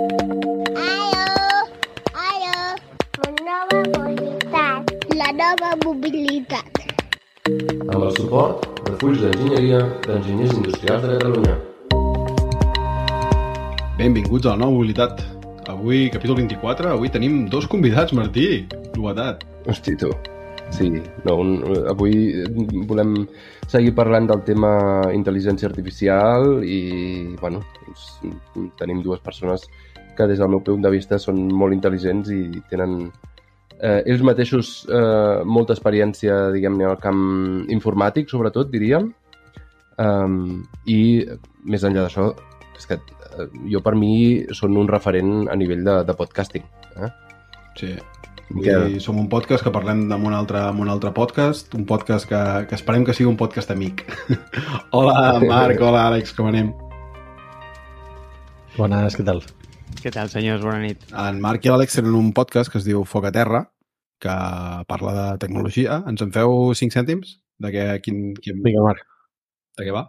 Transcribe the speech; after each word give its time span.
Aló, 0.00 1.68
aló, 2.16 2.60
la 3.20 3.28
nova 3.44 3.80
mobilitat. 3.92 4.92
La 5.14 5.28
nova 5.32 5.76
mobilitat. 5.84 6.80
amb 7.92 8.04
el 8.06 8.12
suport 8.16 8.64
de 8.86 8.94
Fulls 9.02 9.20
d'Enginyeria 9.20 9.80
d'Enginyers 10.06 10.54
Industrials 10.56 11.04
de 11.04 11.18
Catalunya. 11.18 11.58
Benvinguts 13.98 14.46
a 14.46 14.54
la 14.54 14.56
nova 14.62 14.72
mobilitat. 14.78 15.20
Avui, 15.68 16.08
capítol 16.08 16.36
24, 16.40 16.94
avui 16.94 17.12
tenim 17.12 17.48
dos 17.52 17.68
convidats, 17.68 18.16
Martí. 18.16 18.64
Novetat. 18.96 19.44
Hosti, 19.68 19.96
tu. 20.00 20.14
Sí, 20.70 20.88
no, 21.26 21.34
un, 21.42 21.58
avui 21.90 22.44
volem 22.88 23.26
seguir 23.68 23.92
parlant 23.98 24.30
del 24.30 24.44
tema 24.46 24.70
intel·ligència 25.12 25.68
artificial 25.68 26.62
i, 26.64 27.36
bueno, 27.42 27.60
doncs, 27.82 28.06
tenim 28.78 29.02
dues 29.02 29.20
persones 29.20 29.66
que 30.20 30.28
des 30.28 30.40
del 30.40 30.52
meu 30.52 30.60
punt 30.60 30.84
de 30.84 30.92
vista 30.92 31.16
són 31.18 31.46
molt 31.48 31.72
intel·ligents 31.72 32.28
i 32.34 32.42
tenen 32.68 32.98
eh, 33.80 34.02
ells 34.04 34.24
mateixos 34.26 34.72
eh, 34.92 35.40
molta 35.48 35.72
experiència, 35.76 36.50
diguem-ne, 36.54 36.86
al 36.90 37.00
camp 37.00 37.24
informàtic, 37.72 38.28
sobretot, 38.28 38.68
diríem. 38.72 39.08
Um, 40.00 40.62
I, 40.88 41.00
més 41.68 41.84
enllà 41.84 42.06
d'això, 42.06 42.30
és 42.76 42.88
que 42.88 42.96
eh, 42.96 43.48
jo 43.72 43.82
per 43.84 43.96
mi 43.96 44.12
són 44.56 44.78
un 44.80 44.88
referent 44.88 45.50
a 45.52 45.56
nivell 45.60 45.84
de, 45.84 45.98
de 46.08 46.16
podcasting. 46.16 46.64
Eh? 46.96 47.10
Sí. 47.80 47.94
Avui 48.50 48.98
som 48.98 49.20
un 49.20 49.28
podcast 49.30 49.62
que 49.62 49.70
parlem 49.70 50.08
amb 50.10 50.26
un 50.26 50.34
altre, 50.34 50.64
amb 50.72 50.82
un 50.82 50.90
altre 50.90 51.12
podcast, 51.14 51.70
un 51.78 51.84
podcast 51.86 52.26
que, 52.28 52.40
que 52.66 52.76
esperem 52.76 53.06
que 53.06 53.14
sigui 53.14 53.30
un 53.30 53.38
podcast 53.40 53.70
amic. 53.70 54.02
hola, 54.96 55.38
Marc, 55.52 55.80
hola, 55.86 56.08
Àlex, 56.10 56.34
com 56.36 56.50
anem? 56.50 56.74
Bones, 58.76 59.16
què 59.16 59.26
tal? 59.26 59.44
Què 60.00 60.12
tal, 60.14 60.30
senyors? 60.32 60.62
Bona 60.64 60.80
nit. 60.84 61.02
En 61.12 61.40
Marc 61.42 61.66
i 61.66 61.72
l'Àlex 61.72 61.98
tenen 61.98 62.14
un 62.16 62.30
podcast 62.36 62.70
que 62.72 62.78
es 62.80 62.86
diu 62.86 63.02
Foc 63.08 63.26
a 63.28 63.32
Terra, 63.34 63.64
que 64.22 64.36
parla 64.88 65.12
de 65.18 65.26
tecnologia. 65.42 65.98
Ens 66.08 66.22
en 66.24 66.30
feu 66.32 66.70
5 66.76 66.94
cèntims? 66.96 67.34
De 67.60 67.72
què, 67.74 67.84
quin, 68.04 68.30
quin... 68.40 68.62
Vinga, 68.64 68.84
Marc. 68.86 69.04
De 69.76 69.84
què 69.88 69.92
va? 69.96 70.06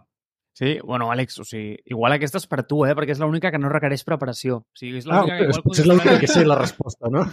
Sí, 0.56 0.74
bueno, 0.84 1.08
Àlex, 1.12 1.38
o 1.40 1.46
sigui, 1.48 1.74
igual 1.92 2.12
aquesta 2.16 2.40
és 2.40 2.46
per 2.48 2.62
tu, 2.68 2.82
eh? 2.84 2.92
Perquè 2.96 3.14
és 3.16 3.20
l'única 3.20 3.50
que 3.52 3.60
no 3.60 3.70
requereix 3.72 4.04
preparació. 4.08 4.60
O 4.64 4.78
sigui, 4.80 5.00
és 5.00 5.08
Ah, 5.08 5.20
l'única 5.22 5.36
que 5.40 5.46
és, 5.48 5.56
igual 5.56 5.66
potser 5.66 5.84
és 5.84 5.90
l'única 5.90 6.16
que 6.20 6.28
sé 6.30 6.44
la 6.46 6.58
resposta, 6.60 7.12
no? 7.12 7.24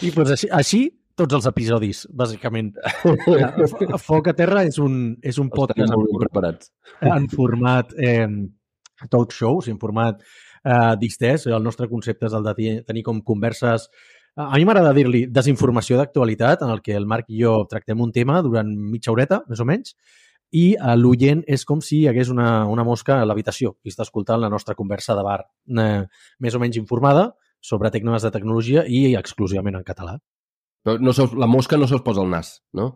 I 0.00 0.12
doncs 0.14 0.32
així, 0.36 0.48
així 0.56 0.82
tots 1.16 1.36
els 1.36 1.48
episodis, 1.48 2.04
bàsicament. 2.16 2.72
Fo- 3.04 3.98
Foc 4.08 4.32
a 4.32 4.36
Terra 4.36 4.64
és 4.68 4.80
un, 4.82 5.14
és 5.22 5.40
un 5.40 5.52
podcast 5.52 5.92
molt 5.94 6.28
ben 6.40 6.58
en, 7.12 7.28
format 7.32 7.92
eh, 8.00 8.26
talk 9.12 9.32
show, 9.36 9.60
o 9.60 9.64
sigui, 9.64 9.76
en 9.76 9.82
format 9.84 10.24
eh, 10.64 10.96
distès. 11.00 11.46
El 11.46 11.62
nostre 11.62 11.88
concepte 11.88 12.26
és 12.26 12.34
el 12.34 12.44
de 12.44 12.54
tenir, 12.86 13.02
com 13.04 13.20
converses 13.22 13.88
a 14.36 14.56
mi 14.58 14.64
m'agrada 14.66 14.90
dir-li 14.96 15.26
desinformació 15.30 15.96
d'actualitat, 15.96 16.64
en 16.66 16.70
el 16.74 16.80
que 16.82 16.96
el 16.98 17.06
Marc 17.06 17.28
i 17.30 17.44
jo 17.44 17.60
tractem 17.70 18.00
un 18.02 18.10
tema 18.10 18.40
durant 18.42 18.66
mitja 18.66 19.12
horeta, 19.12 19.44
més 19.46 19.60
o 19.62 19.66
menys, 19.68 19.94
i 20.54 20.74
eh, 20.74 20.96
l'oient 20.98 21.44
és 21.46 21.64
com 21.64 21.80
si 21.82 22.00
hi 22.00 22.08
hagués 22.10 22.30
una, 22.34 22.66
una 22.66 22.82
mosca 22.86 23.20
a 23.20 23.24
l'habitació 23.26 23.76
i 23.84 23.92
està 23.92 24.02
escoltant 24.02 24.40
la 24.42 24.50
nostra 24.50 24.74
conversa 24.74 25.14
de 25.14 25.22
bar 25.22 25.40
eh, 25.44 26.02
més 26.40 26.54
o 26.54 26.60
menys 26.62 26.78
informada 26.82 27.28
sobre 27.64 27.90
temes 27.94 28.22
de 28.26 28.30
tecnologia 28.34 28.84
i 28.86 29.14
exclusivament 29.16 29.78
en 29.78 29.86
català. 29.86 30.18
Però 30.84 30.98
no 31.00 31.14
se'ls- 31.16 31.32
la 31.38 31.46
mosca 31.48 31.78
no 31.78 31.86
se'ls 31.88 32.02
posa 32.04 32.20
al 32.20 32.28
nas, 32.30 32.58
no? 32.76 32.90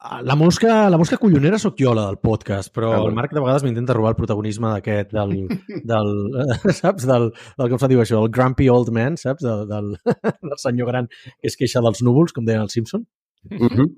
Ah, 0.00 0.20
La 0.22 0.36
mosca, 0.38 0.88
la 0.90 0.98
mosca 0.98 1.16
collonera 1.18 1.58
sóc 1.58 1.74
jo, 1.80 1.90
la 1.94 2.04
del 2.06 2.18
podcast, 2.22 2.70
però 2.74 2.92
Ah, 2.94 2.98
el. 3.02 3.14
Marc 3.16 3.32
de 3.34 3.40
vegades 3.42 3.64
m'intenta 3.66 3.96
robar 3.96 4.12
el 4.12 4.18
protagonisme 4.20 4.70
d'aquest, 4.70 5.10
del, 5.10 5.48
del, 5.90 6.10
saps, 6.80 7.06
del, 7.08 7.32
del, 7.58 7.70
com 7.72 7.80
se 7.82 7.88
diu 7.90 8.02
això, 8.04 8.20
el 8.22 8.30
grumpy 8.30 8.68
old 8.70 8.92
man, 8.94 9.16
saps, 9.18 9.42
del, 9.42 9.64
del, 9.66 9.96
del 10.52 10.58
senyor 10.62 10.86
gran 10.92 11.08
que 11.10 11.50
es 11.50 11.58
queixa 11.58 11.82
dels 11.82 12.02
núvols, 12.06 12.32
com 12.32 12.46
deien 12.46 12.62
els 12.62 12.72
Simpson. 12.78 13.06
Uh 13.50 13.66
-huh. 13.66 13.88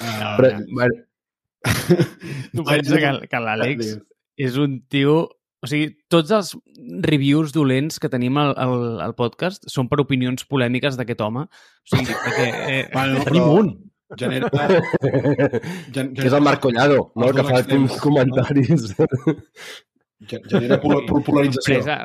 Uh, 0.00 0.36
Però, 0.40 0.48
bueno, 0.72 0.94
Tu 2.52 2.64
pensa 2.68 2.98
que, 3.00 3.28
que 3.28 3.36
l'Àlex 3.40 3.96
és 4.36 4.56
un 4.56 4.80
tio... 4.88 5.28
O 5.64 5.66
sigui, 5.66 5.94
tots 6.12 6.28
els 6.30 6.50
reviews 7.08 7.52
dolents 7.54 7.96
que 7.98 8.10
tenim 8.12 8.36
al, 8.36 8.50
al, 8.60 9.00
al 9.00 9.14
podcast 9.16 9.64
són 9.72 9.88
per 9.88 9.96
opinions 10.02 10.44
polèmiques 10.44 10.96
d'aquest 10.98 11.20
home. 11.24 11.46
O 11.46 11.96
sigui, 11.96 12.12
perquè... 12.12 12.48
Eh, 12.68 12.82
Bueno, 12.92 13.22
Tenim 13.24 13.42
però 13.42 13.60
un. 13.62 13.70
Genera... 14.18 14.50
gen, 15.94 16.12
que 16.14 16.26
és 16.28 16.32
el 16.32 16.42
Marc 16.44 16.60
Collado, 16.64 17.12
no? 17.14 17.30
El 17.30 17.38
que 17.38 17.44
fa 17.46 17.62
uns 17.76 17.96
comentaris. 18.02 18.90
gen- 20.28 20.44
genera 20.50 20.80
pol- 20.80 21.04
pol- 21.06 21.24
polarització. 21.26 21.78
empresa, 21.80 21.98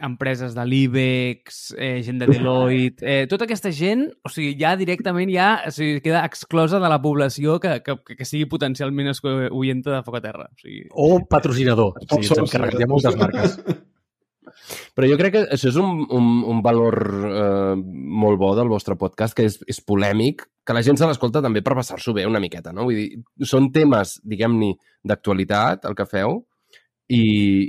empreses 0.00 0.54
de 0.54 0.64
l'IBEX, 0.64 1.74
eh, 1.76 2.02
gent 2.06 2.20
de 2.22 2.28
Deloitte, 2.30 3.02
eh, 3.02 3.26
tota 3.26 3.48
aquesta 3.48 3.72
gent, 3.74 4.04
o 4.22 4.30
sigui, 4.30 4.52
ja 4.60 4.76
directament 4.78 5.30
ja 5.34 5.48
o 5.66 5.72
sigui, 5.74 6.00
queda 6.04 6.24
exclosa 6.28 6.78
de 6.78 6.88
la 6.92 7.00
població 7.02 7.58
que, 7.58 7.80
que, 7.82 7.96
que 8.14 8.24
sigui 8.28 8.46
potencialment 8.46 9.10
oienta 9.50 9.96
de 9.96 10.02
Foc 10.06 10.20
a 10.20 10.22
Terra. 10.22 10.46
O 10.52 10.60
sigui, 10.62 10.84
O 10.92 11.18
patrocinador. 11.26 11.94
O 11.98 12.22
sigui, 12.22 12.28
ens 12.30 12.44
encarreguem 12.46 12.78
sí. 12.78 12.84
de 12.84 12.90
moltes 12.94 13.16
marques. 13.18 13.58
Però 14.96 15.08
jo 15.10 15.16
crec 15.20 15.32
que 15.34 15.42
això 15.56 15.68
és 15.72 15.76
un, 15.80 16.04
un, 16.14 16.28
un 16.52 16.62
valor 16.64 16.96
eh, 17.28 17.74
molt 17.78 18.38
bo 18.40 18.52
del 18.58 18.68
vostre 18.72 18.96
podcast, 19.00 19.34
que 19.36 19.46
és, 19.48 19.58
és 19.68 19.80
polèmic, 19.84 20.44
que 20.66 20.76
la 20.76 20.82
gent 20.84 20.98
se 21.00 21.06
l'escolta 21.08 21.40
també 21.44 21.62
per 21.64 21.74
passar-s'ho 21.78 22.12
bé 22.16 22.26
una 22.28 22.40
miqueta, 22.42 22.72
no? 22.76 22.84
Vull 22.88 22.98
dir, 22.98 23.08
són 23.48 23.70
temes, 23.72 24.18
diguem-ne, 24.24 24.74
d'actualitat, 25.08 25.84
el 25.88 25.94
que 25.98 26.06
feu, 26.10 26.42
i, 27.08 27.22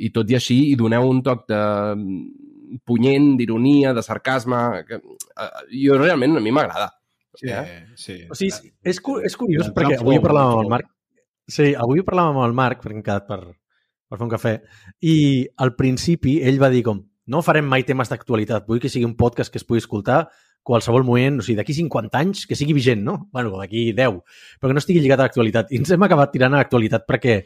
i 0.06 0.10
tot 0.12 0.30
i 0.30 0.36
així 0.36 0.58
hi 0.72 0.76
doneu 0.80 1.08
un 1.08 1.22
toc 1.24 1.46
de 1.48 1.60
mm, 1.96 2.80
punyent, 2.86 3.32
d'ironia, 3.40 3.94
de 3.96 4.04
sarcasme, 4.04 4.84
que 4.88 5.00
eh, 5.00 5.50
jo 5.86 5.96
realment 6.02 6.36
a 6.38 6.44
mi 6.44 6.52
m'agrada. 6.52 6.90
Sí, 7.40 7.48
Eh? 7.48 7.86
sí. 7.96 8.16
O 8.28 8.36
sigui, 8.36 8.72
és, 8.84 8.98
cu- 9.00 9.22
és 9.24 9.36
curiós 9.40 9.70
perquè 9.72 10.00
avui 10.02 10.18
parlàvem 10.20 10.58
amb 10.58 10.66
el. 10.66 10.72
Marc. 10.74 10.90
Sí, 11.50 11.70
avui 11.78 12.02
parlàvem 12.04 12.36
amb 12.36 12.48
el 12.50 12.56
Marc, 12.58 12.82
perquè 12.84 12.98
hem 12.98 13.04
quedat 13.06 13.28
per, 13.30 13.38
per 14.10 14.18
fer 14.18 14.26
un 14.26 14.34
cafè, 14.34 14.54
i 15.06 15.16
al 15.64 15.76
principi 15.78 16.40
ell 16.42 16.60
va 16.62 16.72
dir 16.74 16.84
com 16.88 17.04
no 17.30 17.44
farem 17.46 17.68
mai 17.70 17.86
temes 17.86 18.10
d'actualitat, 18.10 18.66
vull 18.68 18.82
que 18.82 18.90
sigui 18.90 19.06
un 19.06 19.16
podcast 19.18 19.54
que 19.54 19.62
es 19.62 19.68
pugui 19.68 19.84
escoltar 19.84 20.24
qualsevol 20.66 21.06
moment, 21.06 21.40
o 21.40 21.46
sigui, 21.46 21.58
d'aquí 21.60 21.76
50 21.78 22.20
anys, 22.20 22.44
que 22.50 22.58
sigui 22.58 22.76
vigent, 22.78 23.04
no? 23.06 23.30
Bueno, 23.34 23.54
d'aquí 23.62 23.92
10, 23.98 24.20
però 24.60 24.72
que 24.72 24.76
no 24.76 24.82
estigui 24.82 25.02
lligat 25.04 25.22
a 25.22 25.28
l'actualitat. 25.28 25.72
I 25.72 25.80
ens 25.82 25.94
hem 25.94 26.06
acabat 26.06 26.34
tirant 26.34 26.54
a 26.54 26.62
l'actualitat 26.62 27.08
perquè 27.10 27.40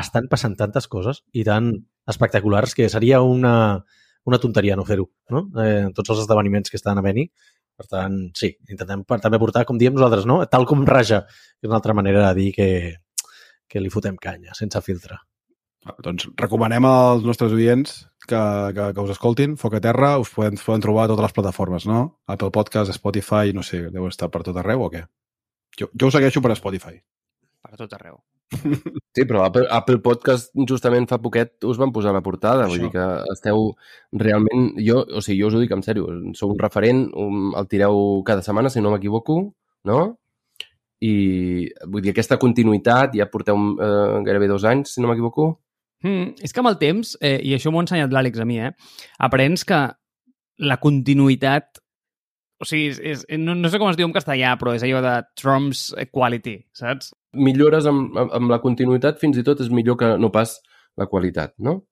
estan 0.00 0.30
passant 0.30 0.56
tantes 0.58 0.88
coses 0.90 1.22
i 1.34 1.44
tan 1.46 1.72
espectaculars 2.10 2.74
que 2.74 2.88
seria 2.92 3.20
una, 3.22 3.54
una 4.26 4.40
tonteria 4.42 4.76
no 4.78 4.86
fer-ho, 4.88 5.08
no? 5.34 5.46
Eh, 5.62 5.92
tots 5.94 6.14
els 6.14 6.24
esdeveniments 6.24 6.72
que 6.72 6.80
estan 6.80 6.98
a 6.98 7.06
venir. 7.06 7.28
Per 7.76 7.86
tant, 7.90 8.18
sí, 8.34 8.54
intentem 8.72 9.02
també 9.20 9.38
portar, 9.38 9.66
com 9.68 9.78
diem 9.78 9.94
nosaltres, 9.94 10.24
no? 10.24 10.40
Tal 10.48 10.64
com 10.70 10.86
raja, 10.88 11.24
que 11.28 11.66
és 11.66 11.70
una 11.70 11.80
altra 11.82 11.94
manera 11.94 12.24
de 12.28 12.34
dir 12.40 12.50
que, 12.56 12.68
que 13.68 13.82
li 13.82 13.92
fotem 13.92 14.16
canya, 14.16 14.56
sense 14.56 14.80
filtre. 14.86 15.20
Doncs 16.02 16.28
recomanem 16.40 16.86
als 16.88 17.26
nostres 17.26 17.52
oients 17.54 18.06
que, 18.26 18.38
que, 18.74 18.86
que 18.94 19.02
us 19.04 19.12
escoltin. 19.14 19.56
Foc 19.60 19.76
a 19.78 19.82
Terra 19.82 20.16
us 20.18 20.32
poden, 20.34 20.58
poden 20.58 20.82
trobar 20.82 21.06
a 21.06 21.12
totes 21.12 21.28
les 21.28 21.36
plataformes, 21.36 21.86
no? 21.86 22.00
Apple 22.26 22.50
Podcast, 22.54 22.94
Spotify, 22.96 23.54
no 23.54 23.62
sé, 23.66 23.86
deu 23.94 24.08
estar 24.10 24.30
per 24.32 24.42
tot 24.46 24.58
arreu 24.62 24.86
o 24.86 24.90
què? 24.90 25.04
Jo, 25.78 25.90
jo 25.92 26.08
ho 26.08 26.14
segueixo 26.14 26.42
per 26.42 26.56
Spotify. 26.58 26.98
per 27.62 27.76
tot 27.76 27.92
arreu. 27.98 28.18
Sí, 29.16 29.24
però 29.24 29.46
Apple, 29.46 29.64
Apple 29.72 30.02
Podcast 30.04 30.50
justament 30.68 31.06
fa 31.08 31.16
poquet 31.22 31.64
us 31.64 31.78
van 31.80 31.88
posar 31.88 32.10
a 32.12 32.18
la 32.18 32.20
portada, 32.20 32.66
vull 32.68 32.76
Això. 32.76 32.84
dir 32.84 32.92
que 32.92 33.32
esteu 33.32 33.70
realment... 34.12 34.66
Jo, 34.76 34.98
o 35.08 35.22
sigui, 35.24 35.38
jo 35.40 35.48
us 35.48 35.56
ho 35.56 35.62
dic 35.62 35.72
en 35.72 35.80
sèrio, 35.86 36.04
sou 36.36 36.52
un 36.52 36.60
referent, 36.60 37.06
un, 37.16 37.46
el 37.56 37.68
tireu 37.70 38.20
cada 38.28 38.44
setmana, 38.44 38.68
si 38.68 38.82
no 38.84 38.92
m'equivoco, 38.92 39.38
no? 39.88 40.00
I 41.00 41.14
vull 41.88 42.04
dir, 42.04 42.12
aquesta 42.12 42.36
continuïtat, 42.42 43.16
ja 43.16 43.28
porteu 43.32 43.56
eh, 43.56 44.20
gairebé 44.28 44.50
dos 44.52 44.68
anys, 44.68 44.92
si 44.92 45.00
no 45.00 45.08
m'equivoco. 45.08 45.54
Mm, 46.06 46.36
és 46.46 46.54
que 46.54 46.62
amb 46.62 46.70
el 46.70 46.78
temps, 46.78 47.16
eh, 47.20 47.40
i 47.42 47.56
això 47.56 47.72
m'ho 47.72 47.82
ha 47.82 47.86
ensenyat 47.86 48.14
l'Àlex 48.14 48.42
a 48.42 48.46
mi, 48.46 48.60
eh, 48.62 48.70
aprens 49.26 49.66
que 49.66 49.80
la 50.62 50.78
continuïtat 50.82 51.82
o 52.56 52.64
sigui, 52.64 52.88
és, 52.88 53.00
és, 53.04 53.24
no, 53.42 53.52
no 53.58 53.68
sé 53.68 53.80
com 53.80 53.90
es 53.90 53.98
diu 53.98 54.06
en 54.08 54.14
castellà, 54.14 54.54
però 54.56 54.72
és 54.76 54.84
allò 54.86 55.02
de 55.04 55.16
Trump's 55.36 55.90
quality, 56.08 56.56
saps? 56.76 57.10
Millores 57.36 57.88
amb, 57.90 58.16
amb, 58.16 58.32
amb 58.38 58.52
la 58.54 58.62
continuïtat, 58.62 59.20
fins 59.20 59.36
i 59.36 59.44
tot 59.44 59.60
és 59.60 59.68
millor 59.72 59.98
que 60.00 60.14
no 60.20 60.30
pas 60.32 60.56
la 60.96 61.08
qualitat, 61.10 61.52
no? 61.60 61.82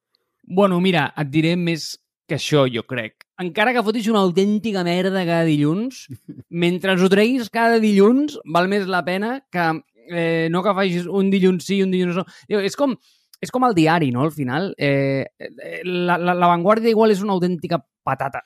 Bueno, 0.45 0.81
mira, 0.81 1.11
et 1.21 1.29
diré 1.33 1.53
més 1.61 1.91
que 2.29 2.39
això, 2.39 2.65
jo 2.73 2.85
crec. 2.89 3.27
Encara 3.43 3.75
que 3.77 3.83
fotis 3.85 4.09
una 4.09 4.23
autèntica 4.25 4.85
merda 4.87 5.27
cada 5.27 5.45
dilluns, 5.49 6.07
mentre 6.65 6.97
us 6.97 7.05
ho 7.05 7.11
treguis 7.13 7.53
cada 7.53 7.81
dilluns, 7.83 8.39
val 8.57 8.71
més 8.73 8.89
la 8.89 9.05
pena 9.05 9.37
que 9.53 9.69
eh, 10.09 10.49
no 10.53 10.65
que 10.65 10.77
facis 10.77 11.11
un 11.11 11.29
dilluns 11.33 11.69
sí, 11.69 11.83
un 11.85 11.93
dilluns 11.93 12.23
no. 12.23 12.27
És 12.63 12.81
com, 12.81 12.97
és 13.45 13.53
com 13.55 13.67
el 13.69 13.77
diari, 13.77 14.11
no?, 14.15 14.25
al 14.25 14.33
final. 14.35 14.73
Eh, 14.79 15.25
eh, 15.39 15.81
la, 15.85 16.19
la, 16.19 16.35
la 16.35 16.51
Vanguardia 16.51 16.93
igual 16.93 17.15
és 17.15 17.23
una 17.25 17.37
autèntica 17.37 17.79
patata, 18.05 18.43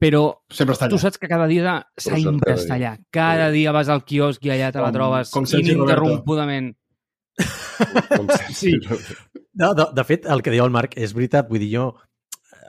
però 0.00 0.24
Sempre 0.50 0.76
està 0.76 0.88
tu 0.88 0.96
allà. 0.96 1.04
saps 1.06 1.20
que 1.20 1.28
cada 1.30 1.46
dia 1.50 1.78
sempre 2.00 2.54
cada 2.54 2.58
està 2.58 2.76
allà. 2.76 2.92
Cada 3.14 3.48
dia 3.54 3.72
vas 3.76 3.90
al 3.92 4.04
quiosc 4.04 4.44
i 4.46 4.52
allà 4.54 4.70
te 4.72 4.82
la 4.82 4.92
trobes 4.94 5.32
com 5.34 5.48
ininterrompudament. 5.58 6.72
Com 8.10 8.30
Sí. 8.54 8.74
No, 9.56 9.72
de, 9.74 9.86
de 9.96 10.04
fet, 10.04 10.26
el 10.28 10.42
que 10.44 10.52
diu 10.54 10.64
el 10.64 10.72
Marc 10.72 10.96
és 11.00 11.12
veritat. 11.16 11.48
Vull 11.50 11.62
dir, 11.62 11.72
jo 11.74 11.90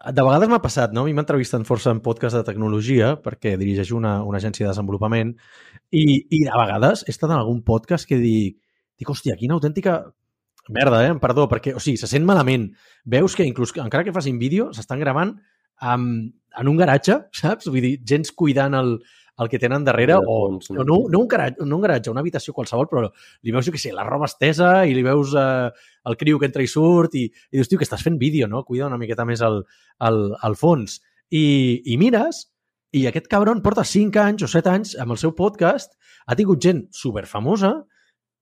de 0.02 0.24
vegades 0.26 0.50
m'ha 0.50 0.62
passat, 0.64 0.94
no? 0.96 1.04
A 1.06 1.10
mi 1.10 1.14
m'entrevisten 1.14 1.66
força 1.68 1.92
en 1.94 2.00
podcast 2.02 2.34
de 2.34 2.44
tecnologia 2.48 3.14
perquè 3.22 3.54
dirigeixo 3.60 3.96
una, 4.00 4.16
una 4.26 4.40
agència 4.42 4.66
de 4.66 4.72
desenvolupament 4.72 5.36
i, 5.94 6.06
i 6.26 6.40
a 6.50 6.58
vegades 6.58 7.04
he 7.06 7.14
estat 7.14 7.30
en 7.30 7.38
algun 7.38 7.62
podcast 7.68 8.10
que 8.10 8.18
dic, 8.18 8.58
dic, 8.98 9.12
hòstia, 9.14 9.38
quina 9.38 9.54
autèntica 9.60 10.00
merda, 10.70 11.02
eh? 11.08 11.16
Perdó, 11.22 11.48
perquè, 11.50 11.74
o 11.76 11.82
sigui, 11.82 11.98
se 11.98 12.10
sent 12.10 12.28
malament. 12.28 12.70
Veus 13.06 13.36
que 13.36 13.48
inclús, 13.48 13.74
encara 13.82 14.06
que 14.06 14.14
facin 14.16 14.40
vídeo, 14.42 14.70
s'estan 14.76 15.02
gravant 15.02 15.34
amb, 15.82 16.30
en 16.62 16.70
un 16.70 16.78
garatge, 16.78 17.18
saps? 17.42 17.70
Vull 17.72 17.88
dir, 17.88 17.96
gens 18.08 18.32
cuidant 18.38 18.78
el, 18.78 18.98
el 19.42 19.50
que 19.50 19.60
tenen 19.60 19.84
darrere, 19.84 20.14
De 20.14 20.28
o, 20.28 20.38
fons, 20.50 20.70
no? 20.72 20.82
o 20.82 20.86
no, 20.86 21.00
no, 21.10 21.24
un 21.24 21.28
garatge, 21.28 21.66
no 21.66 21.80
un 21.80 21.86
garatge, 21.88 22.12
una 22.12 22.22
habitació 22.22 22.54
qualsevol, 22.54 22.90
però 22.92 23.08
li 23.08 23.54
veus, 23.56 23.66
jo 23.66 23.74
què 23.74 23.82
sé, 23.82 23.94
la 23.96 24.06
roba 24.08 24.30
estesa 24.30 24.86
i 24.86 24.94
li 24.98 25.04
veus 25.06 25.34
eh, 25.38 25.72
el 26.06 26.18
criu 26.20 26.40
que 26.40 26.50
entra 26.50 26.64
i 26.64 26.70
surt 26.70 27.18
i, 27.18 27.26
i 27.26 27.58
dius, 27.58 27.72
tio, 27.72 27.80
que 27.82 27.88
estàs 27.88 28.04
fent 28.06 28.20
vídeo, 28.22 28.50
no? 28.52 28.64
Cuida 28.68 28.90
una 28.90 29.00
miqueta 29.02 29.26
més 29.26 29.42
el, 29.46 29.64
el, 30.08 30.22
el 30.46 30.58
fons. 30.60 31.00
I, 31.32 31.46
I 31.94 31.98
mires, 31.98 32.46
i 32.92 33.06
aquest 33.08 33.30
cabron 33.32 33.64
porta 33.64 33.86
5 33.88 34.20
anys 34.20 34.46
o 34.46 34.52
7 34.52 34.70
anys 34.70 34.94
amb 35.00 35.16
el 35.16 35.20
seu 35.22 35.34
podcast, 35.34 35.96
ha 36.28 36.38
tingut 36.38 36.62
gent 36.62 36.86
superfamosa, 36.94 37.72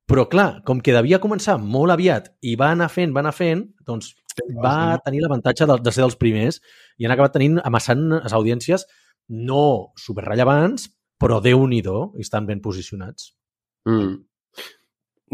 però 0.10 0.26
clar, 0.30 0.64
com 0.66 0.80
que 0.82 0.96
devia 0.96 1.22
començar 1.22 1.60
molt 1.62 1.94
aviat 1.94 2.32
i 2.42 2.56
va 2.58 2.72
anar 2.74 2.90
fent, 2.90 3.14
va 3.14 3.22
anar 3.22 3.36
fent, 3.36 3.68
doncs 3.86 4.16
va 4.64 4.98
tenir 5.06 5.22
l'avantatge 5.22 5.68
de, 5.70 5.78
de 5.84 5.94
ser 5.94 6.02
dels 6.02 6.18
primers 6.18 6.60
i 6.98 7.06
han 7.06 7.14
acabat 7.14 7.36
tenint, 7.38 7.60
amassant 7.68 8.08
les 8.16 8.34
audiències 8.34 8.88
no 9.30 9.94
superrellevants, 10.00 10.88
però 11.20 11.40
déu 11.44 11.66
nhi 11.68 11.84
i 11.84 12.22
estan 12.24 12.48
ben 12.48 12.62
posicionats. 12.62 13.36
Mm. 13.86 14.16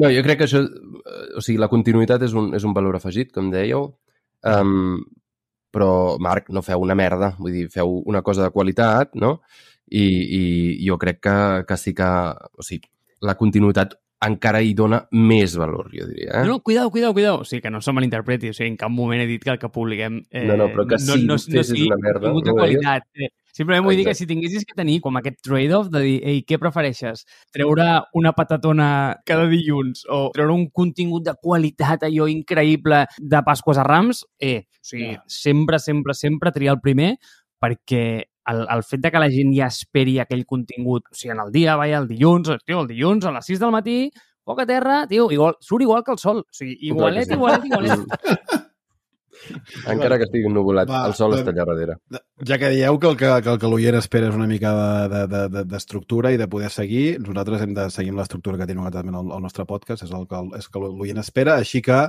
No, 0.01 0.09
jo 0.11 0.23
crec 0.25 0.41
que 0.41 0.47
això... 0.49 0.59
eh, 0.59 1.37
O 1.37 1.41
sigui, 1.41 1.59
la 1.61 1.71
continuïtat 1.71 2.25
és 2.27 2.33
un, 2.35 2.53
és 2.55 2.63
un 2.67 2.73
valor 2.75 2.97
afegit, 2.97 3.31
com 3.31 3.51
dèieu, 3.51 3.93
um, 4.43 4.97
però, 5.71 6.17
Marc, 6.19 6.49
no 6.49 6.63
feu 6.63 6.83
una 6.83 6.95
merda. 6.95 7.33
Vull 7.39 7.53
dir, 7.55 7.69
feu 7.71 8.01
una 8.05 8.21
cosa 8.21 8.43
de 8.43 8.51
qualitat, 8.51 9.15
no? 9.15 9.37
I, 9.91 10.03
i 10.03 10.41
jo 10.87 10.97
crec 10.99 11.21
que, 11.23 11.37
que 11.67 11.77
sí 11.79 11.93
que... 11.95 12.09
O 12.59 12.65
sigui, 12.65 12.89
la 13.23 13.37
continuïtat 13.39 13.95
encara 14.25 14.61
hi 14.63 14.73
dona 14.73 15.01
més 15.11 15.55
valor, 15.59 15.89
jo 15.93 16.05
diria. 16.07 16.31
Eh? 16.41 16.43
No, 16.45 16.55
no, 16.55 16.59
cuidao, 16.63 16.89
cuidao, 16.89 17.13
cuidao. 17.13 17.39
O 17.41 17.45
sigui, 17.45 17.61
que 17.61 17.69
no 17.69 17.81
se 17.81 17.91
malinterpreti. 17.93 18.49
O 18.49 18.53
sigui, 18.53 18.69
en 18.71 18.77
cap 18.77 18.89
moment 18.89 19.21
he 19.21 19.27
dit 19.27 19.43
que 19.43 19.51
el 19.51 19.59
que 19.59 19.69
publiquem... 19.69 20.21
Eh, 20.31 20.45
No, 20.47 20.55
no, 20.57 20.69
però 20.73 20.85
que 20.87 20.97
sí, 20.99 21.25
vostès 21.27 21.71
és 21.73 21.81
una 21.87 21.97
merda, 22.01 22.29
contingut 22.31 22.45
de 22.45 22.51
no 22.53 22.55
ho 22.55 22.65
deies? 22.65 22.79
qualitat. 22.79 23.03
Eh, 23.19 23.29
simplement 23.55 23.85
vull 23.85 23.95
dir 23.95 24.05
que 24.07 24.15
si 24.15 24.25
tinguessis 24.27 24.65
que 24.65 24.73
tenir 24.75 24.99
com 25.03 25.15
aquest 25.19 25.37
trade-off 25.45 25.89
de 25.93 26.01
dir, 26.01 26.15
ei, 26.27 26.41
què 26.47 26.57
prefereixes? 26.59 27.25
Treure 27.55 27.85
una 28.13 28.33
patatona 28.35 28.87
cada 29.25 29.45
dilluns 29.51 30.05
o 30.09 30.29
treure 30.35 30.51
un 30.55 30.69
contingut 30.71 31.23
de 31.27 31.35
qualitat 31.41 32.03
allò 32.07 32.27
increïble 32.31 33.05
de 33.19 33.43
Pasques 33.45 33.77
a 33.77 33.83
Rams? 33.83 34.25
Eh, 34.39 34.63
o 34.65 34.83
sigui, 34.85 35.11
Ja. 35.13 35.23
sempre, 35.27 35.79
sempre, 35.79 36.13
sempre 36.13 36.51
triar 36.51 36.75
el 36.75 36.81
primer 36.81 37.17
perquè 37.61 38.25
el, 38.51 38.65
el 38.75 38.83
fet 38.83 39.01
de 39.03 39.11
que 39.11 39.21
la 39.21 39.31
gent 39.33 39.53
ja 39.55 39.69
esperi 39.71 40.19
aquell 40.21 40.45
contingut, 40.45 41.09
o 41.11 41.17
sigui, 41.17 41.33
en 41.35 41.43
el 41.45 41.51
dia, 41.55 41.75
vaja, 41.79 42.03
el 42.03 42.07
dilluns, 42.09 42.51
tio, 42.65 42.83
el 42.83 42.91
dilluns 42.91 43.25
a 43.25 43.33
les 43.35 43.51
6 43.51 43.63
del 43.63 43.73
matí, 43.75 43.97
poc 44.45 44.61
a 44.61 44.67
terra, 44.69 45.01
tio, 45.09 45.29
igual, 45.33 45.57
surt 45.61 45.87
igual 45.87 46.05
que 46.05 46.13
el 46.13 46.21
sol. 46.21 46.45
O 46.45 46.53
sigui, 46.53 46.77
igualet, 46.91 47.27
sí. 47.27 47.33
igualet, 47.39 47.65
igualet. 47.71 48.63
Encara 49.91 50.17
que 50.17 50.25
estigui 50.25 50.47
ennuvolat, 50.49 50.89
Va, 50.89 51.01
el 51.09 51.13
sol 51.17 51.33
va. 51.33 51.39
està 51.41 51.51
allà 51.51 51.65
darrere. 51.67 51.97
Ja 52.49 52.57
que 52.61 52.71
dieu 52.73 52.97
que 53.01 53.09
el 53.11 53.17
que, 53.19 53.29
que, 53.43 53.51
el 53.51 53.59
que 53.61 53.69
l'oient 53.69 53.97
espera 53.99 54.29
és 54.31 54.37
una 54.37 54.47
mica 54.49 54.71
d'estructura 55.09 56.31
de, 56.31 56.33
de, 56.33 56.37
de, 56.37 56.39
i 56.39 56.41
de 56.45 56.49
poder 56.51 56.71
seguir, 56.73 57.03
nosaltres 57.21 57.65
hem 57.65 57.75
de 57.77 57.89
seguir 57.93 58.13
amb 58.13 58.23
l'estructura 58.23 58.61
que 58.61 58.69
tenim 58.69 58.87
també 58.93 59.13
el, 59.13 59.33
el 59.37 59.43
nostre 59.43 59.67
podcast, 59.69 60.05
és 60.07 60.15
el 60.15 60.25
que, 60.31 60.41
és 60.59 60.69
que 60.71 60.81
l'oient 60.81 61.21
espera, 61.21 61.59
així 61.61 61.83
que 61.85 61.99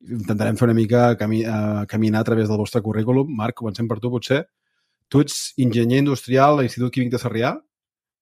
intentarem 0.00 0.56
fer 0.56 0.70
una 0.70 0.78
mica 0.78 1.10
cami, 1.20 1.42
uh, 1.44 1.84
caminar 1.88 2.22
a 2.22 2.28
través 2.30 2.48
del 2.48 2.60
vostre 2.60 2.82
currículum. 2.82 3.28
Marc, 3.36 3.58
comencem 3.60 3.88
per 3.88 4.00
tu, 4.00 4.12
potser. 4.12 4.44
Tu 5.10 5.20
ets 5.24 5.36
enginyer 5.58 5.98
industrial 6.04 6.58
a 6.58 6.62
l'Institut 6.62 6.92
Químic 6.94 7.10
de 7.12 7.18
Sarrià, 7.18 7.50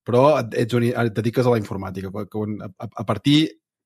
però 0.09 0.23
et, 0.39 0.55
ets, 0.63 0.73
un- 0.73 0.87
et 0.89 1.13
dediques 1.13 1.45
a 1.45 1.53
la 1.53 1.59
informàtica. 1.61 2.09
A, 2.09 2.25
a, 2.25 2.87
a 3.03 3.05
partir 3.05 3.37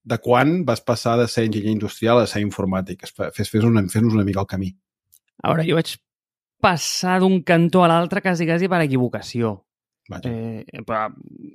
de 0.03 0.17
quan 0.23 0.61
vas 0.67 0.79
passar 0.83 1.17
de 1.19 1.27
ser 1.31 1.45
enginyer 1.49 1.73
industrial 1.75 2.21
a 2.21 2.27
ser 2.27 2.41
informàtic? 2.45 3.03
Fes, 3.11 3.49
fes, 3.51 3.63
una, 3.67 3.83
fes 3.91 4.03
una 4.07 4.23
mica 4.27 4.39
el 4.43 4.47
camí. 4.47 4.71
A 5.43 5.51
veure, 5.51 5.67
jo 5.67 5.75
vaig 5.75 5.93
passar 6.63 7.17
d'un 7.19 7.41
cantó 7.43 7.83
a 7.83 7.89
l'altre 7.91 8.21
quasi, 8.23 8.47
quasi 8.47 8.69
per 8.71 8.79
equivocació. 8.85 9.57
Vaja. 10.11 10.29
Eh, 10.31 10.81
però, 10.87 11.09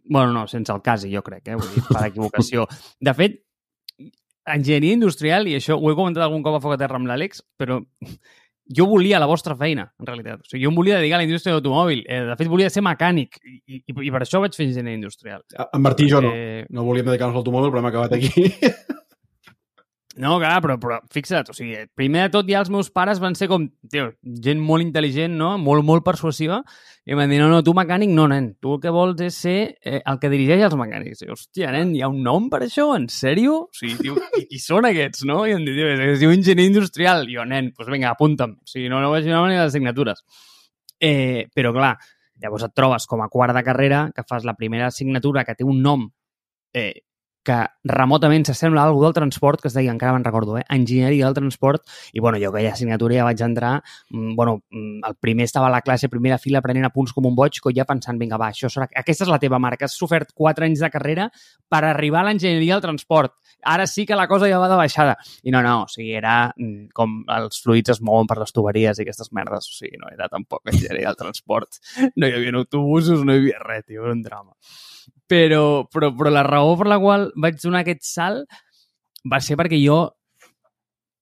bueno, 0.09 0.33
no, 0.33 0.47
sense 0.49 0.73
el 0.73 0.81
quasi, 0.85 1.09
jo 1.15 1.23
crec, 1.25 1.49
eh? 1.49 1.57
Vull 1.57 1.73
dir, 1.75 1.85
per 1.89 2.05
equivocació. 2.11 2.67
De 3.09 3.15
fet, 3.17 3.41
enginyeria 4.49 4.97
industrial, 4.97 5.49
i 5.49 5.57
això 5.59 5.77
ho 5.77 5.91
he 5.91 5.97
comentat 5.97 6.25
algun 6.25 6.45
cop 6.45 6.57
a 6.57 6.61
Foc 6.65 6.77
a 6.77 6.81
Terra 6.81 6.97
amb 7.01 7.09
l'Àlex, 7.09 7.43
però 7.61 7.81
jo 8.77 8.87
volia 8.87 9.19
la 9.21 9.27
vostra 9.27 9.57
feina, 9.57 9.89
en 9.99 10.07
realitat. 10.07 10.45
O 10.45 10.51
sigui, 10.51 10.63
jo 10.65 10.73
em 10.73 10.77
volia 10.77 10.99
dedicar 11.01 11.19
a 11.19 11.23
la 11.23 11.29
indústria 11.29 11.53
de 11.53 11.59
l'automòbil. 11.59 12.05
Eh, 12.07 12.21
de 12.29 12.37
fet, 12.37 12.51
volia 12.53 12.71
ser 12.73 12.85
mecànic 12.85 13.41
i, 13.43 13.81
i, 13.81 13.81
i 13.93 14.13
per 14.13 14.23
això 14.23 14.43
vaig 14.45 14.57
fer 14.57 14.69
enginyeria 14.69 15.01
industrial. 15.01 15.45
En 15.67 15.85
Martí 15.85 16.09
i 16.09 16.13
jo 16.13 16.23
no. 16.25 16.33
No 16.75 16.85
volíem 16.87 17.09
dedicar-nos 17.09 17.37
a 17.37 17.41
l'automòbil, 17.41 17.73
però 17.73 17.83
hem 17.83 17.91
acabat 17.93 18.17
aquí. 18.19 18.49
No, 20.19 20.35
clar, 20.43 20.57
però, 20.65 20.75
però 20.83 20.97
fixa't, 21.15 21.53
o 21.53 21.55
sigui, 21.55 21.85
primer 21.95 22.25
de 22.25 22.33
tot 22.35 22.49
ja 22.51 22.59
els 22.59 22.71
meus 22.75 22.89
pares 22.91 23.21
van 23.23 23.37
ser 23.39 23.47
com, 23.51 23.69
tio, 23.87 24.09
gent 24.43 24.59
molt 24.59 24.83
intel·ligent, 24.83 25.37
no? 25.39 25.53
Molt, 25.63 25.85
molt 25.87 26.03
persuasiva, 26.07 26.59
i 27.07 27.15
em 27.15 27.21
van 27.21 27.31
dir, 27.31 27.39
no, 27.39 27.47
no, 27.53 27.61
tu 27.63 27.71
mecànic 27.79 28.11
no, 28.17 28.25
nen, 28.29 28.49
tu 28.59 28.75
el 28.75 28.81
que 28.83 28.91
vols 28.93 29.23
és 29.23 29.39
ser 29.45 29.55
eh, 29.79 30.01
el 30.01 30.19
que 30.19 30.33
dirigeix 30.33 30.65
els 30.67 30.75
mecànics. 30.81 31.23
I, 31.23 31.31
hòstia, 31.31 31.71
nen, 31.73 31.95
hi 31.95 32.03
ha 32.03 32.11
un 32.11 32.19
nom 32.27 32.51
per 32.51 32.65
això? 32.67 32.89
En 32.99 33.07
sèrio? 33.15 33.61
O 33.69 33.79
sigui, 33.79 33.95
tio, 34.03 34.19
qui, 34.35 34.43
qui 34.51 34.61
són 34.61 34.91
aquests, 34.91 35.23
no? 35.31 35.39
I 35.47 35.55
em 35.55 35.63
diu, 35.63 35.79
tio, 35.79 35.95
es 36.11 36.21
diu 36.21 36.35
enginyer 36.35 36.67
industrial. 36.67 37.25
I 37.31 37.39
jo, 37.39 37.47
nen, 37.47 37.71
doncs 37.71 37.79
pues 37.79 37.95
vinga, 37.95 38.11
apunta'm. 38.11 38.59
O 38.59 38.69
sigui, 38.69 38.91
no, 38.91 38.99
no 39.05 39.15
vaig 39.15 39.31
anar 39.31 39.47
ni 39.47 39.55
les 39.55 39.69
assignatures. 39.71 40.27
Eh, 40.99 41.47
però, 41.55 41.73
clar, 41.79 41.95
llavors 42.43 42.67
et 42.67 42.75
trobes 42.75 43.07
com 43.07 43.23
a 43.23 43.31
quart 43.31 43.55
de 43.55 43.63
carrera 43.71 44.09
que 44.15 44.27
fas 44.27 44.45
la 44.45 44.59
primera 44.59 44.91
assignatura 44.91 45.47
que 45.47 45.55
té 45.55 45.65
un 45.65 45.81
nom 45.87 46.09
eh, 46.75 47.07
que 47.49 47.57
remotament 47.89 48.45
s'assembla 48.45 48.83
a 48.83 48.91
algú 48.91 49.01
del 49.07 49.15
transport, 49.17 49.63
que 49.63 49.71
es 49.71 49.77
deia, 49.77 49.93
encara 49.95 50.13
me'n 50.13 50.27
recordo, 50.27 50.59
eh? 50.61 50.65
enginyeria 50.75 51.29
del 51.29 51.37
transport, 51.39 51.85
i 52.13 52.21
bueno, 52.21 52.37
jo 52.43 52.51
aquella 52.53 52.75
assignatura 52.77 53.17
ja 53.17 53.25
vaig 53.25 53.41
entrar, 53.47 53.79
mm, 54.11 54.35
bueno, 54.37 54.59
mm, 54.71 55.07
el 55.09 55.17
primer 55.17 55.47
estava 55.49 55.69
a 55.69 55.73
la 55.73 55.81
classe, 55.81 56.11
primera 56.13 56.39
fila, 56.39 56.61
prenent 56.65 56.85
apunts 56.91 57.15
com 57.17 57.27
un 57.27 57.37
boig, 57.39 57.61
que 57.65 57.73
ja 57.75 57.87
pensant, 57.89 58.19
vinga, 58.21 58.37
va, 58.41 58.51
això 58.53 58.69
serà... 58.73 58.89
aquesta 58.93 59.25
és 59.25 59.33
la 59.33 59.41
teva 59.41 59.59
marca, 59.59 59.89
has 59.89 59.97
sofert 59.97 60.35
4 60.35 60.69
anys 60.69 60.85
de 60.85 60.91
carrera 60.93 61.31
per 61.69 61.83
arribar 61.89 62.21
a 62.21 62.29
l'enginyeria 62.29 62.77
del 62.77 62.85
transport. 62.85 63.39
Ara 63.65 63.89
sí 63.91 64.05
que 64.07 64.17
la 64.17 64.29
cosa 64.29 64.47
ja 64.51 64.61
va 64.61 64.69
de 64.71 64.77
baixada. 64.79 65.17
I 65.43 65.51
no, 65.51 65.63
no, 65.65 65.83
o 65.87 65.89
sigui, 65.91 66.13
era 66.21 66.53
mm, 66.53 66.93
com 66.95 67.23
els 67.39 67.63
fluids 67.65 67.97
es 67.97 68.03
mouen 68.05 68.29
per 68.29 68.39
les 68.43 68.53
tuberies 68.53 69.01
i 69.01 69.07
aquestes 69.07 69.33
merdes, 69.33 69.73
o 69.73 69.79
sigui, 69.81 69.97
no 69.99 70.13
era 70.13 70.29
tampoc 70.29 70.69
enginyeria 70.69 71.09
del 71.09 71.23
transport. 71.25 71.81
No 72.15 72.29
hi 72.29 72.37
havia 72.37 72.55
autobusos, 72.61 73.25
no 73.25 73.35
hi 73.35 73.43
havia 73.43 73.65
res, 73.65 73.89
tio, 73.89 74.05
era 74.05 74.13
un 74.13 74.23
drama 74.23 74.53
però, 75.29 75.87
però, 75.93 76.13
però 76.17 76.31
la 76.33 76.43
raó 76.47 76.77
per 76.79 76.89
la 76.91 76.99
qual 77.03 77.31
vaig 77.37 77.61
donar 77.63 77.85
aquest 77.85 78.05
salt 78.09 78.59
va 79.29 79.41
ser 79.45 79.57
perquè 79.61 79.79
jo 79.83 80.01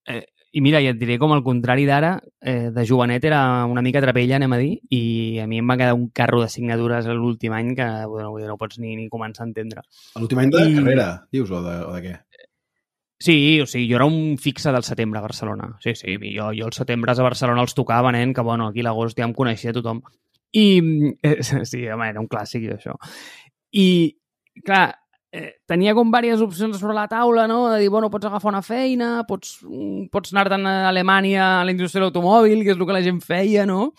eh, 0.06 0.24
i 0.56 0.60
mira, 0.64 0.80
i 0.80 0.86
et 0.88 0.96
diré 0.96 1.18
com 1.20 1.34
al 1.34 1.42
contrari 1.44 1.84
d'ara, 1.84 2.14
eh, 2.40 2.70
de 2.72 2.84
jovenet 2.88 3.24
era 3.28 3.40
una 3.68 3.82
mica 3.84 4.00
trapella, 4.00 4.38
anem 4.38 4.54
a 4.56 4.58
dir, 4.60 4.70
i 4.94 5.00
a 5.42 5.46
mi 5.50 5.58
em 5.60 5.68
va 5.68 5.76
quedar 5.76 5.96
un 5.98 6.06
carro 6.16 6.40
d'assignatures 6.40 7.08
a 7.10 7.16
l'últim 7.16 7.52
any 7.52 7.74
que 7.76 7.88
bueno, 8.08 8.30
no 8.48 8.56
pots 8.56 8.78
ni, 8.80 8.94
ni 8.96 9.10
començar 9.12 9.44
a 9.44 9.50
entendre. 9.50 9.82
L'últim 10.16 10.40
any 10.40 10.54
de 10.54 10.62
I- 10.64 10.78
carrera, 10.78 11.08
dius, 11.32 11.50
o 11.50 11.60
de, 11.60 11.74
o 11.84 11.92
de 11.98 12.02
què? 12.06 12.14
Sí, 13.18 13.36
o 13.60 13.66
sigui, 13.66 13.88
jo 13.90 13.96
era 13.96 14.06
un 14.08 14.36
fixe 14.40 14.72
del 14.72 14.84
setembre 14.84 15.18
a 15.20 15.24
Barcelona. 15.24 15.70
Sí, 15.80 15.94
sí, 15.96 16.16
jo, 16.34 16.50
jo 16.56 16.66
els 16.68 16.76
setembres 16.76 17.18
a 17.18 17.24
Barcelona 17.24 17.62
els 17.64 17.74
tocava, 17.76 18.12
nen, 18.12 18.32
que 18.36 18.44
bueno, 18.44 18.68
aquí 18.68 18.80
a 18.84 18.88
l'agost 18.88 19.16
ja 19.18 19.24
em 19.28 19.32
coneixia 19.36 19.72
tothom. 19.76 20.02
I, 20.56 20.66
eh, 21.24 21.38
sí, 21.68 21.84
home, 21.88 22.10
era 22.12 22.20
un 22.20 22.28
clàssic, 22.28 22.68
això. 22.76 22.96
I, 23.76 23.88
clar, 24.64 24.86
eh, 25.36 25.50
tenia 25.68 25.94
com 25.96 26.12
diverses 26.12 26.44
opcions 26.44 26.78
sobre 26.80 26.96
la 26.96 27.06
taula, 27.10 27.46
no? 27.50 27.66
De 27.72 27.80
dir, 27.82 27.90
bueno, 27.92 28.10
pots 28.12 28.28
agafar 28.28 28.52
una 28.54 28.62
feina, 28.64 29.10
pots, 29.28 29.58
mm, 29.66 30.08
pots 30.12 30.32
anar-te'n 30.32 30.64
a 30.66 30.76
Alemanya 30.88 31.60
a 31.60 31.64
la 31.64 31.74
indústria 31.74 32.00
de 32.00 32.06
l'automòbil, 32.06 32.64
que 32.64 32.72
és 32.72 32.78
el 32.78 32.86
que 32.86 32.96
la 32.96 33.04
gent 33.04 33.20
feia, 33.20 33.66
no? 33.68 33.92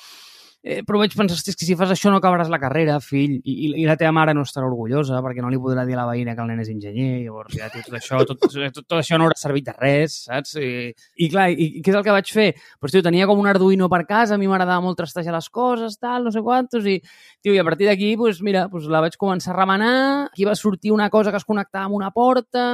Eh, 0.68 0.82
però 0.84 1.00
vaig 1.00 1.14
pensar, 1.16 1.38
que 1.40 1.64
si 1.64 1.76
fas 1.80 1.94
això 1.94 2.12
no 2.12 2.18
acabaràs 2.20 2.50
la 2.52 2.58
carrera, 2.60 2.98
fill, 3.00 3.38
i, 3.38 3.54
i, 3.54 3.68
i 3.80 3.86
la 3.88 3.96
teva 3.96 4.10
mare 4.12 4.34
no 4.36 4.42
estarà 4.44 4.68
orgullosa 4.68 5.22
perquè 5.24 5.40
no 5.40 5.48
li 5.54 5.60
podrà 5.64 5.86
dir 5.88 5.96
a 5.96 6.02
la 6.02 6.08
veïna 6.10 6.34
que 6.36 6.44
el 6.44 6.50
nen 6.52 6.60
és 6.60 6.72
enginyer, 6.74 7.22
llavors 7.22 7.56
ja 7.56 7.70
tot 7.72 7.96
això, 7.96 8.20
tot, 8.28 8.42
tot, 8.42 8.82
tot 8.82 8.96
això 8.98 9.16
no 9.16 9.30
haurà 9.30 9.38
servit 9.40 9.70
de 9.70 9.76
res, 9.78 10.18
saps? 10.26 10.58
I, 10.60 10.90
i 11.24 11.30
clar, 11.32 11.46
i, 11.54 11.70
i 11.80 11.84
què 11.86 11.94
és 11.94 12.00
el 12.02 12.04
que 12.04 12.16
vaig 12.18 12.34
fer? 12.36 12.50
Pues, 12.82 12.92
tio, 12.92 13.04
tenia 13.06 13.30
com 13.30 13.40
un 13.40 13.48
Arduino 13.48 13.88
per 13.94 14.02
casa, 14.10 14.36
a 14.36 14.42
mi 14.42 14.52
m'agradava 14.52 14.84
molt 14.84 15.00
trastejar 15.00 15.38
les 15.38 15.48
coses, 15.48 15.96
tal, 16.04 16.28
no 16.28 16.36
sé 16.36 16.44
quantos, 16.44 16.84
i, 16.84 16.98
tio, 17.40 17.56
i 17.56 17.64
a 17.64 17.68
partir 17.70 17.88
d'aquí, 17.88 18.12
pues, 18.20 18.44
mira, 18.44 18.66
pues, 18.74 18.92
la 18.92 19.06
vaig 19.06 19.16
començar 19.16 19.54
a 19.56 19.60
remenar, 19.62 19.96
aquí 20.34 20.50
va 20.50 20.58
sortir 20.60 20.92
una 20.92 21.08
cosa 21.14 21.32
que 21.32 21.40
es 21.40 21.48
connectava 21.48 21.88
amb 21.88 21.96
una 22.02 22.12
porta, 22.12 22.68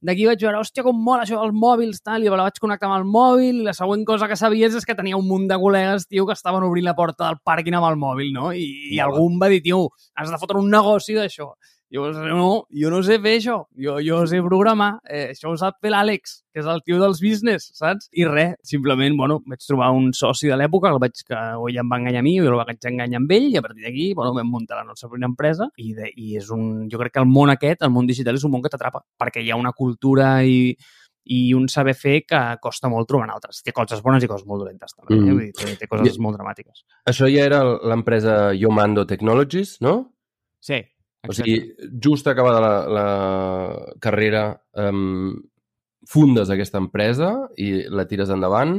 d'aquí 0.00 0.26
vaig 0.28 0.42
veure, 0.44 0.60
hòstia, 0.60 0.84
com 0.86 1.00
mola 1.04 1.24
això 1.26 1.40
dels 1.40 1.56
mòbils, 1.56 2.00
tal, 2.04 2.24
i 2.24 2.30
la 2.32 2.46
vaig 2.46 2.60
connectar 2.62 2.88
amb 2.88 2.98
el 2.98 3.08
mòbil, 3.08 3.60
i 3.60 3.66
la 3.66 3.74
següent 3.76 4.06
cosa 4.08 4.28
que 4.30 4.38
sabies 4.40 4.76
és 4.78 4.86
que 4.88 4.96
tenia 4.96 5.18
un 5.18 5.26
munt 5.28 5.48
de 5.50 5.58
col·legues, 5.60 6.06
tio, 6.08 6.24
que 6.28 6.36
estaven 6.38 6.64
obrint 6.64 6.88
la 6.88 6.96
porta 6.96 7.26
del 7.26 7.40
pàrquing 7.44 7.76
amb 7.76 7.90
el 7.90 8.00
mòbil, 8.00 8.32
no? 8.36 8.52
I, 8.56 8.66
i 8.94 9.02
em 9.04 9.36
va 9.42 9.50
dir, 9.52 9.60
tio, 9.66 9.88
has 10.16 10.32
de 10.32 10.40
fotre 10.40 10.62
un 10.62 10.70
negoci 10.72 11.18
d'això. 11.18 11.50
Llavors, 11.90 12.18
no, 12.22 12.66
jo 12.70 12.90
no 12.92 13.00
sé 13.02 13.16
fer 13.18 13.32
això, 13.40 13.56
jo, 13.74 13.96
jo 14.06 14.20
sé 14.30 14.38
programar, 14.44 15.00
eh, 15.10 15.32
això 15.32 15.50
ho 15.50 15.56
sap 15.58 15.80
fer 15.82 15.90
l'Àlex, 15.90 16.36
que 16.54 16.62
és 16.62 16.68
el 16.70 16.84
tio 16.86 17.00
dels 17.00 17.18
business, 17.18 17.66
saps? 17.74 18.06
I 18.14 18.28
res, 18.28 18.52
simplement, 18.62 19.16
bueno, 19.18 19.40
vaig 19.50 19.64
trobar 19.66 19.88
un 19.96 20.12
soci 20.14 20.46
de 20.46 20.54
l'època, 20.60 20.92
el 20.94 21.00
vaig, 21.02 21.18
que 21.26 21.34
ell 21.34 21.80
em 21.82 21.90
va 21.90 21.98
enganyar 21.98 22.22
a 22.22 22.26
mi, 22.28 22.36
jo 22.38 22.46
el 22.52 22.60
vaig 22.62 22.86
enganyar 22.92 23.18
amb 23.18 23.34
ell, 23.34 23.48
i 23.50 23.58
a 23.58 23.64
partir 23.64 23.82
d'aquí, 23.88 24.06
bueno, 24.14 24.36
vam 24.38 24.46
muntar 24.54 24.78
la 24.78 24.86
nostra 24.86 25.10
primera 25.10 25.32
empresa, 25.32 25.66
i, 25.82 25.90
de, 25.98 26.12
i 26.14 26.36
és 26.38 26.52
un, 26.54 26.86
jo 26.92 27.00
crec 27.02 27.16
que 27.16 27.24
el 27.24 27.26
món 27.26 27.50
aquest, 27.50 27.82
el 27.82 27.90
món 27.90 28.06
digital, 28.06 28.38
és 28.38 28.46
un 28.46 28.54
món 28.54 28.62
que 28.62 28.70
t'atrapa, 28.70 29.02
perquè 29.18 29.42
hi 29.42 29.50
ha 29.50 29.58
una 29.58 29.74
cultura 29.74 30.30
i, 30.46 30.76
i 31.26 31.40
un 31.58 31.66
saber 31.68 31.96
fer 31.98 32.20
que 32.22 32.44
costa 32.62 32.88
molt 32.88 33.10
trobar 33.10 33.26
en 33.26 33.34
altres. 33.34 33.64
Té 33.66 33.74
coses 33.74 33.98
bones 34.06 34.22
i 34.22 34.30
coses 34.30 34.46
molt 34.46 34.62
dolentes, 34.62 34.94
també. 34.94 35.18
Mm. 35.18 35.26
Eh? 35.26 35.34
Vull 35.34 35.44
dir, 35.48 35.52
té, 35.58 35.74
té 35.82 35.90
coses 35.90 36.14
I- 36.14 36.22
molt 36.22 36.38
dramàtiques. 36.38 36.86
Això 37.10 37.26
ja 37.26 37.50
era 37.50 37.64
l'empresa 37.66 38.54
Yomando 38.54 39.08
Technologies, 39.10 39.76
no? 39.82 39.98
Sí, 40.62 40.80
O 41.28 41.34
sigui, 41.36 41.56
just 42.02 42.26
acabada 42.30 42.60
la, 42.64 42.74
la 42.88 43.94
carrera, 44.00 44.44
um, 44.80 45.34
fundes 46.08 46.48
aquesta 46.50 46.80
empresa 46.80 47.28
i 47.60 47.84
la 47.92 48.06
tires 48.08 48.30
endavant 48.32 48.78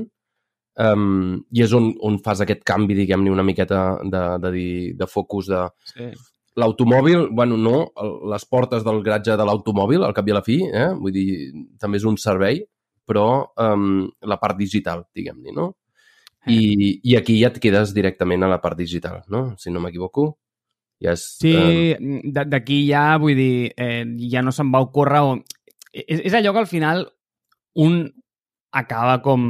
um, 0.82 1.36
i 1.54 1.62
és 1.62 1.74
on, 1.78 1.92
on 2.02 2.18
fas 2.26 2.42
aquest 2.42 2.64
canvi, 2.68 2.98
diguem-ne, 2.98 3.30
una 3.32 3.46
miqueta 3.46 4.00
de, 4.02 4.24
de, 4.42 4.52
dir- 4.56 4.94
de 4.98 5.08
focus 5.08 5.52
de 5.52 5.62
sí. 5.94 6.10
l'automòbil, 6.58 7.28
bueno, 7.30 7.60
no, 7.62 7.76
les 8.32 8.46
portes 8.50 8.84
del 8.88 9.04
garatge 9.06 9.38
de 9.38 9.46
l'automòbil, 9.48 10.04
al 10.04 10.16
cap 10.18 10.28
i 10.28 10.34
a 10.34 10.40
la 10.40 10.46
fi, 10.46 10.58
eh? 10.66 10.90
vull 10.98 11.14
dir, 11.16 11.30
també 11.80 12.02
és 12.02 12.08
un 12.10 12.18
servei, 12.18 12.64
però 13.06 13.28
um, 13.60 14.08
la 14.26 14.40
part 14.42 14.58
digital, 14.58 15.06
diguem-ne, 15.14 15.54
no? 15.54 15.74
I, 16.50 17.02
I 17.06 17.16
aquí 17.20 17.36
ja 17.38 17.52
et 17.52 17.60
quedes 17.62 17.92
directament 17.94 18.42
a 18.42 18.50
la 18.50 18.58
part 18.64 18.80
digital, 18.80 19.20
no? 19.30 19.52
Si 19.62 19.70
no 19.70 19.82
m'equivoco. 19.84 20.40
Ja 21.02 21.16
és, 21.18 21.24
Sí, 21.42 21.52
eh, 21.58 21.98
d- 22.00 22.46
d'aquí 22.52 22.84
ja, 22.88 23.18
vull 23.22 23.36
dir, 23.36 23.72
eh, 23.78 24.04
ja 24.32 24.44
no 24.46 24.54
se'n 24.54 24.72
va 24.74 24.84
ocórrer... 24.86 25.22
O... 25.26 25.36
És, 25.92 26.22
és 26.30 26.34
allò 26.38 26.54
que 26.54 26.62
al 26.64 26.70
final 26.70 27.08
un 27.82 28.04
acaba 28.72 29.18
com 29.26 29.48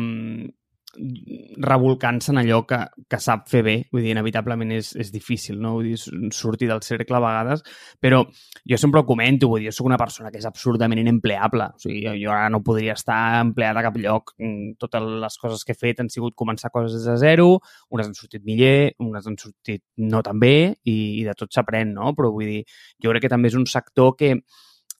revolcant-se 1.61 2.31
en 2.33 2.41
allò 2.41 2.63
que, 2.67 2.79
que 3.11 3.19
sap 3.21 3.47
fer 3.51 3.63
bé, 3.67 3.75
vull 3.91 4.05
dir, 4.05 4.15
inevitablement 4.15 4.71
és, 4.77 4.93
és 4.99 5.11
difícil, 5.13 5.59
no? 5.61 5.75
Vull 5.79 5.91
dir, 5.91 6.31
sortir 6.35 6.69
del 6.71 6.83
cercle 6.85 7.19
a 7.19 7.23
vegades, 7.23 7.63
però 7.99 8.23
jo 8.67 8.79
sempre 8.79 9.01
ho 9.01 9.07
comento, 9.07 9.51
vull 9.51 9.63
dir, 9.63 9.69
jo 9.71 9.77
sóc 9.79 9.91
una 9.91 9.99
persona 10.01 10.31
que 10.31 10.39
és 10.41 10.49
absurdament 10.49 11.01
inempleable, 11.03 11.71
o 11.75 11.81
sigui, 11.81 12.03
jo, 12.07 12.15
jo 12.19 12.35
ara 12.35 12.49
no 12.51 12.63
podria 12.65 12.95
estar 12.97 13.21
empleat 13.45 13.77
a 13.77 13.87
cap 13.87 13.99
lloc, 14.01 14.35
Mm, 14.41 14.73
totes 14.79 15.03
les 15.21 15.37
coses 15.37 15.63
que 15.65 15.75
he 15.75 15.77
fet 15.77 15.99
han 16.01 16.09
sigut 16.09 16.33
començar 16.37 16.71
coses 16.73 16.95
des 16.97 17.05
de 17.05 17.17
zero, 17.21 17.59
unes 17.93 18.07
han 18.07 18.15
sortit 18.17 18.43
millor, 18.47 18.91
unes 19.03 19.27
han 19.27 19.37
sortit 19.37 19.83
no 19.97 20.21
tan 20.25 20.39
bé 20.41 20.73
i, 20.83 20.95
i 21.21 21.23
de 21.27 21.35
tot 21.37 21.53
s'aprèn, 21.53 21.93
no? 21.93 22.15
Però 22.17 22.31
vull 22.33 22.49
dir, 22.49 22.63
jo 23.03 23.13
crec 23.13 23.27
que 23.27 23.33
també 23.33 23.51
és 23.51 23.57
un 23.59 23.67
sector 23.69 24.15
que 24.17 24.33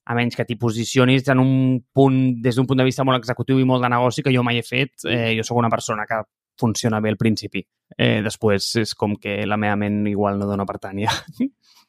a 0.06 0.18
menys 0.18 0.38
que 0.38 0.46
t'hi 0.46 0.58
posicionis 0.62 1.28
en 1.30 1.42
un 1.42 1.54
punt, 1.94 2.20
des 2.44 2.58
d'un 2.58 2.68
punt 2.70 2.78
de 2.82 2.86
vista 2.86 3.06
molt 3.08 3.22
executiu 3.22 3.60
i 3.62 3.66
molt 3.66 3.86
de 3.86 3.92
negoci 3.94 4.26
que 4.26 4.34
jo 4.34 4.44
mai 4.44 4.60
he 4.60 4.66
fet, 4.66 5.06
eh, 5.10 5.34
jo 5.38 5.46
sóc 5.48 5.58
una 5.62 5.70
persona 5.74 6.06
que 6.10 6.22
funciona 6.62 7.02
bé 7.02 7.12
al 7.12 7.20
principi. 7.20 7.66
Eh, 7.98 8.22
després 8.24 8.70
és 8.86 8.94
com 8.96 9.18
que 9.20 9.42
la 9.50 9.60
meva 9.60 9.80
ment 9.82 10.06
igual 10.12 10.40
no 10.40 10.48
dona 10.50 10.68
per 10.70 10.78
tant 10.84 11.02
ja. 11.02 11.12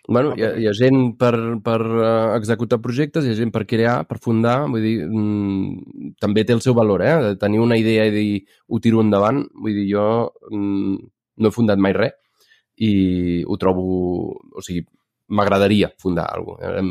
Bueno, 0.09 0.33
hi 0.35 0.43
ha, 0.43 0.49
hi 0.59 0.67
ha 0.67 0.73
gent 0.75 1.12
per, 1.14 1.37
per 1.62 1.79
uh, 1.79 2.33
executar 2.35 2.81
projectes, 2.83 3.23
hi 3.23 3.31
ha 3.31 3.38
gent 3.38 3.52
per 3.55 3.62
crear, 3.71 4.00
per 4.09 4.19
fundar, 4.19 4.57
vull 4.67 4.83
dir, 4.83 4.97
mm, 5.07 6.17
també 6.19 6.43
té 6.43 6.57
el 6.57 6.62
seu 6.64 6.75
valor, 6.75 7.05
eh? 7.07 7.12
De 7.23 7.37
tenir 7.38 7.61
una 7.62 7.79
idea 7.79 8.09
i 8.09 8.11
dir, 8.11 8.41
ho 8.67 8.81
tiro 8.83 9.05
endavant, 9.05 9.45
vull 9.62 9.79
dir, 9.79 9.87
jo 9.93 10.07
mm, 10.50 10.97
no 11.38 11.52
he 11.52 11.55
fundat 11.55 11.79
mai 11.79 11.95
res 11.95 12.19
i 12.83 13.45
ho 13.47 13.59
trobo, 13.62 13.85
o 14.35 14.64
sigui, 14.64 14.83
m'agradaria 15.33 15.93
fundar 16.02 16.26
alguna 16.35 16.59
cosa. 16.59 16.83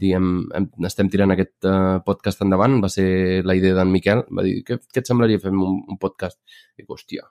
Diguem, 0.00 0.28
hem, 0.56 0.66
estem 0.88 1.10
tirant 1.12 1.30
aquest 1.34 1.66
uh, 1.68 1.98
podcast 2.06 2.40
endavant, 2.42 2.78
va 2.82 2.88
ser 2.90 3.42
la 3.44 3.54
idea 3.58 3.74
d'en 3.76 3.90
Miquel, 3.92 4.24
va 4.32 4.42
dir, 4.46 4.62
què, 4.66 4.78
què 4.88 5.02
et 5.02 5.08
semblaria 5.10 5.38
fer 5.42 5.52
un, 5.52 5.82
un 5.84 5.98
podcast? 6.00 6.38
I 6.76 6.82
dic, 6.82 6.88
hòstia, 6.90 7.26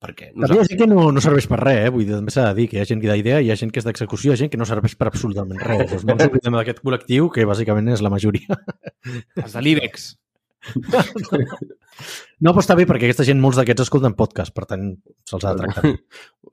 per 0.00 0.14
què? 0.16 0.30
També 0.32 0.56
hi 0.56 0.62
ha 0.62 0.64
gent 0.70 0.80
que 0.80 0.88
no, 0.88 1.10
no 1.12 1.20
serveix 1.20 1.44
per 1.50 1.58
res, 1.60 1.82
eh? 1.84 1.90
Vull 1.92 2.06
dir, 2.08 2.16
també 2.16 2.32
s'ha 2.32 2.46
de 2.48 2.56
dir 2.56 2.66
que 2.70 2.78
hi 2.78 2.80
ha 2.80 2.88
gent 2.88 3.02
que 3.04 3.10
d'idea, 3.12 3.42
hi 3.44 3.52
ha 3.52 3.58
gent 3.60 3.70
que 3.74 3.82
és 3.82 3.86
d'execució, 3.86 4.32
hi 4.32 4.38
ha 4.38 4.40
gent 4.40 4.52
que 4.54 4.60
no 4.60 4.64
serveix 4.68 4.96
per 4.96 5.10
absolutament 5.10 5.60
res. 5.60 5.90
Doncs 5.92 6.06
no 6.08 6.16
ens 6.16 6.24
oblidem 6.30 6.56
d'aquest 6.56 6.80
col·lectiu, 6.86 7.28
que 7.34 7.44
bàsicament 7.50 7.92
és 7.92 8.00
la 8.06 8.12
majoria. 8.16 8.56
Els 9.44 9.52
de 9.58 9.64
l'IBEX. 9.66 10.08
No, 12.40 12.54
però 12.54 12.62
està 12.62 12.72
bé, 12.78 12.86
perquè 12.88 13.04
aquesta 13.10 13.24
gent, 13.28 13.40
molts 13.42 13.58
d'aquests 13.60 13.82
escolten 13.84 14.14
podcast, 14.16 14.54
per 14.56 14.64
tant, 14.70 14.86
se'ls 15.28 15.44
ha 15.44 15.50
de 15.52 15.66
tractar. 15.66 15.90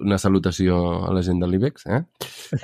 Una 0.04 0.18
salutació 0.20 0.80
a 1.08 1.14
la 1.16 1.22
gent 1.24 1.40
de 1.40 1.48
l'IBEX, 1.48 1.86
eh? 1.88 2.02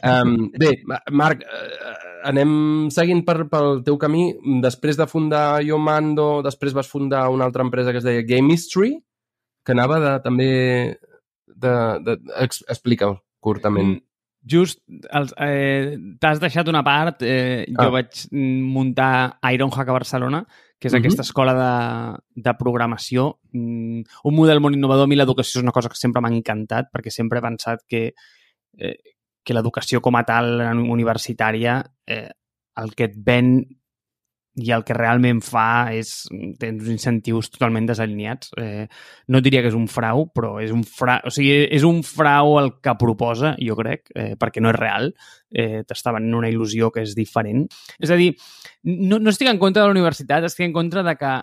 Um, 0.09 0.33
bé, 0.59 0.73
Ma- 0.89 0.99
Marc, 1.15 1.45
eh, 1.47 1.93
anem 2.23 2.89
seguint 2.93 3.23
per, 3.27 3.47
pel 3.51 3.81
teu 3.85 3.97
camí. 4.01 4.29
Després 4.63 4.97
de 4.99 5.07
fundar 5.07 5.61
Yomando, 5.65 6.41
després 6.45 6.73
vas 6.73 6.89
fundar 6.89 7.27
una 7.29 7.45
altra 7.45 7.63
empresa 7.63 7.91
que 7.91 7.99
es 8.01 8.07
deia 8.07 8.23
Game 8.27 8.53
History, 8.53 8.95
que 9.65 9.71
anava 9.75 9.99
de, 9.99 10.13
també... 10.23 10.49
De, 11.53 11.73
de, 12.03 12.17
ex, 12.41 12.63
Explica-ho 12.67 13.19
curtament. 13.43 13.97
Mm, 13.99 14.07
Just, 14.43 14.81
els, 15.15 15.29
eh, 15.39 15.93
t'has 16.19 16.41
deixat 16.41 16.67
una 16.67 16.81
part, 16.83 17.21
eh, 17.23 17.63
jo 17.69 17.85
Ah. 17.85 17.89
vaig 17.93 18.25
muntar 18.33 19.37
Ironhack 19.53 19.87
a 19.87 19.93
Barcelona, 19.95 20.41
que 20.77 20.89
és 20.89 20.93
Mhm. 20.93 20.99
aquesta 20.99 21.21
escola 21.21 21.53
de, 21.55 22.41
de 22.43 22.53
programació, 22.59 23.39
mm, 23.53 24.01
un 24.25 24.35
model 24.35 24.59
molt 24.59 24.75
innovador. 24.75 25.05
A 25.05 25.07
mi 25.07 25.15
l'educació 25.15 25.59
és 25.59 25.63
una 25.63 25.71
cosa 25.71 25.87
que 25.87 25.95
sempre 25.95 26.21
m'ha 26.21 26.27
encantat, 26.35 26.89
perquè 26.91 27.09
sempre 27.09 27.39
he 27.39 27.41
pensat 27.41 27.85
que, 27.87 28.13
eh, 28.77 28.97
que 29.43 29.55
l'educació 29.55 30.01
com 30.01 30.15
a 30.15 30.25
tal 30.27 30.59
universitària, 30.87 31.81
eh, 32.07 32.29
el 32.81 32.93
que 32.97 33.09
et 33.09 33.15
ven 33.17 33.57
i 34.55 34.69
el 34.73 34.83
que 34.85 34.93
realment 34.93 35.39
fa 35.41 35.89
és 35.95 36.11
tens 36.61 36.83
uns 36.83 36.91
incentius 36.93 37.49
totalment 37.49 37.87
desalineats. 37.89 38.51
Eh, 38.61 38.85
no 39.33 39.41
diria 39.41 39.63
que 39.65 39.71
és 39.71 39.77
un 39.77 39.87
frau, 39.89 40.27
però 40.35 40.55
és 40.61 40.73
un 40.73 40.83
frau, 40.85 41.23
o 41.25 41.33
sigui, 41.33 41.63
és 41.73 41.85
un 41.87 42.03
frau 42.05 42.59
el 42.61 42.75
que 42.83 42.93
proposa, 42.99 43.55
jo 43.57 43.77
crec, 43.79 44.11
eh, 44.13 44.33
perquè 44.39 44.61
no 44.61 44.69
és 44.69 44.77
real. 44.77 45.09
Eh, 45.49 45.81
T'està 45.89 46.13
venent 46.13 46.37
una 46.37 46.51
il·lusió 46.53 46.91
que 46.93 47.01
és 47.01 47.15
diferent. 47.17 47.65
És 47.99 48.13
a 48.13 48.19
dir, 48.19 48.35
no, 48.83 49.17
no 49.17 49.33
estic 49.33 49.49
en 49.49 49.61
contra 49.61 49.81
de 49.81 49.89
la 49.89 49.97
universitat, 49.97 50.45
estic 50.45 50.67
en 50.67 50.77
contra 50.77 51.03
de 51.03 51.17
que 51.17 51.33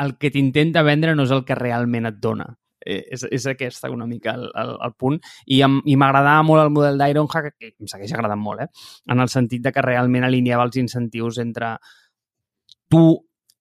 el 0.00 0.16
que 0.16 0.32
t'intenta 0.32 0.82
vendre 0.86 1.14
no 1.14 1.28
és 1.28 1.34
el 1.34 1.44
que 1.44 1.58
realment 1.58 2.08
et 2.08 2.20
dona. 2.24 2.48
Eh, 2.80 3.02
és, 3.12 3.26
és 3.30 3.46
aquesta 3.50 3.90
una 3.92 4.06
mica 4.08 4.34
el, 4.38 4.48
el, 4.56 4.74
el 4.86 4.94
punt. 4.98 5.20
I, 5.46 5.60
i 5.60 5.96
m'agradava 6.00 6.42
molt 6.46 6.64
el 6.64 6.74
model 6.74 7.00
d'Ironhack, 7.00 7.54
que 7.58 7.72
em 7.74 7.90
segueix 7.90 8.14
agradant 8.16 8.40
molt, 8.40 8.64
eh? 8.64 8.90
en 9.12 9.20
el 9.20 9.32
sentit 9.32 9.64
de 9.64 9.72
que 9.74 9.84
realment 9.84 10.26
alineava 10.26 10.66
els 10.68 10.80
incentius 10.80 11.40
entre 11.42 11.76
tu 12.90 13.04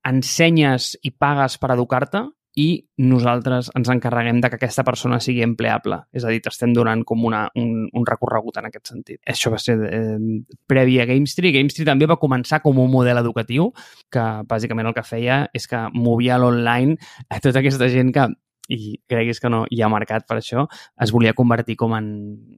ensenyes 0.10 0.96
i 1.06 1.12
pagues 1.12 1.60
per 1.60 1.74
educar-te 1.76 2.24
i 2.60 2.68
nosaltres 3.06 3.70
ens 3.78 3.90
encarreguem 3.94 4.40
de 4.42 4.50
que 4.50 4.58
aquesta 4.58 4.84
persona 4.84 5.20
sigui 5.24 5.44
empleable. 5.46 6.00
És 6.16 6.26
a 6.26 6.34
dir, 6.34 6.42
t'estem 6.44 6.74
donant 6.76 7.06
com 7.08 7.24
una, 7.30 7.46
un, 7.60 7.86
un 7.94 8.08
recorregut 8.08 8.58
en 8.60 8.68
aquest 8.68 8.92
sentit. 8.92 9.20
Això 9.30 9.54
va 9.54 9.62
ser 9.62 9.78
eh, 9.86 10.18
previ 10.68 10.98
a 11.00 11.08
GameStree. 11.10 11.54
GameStree 11.56 11.88
també 11.88 12.10
va 12.10 12.20
començar 12.20 12.62
com 12.66 12.82
un 12.82 12.92
model 12.92 13.22
educatiu 13.22 13.70
que 14.12 14.26
bàsicament 14.50 14.90
el 14.90 14.98
que 14.98 15.06
feia 15.08 15.44
és 15.56 15.70
que 15.70 15.86
movia 15.94 16.40
l'online 16.42 16.98
a 17.30 17.40
tota 17.44 17.62
aquesta 17.62 17.90
gent 17.94 18.12
que 18.16 18.28
i 18.70 19.00
creguis 19.10 19.40
que 19.42 19.50
no 19.50 19.64
hi 19.70 19.82
ha 19.82 19.90
mercat 19.90 20.28
per 20.30 20.38
això, 20.38 20.68
es 21.02 21.12
volia 21.12 21.34
convertir 21.34 21.76
com 21.76 21.96
en 21.98 22.10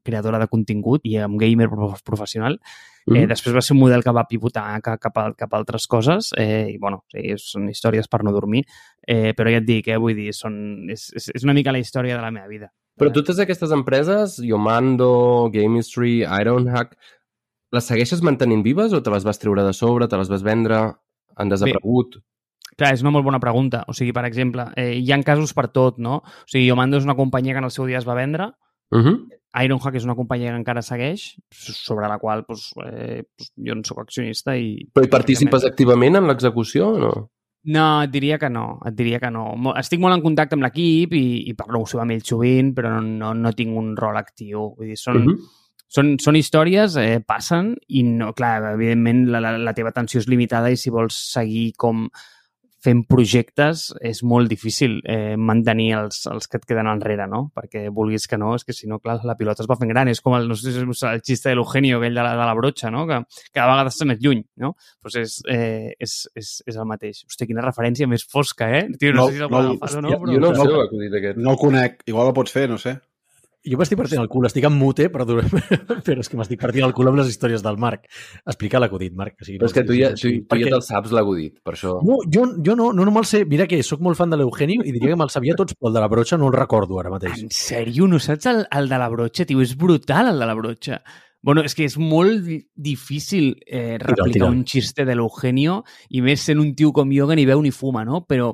creadora 0.04 0.40
de 0.40 0.48
contingut 0.52 1.02
i 1.08 1.16
en 1.18 1.38
gamer 1.40 1.70
prof- 1.72 2.04
professional. 2.04 2.60
Eh, 3.08 3.14
Mhm. 3.24 3.30
després 3.30 3.56
va 3.56 3.62
ser 3.62 3.74
un 3.74 3.80
model 3.82 4.04
que 4.04 4.12
va 4.14 4.28
pivotar 4.30 4.80
ca- 4.84 4.98
cap 4.98 5.18
a, 5.18 5.34
cap 5.34 5.54
a 5.54 5.58
altres 5.58 5.88
coses 5.88 6.32
eh, 6.38 6.68
i, 6.74 6.78
bueno, 6.78 7.04
sí, 7.10 7.34
són 7.38 7.70
històries 7.70 8.08
per 8.08 8.24
no 8.24 8.32
dormir, 8.32 8.66
eh, 9.08 9.34
però 9.34 9.50
ja 9.50 9.58
et 9.58 9.66
dic, 9.66 9.88
eh, 9.88 9.98
vull 9.98 10.14
dir, 10.16 10.34
són, 10.34 10.88
és, 10.90 11.12
és, 11.16 11.32
és 11.34 11.44
una 11.44 11.54
mica 11.54 11.72
la 11.72 11.80
història 11.80 12.16
de 12.16 12.22
la 12.22 12.30
meva 12.30 12.48
vida. 12.48 12.70
Però 13.00 13.10
totes 13.12 13.40
aquestes 13.40 13.72
empreses, 13.72 14.38
Yomando, 14.44 15.50
Game 15.52 15.80
History, 15.80 16.22
Ironhack, 16.24 16.96
les 17.72 17.86
segueixes 17.88 18.22
mantenint 18.22 18.62
vives 18.64 18.94
o 18.94 19.02
te 19.02 19.10
les 19.10 19.24
vas 19.24 19.40
treure 19.40 19.64
de 19.64 19.74
sobre, 19.74 20.08
te 20.08 20.18
les 20.18 20.30
vas 20.30 20.44
vendre, 20.44 20.94
han 21.38 21.50
desaparegut? 21.50 22.20
Clar, 22.82 22.96
és 22.98 23.06
una 23.06 23.14
molt 23.14 23.28
bona 23.28 23.40
pregunta. 23.44 23.84
O 23.88 23.94
sigui, 23.94 24.10
per 24.16 24.26
exemple, 24.26 24.72
eh, 24.74 24.96
hi 24.98 25.14
ha 25.14 25.22
casos 25.22 25.54
per 25.54 25.68
tot, 25.70 26.02
no? 26.02 26.24
O 26.26 26.50
sigui, 26.50 26.66
Yomando 26.66 26.98
és 26.98 27.06
una 27.06 27.18
companyia 27.20 27.54
que 27.54 27.62
en 27.62 27.70
el 27.70 27.74
seu 27.76 27.86
dia 27.86 28.02
es 28.02 28.08
va 28.10 28.18
vendre, 28.18 28.50
Uh 28.92 29.00
-huh. 29.00 29.18
Ironhack 29.64 29.96
és 29.96 30.04
una 30.04 30.16
companyia 30.16 30.52
que 30.52 30.58
encara 30.58 30.82
segueix, 30.82 31.36
sobre 31.50 32.08
la 32.08 32.18
qual 32.20 32.46
doncs, 32.48 32.72
eh, 32.86 33.24
doncs, 33.38 33.52
jo 33.58 33.76
no 33.76 33.84
sóc 33.84 34.00
accionista 34.00 34.56
i... 34.56 34.88
Però 34.94 35.06
hi 35.06 35.10
participes 35.10 35.66
activament 35.66 36.16
en 36.16 36.28
l'execució 36.28 36.88
o 36.88 37.00
no? 37.00 37.32
No, 37.64 38.02
et 38.02 38.12
diria 38.12 38.40
que 38.40 38.50
no, 38.50 38.80
et 38.86 38.96
diria 38.96 39.20
que 39.20 39.30
no. 39.30 39.54
Estic 39.78 40.00
molt 40.00 40.16
en 40.16 40.22
contacte 40.22 40.56
amb 40.56 40.64
l'equip 40.64 41.14
i, 41.14 41.50
i 41.50 41.54
parlo 41.54 41.84
amb 42.00 42.12
ells 42.12 42.28
sovint, 42.28 42.74
però 42.74 42.90
no, 42.90 43.02
no, 43.02 43.34
no 43.34 43.52
tinc 43.52 43.78
un 43.78 43.96
rol 43.96 44.18
actiu. 44.18 44.74
Vull 44.78 44.88
dir, 44.88 44.98
són, 44.98 45.18
Uh 45.18 45.26
-huh. 45.26 45.38
són, 45.88 46.18
són 46.18 46.36
històries, 46.36 46.96
eh, 46.96 47.20
passen 47.20 47.76
i 47.88 48.04
no, 48.04 48.34
clar, 48.34 48.74
evidentment 48.74 49.30
la, 49.30 49.40
la, 49.40 49.58
la 49.58 49.74
teva 49.74 49.90
atenció 49.90 50.20
és 50.20 50.28
limitada 50.28 50.72
i 50.72 50.78
si 50.78 50.90
vols 50.90 51.14
seguir 51.34 51.74
com 51.78 52.10
fent 52.82 53.04
projectes 53.10 53.92
és 54.02 54.24
molt 54.26 54.50
difícil 54.50 55.00
eh, 55.06 55.36
mantenir 55.38 55.92
els, 56.00 56.24
els 56.32 56.48
que 56.50 56.58
et 56.58 56.66
queden 56.66 56.90
enrere, 56.90 57.28
no? 57.30 57.44
Perquè 57.54 57.88
vulguis 57.94 58.26
que 58.28 58.40
no, 58.42 58.56
és 58.58 58.66
que 58.66 58.74
si 58.74 58.90
no, 58.90 58.98
clar, 59.00 59.20
la 59.28 59.36
pilota 59.38 59.62
es 59.62 59.70
va 59.70 59.78
fent 59.78 59.92
gran. 59.94 60.10
És 60.10 60.22
com 60.26 60.34
el, 60.38 60.48
no 60.50 60.58
sé 60.58 60.72
si 60.72 60.82
és 60.82 61.04
el 61.12 61.22
xiste 61.22 61.50
de 61.52 61.56
l'Eugenio, 61.60 62.00
aquell 62.02 62.18
de 62.18 62.26
la, 62.26 62.34
de 62.40 62.48
la 62.50 62.56
brotxa, 62.58 62.90
no? 62.94 63.06
Que 63.10 63.22
cada 63.54 63.70
vegada 63.70 63.94
està 63.94 64.08
més 64.10 64.20
lluny, 64.24 64.42
no? 64.64 64.74
Pues 65.02 65.20
és, 65.22 65.38
eh, 65.52 65.94
és, 66.02 66.18
és, 66.36 66.52
és 66.68 66.76
el 66.82 66.90
mateix. 66.90 67.22
Hòstia, 67.30 67.48
quina 67.50 67.66
referència 67.66 68.10
més 68.10 68.26
fosca, 68.26 68.72
eh? 68.80 68.88
Tio, 68.98 69.14
no, 69.14 69.22
No, 69.22 69.30
sé 69.30 69.38
si 69.38 69.44
el 69.46 69.52
no, 69.52 69.58
agafar 69.62 69.98
o 70.00 70.02
no, 70.02 70.10
però... 70.18 70.34
jo 70.34 70.40
no 70.42 70.52
no- 70.52 71.18
aquest. 71.22 71.38
No 71.38 71.52
el 71.54 71.58
conec. 71.62 72.02
Igual 72.10 72.32
el 72.34 72.38
pots 72.38 72.52
fer, 72.58 72.68
no 72.72 72.78
sé. 72.82 72.98
Jo 73.62 73.78
m'estic 73.78 73.98
partint 74.00 74.22
el 74.24 74.28
cul, 74.32 74.46
estic 74.48 74.66
en 74.66 74.74
mute, 74.74 75.06
però, 75.14 75.26
però 76.06 76.20
és 76.24 76.30
que 76.32 76.38
m'estic 76.40 76.60
partint 76.62 76.86
el 76.88 76.94
cul 76.98 77.12
amb 77.12 77.20
les 77.20 77.28
històries 77.30 77.62
del 77.62 77.78
Marc. 77.78 78.08
Explica 78.46 78.80
l'acudit, 78.82 79.14
Marc. 79.14 79.36
O 79.40 79.46
sigui, 79.46 79.60
Però 79.62 79.70
és 79.70 79.76
que 79.76 79.84
tu 79.86 79.94
ja, 79.94 80.10
tu, 80.16 80.22
tu 80.24 80.32
ja 80.34 80.42
Perquè- 80.56 80.72
te'l 80.74 80.82
saps 80.82 81.12
l'acudit, 81.14 81.60
per 81.62 81.76
això. 81.76 81.96
No, 82.02 82.18
jo, 82.26 82.48
jo 82.66 82.76
no, 82.76 82.88
no, 82.92 83.06
no 83.06 83.14
me'l 83.14 83.28
sé. 83.30 83.44
Mira 83.46 83.68
que 83.70 83.84
sóc 83.86 84.02
molt 84.02 84.18
fan 84.18 84.34
de 84.34 84.40
l'Eugenio 84.42 84.82
i 84.82 84.92
diria 84.96 85.14
que 85.14 85.20
me'l 85.22 85.30
sabia 85.30 85.54
tots, 85.60 85.76
però 85.78 85.92
el 85.92 86.00
de 86.00 86.06
la 86.08 86.10
brotxa 86.10 86.38
no 86.42 86.48
el 86.50 86.58
recordo 86.58 86.98
ara 87.00 87.14
mateix. 87.14 87.44
En 87.46 87.54
sèrio? 87.54 88.08
No 88.10 88.18
saps 88.20 88.50
el, 88.50 88.64
el 88.72 88.90
de 88.90 88.98
la 89.04 89.10
brotxa, 89.14 89.46
tio? 89.46 89.62
És 89.62 89.76
brutal, 89.78 90.34
el 90.34 90.40
de 90.42 90.50
la 90.50 90.58
brotxa. 90.58 91.02
Bueno, 91.44 91.62
és 91.66 91.74
que 91.74 91.86
és 91.90 91.96
molt 91.98 92.44
di- 92.46 92.60
difícil 92.78 93.56
eh, 93.66 93.98
replicar 94.02 94.32
tira'l. 94.34 94.52
un 94.58 94.66
xiste 94.66 95.06
de 95.06 95.16
l'Eugenio 95.18 95.84
i 96.10 96.22
més 96.22 96.42
sent 96.46 96.60
un 96.62 96.74
tio 96.78 96.92
com 96.94 97.10
jo 97.14 97.26
que 97.30 97.38
ni 97.38 97.46
veu 97.50 97.62
ni 97.66 97.72
fuma, 97.74 98.04
no? 98.06 98.26
Però, 98.30 98.52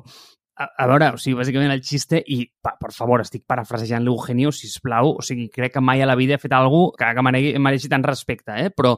a, 0.58 0.68
a 0.84 0.86
veure, 0.90 1.12
o 1.14 1.20
sigui, 1.22 1.36
bàsicament 1.38 1.70
el 1.72 1.82
xiste, 1.86 2.20
i 2.26 2.42
pa, 2.62 2.74
per 2.80 2.90
favor, 2.94 3.22
estic 3.22 3.44
parafrasejant 3.46 4.02
l'Eugenio, 4.04 4.50
si 4.54 4.70
plau, 4.82 5.14
o 5.18 5.22
sigui, 5.24 5.48
crec 5.54 5.76
que 5.76 5.84
mai 5.84 6.02
a 6.02 6.08
la 6.10 6.18
vida 6.18 6.34
he 6.34 6.42
fet 6.42 6.54
alguna 6.56 6.96
que, 6.98 7.12
que 7.14 7.26
mereixi, 7.28 7.52
mereixi 7.62 7.90
tant 7.92 8.06
respecte, 8.06 8.56
eh? 8.58 8.70
Però 8.74 8.96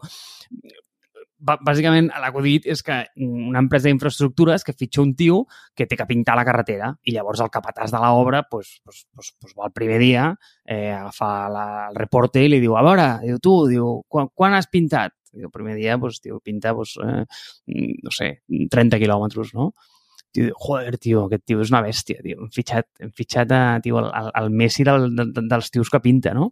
bà- 1.40 1.58
bàsicament 1.64 2.10
l'acudit 2.20 2.66
és 2.68 2.82
que 2.84 2.96
una 3.24 3.60
empresa 3.62 3.88
d'infraestructures 3.88 4.64
que 4.64 4.74
fitxa 4.76 5.02
un 5.02 5.14
tio 5.16 5.44
que 5.76 5.86
té 5.88 5.96
que 5.96 6.06
pintar 6.08 6.36
la 6.36 6.44
carretera 6.44 6.90
i 7.04 7.14
llavors 7.14 7.40
el 7.40 7.52
capatàs 7.52 7.92
de 7.94 8.00
l'obra 8.02 8.42
pues, 8.50 8.80
pues, 8.84 9.06
pues, 9.14 9.32
pues 9.40 9.54
va 9.58 9.68
el 9.70 9.72
primer 9.76 9.98
dia 10.02 10.26
eh, 10.64 10.92
agafa 10.92 11.48
la, 11.48 11.66
el 11.88 11.96
reporte 11.96 12.44
i 12.44 12.50
li 12.52 12.60
diu 12.60 12.76
a 12.76 12.84
veure, 12.84 13.08
diu 13.24 13.40
tu, 13.40 13.54
diu, 13.70 14.02
quan, 14.08 14.28
quan 14.34 14.54
has 14.56 14.68
pintat? 14.68 15.16
I 15.32 15.44
el 15.46 15.50
primer 15.54 15.76
dia, 15.78 15.94
pues, 15.98 16.18
tio, 16.20 16.40
pinta, 16.42 16.74
pues, 16.74 16.96
eh, 17.06 17.24
no 18.02 18.10
sé, 18.10 18.42
30 18.68 18.98
quilòmetres, 18.98 19.54
no? 19.54 19.68
Tio, 20.32 20.52
joder, 20.54 20.98
tio, 21.02 21.24
aquest 21.26 21.42
tio 21.48 21.62
és 21.64 21.72
una 21.72 21.82
bèstia, 21.82 22.20
tio. 22.22 22.38
Hem 22.44 22.50
fitxat, 22.54 22.86
hem 23.02 23.10
fitxat 23.16 23.54
a, 23.56 23.60
tio, 23.82 23.98
el, 24.02 24.30
el 24.40 24.50
Messi 24.54 24.86
del, 24.86 25.08
del, 25.16 25.32
dels 25.50 25.70
tios 25.74 25.90
que 25.90 26.00
pinta, 26.04 26.34
no? 26.36 26.50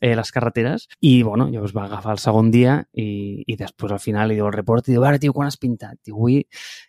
Eh, 0.00 0.14
les 0.16 0.32
carreteres. 0.32 0.88
I, 1.00 1.22
bueno, 1.26 1.48
llavors 1.52 1.76
va 1.76 1.84
agafar 1.88 2.16
el 2.16 2.22
segon 2.24 2.52
dia 2.54 2.78
i, 2.92 3.08
i 3.44 3.58
després 3.60 3.92
al 3.92 4.00
final 4.04 4.32
li 4.32 4.38
diu 4.38 4.48
el 4.48 4.56
report 4.56 4.88
i 4.88 4.96
diu, 4.96 5.04
ara, 5.04 5.20
tio, 5.20 5.36
quan 5.36 5.50
has 5.50 5.60
pintat? 5.60 5.98
Diu, 6.06 6.16
avui, 6.16 6.40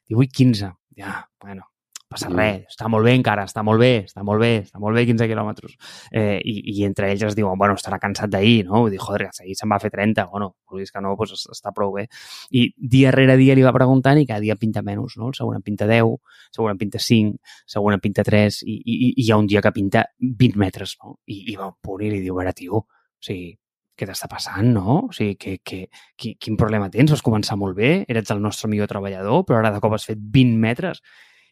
diu, 0.08 0.20
avui 0.20 0.32
15. 0.32 0.72
Ja, 1.00 1.20
bueno, 1.44 1.68
passa 2.10 2.30
res, 2.32 2.64
està 2.72 2.90
molt 2.90 3.06
bé 3.06 3.14
encara, 3.14 3.44
està 3.46 3.62
molt 3.66 3.80
bé, 3.82 3.92
està 4.08 4.24
molt 4.26 4.42
bé, 4.42 4.50
està 4.64 4.82
molt 4.82 4.98
bé 4.98 5.04
15 5.06 5.28
quilòmetres. 5.30 5.76
Eh, 6.10 6.40
i, 6.42 6.56
I 6.74 6.86
entre 6.88 7.12
ells 7.14 7.28
es 7.28 7.38
diuen, 7.38 7.58
bueno, 7.62 7.76
estarà 7.78 8.00
cansat 8.02 8.32
d'ahir, 8.34 8.64
no? 8.66 8.82
Vull 8.86 8.96
dir, 8.96 9.02
joder, 9.04 9.30
que 9.30 9.46
ahir 9.46 9.56
se'n 9.60 9.70
va 9.70 9.80
fer 9.84 9.92
30, 9.94 10.26
bueno, 10.34 10.50
vulguis 10.70 10.92
que 10.92 11.04
no, 11.06 11.14
doncs 11.20 11.46
està 11.54 11.74
prou 11.76 11.94
bé. 12.00 12.08
I 12.50 12.66
dia 12.96 13.14
rere 13.14 13.38
dia 13.38 13.56
li 13.58 13.66
va 13.66 13.76
preguntant 13.76 14.18
i 14.18 14.26
cada 14.26 14.42
dia 14.42 14.58
pinta 14.58 14.82
menys, 14.82 15.20
no? 15.22 15.30
El 15.30 15.38
següent 15.38 15.62
en 15.62 15.66
pinta 15.70 15.88
10, 15.90 16.10
el 16.10 16.58
següent 16.58 16.76
en 16.76 16.82
pinta 16.82 17.06
5, 17.06 17.38
el 17.38 17.74
següent 17.78 18.00
en 18.00 18.04
pinta 18.08 18.26
3 18.26 18.62
i, 18.66 18.82
i, 18.82 19.00
i 19.14 19.14
hi 19.28 19.32
ha 19.32 19.38
un 19.38 19.48
dia 19.48 19.62
que 19.62 19.76
pinta 19.76 20.06
20 20.20 20.58
metres, 20.66 20.98
no? 21.04 21.20
I, 21.30 21.44
i 21.54 21.58
va 21.62 21.70
un 21.70 21.78
punt 21.82 22.04
i 22.04 22.10
li 22.10 22.24
diu, 22.26 22.34
a 22.34 22.42
veure, 22.42 22.58
tio, 22.58 22.84
o 22.84 23.26
sigui, 23.30 23.54
què 24.00 24.08
t'està 24.08 24.30
passant, 24.32 24.74
no? 24.74 25.00
O 25.10 25.14
sigui, 25.16 25.36
que, 25.38 25.58
que, 25.62 25.82
qui, 26.18 26.34
quin 26.42 26.58
problema 26.58 26.90
tens? 26.90 27.12
Vas 27.14 27.26
començar 27.26 27.58
molt 27.60 27.78
bé, 27.78 27.92
eres 28.10 28.32
el 28.34 28.42
nostre 28.42 28.70
millor 28.72 28.90
treballador, 28.90 29.44
però 29.46 29.60
ara 29.60 29.74
de 29.76 29.82
cop 29.84 29.94
has 29.94 30.08
fet 30.08 30.22
20 30.40 30.56
metres. 30.64 31.04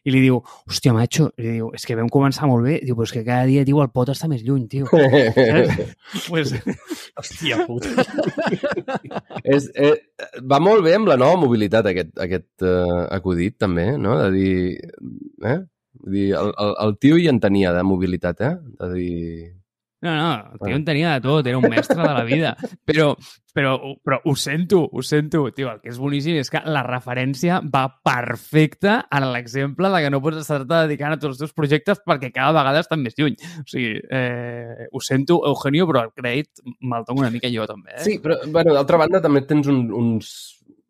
I 0.08 0.12
li 0.14 0.22
diu, 0.24 0.38
hòstia, 0.70 0.94
macho, 0.96 1.28
li 1.36 1.58
diu, 1.58 1.68
és 1.76 1.84
que 1.84 1.96
vam 1.98 2.08
començar 2.12 2.48
molt 2.48 2.64
bé. 2.64 2.78
Diu, 2.80 2.96
però 2.96 3.08
és 3.08 3.12
que 3.12 3.24
cada 3.26 3.44
dia, 3.48 3.64
tio, 3.68 3.82
el 3.84 3.90
pot 3.92 4.08
està 4.12 4.28
més 4.30 4.44
lluny, 4.46 4.64
tio. 4.72 4.88
pues, 6.28 6.54
Hòstia 7.18 7.66
puta. 7.68 8.06
és, 9.56 9.68
eh, 9.76 9.94
va 10.48 10.62
molt 10.64 10.86
bé 10.86 10.96
amb 10.96 11.10
la 11.10 11.18
nova 11.20 11.36
mobilitat, 11.42 11.90
aquest, 11.92 12.14
aquest 12.24 12.64
eh, 12.64 13.02
acudit, 13.18 13.58
també, 13.60 13.90
no? 14.00 14.16
De 14.22 14.30
dir... 14.32 14.54
Eh? 15.44 15.58
Vull 15.98 16.14
dir, 16.14 16.26
el, 16.38 16.52
el, 16.62 16.74
el 16.86 16.98
tio 17.02 17.18
hi 17.18 17.26
en 17.28 17.40
tenia 17.42 17.74
de 17.76 17.84
mobilitat, 17.84 18.44
eh? 18.48 18.56
De 18.80 18.92
dir... 18.94 19.18
No, 20.00 20.12
no, 20.14 20.32
el 20.52 20.58
tio 20.62 20.76
en 20.76 20.84
tenia 20.86 21.14
de 21.16 21.20
tot, 21.24 21.46
era 21.50 21.58
un 21.58 21.64
mestre 21.66 21.96
de 21.98 22.12
la 22.14 22.22
vida. 22.22 22.52
Però, 22.88 23.08
però, 23.52 23.72
però 24.06 24.20
ho 24.30 24.34
sento, 24.38 24.78
ho 24.86 25.02
sento. 25.02 25.40
Tio, 25.50 25.72
el 25.72 25.80
que 25.82 25.90
és 25.90 25.98
boníssim 25.98 26.36
és 26.38 26.48
que 26.52 26.60
la 26.70 26.84
referència 26.86 27.58
va 27.66 27.82
perfecta 28.06 29.00
a 29.10 29.18
l'exemple 29.24 29.90
de 29.90 30.02
que 30.04 30.12
no 30.14 30.20
pots 30.22 30.38
estar-te 30.44 30.84
dedicant 30.86 31.16
a 31.16 31.18
tots 31.18 31.34
els 31.34 31.42
teus 31.42 31.56
projectes 31.56 31.98
perquè 32.06 32.30
cada 32.30 32.54
vegada 32.54 32.84
estan 32.84 33.02
més 33.02 33.18
lluny. 33.18 33.34
O 33.58 33.66
sigui, 33.66 33.98
eh, 34.14 34.86
ho 34.92 35.02
sento, 35.02 35.40
Eugenio, 35.50 35.88
però 35.90 36.06
el 36.06 36.14
crèdit 36.14 36.62
me'l 36.80 37.04
tomo 37.04 37.26
una 37.26 37.32
mica 37.34 37.50
jo, 37.50 37.66
també. 37.66 37.96
Eh? 37.98 38.04
Sí, 38.06 38.18
però, 38.22 38.38
bueno, 38.46 38.78
d'altra 38.78 39.02
banda, 39.02 39.20
també 39.24 39.42
tens 39.50 39.66
un, 39.66 39.88
uns... 39.90 40.32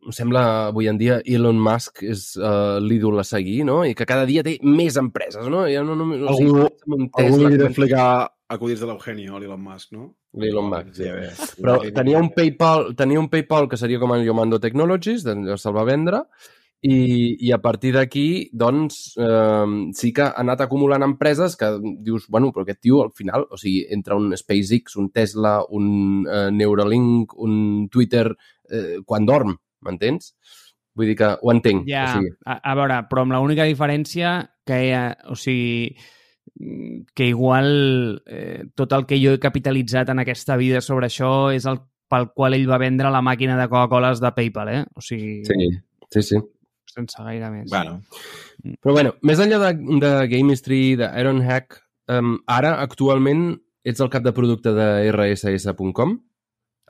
Em 0.09 0.12
sembla, 0.14 0.42
avui 0.68 0.87
en 0.88 0.96
dia, 1.00 1.18
Elon 1.26 1.59
Musk 1.61 2.04
és 2.06 2.30
uh, 2.38 2.78
l'ídol 2.80 3.18
a 3.20 3.24
seguir, 3.26 3.64
no? 3.66 3.80
I 3.85 3.96
que 3.98 4.06
cada 4.09 4.24
dia 4.28 4.44
té 4.46 4.54
més 4.64 4.96
empreses, 5.00 5.48
no? 5.50 5.64
Ja 5.68 5.82
no, 5.85 5.96
no, 5.98 6.06
no 6.12 6.30
Algú- 6.30 6.68
li 6.68 7.09
com- 7.11 7.56
d'explicar 7.59 8.06
acudits 8.48 8.80
de 8.80 8.88
l'Eugenio, 8.88 9.38
l'Elon 9.38 9.61
Musk, 9.61 9.92
no? 9.92 10.06
L'Elon 10.40 10.70
Musk, 10.72 10.94
sí. 10.96 11.56
Però 11.58 11.78
tenia 11.94 12.20
un 12.20 12.30
PayPal, 12.34 12.94
tenia 12.96 13.20
un 13.20 13.28
PayPal 13.32 13.68
que 13.68 13.78
seria 13.80 14.00
com 14.00 14.14
el 14.16 14.24
Yomando 14.26 14.61
Technologies, 14.62 15.26
se'l 15.26 15.76
va 15.76 15.84
vendre, 15.88 16.22
i, 16.80 17.37
i 17.42 17.50
a 17.52 17.58
partir 17.58 17.90
d'aquí, 17.96 18.48
doncs, 18.54 19.16
eh, 19.18 19.92
sí 19.98 20.12
que 20.14 20.28
ha 20.28 20.32
anat 20.40 20.62
acumulant 20.64 21.02
empreses 21.02 21.56
que 21.58 21.72
dius, 22.06 22.28
bueno, 22.30 22.52
però 22.54 22.64
aquest 22.64 22.80
tio 22.87 23.02
al 23.02 23.12
final, 23.12 23.48
o 23.50 23.58
sigui, 23.58 23.82
entre 23.94 24.16
un 24.16 24.37
SpaceX, 24.38 24.96
un 24.96 25.11
Tesla, 25.11 25.58
un 25.74 26.22
eh, 26.24 26.48
Neuralink, 26.54 27.34
un 27.37 27.88
Twitter, 27.90 28.30
eh, 28.70 29.00
quan 29.04 29.26
dorm, 29.26 29.56
m'entens? 29.84 30.32
Vull 30.98 31.11
dir 31.11 31.18
que 31.18 31.32
ho 31.34 31.50
entenc. 31.52 31.84
Ja, 31.90 32.04
O 32.06 32.14
sigui, 32.16 32.30
a, 32.46 32.61
a 32.62 32.78
veure, 32.78 33.02
però 33.11 33.26
amb 33.26 33.34
l'única 33.34 33.66
diferència 33.66 34.38
que, 34.66 34.78
hi 34.87 34.94
ha, 34.94 35.02
o 35.30 35.37
sigui, 35.38 35.98
que 37.14 37.26
igual 37.28 38.22
eh, 38.26 38.64
tot 38.74 38.92
el 38.96 39.06
que 39.06 39.18
jo 39.22 39.34
he 39.34 39.42
capitalitzat 39.42 40.11
en 40.12 40.22
aquesta 40.22 40.56
vida 40.56 40.80
sobre 40.84 41.08
això 41.08 41.50
és 41.54 41.66
el 41.68 41.80
pel 42.08 42.30
qual 42.32 42.56
ell 42.56 42.68
va 42.70 42.80
vendre 42.80 43.11
la 43.12 43.20
màquina 43.24 43.58
de 43.58 43.68
Coca-Coles 43.68 44.22
de 44.24 44.32
PayPal, 44.32 44.68
eh? 44.72 44.84
O 44.96 45.04
sigui, 45.04 45.42
sí, 45.44 45.68
sí, 46.08 46.22
sí. 46.22 46.40
sense 46.88 47.22
gaire 47.22 47.50
més. 47.52 47.68
Bueno, 47.70 48.00
Però 48.82 48.94
bueno, 48.96 49.14
més 49.22 49.40
enllà 49.42 49.61
de, 49.62 49.98
de 50.02 50.12
Gamestry, 50.32 50.82
d'Ironhack, 50.98 51.78
um, 52.11 52.37
ara 52.50 52.74
actualment 52.82 53.52
ets 53.87 54.02
el 54.02 54.11
cap 54.12 54.24
de 54.24 54.34
producte 54.37 54.72
de 54.76 54.88
rss.com. 55.12 56.18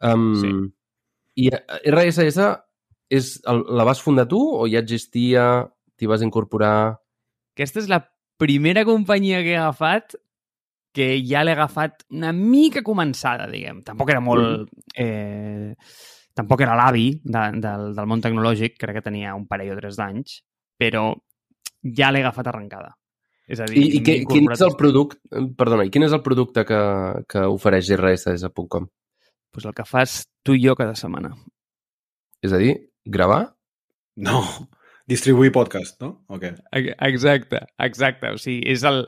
Um, 0.08 0.32
Sí. 0.38 0.52
I 1.38 1.50
eh, 1.54 1.60
RSS 1.92 2.46
és, 3.14 3.26
el, 3.46 3.60
la 3.78 3.84
vas 3.86 4.00
fundar 4.02 4.26
tu 4.30 4.40
o 4.40 4.66
ja 4.70 4.80
existia, 4.82 5.68
t'hi 5.98 6.08
vas 6.10 6.24
incorporar? 6.24 6.98
Aquesta 7.54 7.82
és 7.82 7.90
la 7.90 8.00
primera 8.38 8.84
companyia 8.88 9.42
que 9.42 9.54
he 9.54 9.60
agafat 9.60 10.16
que 10.94 11.08
ja 11.22 11.44
l'he 11.44 11.54
agafat 11.54 12.04
una 12.14 12.32
mica 12.34 12.82
començada, 12.86 13.48
diguem. 13.50 13.82
Tampoc 13.86 14.10
era 14.14 14.22
molt... 14.24 14.70
Eh, 14.98 15.74
tampoc 16.38 16.62
era 16.62 16.76
l'avi 16.78 17.10
de, 17.22 17.42
del, 17.58 17.90
del 17.96 18.06
món 18.06 18.22
tecnològic, 18.22 18.76
crec 18.78 19.00
que 19.00 19.04
tenia 19.08 19.34
un 19.34 19.48
parell 19.50 19.74
o 19.74 19.78
tres 19.78 19.98
d'anys, 19.98 20.38
però 20.78 21.10
ja 21.98 22.12
l'he 22.14 22.22
agafat 22.22 22.50
arrencada. 22.50 22.94
És 23.48 23.62
a 23.64 23.66
dir, 23.66 23.80
I, 23.80 23.98
i 23.98 24.00
què, 24.04 24.18
m'he 24.20 24.28
quin 24.28 24.50
és 24.52 24.62
el 24.62 24.74
producte, 24.78 25.18
perdona, 25.58 25.86
i 25.88 25.92
quin 25.92 26.04
és 26.06 26.14
el 26.14 26.22
producte 26.22 26.66
que, 26.68 26.80
que 27.30 27.44
ofereix 27.48 27.90
rss.com? 27.96 28.88
Pues 29.54 29.66
el 29.66 29.74
que 29.74 29.86
fas 29.88 30.20
tu 30.44 30.54
i 30.54 30.62
jo 30.62 30.76
cada 30.78 30.94
setmana. 30.98 31.32
És 32.44 32.54
a 32.54 32.60
dir, 32.60 32.74
gravar? 33.04 33.54
no. 34.18 34.42
Distribuir 35.08 35.50
podcast, 35.54 35.96
no? 36.04 36.10
O 36.28 36.36
què? 36.40 36.52
Ex- 36.76 36.94
Exacte, 37.08 37.62
exacte. 37.80 38.34
O 38.36 38.40
sigui, 38.40 38.62
és 38.74 38.82
el... 38.88 39.04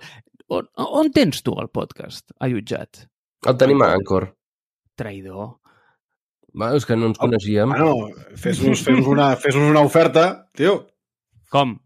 On, 0.51 0.67
on 0.83 1.11
tens 1.15 1.43
tu 1.47 1.53
el 1.63 1.69
podcast, 1.71 2.33
allotjat? 2.43 3.05
El 3.47 3.59
tenim 3.61 3.83
a 3.85 3.93
Anchor. 3.95 4.31
Traïdor. 4.99 5.53
Va, 6.59 6.73
és 6.75 6.87
que 6.89 6.97
no 6.99 7.13
ens 7.13 7.21
coneixíem. 7.21 7.71
Bueno, 7.71 8.09
fes-nos 8.41 8.81
fes 8.83 9.07
una, 9.07 9.29
fes 9.39 9.55
una 9.61 9.85
oferta, 9.87 10.25
tio. 10.57 10.81
Com? 11.55 11.77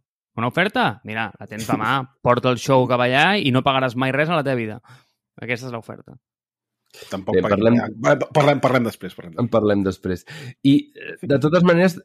Una 0.40 0.48
oferta? 0.48 0.87
Mira, 1.05 1.27
la 1.38 1.46
tens 1.50 1.66
demà, 1.68 1.98
porta 2.24 2.50
el 2.55 2.57
show 2.62 2.87
cap 2.90 3.03
allà 3.05 3.35
i 3.38 3.53
no 3.55 3.61
pagaràs 3.66 3.94
mai 4.00 4.14
res 4.16 4.33
a 4.33 4.38
la 4.40 4.46
teva 4.46 4.57
vida. 4.62 4.79
Aquesta 5.42 5.68
és 5.68 5.74
l'oferta. 5.77 6.16
Tampoc 7.11 7.37
Bé, 7.37 7.42
parlem- 7.44 7.77
Parlem, 8.35 8.61
parlem 8.64 8.85
després. 8.88 9.14
Parlem. 9.18 9.35
En 9.42 9.48
parlem 9.53 9.85
després. 9.85 10.24
I, 10.62 10.74
eh, 10.94 11.14
de 11.27 11.38
totes 11.42 11.62
maneres, 11.66 11.98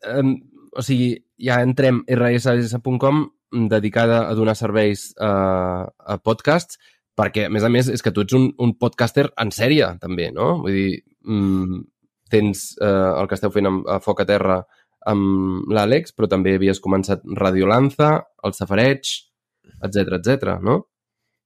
o 0.75 0.85
sigui, 0.85 1.13
ja 1.41 1.59
entrem 1.65 2.03
rss.com 2.07 3.27
dedicada 3.69 4.27
a 4.29 4.33
donar 4.37 4.55
serveis 4.57 5.09
a, 5.17 5.31
a 5.89 6.17
podcasts, 6.21 6.77
perquè, 7.19 7.47
a 7.47 7.53
més 7.53 7.65
a 7.65 7.71
més, 7.73 7.89
és 7.91 8.03
que 8.05 8.13
tu 8.15 8.23
ets 8.23 8.35
un, 8.37 8.49
un 8.61 8.75
podcaster 8.79 9.27
en 9.41 9.51
sèrie, 9.55 9.87
també, 10.01 10.29
no? 10.35 10.59
Vull 10.63 10.75
dir, 10.75 10.91
mm, 11.25 11.79
tens 12.29 12.69
eh, 12.77 13.11
el 13.19 13.27
que 13.27 13.39
esteu 13.39 13.51
fent 13.51 13.67
amb, 13.69 13.89
a 13.89 13.97
Foc 14.03 14.21
a 14.23 14.27
Terra 14.29 14.61
amb 15.09 15.71
l'Àlex, 15.73 16.13
però 16.15 16.29
també 16.29 16.55
havies 16.57 16.81
començat 16.83 17.23
Radio 17.39 17.67
Lanza, 17.69 18.11
el 18.45 18.55
Safareig, 18.55 19.11
etc 19.83 20.19
etc, 20.19 20.55
no? 20.63 20.83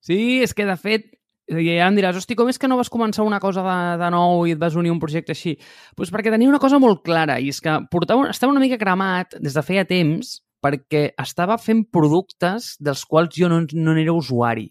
Sí, 0.04 0.42
és 0.44 0.54
que 0.58 0.68
de 0.68 0.76
fet, 0.76 1.08
i 1.52 1.76
ja 1.76 1.90
em 1.90 1.98
diràs, 1.98 2.16
hosti, 2.16 2.38
com 2.40 2.48
és 2.48 2.60
que 2.60 2.70
no 2.72 2.78
vas 2.80 2.92
començar 2.92 3.26
una 3.28 3.42
cosa 3.44 3.64
de, 3.66 3.78
de 4.00 4.10
nou 4.16 4.46
i 4.48 4.54
et 4.56 4.62
vas 4.62 4.78
unir 4.80 4.94
un 4.94 5.02
projecte 5.02 5.36
així? 5.36 5.58
Doncs 5.58 5.98
pues 6.00 6.14
perquè 6.14 6.32
tenia 6.32 6.50
una 6.50 6.62
cosa 6.64 6.80
molt 6.80 7.04
clara, 7.04 7.40
i 7.40 7.52
és 7.52 7.60
que 7.64 7.76
portava, 7.92 8.30
estava 8.32 8.54
una 8.56 8.64
mica 8.64 8.80
cremat 8.80 9.36
des 9.44 9.58
de 9.58 9.66
feia 9.66 9.84
temps 9.90 10.38
perquè 10.64 11.10
estava 11.20 11.60
fent 11.60 11.84
productes 11.92 12.74
dels 12.80 13.04
quals 13.10 13.36
jo 13.36 13.50
no, 13.52 13.60
no 13.76 13.96
n'era 13.98 14.16
usuari. 14.16 14.70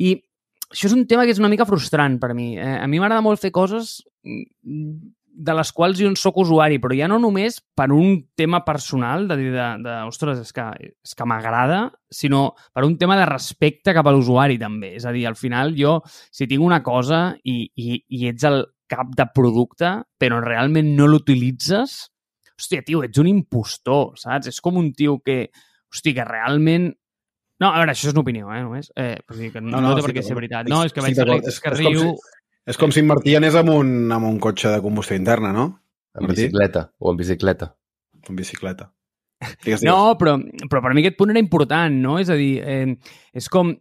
I 0.00 0.14
això 0.70 0.88
és 0.88 0.96
un 0.96 1.04
tema 1.10 1.26
que 1.26 1.34
és 1.34 1.42
una 1.42 1.50
mica 1.52 1.68
frustrant 1.68 2.16
per 2.22 2.32
mi. 2.32 2.54
Eh, 2.56 2.76
a 2.80 2.86
mi 2.88 3.00
m'agrada 3.02 3.24
molt 3.24 3.42
fer 3.42 3.52
coses 3.52 3.98
mm, 4.24 5.12
de 5.32 5.54
les 5.54 5.70
quals 5.72 5.98
jo 6.00 6.08
en 6.10 6.16
sóc 6.18 6.40
usuari, 6.42 6.80
però 6.82 6.96
ja 6.96 7.08
no 7.10 7.18
només 7.22 7.60
per 7.76 7.88
un 7.94 8.18
tema 8.36 8.62
personal, 8.66 9.26
de 9.30 9.36
dir, 9.38 9.50
de, 9.54 9.68
de 9.84 9.96
ostres, 10.08 10.40
és 10.42 10.52
que, 10.56 10.66
és 11.06 11.14
que 11.16 11.26
m'agrada, 11.28 11.84
sinó 12.10 12.50
per 12.74 12.84
un 12.86 12.96
tema 13.00 13.16
de 13.20 13.28
respecte 13.30 13.94
cap 13.96 14.10
a 14.10 14.14
l'usuari, 14.14 14.58
també. 14.60 14.94
És 14.98 15.06
a 15.06 15.14
dir, 15.16 15.26
al 15.28 15.38
final 15.38 15.74
jo, 15.78 16.00
si 16.06 16.48
tinc 16.50 16.64
una 16.66 16.82
cosa 16.86 17.30
i, 17.44 17.62
i, 17.74 18.00
i 18.08 18.28
ets 18.30 18.46
el 18.48 18.64
cap 18.90 19.12
de 19.16 19.26
producte, 19.34 19.94
però 20.18 20.40
realment 20.42 20.94
no 20.98 21.06
l'utilitzes, 21.08 22.00
hòstia, 22.58 22.84
tio, 22.86 23.04
ets 23.06 23.20
un 23.22 23.30
impostor, 23.30 24.16
saps? 24.20 24.50
És 24.50 24.58
com 24.60 24.80
un 24.80 24.90
tio 24.96 25.20
que, 25.24 25.44
hòstia, 25.92 26.18
que 26.18 26.26
realment 26.28 26.90
no, 27.60 27.68
a 27.68 27.76
veure, 27.76 27.92
això 27.92 28.08
és 28.08 28.14
una 28.14 28.22
opinió, 28.24 28.48
eh, 28.54 28.60
només. 28.64 28.86
Eh, 28.96 29.18
per 29.28 29.34
dir 29.36 29.50
que 29.52 29.60
no, 29.60 29.74
no, 29.74 29.80
no, 29.84 29.96
té 29.98 30.04
per 30.06 30.14
què 30.16 30.22
ser 30.24 30.36
veritat. 30.38 30.68
No, 30.72 30.80
és 30.88 30.94
que 30.96 31.02
veig 31.04 31.18
l'Àlex 31.20 31.58
que 31.60 31.72
és 31.74 31.76
riu... 31.76 32.06
Com 32.06 32.14
si, 32.16 32.39
és 32.70 32.78
com 32.78 32.92
si 32.94 33.02
en 33.02 33.10
Martí 33.10 33.34
anés 33.34 33.58
amb 33.58 33.72
un, 33.74 33.92
amb 34.14 34.28
un 34.28 34.38
cotxe 34.42 34.70
de 34.70 34.80
combustió 34.84 35.18
interna, 35.18 35.50
no? 35.52 35.66
En 36.14 36.26
Martí? 36.26 36.46
bicicleta, 36.46 36.86
o 36.98 37.10
en 37.10 37.18
bicicleta. 37.18 37.74
En 38.28 38.36
bicicleta. 38.36 38.92
Digues, 39.64 39.80
digues. 39.80 39.84
No, 39.88 40.16
però, 40.20 40.36
però 40.68 40.82
per 40.84 40.92
mi 40.94 41.02
aquest 41.02 41.16
punt 41.18 41.32
era 41.32 41.42
important, 41.42 41.94
no? 42.02 42.18
És 42.20 42.30
a 42.30 42.38
dir, 42.38 42.58
eh, 42.62 43.14
és 43.34 43.48
com... 43.52 43.74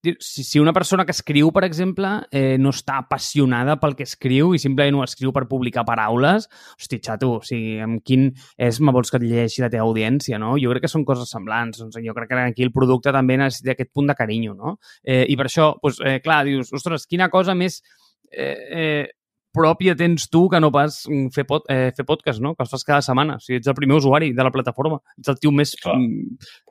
Si, 0.00 0.40
si 0.46 0.56
una 0.56 0.72
persona 0.72 1.04
que 1.04 1.12
escriu, 1.12 1.50
per 1.52 1.60
exemple, 1.66 2.08
eh, 2.32 2.54
no 2.56 2.70
està 2.72 2.94
apassionada 3.02 3.74
pel 3.82 3.92
que 3.98 4.06
escriu 4.08 4.54
i 4.56 4.60
simplement 4.62 4.96
ho 4.96 5.02
escriu 5.04 5.28
per 5.36 5.42
publicar 5.50 5.84
paraules, 5.84 6.46
hosti, 6.80 6.96
xato, 7.04 7.34
o 7.36 7.42
sigui, 7.44 7.74
amb 7.84 8.00
quin 8.00 8.30
esma 8.56 8.94
vols 8.96 9.12
que 9.12 9.20
et 9.20 9.26
llegeixi 9.26 9.60
la 9.60 9.68
teva 9.68 9.84
audiència, 9.84 10.40
no? 10.40 10.54
Jo 10.62 10.72
crec 10.72 10.86
que 10.86 10.92
són 10.92 11.04
coses 11.04 11.28
semblants. 11.28 11.82
Doncs 11.82 12.00
jo 12.00 12.16
crec 12.16 12.32
que 12.32 12.40
aquí 12.46 12.64
el 12.64 12.72
producte 12.72 13.12
també 13.12 13.36
necessita 13.42 13.74
aquest 13.74 13.92
punt 13.92 14.08
de 14.08 14.16
carinyo, 14.16 14.56
no? 14.56 14.78
Eh, 15.04 15.26
I 15.28 15.36
per 15.36 15.50
això, 15.50 15.74
doncs, 15.84 16.00
eh, 16.00 16.16
clar, 16.24 16.46
dius, 16.48 16.72
ostres, 16.80 17.04
quina 17.10 17.28
cosa 17.28 17.52
més 17.52 17.82
eh, 18.30 18.56
eh, 18.70 19.06
pròpia 19.54 19.96
tens 19.98 20.28
tu 20.30 20.46
que 20.48 20.60
no 20.62 20.70
pas 20.74 21.02
mm, 21.08 21.30
fer, 21.34 21.44
pod, 21.48 21.66
eh, 21.72 21.90
fer 21.96 22.06
podcast, 22.06 22.42
no? 22.42 22.54
Que 22.54 22.66
els 22.66 22.72
fas 22.72 22.86
cada 22.86 23.04
setmana. 23.04 23.38
O 23.40 23.44
sigui, 23.44 23.60
ets 23.60 23.70
el 23.70 23.78
primer 23.78 23.98
usuari 23.98 24.32
de 24.36 24.46
la 24.46 24.54
plataforma. 24.54 25.02
Ets 25.18 25.34
el 25.34 25.40
tio 25.42 25.54
més... 25.54 25.76
Clar. 25.82 25.98
mm, 25.98 26.66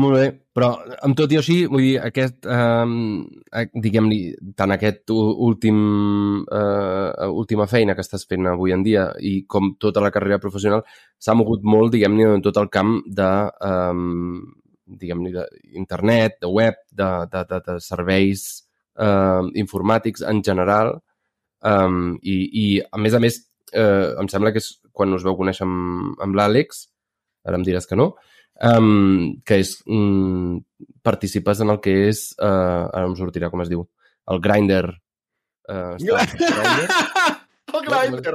Molt 0.00 0.16
bé, 0.16 0.28
però 0.56 0.70
amb 1.04 1.16
tot 1.18 1.32
i 1.34 1.38
així, 1.40 1.56
vull 1.68 1.82
dir, 1.84 1.96
aquest, 2.00 2.46
eh, 2.48 3.64
diguem-li, 3.84 4.20
tant 4.56 4.72
aquest 4.72 5.12
últim, 5.12 5.80
eh, 6.46 7.26
última 7.28 7.66
feina 7.68 7.94
que 7.94 8.04
estàs 8.06 8.24
fent 8.30 8.48
avui 8.48 8.72
en 8.72 8.84
dia 8.86 9.10
i 9.20 9.44
com 9.46 9.74
tota 9.78 10.00
la 10.00 10.12
carrera 10.14 10.40
professional 10.40 10.84
s'ha 11.18 11.36
mogut 11.36 11.66
molt, 11.66 11.92
diguem-ne, 11.92 12.30
en 12.38 12.46
tot 12.46 12.56
el 12.56 12.70
camp 12.72 13.02
de, 13.20 13.30
eh, 13.68 14.00
diguem-ne, 15.02 15.46
d'internet, 15.74 16.40
de 16.40 16.48
web, 16.48 16.80
de, 16.90 17.10
de, 17.32 17.44
de, 17.52 17.62
de 17.68 17.78
serveis 17.84 18.48
eh, 18.98 19.42
informàtics 19.62 20.24
en 20.26 20.42
general 20.46 20.96
um, 21.62 22.16
i, 22.22 22.36
i, 22.62 22.66
a 22.80 22.98
més 22.98 23.14
a 23.14 23.20
més, 23.22 23.38
eh, 23.72 24.14
em 24.20 24.28
sembla 24.32 24.52
que 24.54 24.62
és 24.62 24.72
quan 24.92 25.12
us 25.14 25.24
veu 25.26 25.36
conèixer 25.38 25.66
amb, 25.66 26.16
amb 26.22 26.36
l'Àlex, 26.38 26.86
ara 27.46 27.56
em 27.60 27.64
diràs 27.66 27.86
que 27.88 27.98
no, 27.98 28.14
um, 28.64 29.36
que 29.46 29.60
és 29.62 29.74
um, 29.88 30.58
participes 31.06 31.60
en 31.64 31.72
el 31.74 31.80
que 31.84 31.94
és, 32.10 32.24
uh, 32.40 32.88
ara 32.88 33.06
em 33.08 33.16
sortirà 33.18 33.50
com 33.52 33.62
es 33.64 33.70
diu, 33.72 33.86
el 34.30 34.42
Grindr. 34.44 34.90
Uh, 35.70 35.94
Grindr? 36.00 36.88
el 37.74 37.86
Grindr. 37.86 38.34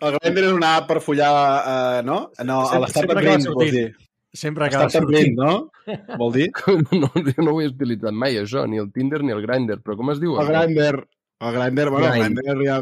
El 0.00 0.18
Grindr 0.18 0.44
és 0.48 0.52
una 0.56 0.74
app 0.80 0.90
per 0.90 1.00
follar, 1.04 1.30
uh, 1.30 2.02
no? 2.06 2.18
No, 2.42 2.60
a 2.64 2.72
Sempre- 2.72 2.82
l'Startup 2.86 3.16
Brain, 3.20 3.32
vols 3.32 3.48
sortint. 3.52 3.76
dir. 3.76 3.88
Sempre 4.36 4.66
acaba 4.68 4.90
sortint. 4.92 5.34
no? 5.38 5.70
Vol 6.20 6.32
dir? 6.34 6.48
no, 6.92 7.10
jo 7.14 7.42
no 7.46 7.54
ho 7.56 7.60
he 7.62 7.70
utilitzat 7.72 8.12
mai, 8.14 8.36
això, 8.42 8.66
ni 8.70 8.78
el 8.82 8.92
Tinder 8.92 9.22
ni 9.24 9.32
el 9.34 9.42
Grindr, 9.44 9.80
però 9.82 9.96
com 9.98 10.12
es 10.14 10.20
diu? 10.22 10.36
El 10.42 10.50
Grindr. 10.52 11.02
El 11.40 11.52
Grindr, 11.58 11.90
bueno, 11.92 12.12
el 12.12 12.20
Grind. 12.20 12.42
Grindr 12.44 12.68
ja... 12.68 12.78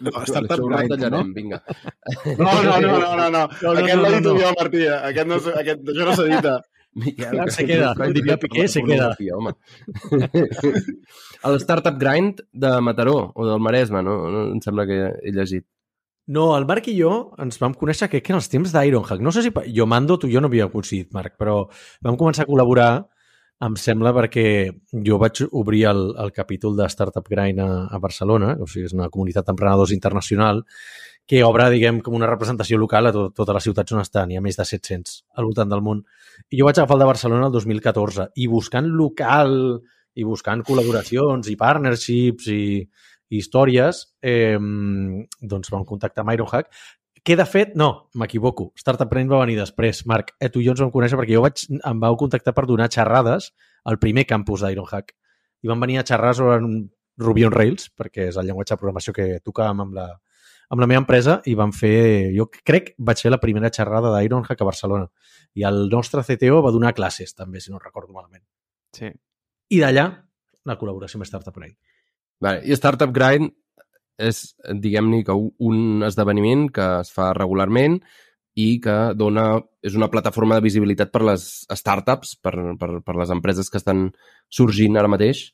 No, 0.00 0.10
Startup 0.24 0.54
Això 0.56 0.64
ho 0.64 0.68
Grind, 0.72 1.02
no? 1.12 1.18
vinga. 1.36 1.58
No, 2.38 2.52
no, 2.64 2.76
no, 2.80 2.92
no, 2.96 3.16
no, 3.16 3.26
no. 3.28 3.42
no, 3.44 3.72
Aquest 3.76 3.98
no, 3.98 4.02
l'ha 4.02 4.08
no, 4.08 4.16
dit 4.16 4.28
no. 4.28 4.36
jo, 4.40 4.52
Martí. 4.58 4.84
Aquest 4.88 5.28
no, 5.28 5.40
és- 5.42 5.56
aquest, 5.62 5.82
això 5.92 6.06
no 6.08 6.14
s'edita. 6.16 6.54
Miquel, 7.02 7.30
Clar, 7.32 7.46
se 7.52 7.64
queda. 7.68 7.90
Com 7.96 8.14
diria 8.16 8.38
Piqué, 8.40 8.64
se 8.68 8.82
queda. 8.84 9.10
Home. 9.36 9.52
El 11.48 11.56
Startup 11.60 11.96
Grind 12.00 12.40
de 12.52 12.72
Mataró 12.80 13.32
o 13.34 13.46
del 13.48 13.60
Maresme, 13.60 14.02
no? 14.02 14.16
no? 14.30 14.42
Em 14.52 14.60
sembla 14.64 14.86
que 14.88 14.98
he 15.22 15.32
llegit. 15.32 15.66
No, 16.30 16.52
el 16.56 16.66
Marc 16.68 16.86
i 16.86 16.94
jo 16.94 17.12
ens 17.42 17.58
vam 17.58 17.72
conèixer, 17.74 18.06
crec 18.10 18.28
que 18.28 18.32
en 18.32 18.38
els 18.38 18.48
temps 18.50 18.70
d'Ironhack. 18.74 19.22
No 19.24 19.32
sé 19.34 19.42
si... 19.42 19.50
Jo, 19.74 19.86
Mando, 19.90 20.18
tu 20.22 20.30
jo 20.30 20.40
no 20.40 20.50
havíem 20.50 20.70
coincidit, 20.70 21.10
Marc, 21.14 21.34
però 21.38 21.64
vam 22.06 22.18
començar 22.20 22.44
a 22.46 22.50
col·laborar, 22.50 22.90
em 23.62 23.74
sembla, 23.78 24.12
perquè 24.14 24.44
jo 25.06 25.18
vaig 25.22 25.42
obrir 25.50 25.84
el, 25.90 26.04
el 26.18 26.30
capítol 26.34 26.76
de 26.78 26.86
Startup 26.90 27.26
Grind 27.26 27.62
a, 27.62 27.68
a 27.90 27.98
Barcelona, 28.02 28.54
o 28.58 28.68
sigui, 28.70 28.86
és 28.86 28.94
una 28.94 29.10
comunitat 29.10 29.50
d'emprenedors 29.50 29.94
internacional, 29.94 30.62
que 31.26 31.42
obre, 31.46 31.68
diguem, 31.70 32.00
com 32.02 32.14
una 32.18 32.30
representació 32.30 32.78
local 32.78 33.10
a 33.10 33.12
to 33.14 33.28
totes 33.34 33.58
les 33.58 33.66
ciutats 33.68 33.94
on 33.94 34.02
estan. 34.02 34.30
Hi 34.30 34.38
ha 34.38 34.44
més 34.44 34.58
de 34.58 34.66
700 34.66 35.20
al 35.38 35.46
voltant 35.46 35.70
del 35.70 35.82
món. 35.82 36.02
I 36.50 36.58
jo 36.58 36.66
vaig 36.66 36.78
agafar 36.78 36.98
el 36.98 37.04
de 37.04 37.10
Barcelona 37.12 37.50
el 37.50 37.54
2014 37.54 38.28
i 38.42 38.48
buscant 38.50 38.90
local 38.98 39.54
i 40.18 40.26
buscant 40.26 40.62
col·laboracions 40.66 41.48
i 41.48 41.56
partnerships 41.56 42.50
i, 42.52 42.82
i 43.32 43.40
històries, 43.40 44.04
eh, 44.20 44.58
doncs 45.40 45.72
vam 45.72 45.86
contactar 45.88 46.22
amb 46.22 46.34
Ironhack, 46.36 46.68
que 47.22 47.36
de 47.38 47.44
fet, 47.46 47.76
no, 47.78 48.08
m'equivoco, 48.18 48.72
Startup 48.76 49.08
Brain 49.08 49.30
va 49.30 49.40
venir 49.44 49.54
després. 49.56 50.02
Marc, 50.10 50.34
eh, 50.40 50.50
tu 50.50 50.60
i 50.60 50.66
jo 50.66 50.74
ens 50.74 50.82
vam 50.82 50.90
conèixer 50.90 51.18
perquè 51.18 51.36
jo 51.36 51.44
vaig, 51.44 51.62
em 51.70 52.00
vau 52.02 52.16
contactar 52.18 52.54
per 52.56 52.66
donar 52.66 52.90
xerrades 52.90 53.52
al 53.84 54.00
primer 54.02 54.26
campus 54.26 54.64
d'Ironhack. 54.64 55.14
I 55.62 55.70
van 55.70 55.80
venir 55.80 56.00
a 56.00 56.04
xerrar 56.04 56.34
sobre 56.34 56.58
un 56.58 56.90
Ruby 57.22 57.46
on 57.46 57.54
Rails, 57.54 57.92
perquè 57.94 58.26
és 58.32 58.36
el 58.36 58.48
llenguatge 58.48 58.74
de 58.74 58.80
programació 58.80 59.14
que 59.14 59.28
tocàvem 59.44 59.84
amb 59.84 59.94
la, 59.94 60.08
amb 60.74 60.82
la 60.82 60.88
meva 60.90 61.04
empresa 61.04 61.38
i 61.46 61.54
vam 61.54 61.70
fer, 61.76 62.32
jo 62.34 62.48
crec, 62.50 62.94
vaig 62.98 63.22
fer 63.22 63.30
la 63.30 63.40
primera 63.40 63.70
xerrada 63.70 64.10
d'Ironhack 64.16 64.60
a 64.60 64.68
Barcelona. 64.68 65.06
I 65.54 65.68
el 65.68 65.86
nostre 65.92 66.24
CTO 66.26 66.58
va 66.64 66.74
donar 66.74 66.94
classes, 66.96 67.36
també, 67.38 67.62
si 67.62 67.70
no 67.70 67.78
recordo 67.78 68.16
malament. 68.16 68.42
Sí. 68.96 69.12
I 69.70 69.80
d'allà, 69.80 70.08
la 70.66 70.78
col·laboració 70.80 71.20
amb 71.20 71.28
Startup 71.28 71.54
Brain. 71.54 71.76
Vale. 72.42 72.62
I 72.66 72.74
Startup 72.76 73.12
Grind 73.14 73.52
és, 74.22 74.42
diguem-ne, 74.82 75.22
que 75.26 75.34
un 75.34 76.04
esdeveniment 76.06 76.68
que 76.74 76.88
es 77.00 77.12
fa 77.14 77.30
regularment 77.38 78.00
i 78.58 78.76
que 78.84 78.96
dona, 79.16 79.46
és 79.80 79.96
una 79.96 80.10
plataforma 80.12 80.58
de 80.58 80.66
visibilitat 80.66 81.12
per 81.14 81.22
les 81.24 81.46
startups, 81.72 82.36
per, 82.44 82.52
per, 82.78 82.90
per 83.06 83.16
les 83.16 83.32
empreses 83.32 83.70
que 83.72 83.80
estan 83.80 84.10
sorgint 84.52 84.98
ara 85.00 85.08
mateix 85.08 85.46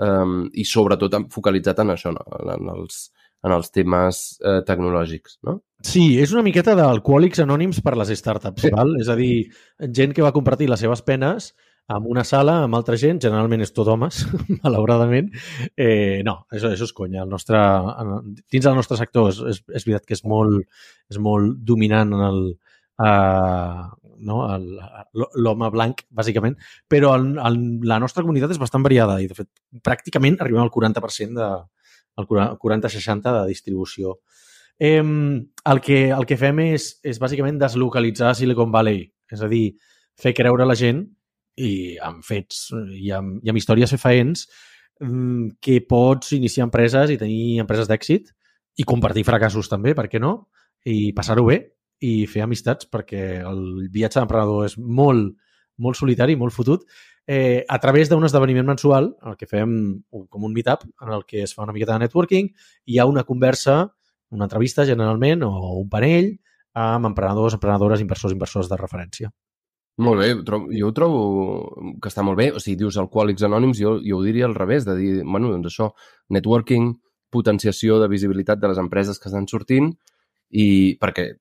um, 0.00 0.46
i 0.56 0.64
sobretot 0.64 1.18
focalitzat 1.34 1.82
en 1.84 1.92
això, 1.92 2.14
no? 2.14 2.24
en, 2.54 2.70
els, 2.72 3.10
en 3.44 3.54
els 3.54 3.70
temes 3.74 4.22
eh, 4.40 4.60
tecnològics. 4.66 5.38
No? 5.44 5.58
Sí, 5.84 6.06
és 6.22 6.32
una 6.34 6.46
miqueta 6.46 6.74
d'alcohòlics 6.78 7.44
anònims 7.44 7.82
per 7.84 7.98
les 8.00 8.14
startups, 8.18 8.64
Sí. 8.64 8.72
val? 8.74 8.96
És 9.02 9.12
a 9.12 9.18
dir, 9.18 9.50
gent 9.94 10.16
que 10.16 10.24
va 10.24 10.34
compartir 10.34 10.70
les 10.70 10.80
seves 10.80 11.04
penes 11.04 11.52
amb 11.88 12.08
una 12.12 12.24
sala, 12.28 12.58
amb 12.66 12.76
altra 12.76 12.98
gent, 13.00 13.20
generalment 13.24 13.64
és 13.64 13.72
tot 13.72 13.88
homes, 13.88 14.20
malauradament. 14.64 15.30
Eh, 15.72 16.20
no, 16.26 16.42
això, 16.52 16.72
això 16.74 16.88
és 16.88 16.92
conya. 16.96 17.22
El 17.24 17.32
nostre, 17.32 17.58
en- 17.58 18.34
dins 18.52 18.66
del 18.66 18.76
nostre 18.76 18.98
sector 19.00 19.30
és, 19.32 19.40
és, 19.54 19.62
és 19.80 19.88
veritat 19.88 20.08
que 20.08 20.18
és 20.18 20.24
molt, 20.28 20.60
és 21.08 21.20
molt 21.24 21.56
dominant 21.64 22.12
en 22.12 22.26
el, 22.28 22.42
uh, 23.00 23.88
no? 24.28 24.38
l'home 25.40 25.72
blanc, 25.72 26.04
bàsicament, 26.12 26.58
però 26.90 27.14
el, 27.16 27.30
el, 27.40 27.58
la 27.88 28.00
nostra 28.02 28.24
comunitat 28.26 28.52
és 28.52 28.60
bastant 28.60 28.84
variada 28.84 29.18
i, 29.22 29.28
de 29.30 29.36
fet, 29.38 29.50
pràcticament 29.84 30.38
arribem 30.42 30.66
al 30.66 30.72
40% 30.74 31.40
de, 31.40 31.50
el 32.18 32.28
40-60 32.28 33.32
de 33.32 33.44
distribució. 33.48 34.18
Eh, 34.78 35.00
el, 35.00 35.80
que, 35.82 36.00
el 36.12 36.26
que 36.28 36.38
fem 36.38 36.66
és, 36.68 36.98
és 37.02 37.18
bàsicament 37.22 37.56
deslocalitzar 37.58 38.34
Silicon 38.36 38.74
Valley, 38.74 39.06
és 39.32 39.40
a 39.40 39.48
dir, 39.50 39.70
fer 40.18 40.36
creure 40.36 40.66
a 40.66 40.68
la 40.68 40.76
gent 40.78 41.06
i 41.58 41.72
amb 42.04 42.24
fets 42.24 42.68
i 42.94 43.10
amb, 43.14 43.40
i 43.42 43.50
amb 43.50 43.60
històries 43.60 43.92
fefaents 43.96 44.46
mm, 45.02 45.58
que 45.60 45.80
pots 45.88 46.32
iniciar 46.36 46.68
empreses 46.68 47.10
i 47.10 47.18
tenir 47.20 47.58
empreses 47.64 47.90
d'èxit 47.90 48.30
i 48.78 48.86
compartir 48.86 49.26
fracassos 49.26 49.68
també, 49.70 49.94
per 49.98 50.06
què 50.06 50.22
no? 50.22 50.48
I 50.86 51.12
passar-ho 51.16 51.44
bé 51.48 51.58
i 52.06 52.26
fer 52.30 52.44
amistats 52.44 52.86
perquè 52.86 53.40
el 53.42 53.88
viatge 53.90 54.20
d'emprenedor 54.20 54.68
és 54.68 54.76
molt, 54.78 55.32
molt 55.82 55.98
solitari, 55.98 56.36
molt 56.38 56.54
fotut, 56.54 56.84
eh, 57.26 57.64
a 57.68 57.78
través 57.82 58.08
d'un 58.08 58.24
esdeveniment 58.24 58.66
mensual, 58.70 59.10
el 59.26 59.36
que 59.36 59.50
fem 59.50 59.72
com 60.08 60.46
un 60.46 60.54
meetup, 60.54 60.86
en 61.02 61.12
el 61.16 61.26
que 61.26 61.42
es 61.42 61.54
fa 61.54 61.64
una 61.66 61.74
miqueta 61.74 61.98
de 61.98 62.06
networking, 62.06 62.52
hi 62.86 62.98
ha 62.98 63.06
una 63.10 63.26
conversa, 63.26 63.80
una 64.30 64.46
entrevista 64.46 64.86
generalment, 64.86 65.42
o 65.42 65.74
un 65.82 65.90
panell, 65.90 66.32
amb 66.78 67.10
emprenedors, 67.10 67.58
emprenedores, 67.58 68.00
inversors, 68.00 68.34
inversors 68.36 68.70
de 68.70 68.78
referència. 68.80 69.32
Molt 69.98 70.20
bé, 70.22 70.28
jo 70.78 70.88
ho 70.88 70.94
trobo 70.94 71.22
que 72.00 72.08
està 72.10 72.22
molt 72.22 72.38
bé. 72.38 72.52
O 72.54 72.60
sigui, 72.62 72.76
dius 72.84 72.96
alcohòlics 73.02 73.42
anònims, 73.48 73.80
jo, 73.82 73.96
jo 74.04 74.18
ho 74.20 74.22
diria 74.22 74.46
al 74.46 74.54
revés, 74.54 74.84
de 74.86 74.94
dir, 74.96 75.10
bueno, 75.24 75.50
doncs 75.50 75.72
això, 75.72 75.90
networking, 76.30 76.92
potenciació 77.34 77.98
de 78.00 78.08
visibilitat 78.08 78.60
de 78.62 78.68
les 78.70 78.78
empreses 78.78 79.18
que 79.18 79.28
estan 79.28 79.48
sortint 79.50 79.90
i 80.54 80.96
perquè 81.02 81.32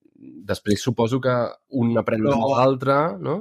després 0.49 0.81
suposo 0.83 1.21
que 1.21 1.35
un 1.77 1.93
aprèn 2.01 2.23
de 2.25 2.33
No. 2.33 2.49
l'altre, 2.55 2.95
no? 3.21 3.37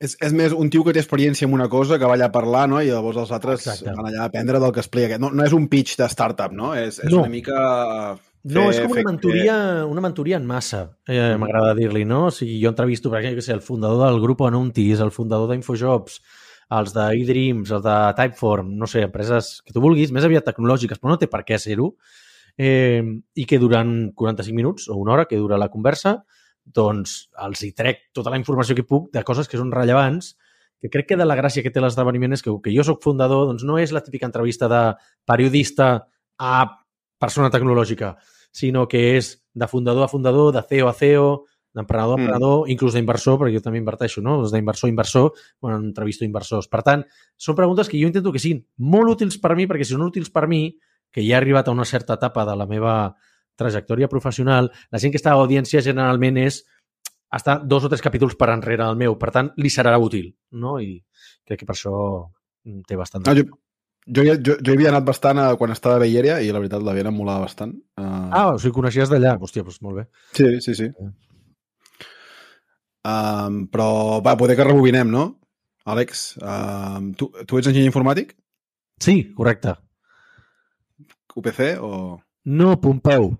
És, 0.00 0.16
és 0.20 0.32
més 0.36 0.52
un 0.52 0.68
tio 0.68 0.82
que 0.84 0.92
té 0.92 1.00
experiència 1.00 1.46
en 1.46 1.54
una 1.54 1.68
cosa, 1.72 1.98
que 1.98 2.04
va 2.04 2.14
allà 2.16 2.26
a 2.28 2.32
parlar, 2.32 2.66
no? 2.68 2.80
i 2.82 2.88
llavors 2.90 3.16
els 3.22 3.30
altres 3.32 3.62
Exacte. 3.66 3.92
van 3.96 4.08
allà 4.10 4.24
a 4.24 4.26
aprendre 4.28 4.58
del 4.60 4.72
que 4.72 4.80
explica. 4.80 5.16
No, 5.18 5.30
no 5.30 5.44
és 5.44 5.54
un 5.56 5.68
pitch 5.72 5.96
de 5.96 6.08
startup, 6.12 6.52
no? 6.52 6.74
És, 6.74 6.98
és 6.98 7.12
No. 7.12 7.20
una 7.22 7.28
mica... 7.32 8.18
No, 8.46 8.68
és 8.70 8.78
com 8.80 8.92
una 8.94 9.02
mentoria, 9.08 9.54
una 9.90 10.02
mentoria 10.04 10.36
en 10.38 10.46
massa, 10.46 10.84
eh, 11.08 11.34
Mm. 11.34 11.40
m'agrada 11.40 11.74
dir-li, 11.74 12.04
no? 12.04 12.26
O 12.26 12.30
sigui, 12.30 12.60
jo 12.62 12.70
entrevisto, 12.70 13.10
per 13.10 13.20
exemple, 13.20 13.54
el 13.54 13.60
fundador 13.60 14.06
del 14.06 14.20
grup 14.22 14.42
Anuntis, 14.46 15.00
el 15.00 15.10
fundador 15.10 15.50
d'Infojobs, 15.50 16.20
els 16.70 16.92
de 16.94 17.06
eDreams, 17.22 17.70
els 17.70 17.82
de 17.82 17.96
Typeform, 18.16 18.76
no 18.76 18.86
sé, 18.86 19.02
empreses 19.02 19.62
que 19.64 19.72
tu 19.72 19.80
vulguis, 19.80 20.12
més 20.12 20.24
aviat 20.24 20.44
tecnològiques, 20.44 20.98
però 21.00 21.08
no 21.14 21.18
té 21.18 21.26
per 21.26 21.44
què 21.44 21.58
ser-ho, 21.58 21.94
eh, 22.56 23.02
i 23.34 23.44
que 23.44 23.58
durant 23.58 24.12
45 24.14 24.54
minuts 24.54 24.88
o 24.88 24.96
una 24.96 25.12
hora 25.12 25.24
que 25.26 25.36
dura 25.36 25.58
la 25.58 25.68
conversa, 25.68 26.24
doncs 26.64 27.28
els 27.44 27.62
hi 27.62 27.72
trec 27.72 28.08
tota 28.12 28.30
la 28.30 28.38
informació 28.38 28.74
que 28.74 28.82
puc 28.82 29.12
de 29.12 29.22
coses 29.22 29.48
que 29.48 29.58
són 29.58 29.70
rellevants, 29.70 30.36
que 30.80 30.90
crec 30.90 31.06
que 31.08 31.16
de 31.16 31.24
la 31.24 31.36
gràcia 31.36 31.62
que 31.62 31.70
té 31.70 31.80
l'esdeveniment 31.80 32.32
és 32.32 32.42
que, 32.42 32.50
que 32.62 32.74
jo 32.74 32.82
sóc 32.84 33.02
fundador, 33.02 33.46
doncs 33.46 33.64
no 33.64 33.78
és 33.78 33.92
la 33.92 34.02
típica 34.02 34.26
entrevista 34.26 34.68
de 34.68 34.94
periodista 35.24 36.08
a 36.38 36.56
persona 37.18 37.50
tecnològica, 37.50 38.16
sinó 38.56 38.86
que 38.88 39.18
és 39.18 39.34
de 39.52 39.68
fundador 39.68 40.06
a 40.06 40.08
fundador, 40.08 40.54
de 40.54 40.62
CEO 40.64 40.88
a 40.88 40.94
CEO, 40.96 41.44
d'emprenedor 41.76 42.14
a 42.14 42.16
Mm. 42.16 42.24
emprenedor, 42.24 42.70
inclús 42.72 42.94
d'inversor, 42.96 43.36
perquè 43.38 43.52
jo 43.58 43.60
també 43.60 43.78
inverteixo, 43.78 44.22
no? 44.24 44.38
Doncs 44.40 44.52
d'inversor 44.54 44.88
a 44.88 44.92
inversor, 44.94 45.32
quan 45.60 45.74
entrevisto 45.76 46.24
inversors. 46.24 46.68
Per 46.72 46.80
tant, 46.82 47.04
són 47.36 47.54
preguntes 47.54 47.88
que 47.88 48.00
jo 48.00 48.08
intento 48.08 48.32
que 48.32 48.40
siguin 48.40 48.64
molt 48.78 49.12
útils 49.12 49.36
per 49.38 49.52
mi, 49.56 49.66
perquè 49.68 49.84
si 49.84 49.92
són 49.92 50.06
útils 50.08 50.32
per 50.32 50.46
mi, 50.48 50.72
que 51.12 51.20
ja 51.20 51.34
he 51.34 51.36
arribat 51.36 51.68
a 51.68 51.74
una 51.76 51.84
certa 51.84 52.16
etapa 52.16 52.46
de 52.48 52.56
la 52.56 52.66
meva 52.66 53.14
trajectòria 53.56 54.08
professional, 54.08 54.70
la 54.90 54.98
gent 54.98 55.12
que 55.12 55.20
està 55.20 55.32
a 55.32 55.36
l'audiència 55.36 55.84
generalment 55.84 56.40
és 56.40 56.64
està 57.36 57.58
dos 57.60 57.84
o 57.84 57.88
tres 57.92 58.00
capítols 58.00 58.36
per 58.36 58.48
enrere 58.52 58.84
del 58.84 58.96
meu, 58.96 59.18
per 59.18 59.30
tant, 59.34 59.52
li 59.56 59.68
serà 59.68 59.98
útil, 60.00 60.32
no? 60.52 60.78
I 60.80 61.02
crec 61.44 61.60
que 61.60 61.68
per 61.68 61.74
això 61.76 61.94
mm, 62.64 62.82
té 62.88 62.96
bastant... 62.96 63.26
No, 63.26 63.34
jo, 63.36 63.44
jo, 64.06 64.22
jo, 64.24 64.56
jo 64.62 64.74
havia 64.74 64.90
anat 64.92 65.06
bastant 65.06 65.38
a, 65.42 65.46
quan 65.58 65.72
estava 65.74 65.98
a 65.98 66.02
Beilleria 66.02 66.38
i 66.42 66.50
la 66.54 66.60
veritat 66.62 66.82
l'havia 66.84 67.04
enamolat 67.06 67.42
bastant. 67.42 67.74
Uh, 67.98 68.28
Ah, 68.30 68.48
o 68.54 68.58
sigui, 68.58 68.74
coneixies 68.76 69.10
d'allà. 69.12 69.36
Hòstia, 69.42 69.64
doncs 69.66 69.80
molt 69.82 70.00
bé. 70.00 70.06
Sí, 70.36 70.48
sí, 70.64 70.74
sí. 70.78 70.90
Um, 73.06 73.66
però, 73.70 74.20
va, 74.22 74.36
poder 74.38 74.56
que 74.58 74.66
rebobinem, 74.66 75.10
no? 75.10 75.26
Àlex, 75.86 76.26
um, 76.42 77.12
tu, 77.14 77.30
tu 77.46 77.58
ets 77.60 77.68
enginyer 77.70 77.86
informàtic? 77.90 78.34
Sí, 79.02 79.20
correcte. 79.36 79.76
UPC 81.36 81.76
o... 81.84 82.16
No, 82.46 82.80
Pompeu. 82.80 83.30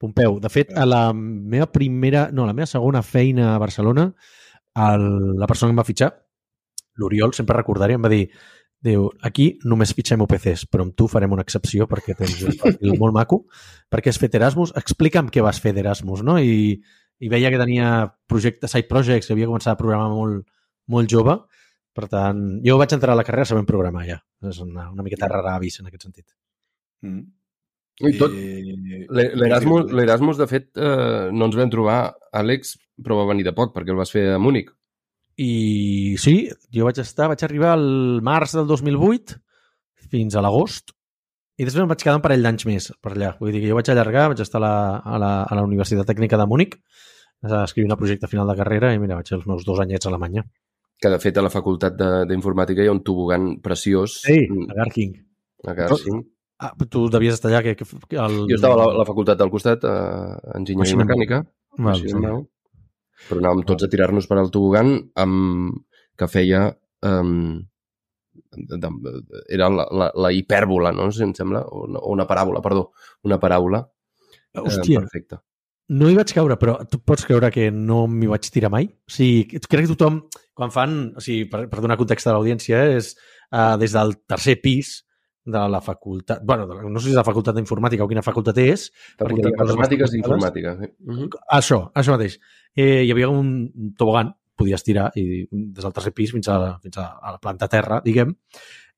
Pompeu. 0.00 0.40
De 0.42 0.50
fet, 0.52 0.74
a 0.76 0.84
la 0.84 1.06
meva 1.14 1.70
primera... 1.72 2.26
No, 2.32 2.44
a 2.44 2.50
la 2.50 2.56
meva 2.56 2.68
segona 2.68 3.00
feina 3.06 3.54
a 3.54 3.60
Barcelona, 3.62 4.10
el, 4.74 5.06
la 5.40 5.48
persona 5.48 5.70
que 5.70 5.76
em 5.76 5.80
va 5.80 5.86
fitxar, 5.88 6.10
l'Oriol, 7.00 7.32
sempre 7.32 7.56
recordaré, 7.56 7.96
em 7.96 8.04
va 8.04 8.12
dir 8.12 8.26
diu, 8.84 9.06
aquí 9.24 9.46
només 9.64 9.94
fitxem 9.96 10.22
UPCs, 10.24 10.66
però 10.70 10.84
amb 10.86 10.96
tu 10.98 11.06
farem 11.10 11.32
una 11.36 11.44
excepció 11.46 11.88
perquè 11.90 12.16
tens 12.18 12.42
un 12.44 12.56
perfil 12.60 12.98
molt 13.00 13.16
maco, 13.16 13.40
perquè 13.92 14.12
has 14.12 14.20
fet 14.20 14.36
Erasmus. 14.36 14.74
Explica'm 14.80 15.30
què 15.32 15.44
vas 15.44 15.60
fer 15.62 15.74
d'Erasmus, 15.76 16.24
no? 16.26 16.36
I, 16.38 16.74
I 17.24 17.30
veia 17.32 17.52
que 17.52 17.60
tenia 17.60 17.94
projectes, 18.30 18.74
side 18.74 18.90
projects, 18.90 19.28
que 19.28 19.36
havia 19.36 19.48
començat 19.50 19.72
a 19.74 19.80
programar 19.80 20.10
molt, 20.12 20.44
molt 20.92 21.10
jove. 21.10 21.38
Per 21.94 22.10
tant, 22.10 22.42
jo 22.66 22.76
vaig 22.80 22.92
entrar 22.96 23.14
a 23.14 23.20
la 23.20 23.24
carrera 23.26 23.46
sabent 23.48 23.68
programar 23.68 24.04
ja. 24.08 24.18
És 24.44 24.60
una, 24.60 24.88
una 24.90 25.06
miqueta 25.06 25.30
rara 25.30 25.54
avis 25.54 25.78
en 25.80 25.88
aquest 25.88 26.08
sentit. 26.08 26.26
Mm. 27.06 27.24
I 28.04 28.16
tot, 28.18 28.32
l'Erasmus, 29.14 30.38
de 30.40 30.48
fet, 30.50 30.72
eh, 30.74 31.30
no 31.30 31.46
ens 31.46 31.56
vam 31.56 31.70
trobar, 31.70 31.98
Àlex, 32.34 32.74
però 32.98 33.20
va 33.20 33.28
venir 33.30 33.46
de 33.46 33.54
poc, 33.54 33.70
perquè 33.76 33.94
el 33.94 34.00
vas 34.00 34.10
fer 34.10 34.32
a 34.34 34.40
Múnich. 34.42 34.72
I 35.40 36.14
sí, 36.20 36.34
jo 36.74 36.84
vaig 36.86 37.00
estar, 37.02 37.26
vaig 37.32 37.42
arribar 37.42 37.72
al 37.74 37.86
març 38.22 38.54
del 38.54 38.68
2008 38.70 39.38
fins 40.12 40.36
a 40.36 40.42
l'agost 40.44 40.92
i 41.58 41.64
després 41.66 41.82
em 41.82 41.90
vaig 41.90 42.02
quedar 42.02 42.18
un 42.18 42.22
parell 42.22 42.42
d'anys 42.42 42.66
més 42.66 42.90
per 43.02 43.12
allà. 43.14 43.32
Vull 43.40 43.52
dir 43.54 43.62
que 43.62 43.70
jo 43.70 43.78
vaig 43.78 43.90
allargar, 43.90 44.28
vaig 44.32 44.40
estar 44.42 44.60
a 44.60 44.64
la, 44.64 44.74
a 44.98 45.18
la, 45.18 45.32
a 45.42 45.58
la 45.58 45.64
Universitat 45.66 46.06
Tècnica 46.06 46.38
de 46.38 46.46
Múnich 46.50 46.76
escrivint 47.44 47.92
el 47.92 47.98
projecte 48.00 48.28
final 48.30 48.48
de 48.48 48.56
carrera 48.56 48.92
i 48.94 48.98
mira, 48.98 49.18
vaig 49.18 49.28
fer 49.28 49.36
els 49.36 49.46
meus 49.50 49.66
dos 49.66 49.80
anyets 49.82 50.06
a 50.06 50.10
Alemanya. 50.10 50.44
Que, 51.00 51.10
de 51.12 51.18
fet, 51.20 51.36
a 51.36 51.42
la 51.44 51.50
Facultat 51.52 51.96
de- 51.98 52.24
d'Informàtica 52.30 52.82
hi 52.84 52.88
ha 52.88 52.94
un 52.94 53.02
tobogan 53.04 53.60
preciós. 53.60 54.22
mm, 54.30 54.70
a 54.70 54.74
Garking. 54.78 55.12
A 55.66 55.74
Garching. 55.74 56.22
Ah, 56.58 56.72
tu 56.88 57.08
devies 57.10 57.34
estar 57.34 57.50
allà 57.50 57.62
que, 57.62 57.74
que, 57.76 57.84
el... 58.16 58.36
Jo 58.48 58.54
estava 58.56 58.74
a 58.74 58.78
la, 58.78 58.84
a 58.94 58.98
la 59.02 59.04
facultat 59.04 59.36
del 59.36 59.50
costat, 59.50 59.84
a 59.84 60.38
Enginyeria 60.54 60.86
Així 60.86 60.96
no. 60.96 61.04
Mecànica, 61.04 61.42
Val, 61.76 62.00
sí. 62.00 62.14
Però 63.28 63.40
anàvem 63.40 63.64
tots 63.68 63.86
a 63.86 63.90
tirar-nos 63.92 64.28
per 64.30 64.40
al 64.40 64.52
tobogan 64.54 64.96
amb, 65.20 65.78
que 66.18 66.30
feia... 66.30 66.66
Um, 67.04 67.62
de, 68.54 68.78
de, 68.78 69.22
era 69.50 69.68
la, 69.70 69.86
la, 69.90 70.10
la 70.14 70.30
hipèrbola, 70.34 70.92
no? 70.94 71.08
Si 71.14 71.22
em 71.26 71.32
sembla, 71.34 71.64
o 71.66 71.84
una, 71.88 72.02
una 72.14 72.26
paràbola, 72.28 72.62
perdó, 72.62 72.88
una 73.26 73.38
paràbola. 73.42 73.82
eh, 74.54 74.62
Hòstia, 74.62 75.02
perfecte. 75.02 75.40
no 75.94 76.08
hi 76.08 76.16
vaig 76.16 76.32
caure, 76.34 76.56
però 76.60 76.76
tu 76.90 77.00
pots 77.02 77.26
creure 77.28 77.50
que 77.54 77.68
no 77.74 78.04
m'hi 78.10 78.30
vaig 78.30 78.46
tirar 78.54 78.70
mai? 78.72 78.88
O 78.88 79.14
sigui, 79.16 79.58
crec 79.58 79.84
que 79.84 79.92
tothom, 79.92 80.20
quan 80.56 80.72
fan, 80.74 80.98
o 81.18 81.24
sigui, 81.24 81.48
per, 81.50 81.64
per 81.70 81.82
donar 81.82 81.98
context 82.00 82.30
a 82.30 82.36
l'audiència, 82.36 82.84
és 82.94 83.12
uh, 83.50 83.74
des 83.80 83.94
del 83.94 84.16
tercer 84.30 84.60
pis 84.62 84.96
de 85.44 85.64
la 85.68 85.80
facultat, 85.84 86.40
bueno, 86.42 86.66
de 86.66 86.90
no 86.90 86.98
sé 87.00 87.10
si 87.10 87.12
és 87.12 87.18
la 87.18 87.24
facultat 87.26 87.56
d'informàtica 87.56 88.04
o 88.04 88.08
quina 88.08 88.22
facultat 88.24 88.58
és, 88.62 88.86
Facultat 89.18 89.52
coses 89.58 89.76
Matemàtiques 89.76 90.14
i 90.14 90.20
Informàtica. 90.22 90.76
sí. 90.80 90.88
Mhm. 91.04 91.28
això, 91.52 91.90
això 91.94 92.16
mateix. 92.16 92.38
Eh, 92.74 93.04
hi 93.04 93.10
havia 93.12 93.28
un 93.28 93.92
tobogan, 93.98 94.34
podies 94.56 94.84
tirar 94.86 95.10
i 95.18 95.46
des 95.50 95.82
del 95.82 95.92
tercer 95.92 96.12
pis 96.14 96.30
fins 96.30 96.48
a, 96.48 96.58
la, 96.58 96.78
fins 96.78 96.96
a, 96.96 97.18
a 97.20 97.32
la 97.32 97.38
planta 97.38 97.68
terra, 97.68 98.00
diguem. 98.04 98.34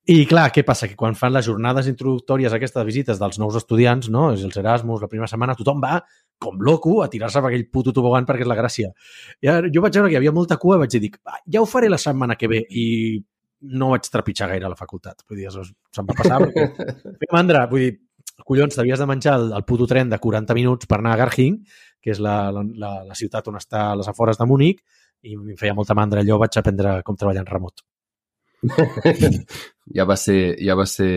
I 0.07 0.25
clar, 0.25 0.53
què 0.55 0.63
passa? 0.63 0.87
Que 0.87 0.95
quan 0.95 1.17
fan 1.19 1.33
les 1.35 1.47
jornades 1.49 1.89
introductòries 1.91 2.53
aquestes 2.55 2.79
de 2.79 2.85
visites 2.87 3.19
dels 3.19 3.41
nous 3.43 3.57
estudiants, 3.59 4.07
no? 4.09 4.29
és 4.37 4.45
els 4.45 4.57
Erasmus, 4.57 5.01
la 5.03 5.09
primera 5.09 5.27
setmana, 5.27 5.57
tothom 5.59 5.81
va 5.83 5.97
com 6.39 6.61
loco 6.61 7.03
a 7.03 7.09
tirar-se 7.11 7.41
per 7.41 7.49
aquell 7.49 7.65
puto 7.73 7.91
tobogan 7.97 8.25
perquè 8.29 8.45
és 8.45 8.51
la 8.51 8.55
gràcia. 8.55 8.93
I 9.43 9.49
ara, 9.51 9.73
jo 9.73 9.83
vaig 9.83 9.97
veure 9.97 10.13
que 10.13 10.15
hi 10.15 10.21
havia 10.21 10.35
molta 10.37 10.59
cua 10.63 10.77
i 10.77 10.85
vaig 10.85 10.95
dir, 11.01 11.11
"Va, 11.27 11.41
ja 11.51 11.61
ho 11.61 11.67
faré 11.67 11.89
la 11.89 11.99
setmana 11.99 12.37
que 12.37 12.47
ve 12.47 12.63
i 12.71 13.19
no 13.69 13.93
vaig 13.93 14.09
trepitjar 14.13 14.51
gaire 14.53 14.69
a 14.69 14.73
la 14.73 14.79
facultat. 14.79 15.25
Vull 15.29 15.43
dir, 15.43 15.51
se'm 15.53 16.09
va 16.09 16.17
passar 16.19 16.41
perquè 16.43 17.31
mandra. 17.37 17.65
Vull 17.71 17.85
dir, 17.85 17.95
collons, 18.47 18.77
t'havies 18.77 19.01
de 19.01 19.09
menjar 19.09 19.37
el, 19.41 19.51
el 19.57 19.65
puto 19.69 19.89
tren 19.91 20.13
de 20.13 20.21
40 20.23 20.57
minuts 20.59 20.89
per 20.91 21.01
anar 21.01 21.15
a 21.15 21.21
Garching, 21.23 21.59
que 22.03 22.15
és 22.15 22.23
la, 22.23 22.37
la, 22.55 22.93
la, 23.03 23.19
ciutat 23.19 23.49
on 23.51 23.59
està 23.59 23.91
a 23.91 23.99
les 23.99 24.09
afores 24.11 24.39
de 24.39 24.47
Múnich, 24.49 24.83
i 25.27 25.35
em 25.35 25.57
feia 25.59 25.75
molta 25.75 25.97
mandra. 25.99 26.23
Allò 26.23 26.39
vaig 26.43 26.59
aprendre 26.59 27.01
com 27.07 27.19
treballar 27.19 27.43
en 27.43 27.51
remot. 27.51 27.83
ja, 29.97 30.07
va 30.09 30.17
ser, 30.19 30.57
ja 30.63 30.75
va 30.79 30.87
ser 30.89 31.11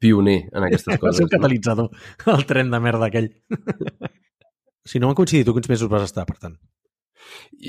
pioner 0.00 0.40
en 0.52 0.66
aquestes 0.66 0.94
Va 0.96 1.02
coses. 1.02 1.20
ser 1.20 1.28
un 1.28 1.34
catalitzador, 1.36 1.92
el 2.34 2.48
tren 2.48 2.72
de 2.72 2.80
merda 2.82 3.10
aquell. 3.10 3.30
si 4.88 4.98
no 4.98 5.10
van 5.10 5.18
coincidir, 5.18 5.44
tu 5.46 5.54
quins 5.56 5.70
mesos 5.70 5.90
vas 5.92 6.08
estar, 6.08 6.26
per 6.28 6.38
tant? 6.38 6.58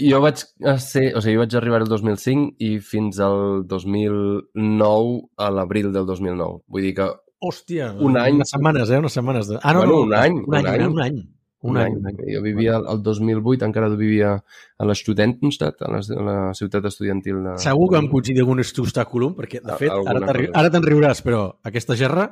Jo 0.10 0.20
vaig 0.22 0.44
ser, 0.84 1.08
o 1.18 1.22
sigui, 1.24 1.36
jo 1.38 1.42
vaig 1.44 1.56
arribar 1.58 1.82
el 1.82 1.90
2005 1.90 2.56
i 2.62 2.76
fins 2.86 3.20
al 3.26 3.64
2009, 3.68 5.30
a 5.38 5.50
l'abril 5.52 5.92
del 5.94 6.06
2009. 6.06 6.62
Vull 6.68 6.86
dir 6.90 6.94
que 7.00 7.10
Hòstia, 7.40 7.94
Un 8.04 8.18
any. 8.20 8.36
Unes 8.36 8.50
setmanes, 8.52 8.90
eh? 8.92 8.98
Unes 9.00 9.14
setmanes. 9.16 9.48
De... 9.48 9.60
Ah, 9.64 9.72
no, 9.74 9.80
Bueno, 9.80 9.94
no, 9.94 10.02
un 10.04 10.14
any, 10.14 10.34
Un 10.46 10.56
any, 10.56 10.66
un 10.66 10.72
any. 10.74 10.90
un 10.92 11.02
any. 11.02 11.20
Un, 11.62 11.78
any, 11.78 11.94
un 11.96 12.08
any. 12.08 12.18
Jo 12.34 12.42
vivia 12.44 12.78
el 12.80 13.02
2008, 13.04 13.66
encara 13.68 13.88
vivia 13.96 14.34
a 14.78 14.86
la 14.88 14.96
Studentenstadt, 14.96 15.82
a 15.84 15.90
la, 15.92 16.00
a 16.00 16.24
la 16.28 16.36
ciutat 16.56 16.86
estudiantil 16.88 17.42
de... 17.44 17.56
Segur 17.64 17.90
que 17.90 17.96
vam 17.98 18.08
coincidir 18.12 18.44
algun 18.46 18.60
obstàculum, 18.64 19.34
perquè, 19.40 19.60
de 19.64 19.76
fet, 19.80 19.92
alguna 19.92 20.20
ara 20.20 20.36
te'n 20.36 20.56
ara 20.62 20.72
te'n 20.72 20.84
riuràs, 20.88 21.20
però 21.24 21.42
aquesta 21.68 21.96
gerra 22.00 22.30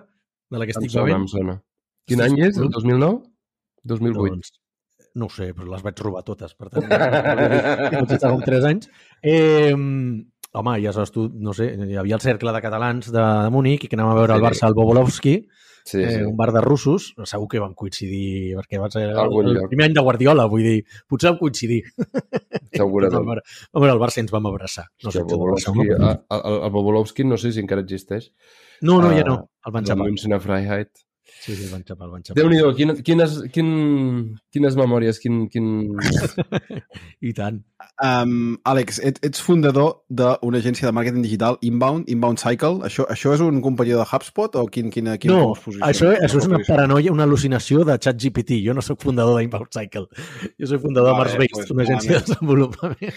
de 0.51 0.59
la 0.61 0.67
que 0.67 0.75
Em 0.75 0.79
estic 0.79 0.91
sona, 0.95 1.05
bevent... 1.09 1.25
em 1.25 1.27
sona. 1.33 1.57
Quin 2.07 2.23
any 2.23 2.39
és? 2.47 2.55
El 2.59 2.71
2009? 2.71 3.19
2008. 3.83 4.29
Doncs, 4.31 4.53
no 5.17 5.27
ho 5.27 5.33
sé, 5.33 5.51
però 5.57 5.67
les 5.73 5.83
vaig 5.85 5.99
robar 6.05 6.23
totes, 6.27 6.53
per 6.55 6.69
tant, 6.73 6.87
estar 6.87 8.31
com 8.31 8.41
3 8.45 8.65
anys. 8.69 8.89
Eh, 9.25 9.73
home, 9.73 10.73
ja 10.83 10.93
saps 10.95 11.11
tu, 11.13 11.27
no 11.33 11.53
sé, 11.57 11.71
hi 11.75 11.97
havia 11.99 12.17
el 12.17 12.23
cercle 12.23 12.53
de 12.55 12.61
catalans 12.63 13.11
de, 13.11 13.21
de 13.21 13.53
Múnich 13.53 13.85
i 13.85 13.89
que 13.91 13.97
anàvem 13.99 14.13
a 14.15 14.19
veure 14.21 14.37
el 14.37 14.43
Sí. 14.43 14.47
Barça 14.49 14.69
al 14.69 14.77
Bobolovski, 14.77 15.37
Sí, 15.87 16.01
eh, 16.03 16.09
sí. 16.17 16.23
un 16.27 16.35
bar 16.35 16.49
de 16.51 16.59
russos, 16.59 17.13
segur 17.23 17.45
que 17.47 17.61
vam 17.63 17.71
coincidir, 17.73 18.57
perquè 18.57 18.75
va 18.81 18.89
ser 18.91 19.05
el, 19.07 19.19
Algun 19.21 19.53
el 19.53 19.69
primer 19.71 19.85
any 19.87 19.93
de 19.95 20.01
Guardiola, 20.03 20.43
vull 20.51 20.65
dir, 20.65 20.81
potser 21.07 21.29
vam 21.31 21.37
coincidir. 21.39 21.77
Segurament. 22.75 23.15
Vam 23.71 23.85
veure, 23.85 23.93
el 23.95 24.01
Barça 24.01 24.19
ens 24.19 24.33
vam 24.33 24.49
abraçar. 24.49 24.83
No 25.05 25.13
sé 25.15 25.21
el, 25.23 25.29
no? 25.31 25.55
el, 26.11 26.41
el, 26.41 26.57
el 26.67 26.73
Bobolowski 26.75 27.23
no 27.23 27.39
sé 27.39 27.53
si 27.55 27.63
encara 27.63 27.85
existeix. 27.85 28.33
No, 28.81 28.99
no, 29.01 29.13
ja 29.15 29.23
Ah, 29.23 29.29
no, 29.29 29.37
el 29.65 29.73
van 29.77 29.87
La 29.87 29.93
xapar. 29.93 30.09
Münchener 30.09 30.41
Freiheit. 30.43 30.91
Sí, 31.27 31.55
sí, 31.55 31.63
el 31.67 31.71
van 31.71 31.83
xapar, 31.87 32.07
el 32.07 32.11
van 32.15 32.23
xapar. 32.25 32.37
Déu-n'hi-do, 32.41 32.73
quin, 32.75 32.95
quines, 33.07 33.37
quin, 33.53 33.67
quines 34.51 34.75
memòries, 34.79 35.19
quin, 35.23 35.45
quin... 35.51 35.67
I 37.27 37.33
tant. 37.37 37.61
Um, 38.03 38.57
Àlex, 38.67 38.99
et, 39.05 39.19
ets 39.25 39.41
fundador 39.43 40.01
d'una 40.09 40.59
agència 40.59 40.87
de 40.89 40.93
màrqueting 40.97 41.23
digital 41.25 41.57
Inbound, 41.65 42.09
Inbound 42.11 42.41
Cycle. 42.41 42.81
Això, 42.87 43.05
això 43.13 43.33
és 43.35 43.43
un 43.45 43.59
companyó 43.65 43.99
de 44.01 44.05
HubSpot 44.07 44.55
o 44.59 44.65
quin, 44.71 44.89
quina, 44.93 45.17
quina 45.21 45.35
No, 45.37 45.43
com 45.51 45.57
es 45.57 45.63
posiciona? 45.67 45.91
això, 45.91 46.11
això 46.15 46.41
és 46.41 46.47
una 46.49 46.59
posició? 46.59 46.73
paranoia, 46.75 47.13
una 47.13 47.27
al·lucinació 47.27 47.85
de 47.87 47.97
ChatGPT. 48.01 48.59
Jo 48.65 48.75
no 48.77 48.83
sóc 48.85 49.01
fundador 49.05 49.39
d'Inbound 49.39 49.71
Cycle. 49.73 50.07
Jo 50.57 50.71
soc 50.73 50.81
fundador 50.83 51.11
de 51.13 51.17
Vale, 51.17 51.23
Mars 51.23 51.37
Based, 51.37 51.55
pues, 51.61 51.71
una 51.75 51.85
agència 51.87 52.17
de 52.17 52.17
malament. 52.17 52.33
desenvolupament. 52.33 53.15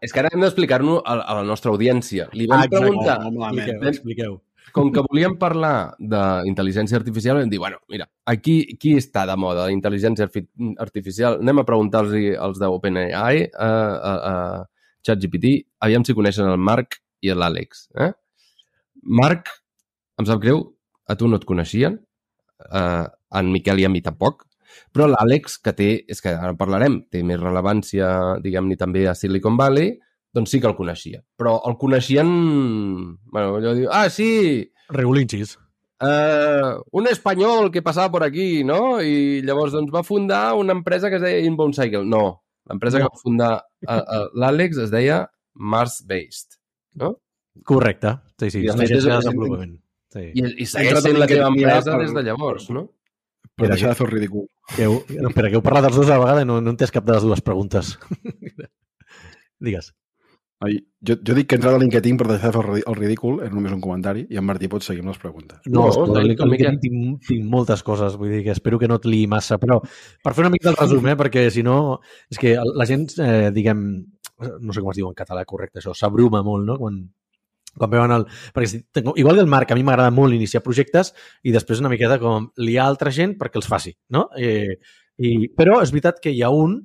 És 0.00 0.12
que 0.14 0.20
ara 0.22 0.30
hem 0.32 0.44
d'explicar-nos 0.44 1.02
a, 1.04 1.18
a 1.24 1.34
la 1.40 1.44
nostra 1.48 1.72
audiència. 1.72 2.28
Li 2.36 2.46
vam 2.46 2.60
Ah, 2.60 2.68
exacte. 2.68 2.84
preguntar, 2.86 3.18
molt 3.26 3.38
malament. 3.38 3.68
Expliqueu, 3.68 3.90
expliqueu. 3.96 4.38
Com 4.74 4.90
que 4.94 5.02
volíem 5.06 5.36
parlar 5.40 5.94
d'intel·ligència 5.98 6.98
artificial, 6.98 7.38
vam 7.40 7.50
dir, 7.52 7.60
bueno, 7.62 7.80
mira, 7.92 8.06
aquí 8.30 8.76
qui 8.80 8.96
està 8.98 9.26
de 9.28 9.36
moda 9.38 9.68
d'intel·ligència 9.70 10.28
artificial? 10.82 11.38
Anem 11.40 11.62
a 11.62 11.66
preguntar-los 11.68 12.16
als 12.48 12.60
d'OpenAI, 12.62 13.46
a, 13.54 13.70
a, 13.70 14.12
a 14.32 14.34
ChatGPT, 15.06 15.54
aviam 15.86 16.04
si 16.04 16.16
coneixen 16.16 16.50
el 16.50 16.60
Marc 16.60 17.00
i 17.24 17.32
l'Àlex. 17.34 17.88
Eh? 18.00 18.12
Marc, 19.20 19.50
em 20.20 20.28
sap 20.28 20.42
greu, 20.42 20.62
a 21.08 21.16
tu 21.16 21.28
no 21.28 21.40
et 21.40 21.48
coneixien, 21.48 21.98
eh, 22.68 23.06
en 23.40 23.52
Miquel 23.52 23.80
i 23.80 23.86
a 23.88 23.92
mi 23.92 24.02
tampoc, 24.04 24.44
però 24.94 25.08
l'Àlex, 25.10 25.58
que 25.64 25.74
té, 25.76 25.90
és 26.08 26.22
que 26.22 26.32
ara 26.34 26.52
en 26.54 26.60
parlarem, 26.60 27.00
té 27.10 27.22
més 27.26 27.40
rellevància, 27.40 28.10
diguem-ne, 28.44 28.78
també 28.78 29.06
a 29.08 29.16
Silicon 29.18 29.58
Valley, 29.58 29.96
doncs 30.34 30.50
sí 30.52 30.60
que 30.60 30.68
el 30.70 30.76
coneixia. 30.78 31.22
Però 31.36 31.56
el 31.68 31.76
coneixien... 31.80 32.28
Bueno, 33.30 33.56
allò 33.58 33.74
diu, 33.74 33.88
ah, 33.90 34.08
sí, 34.10 34.70
Regulinxis. 34.90 35.56
eh, 36.02 36.70
un 36.92 37.06
espanyol 37.10 37.70
que 37.74 37.82
passava 37.82 38.10
per 38.14 38.22
aquí, 38.28 38.62
no? 38.64 39.00
I 39.02 39.42
llavors 39.46 39.72
doncs, 39.74 39.90
va 39.94 40.02
fundar 40.06 40.54
una 40.58 40.72
empresa 40.76 41.10
que 41.10 41.16
es 41.20 41.22
deia 41.22 41.42
Inbound 41.46 41.74
Cycle. 41.74 42.04
No, 42.06 42.42
l'empresa 42.70 42.98
No. 42.98 43.04
que 43.08 43.16
va 43.16 43.22
fundar 43.22 43.50
eh, 43.82 43.98
eh, 43.98 44.24
l'Àlex 44.34 44.78
es 44.86 44.90
deia 44.94 45.24
Mars 45.54 46.04
Based. 46.06 46.56
No? 46.94 47.16
Correcte. 47.66 48.14
Sí, 48.38 48.50
sí, 48.50 48.64
I 48.64 48.68
és 48.70 48.76
de 49.04 49.10
desenvolupament. 49.10 49.76
Sí. 50.10 50.24
I, 50.34 50.42
i 50.62 50.66
segueix 50.66 51.02
sent 51.04 51.18
la 51.20 51.26
teva 51.30 51.50
empresa 51.52 51.92
per- 51.92 52.00
des 52.06 52.14
de 52.14 52.22
llavors, 52.26 52.70
no? 52.70 52.86
Per 53.54 53.66
Mira, 53.66 53.74
deixar 53.74 53.90
de 53.90 53.94
fer 53.98 54.06
el 54.06 54.12
ridícul. 54.14 54.46
Que 54.74 54.86
heu, 54.86 54.94
no, 55.20 55.28
espera, 55.28 55.50
que 55.50 55.58
heu 55.58 55.62
parlat 55.62 55.84
dels 55.84 55.96
dos 55.98 56.08
a 56.08 56.14
la 56.16 56.22
vegada 56.22 56.42
i 56.42 56.48
no, 56.48 56.60
no 56.62 56.70
he 56.70 56.74
entès 56.74 56.90
cap 56.94 57.04
de 57.04 57.12
les 57.12 57.22
dues 57.26 57.42
preguntes. 57.44 57.92
Digues. 59.60 59.92
Ai, 60.60 60.74
jo, 61.00 61.14
jo 61.24 61.34
dic 61.38 61.46
que 61.48 61.56
entrar 61.56 61.72
a 61.72 61.78
LinkedIn 61.80 62.18
per 62.20 62.26
deixar 62.28 62.50
el 62.60 62.82
el 62.82 62.96
ridícul 62.98 63.38
era 63.40 63.54
només 63.54 63.72
un 63.72 63.80
comentari 63.80 64.26
i 64.28 64.36
en 64.36 64.44
Martí 64.44 64.68
pot 64.68 64.84
seguir 64.84 65.00
amb 65.00 65.08
les 65.14 65.20
preguntes. 65.22 65.58
No, 65.64 65.86
No, 65.86 66.04
el, 66.04 66.10
no, 66.12 66.44
el, 66.44 66.50
Miquel. 66.50 66.76
tinc, 66.82 67.22
tinc 67.24 67.46
moltes 67.48 67.82
coses, 67.82 68.18
vull 68.20 68.34
dir 68.34 68.42
que 68.44 68.52
espero 68.52 68.78
que 68.78 68.88
no 68.90 68.98
et 69.00 69.06
liï 69.08 69.26
massa, 69.26 69.56
però 69.62 69.78
per 69.80 70.34
fer 70.34 70.44
una 70.44 70.50
mica 70.52 70.68
del 70.68 70.76
resum, 70.76 71.08
eh, 71.08 71.16
perquè 71.16 71.46
si 71.50 71.64
no, 71.64 72.00
és 72.28 72.42
que 72.42 72.52
la 72.60 72.86
gent, 72.86 73.06
eh, 73.24 73.48
diguem, 73.56 73.86
no 74.60 74.76
sé 74.76 74.84
com 74.84 74.92
es 74.92 75.00
diu 75.00 75.08
en 75.08 75.16
català 75.16 75.46
correcte 75.48 75.80
això, 75.80 75.96
s'abruma 75.96 76.44
molt, 76.44 76.68
no?, 76.68 76.76
quan, 76.76 77.00
quan 77.78 77.90
veuen 77.96 78.12
el... 78.18 78.28
Perquè 78.52 78.68
si, 78.68 78.82
tengo, 78.92 79.16
igual 79.16 79.40
que 79.40 79.46
el 79.46 79.50
Marc, 79.56 79.72
a 79.72 79.80
mi 79.80 79.86
m'agrada 79.86 80.12
molt 80.12 80.36
iniciar 80.36 80.60
projectes 80.60 81.14
i 81.42 81.56
després 81.56 81.80
una 81.80 81.88
miqueta 81.88 82.20
com 82.20 82.50
liar 82.60 82.84
altra 82.84 83.08
gent 83.10 83.38
perquè 83.40 83.56
els 83.62 83.70
faci, 83.70 83.96
no? 84.12 84.28
Eh, 84.36 84.76
i, 85.16 85.48
però 85.56 85.80
és 85.80 85.92
veritat 85.92 86.20
que 86.20 86.36
hi 86.36 86.44
ha 86.44 86.52
un 86.52 86.82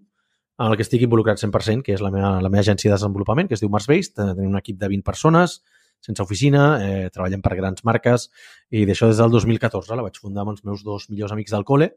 en 0.58 0.68
el 0.72 0.76
que 0.78 0.84
estic 0.86 1.02
involucrat 1.04 1.40
100%, 1.42 1.84
que 1.84 1.94
és 1.98 2.02
la 2.02 2.12
meva, 2.12 2.36
la 2.42 2.50
meva 2.50 2.62
agència 2.64 2.90
de 2.92 2.96
desenvolupament, 2.96 3.48
que 3.50 3.56
es 3.58 3.64
diu 3.64 3.70
Mars 3.70 3.88
Based. 3.92 4.16
Eh, 4.20 4.34
Tenim 4.36 4.52
un 4.54 4.60
equip 4.62 4.78
de 4.80 4.88
20 4.88 5.04
persones, 5.04 5.60
sense 6.06 6.22
oficina, 6.22 6.66
eh, 6.84 7.10
treballem 7.12 7.42
per 7.42 7.56
grans 7.58 7.84
marques 7.84 8.30
i 8.72 8.86
d'això 8.86 9.08
des 9.10 9.18
del 9.18 9.32
2014 9.34 9.96
la 9.96 10.04
vaig 10.06 10.20
fundar 10.22 10.44
amb 10.46 10.52
els 10.54 10.64
meus 10.64 10.84
dos 10.84 11.10
millors 11.10 11.32
amics 11.34 11.52
del 11.56 11.64
col·le 11.66 11.90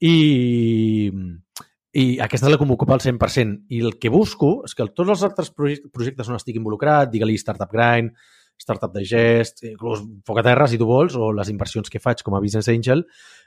i, 0.00 1.10
i 1.94 2.04
aquesta 2.22 2.46
és 2.48 2.52
la 2.52 2.58
que 2.60 2.66
m'ocupa 2.68 2.94
al 2.96 3.02
100%. 3.02 3.64
I 3.70 3.80
el 3.86 3.98
que 3.98 4.10
busco 4.12 4.62
és 4.66 4.74
que 4.74 4.86
tots 4.90 5.10
els 5.14 5.22
altres 5.26 5.50
projec- 5.54 5.84
projectes 5.92 6.28
on 6.30 6.38
estic 6.38 6.56
involucrat, 6.58 7.10
digue-li 7.12 7.36
Startup 7.38 7.70
Grind, 7.70 8.14
Startup 8.58 8.92
Digest, 8.94 9.64
inclús 9.66 10.02
Foc 10.26 10.38
a 10.38 10.44
Terra, 10.46 10.68
si 10.70 10.78
tu 10.78 10.86
vols, 10.86 11.16
o 11.18 11.32
les 11.34 11.50
inversions 11.50 11.90
que 11.90 11.98
faig 12.02 12.22
com 12.22 12.36
a 12.36 12.40
Business 12.42 12.68
Angel, 12.70 13.04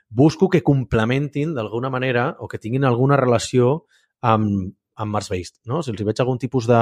busco 0.10 0.50
que 0.50 0.64
complementin 0.64 1.54
d'alguna 1.56 1.90
manera 1.90 2.34
o 2.40 2.48
que 2.48 2.60
tinguin 2.60 2.84
alguna 2.88 3.16
relació 3.20 3.86
amb, 4.22 4.74
amb 4.98 5.14
Mars 5.14 5.30
Based. 5.30 5.60
No? 5.70 5.84
Si 5.84 5.94
els 5.94 6.02
hi 6.02 6.08
veig 6.08 6.20
algun 6.22 6.40
tipus 6.42 6.68
de, 6.70 6.82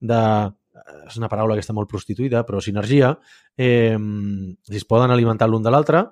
de 0.00 0.22
és 1.06 1.18
una 1.20 1.28
paraula 1.30 1.54
que 1.56 1.62
està 1.62 1.74
molt 1.76 1.90
prostituïda, 1.90 2.42
però 2.48 2.60
sinergia, 2.62 3.12
eh, 3.56 3.96
si 4.68 4.80
es 4.80 4.88
poden 4.88 5.12
alimentar 5.12 5.48
l'un 5.50 5.62
de 5.62 5.70
l'altre, 5.70 6.02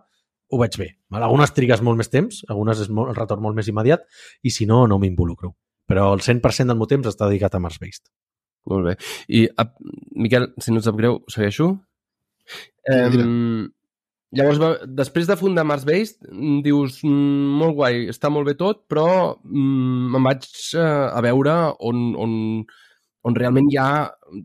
ho 0.51 0.59
veig 0.61 0.77
bé. 0.79 0.88
Val? 1.11 1.25
Algunes 1.27 1.55
trigues 1.57 1.83
molt 1.87 1.99
més 2.01 2.11
temps, 2.11 2.42
algunes 2.51 2.83
és 2.83 2.90
molt, 2.90 3.12
el 3.12 3.18
retorn 3.18 3.42
molt 3.42 3.57
més 3.57 3.70
immediat, 3.70 4.05
i 4.42 4.53
si 4.55 4.66
no, 4.66 4.85
no 4.90 4.99
m'involucro. 4.99 5.55
Però 5.90 6.11
el 6.14 6.23
100% 6.23 6.70
del 6.70 6.79
meu 6.79 6.90
temps 6.90 7.09
està 7.11 7.29
dedicat 7.31 7.55
a 7.55 7.62
Mars 7.62 7.81
Based. 7.83 8.11
Molt 8.70 8.90
bé. 8.90 8.96
I, 9.33 9.46
a, 9.59 9.66
Miquel, 10.20 10.51
si 10.61 10.75
no 10.75 10.83
et 10.83 10.87
sap 10.87 10.99
greu, 10.99 11.23
segueixo? 11.33 11.73
Eh. 12.90 13.07
Llavors, 14.36 14.84
després 14.86 15.28
de 15.28 15.36
fundar 15.38 15.64
Mars 15.66 15.84
Based, 15.88 16.20
dius, 16.64 17.00
mm, 17.06 17.56
molt 17.60 17.76
guai, 17.78 18.04
està 18.12 18.30
molt 18.32 18.48
bé 18.50 18.54
tot, 18.58 18.84
però 18.90 19.06
mm, 19.42 20.10
me'n 20.14 20.28
vaig 20.28 20.46
eh, 20.78 20.84
a 20.84 21.22
veure 21.24 21.56
on, 21.90 22.10
on, 22.14 22.34
on 23.26 23.38
realment 23.38 23.70
hi 23.70 23.78
ha 23.80 23.90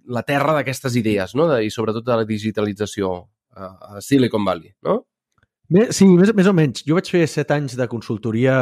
la 0.10 0.24
terra 0.28 0.56
d'aquestes 0.58 0.98
idees, 1.02 1.36
no? 1.38 1.50
De, 1.52 1.62
I 1.66 1.74
sobretot 1.74 2.06
de 2.06 2.22
la 2.22 2.30
digitalització 2.30 3.18
a, 3.56 3.70
a 3.96 4.02
Silicon 4.02 4.48
Valley, 4.48 4.74
no? 4.86 5.04
Bé, 5.70 5.88
sí, 5.98 6.06
més, 6.06 6.30
més 6.38 6.48
o 6.50 6.54
menys. 6.54 6.84
Jo 6.86 6.98
vaig 6.98 7.08
fer 7.10 7.24
set 7.30 7.50
anys 7.54 7.74
de 7.78 7.88
consultoria 7.90 8.56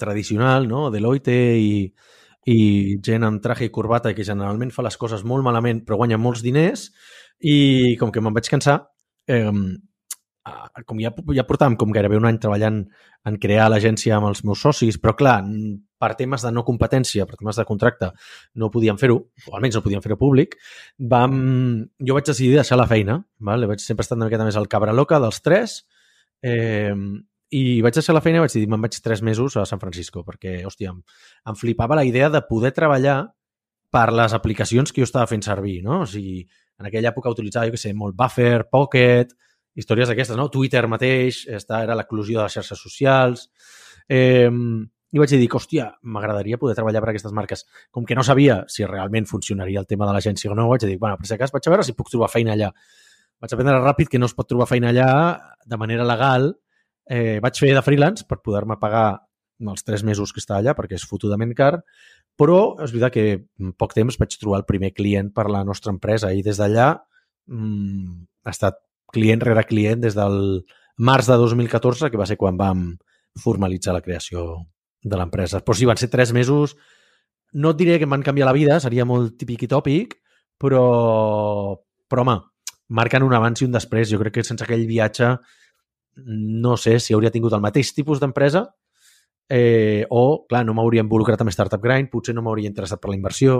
tradicional, 0.00 0.66
no? 0.68 0.88
Deloitte 0.92 1.36
i, 1.56 1.86
i 2.48 2.58
gent 3.04 3.24
amb 3.24 3.40
traje 3.44 3.68
i 3.68 3.72
corbata 3.72 4.12
que 4.16 4.26
generalment 4.26 4.72
fa 4.72 4.84
les 4.84 4.96
coses 5.00 5.24
molt 5.24 5.44
malament 5.44 5.84
però 5.84 6.00
guanya 6.00 6.20
molts 6.20 6.44
diners 6.44 6.88
i 7.40 7.96
com 8.00 8.12
que 8.12 8.20
me'n 8.20 8.36
vaig 8.36 8.48
cansar 8.52 8.78
eh, 9.28 9.52
com 10.88 11.00
ja, 11.02 11.12
ja 11.36 11.44
portàvem 11.46 11.76
com 11.76 11.92
gairebé 11.92 12.16
un 12.16 12.26
any 12.28 12.38
treballant 12.40 12.82
en 13.28 13.38
crear 13.40 13.68
l'agència 13.68 14.16
amb 14.16 14.30
els 14.30 14.42
meus 14.48 14.62
socis, 14.64 14.96
però 14.98 15.12
clar, 15.16 15.38
per 16.00 16.14
temes 16.16 16.44
de 16.46 16.52
no 16.54 16.64
competència, 16.64 17.26
per 17.28 17.36
temes 17.36 17.58
de 17.60 17.66
contracte, 17.68 18.10
no 18.56 18.70
podíem 18.72 18.98
fer-ho, 19.00 19.18
o 19.20 19.56
almenys 19.56 19.76
no 19.76 19.84
podíem 19.84 20.04
fer-ho 20.04 20.16
públic, 20.20 20.56
vam... 21.12 21.34
jo 22.00 22.16
vaig 22.16 22.30
decidir 22.30 22.56
deixar 22.56 22.80
la 22.80 22.88
feina, 22.88 23.18
val? 23.38 23.66
vaig 23.68 23.84
sempre 23.84 24.06
estar 24.06 24.16
una 24.16 24.30
miqueta 24.30 24.46
més 24.48 24.56
al 24.56 24.70
cabra 24.72 24.96
loca 24.96 25.20
dels 25.20 25.42
tres, 25.44 25.82
eh, 26.42 26.94
i 27.50 27.82
vaig 27.84 27.98
deixar 27.98 28.14
la 28.16 28.22
feina 28.24 28.40
i 28.40 28.44
vaig 28.46 28.54
dir, 28.54 28.64
me'n 28.70 28.80
vaig 28.80 28.96
tres 29.04 29.20
mesos 29.26 29.58
a 29.60 29.66
San 29.68 29.82
Francisco, 29.82 30.24
perquè, 30.24 30.62
hòstia, 30.64 30.94
em, 30.94 31.02
em 31.50 31.58
flipava 31.58 31.98
la 31.98 32.06
idea 32.08 32.30
de 32.32 32.40
poder 32.48 32.72
treballar 32.72 33.18
per 33.90 34.08
les 34.14 34.32
aplicacions 34.32 34.92
que 34.94 35.02
jo 35.02 35.08
estava 35.08 35.26
fent 35.26 35.42
servir, 35.42 35.80
no? 35.82 36.04
O 36.04 36.08
sigui, 36.08 36.44
en 36.80 36.88
aquella 36.88 37.10
època 37.10 37.32
utilitzava, 37.34 37.68
jo 37.68 37.74
què 37.74 37.82
sé, 37.82 37.92
molt 37.92 38.16
Buffer, 38.16 38.68
Pocket, 38.70 39.34
històries 39.78 40.10
d'aquestes, 40.10 40.38
no? 40.38 40.48
Twitter 40.50 40.86
mateix, 40.90 41.44
esta 41.48 41.82
era 41.84 41.96
l'eclusió 41.98 42.40
de 42.40 42.46
les 42.46 42.56
xarxes 42.58 42.80
socials. 42.80 43.48
Eh, 44.08 44.48
I 45.10 45.18
vaig 45.18 45.32
dir, 45.34 45.48
hòstia, 45.50 45.88
m'agradaria 46.06 46.58
poder 46.58 46.76
treballar 46.78 47.00
per 47.02 47.10
aquestes 47.10 47.34
marques. 47.34 47.64
Com 47.90 48.04
que 48.06 48.14
no 48.14 48.22
sabia 48.22 48.60
si 48.70 48.86
realment 48.86 49.26
funcionaria 49.26 49.80
el 49.82 49.88
tema 49.90 50.06
de 50.06 50.14
l'agència 50.14 50.52
o 50.52 50.54
no, 50.54 50.68
vaig 50.70 50.86
dir, 50.86 50.98
bueno, 50.98 51.18
per 51.18 51.26
si 51.26 51.38
cas 51.38 51.50
vaig 51.50 51.66
a 51.66 51.72
veure 51.74 51.86
si 51.86 51.96
puc 51.98 52.12
trobar 52.12 52.30
feina 52.30 52.54
allà. 52.54 52.70
Vaig 53.42 53.54
aprendre 53.56 53.80
ràpid 53.80 54.10
que 54.12 54.20
no 54.20 54.28
es 54.30 54.36
pot 54.36 54.46
trobar 54.46 54.68
feina 54.70 54.92
allà 54.92 55.10
de 55.66 55.78
manera 55.80 56.06
legal. 56.06 56.52
Eh, 57.10 57.40
vaig 57.42 57.58
fer 57.58 57.72
de 57.74 57.82
freelance 57.82 58.26
per 58.28 58.38
poder-me 58.38 58.78
pagar 58.78 59.24
els 59.60 59.82
tres 59.84 60.04
mesos 60.06 60.32
que 60.32 60.40
estava 60.40 60.60
allà, 60.62 60.76
perquè 60.78 60.94
és 60.96 61.06
fotudament 61.08 61.52
car, 61.58 61.80
però 62.38 62.60
és 62.80 62.92
veritat 62.94 63.16
que 63.16 63.24
en 63.60 63.72
poc 63.76 63.96
temps 63.96 64.16
vaig 64.20 64.36
trobar 64.40 64.62
el 64.62 64.68
primer 64.68 64.92
client 64.96 65.32
per 65.34 65.48
la 65.50 65.64
nostra 65.66 65.92
empresa 65.92 66.30
i 66.32 66.44
des 66.46 66.60
d'allà 66.60 66.92
mm, 67.50 68.14
ha 68.46 68.54
estat 68.54 68.78
client 69.14 69.42
rere 69.44 69.66
client 69.68 70.02
des 70.02 70.16
del 70.18 70.64
març 70.98 71.30
de 71.30 71.38
2014, 71.40 72.10
que 72.10 72.20
va 72.20 72.28
ser 72.28 72.38
quan 72.40 72.58
vam 72.60 72.84
formalitzar 73.40 73.94
la 73.96 74.02
creació 74.04 74.66
de 75.02 75.16
l'empresa. 75.16 75.62
Però 75.64 75.76
sí, 75.76 75.88
van 75.88 76.00
ser 76.00 76.10
tres 76.12 76.34
mesos, 76.36 76.76
no 77.52 77.72
et 77.72 77.80
diré 77.80 77.98
que 77.98 78.06
em 78.08 78.12
van 78.12 78.26
canviar 78.26 78.48
la 78.50 78.56
vida, 78.56 78.78
seria 78.80 79.06
molt 79.08 79.38
típic 79.40 79.64
i 79.64 79.70
tòpic, 79.70 80.18
però, 80.60 80.84
però 82.10 82.26
home, 82.26 82.36
marquen 82.88 83.24
un 83.24 83.34
abans 83.34 83.62
i 83.62 83.66
un 83.66 83.74
després. 83.74 84.10
Jo 84.10 84.20
crec 84.20 84.38
que 84.38 84.46
sense 84.46 84.66
aquell 84.66 84.86
viatge 84.86 85.34
no 86.20 86.76
sé 86.76 86.98
si 87.00 87.14
hauria 87.14 87.32
tingut 87.32 87.54
el 87.56 87.62
mateix 87.64 87.94
tipus 87.96 88.20
d'empresa 88.20 88.66
eh, 89.50 90.06
o, 90.10 90.46
clar, 90.48 90.62
no 90.64 90.74
m'hauria 90.76 91.02
involucrat 91.02 91.40
amb 91.42 91.50
Startup 91.50 91.82
Grind, 91.82 92.10
potser 92.12 92.34
no 92.36 92.44
m'hauria 92.46 92.70
interessat 92.70 93.00
per 93.02 93.10
la 93.10 93.18
inversió, 93.18 93.58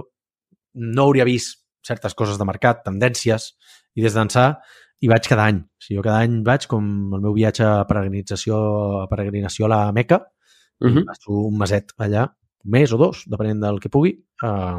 no 0.78 1.07
hauria 1.09 1.26
vist 1.26 1.64
certes 1.86 2.14
coses 2.14 2.38
de 2.38 2.46
mercat, 2.46 2.84
tendències, 2.86 3.55
i 3.98 4.05
des 4.05 4.14
d'ençà 4.14 4.53
hi 5.01 5.09
vaig 5.09 5.28
cada 5.28 5.46
any. 5.51 5.61
O 5.62 5.84
sigui, 5.84 5.98
jo 5.98 6.05
cada 6.05 6.24
any 6.26 6.40
vaig 6.46 6.66
com 6.70 6.84
el 7.16 7.24
meu 7.24 7.36
viatge 7.36 7.64
a 7.66 7.84
peregrinació, 7.88 8.59
a 9.05 9.07
peregrinació 9.11 9.66
a 9.66 9.72
la 9.74 9.80
Meca, 9.92 10.20
uh 10.20 10.88
-huh. 10.88 10.94
-huh. 10.94 11.05
passo 11.07 11.32
un 11.32 11.59
meset 11.59 11.92
allà, 11.98 12.24
un 12.64 12.70
mes 12.70 12.92
o 12.92 12.98
dos, 12.98 13.24
depenent 13.26 13.61
del 13.61 13.80
que 13.80 13.88
pugui, 13.88 14.18
a, 14.42 14.78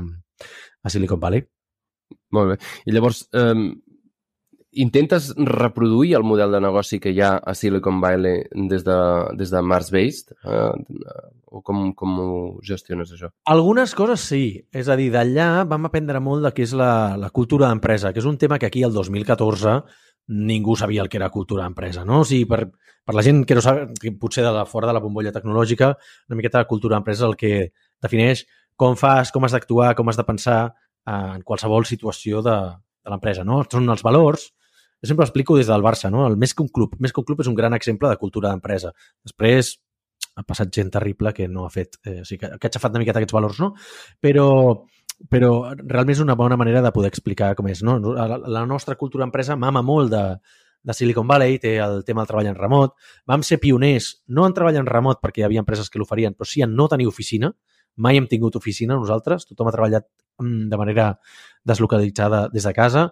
a 0.84 0.90
Silicon 0.90 1.20
Valley. 1.20 1.48
Molt 2.32 2.50
bé. 2.50 2.58
I 2.86 2.92
llavors, 2.92 3.30
eh, 3.34 3.74
intentes 4.72 5.34
reproduir 5.36 6.16
el 6.16 6.24
model 6.24 6.52
de 6.52 6.62
negoci 6.62 7.00
que 7.00 7.12
hi 7.12 7.20
ha 7.22 7.38
a 7.38 7.54
Silicon 7.54 8.00
Valley 8.00 8.46
des 8.70 8.84
de, 8.84 8.98
des 9.36 9.52
de 9.52 9.62
Mars-based? 9.62 10.32
Eh, 10.44 10.72
o 11.52 11.62
com, 11.62 11.94
com 11.94 12.20
ho 12.20 12.60
gestiones, 12.64 13.12
això? 13.12 13.30
Algunes 13.52 13.94
coses 13.96 14.22
sí. 14.22 14.64
És 14.72 14.88
a 14.88 14.96
dir, 14.96 15.10
d'allà 15.12 15.66
vam 15.68 15.90
aprendre 15.90 16.22
molt 16.24 16.46
de 16.48 16.54
què 16.56 16.64
és 16.64 16.74
la, 16.74 17.18
la 17.20 17.30
cultura 17.30 17.68
d'empresa, 17.68 18.14
que 18.14 18.20
és 18.24 18.30
un 18.30 18.38
tema 18.38 18.58
que 18.58 18.70
aquí 18.70 18.84
el 18.88 18.94
2014 18.94 19.82
ningú 20.32 20.78
sabia 20.80 21.04
el 21.04 21.10
que 21.10 21.20
era 21.20 21.30
cultura 21.30 21.66
d'empresa, 21.66 22.06
no? 22.08 22.22
O 22.24 22.28
sigui, 22.28 22.48
per, 22.48 22.64
per 23.06 23.16
la 23.18 23.24
gent 23.26 23.44
que 23.48 23.58
no 23.58 23.64
sap, 23.64 23.92
que 24.00 24.14
potser 24.16 24.46
de 24.46 24.54
la, 24.56 24.64
fora 24.70 24.88
de 24.88 24.96
la 24.96 25.04
bombolla 25.04 25.34
tecnològica, 25.36 25.92
una 26.30 26.40
miqueta 26.40 26.62
de 26.64 26.70
cultura 26.70 26.96
d'empresa 26.96 27.28
el 27.28 27.36
que 27.40 27.72
defineix 28.02 28.46
com 28.80 28.96
fas, 28.98 29.34
com 29.36 29.44
has 29.46 29.54
d'actuar, 29.58 29.92
com 29.98 30.10
has 30.10 30.18
de 30.18 30.26
pensar 30.26 30.62
eh, 30.72 31.12
en 31.12 31.44
qualsevol 31.44 31.86
situació 31.90 32.42
de, 32.46 32.58
de 33.04 33.14
l'empresa, 33.14 33.46
no? 33.48 33.62
Són 33.70 33.92
els 33.92 34.04
valors, 34.08 34.48
jo 35.02 35.10
sempre 35.10 35.26
explico 35.26 35.58
des 35.58 35.68
del 35.68 35.84
Barça, 35.84 36.12
no? 36.14 36.28
El 36.30 36.38
més 36.38 36.54
que 36.54 36.64
un 36.64 36.70
club. 36.70 36.96
Més 37.02 37.14
que 37.14 37.22
un 37.22 37.28
club 37.28 37.42
és 37.42 37.50
un 37.50 37.58
gran 37.58 37.74
exemple 37.74 38.10
de 38.10 38.20
cultura 38.22 38.52
d'empresa. 38.52 38.94
Després 39.26 39.76
ha 40.38 40.46
passat 40.48 40.72
gent 40.74 40.92
terrible 40.94 41.34
que 41.34 41.48
no 41.50 41.66
ha 41.66 41.74
fet... 41.74 41.98
Eh, 42.06 42.22
o 42.22 42.26
sigui, 42.28 42.40
que, 42.44 42.52
que 42.58 42.70
ha 42.70 42.74
xafat 42.78 42.94
una 42.94 43.02
miqueta 43.02 43.20
aquests 43.20 43.36
valors, 43.36 43.60
no? 43.60 43.74
Però, 44.22 44.46
però 45.30 45.52
realment 45.76 46.16
és 46.16 46.24
una 46.24 46.36
bona 46.36 46.58
manera 46.58 46.82
de 46.82 46.92
poder 46.92 47.12
explicar 47.12 47.54
com 47.56 47.68
és. 47.72 47.84
No? 47.84 47.98
La, 48.16 48.40
la 48.40 48.66
nostra 48.66 48.96
cultura 48.96 49.26
d'empresa 49.26 49.58
mama 49.60 49.84
molt 49.86 50.12
de, 50.14 50.24
de 50.84 50.94
Silicon 50.94 51.28
Valley, 51.28 51.60
té 51.60 51.76
el 51.84 52.04
tema 52.06 52.24
del 52.24 52.32
treball 52.32 52.50
en 52.52 52.58
remot. 52.58 52.96
Vam 53.30 53.44
ser 53.46 53.60
pioners, 53.62 54.12
no 54.28 54.48
en 54.48 54.56
treball 54.58 54.80
en 54.82 54.90
remot 54.90 55.22
perquè 55.22 55.44
hi 55.44 55.48
havia 55.48 55.62
empreses 55.62 55.90
que 55.90 56.02
l'oferien, 56.02 56.36
però 56.38 56.50
sí 56.50 56.64
en 56.66 56.76
no 56.76 56.88
tenir 56.92 57.08
oficina. 57.10 57.52
Mai 58.02 58.18
hem 58.18 58.28
tingut 58.32 58.56
oficina 58.56 58.96
nosaltres, 58.96 59.46
tothom 59.50 59.70
ha 59.70 59.76
treballat 59.76 60.08
mm, 60.40 60.70
de 60.72 60.80
manera 60.80 61.12
deslocalitzada 61.68 62.48
des 62.54 62.66
de 62.66 62.74
casa. 62.74 63.10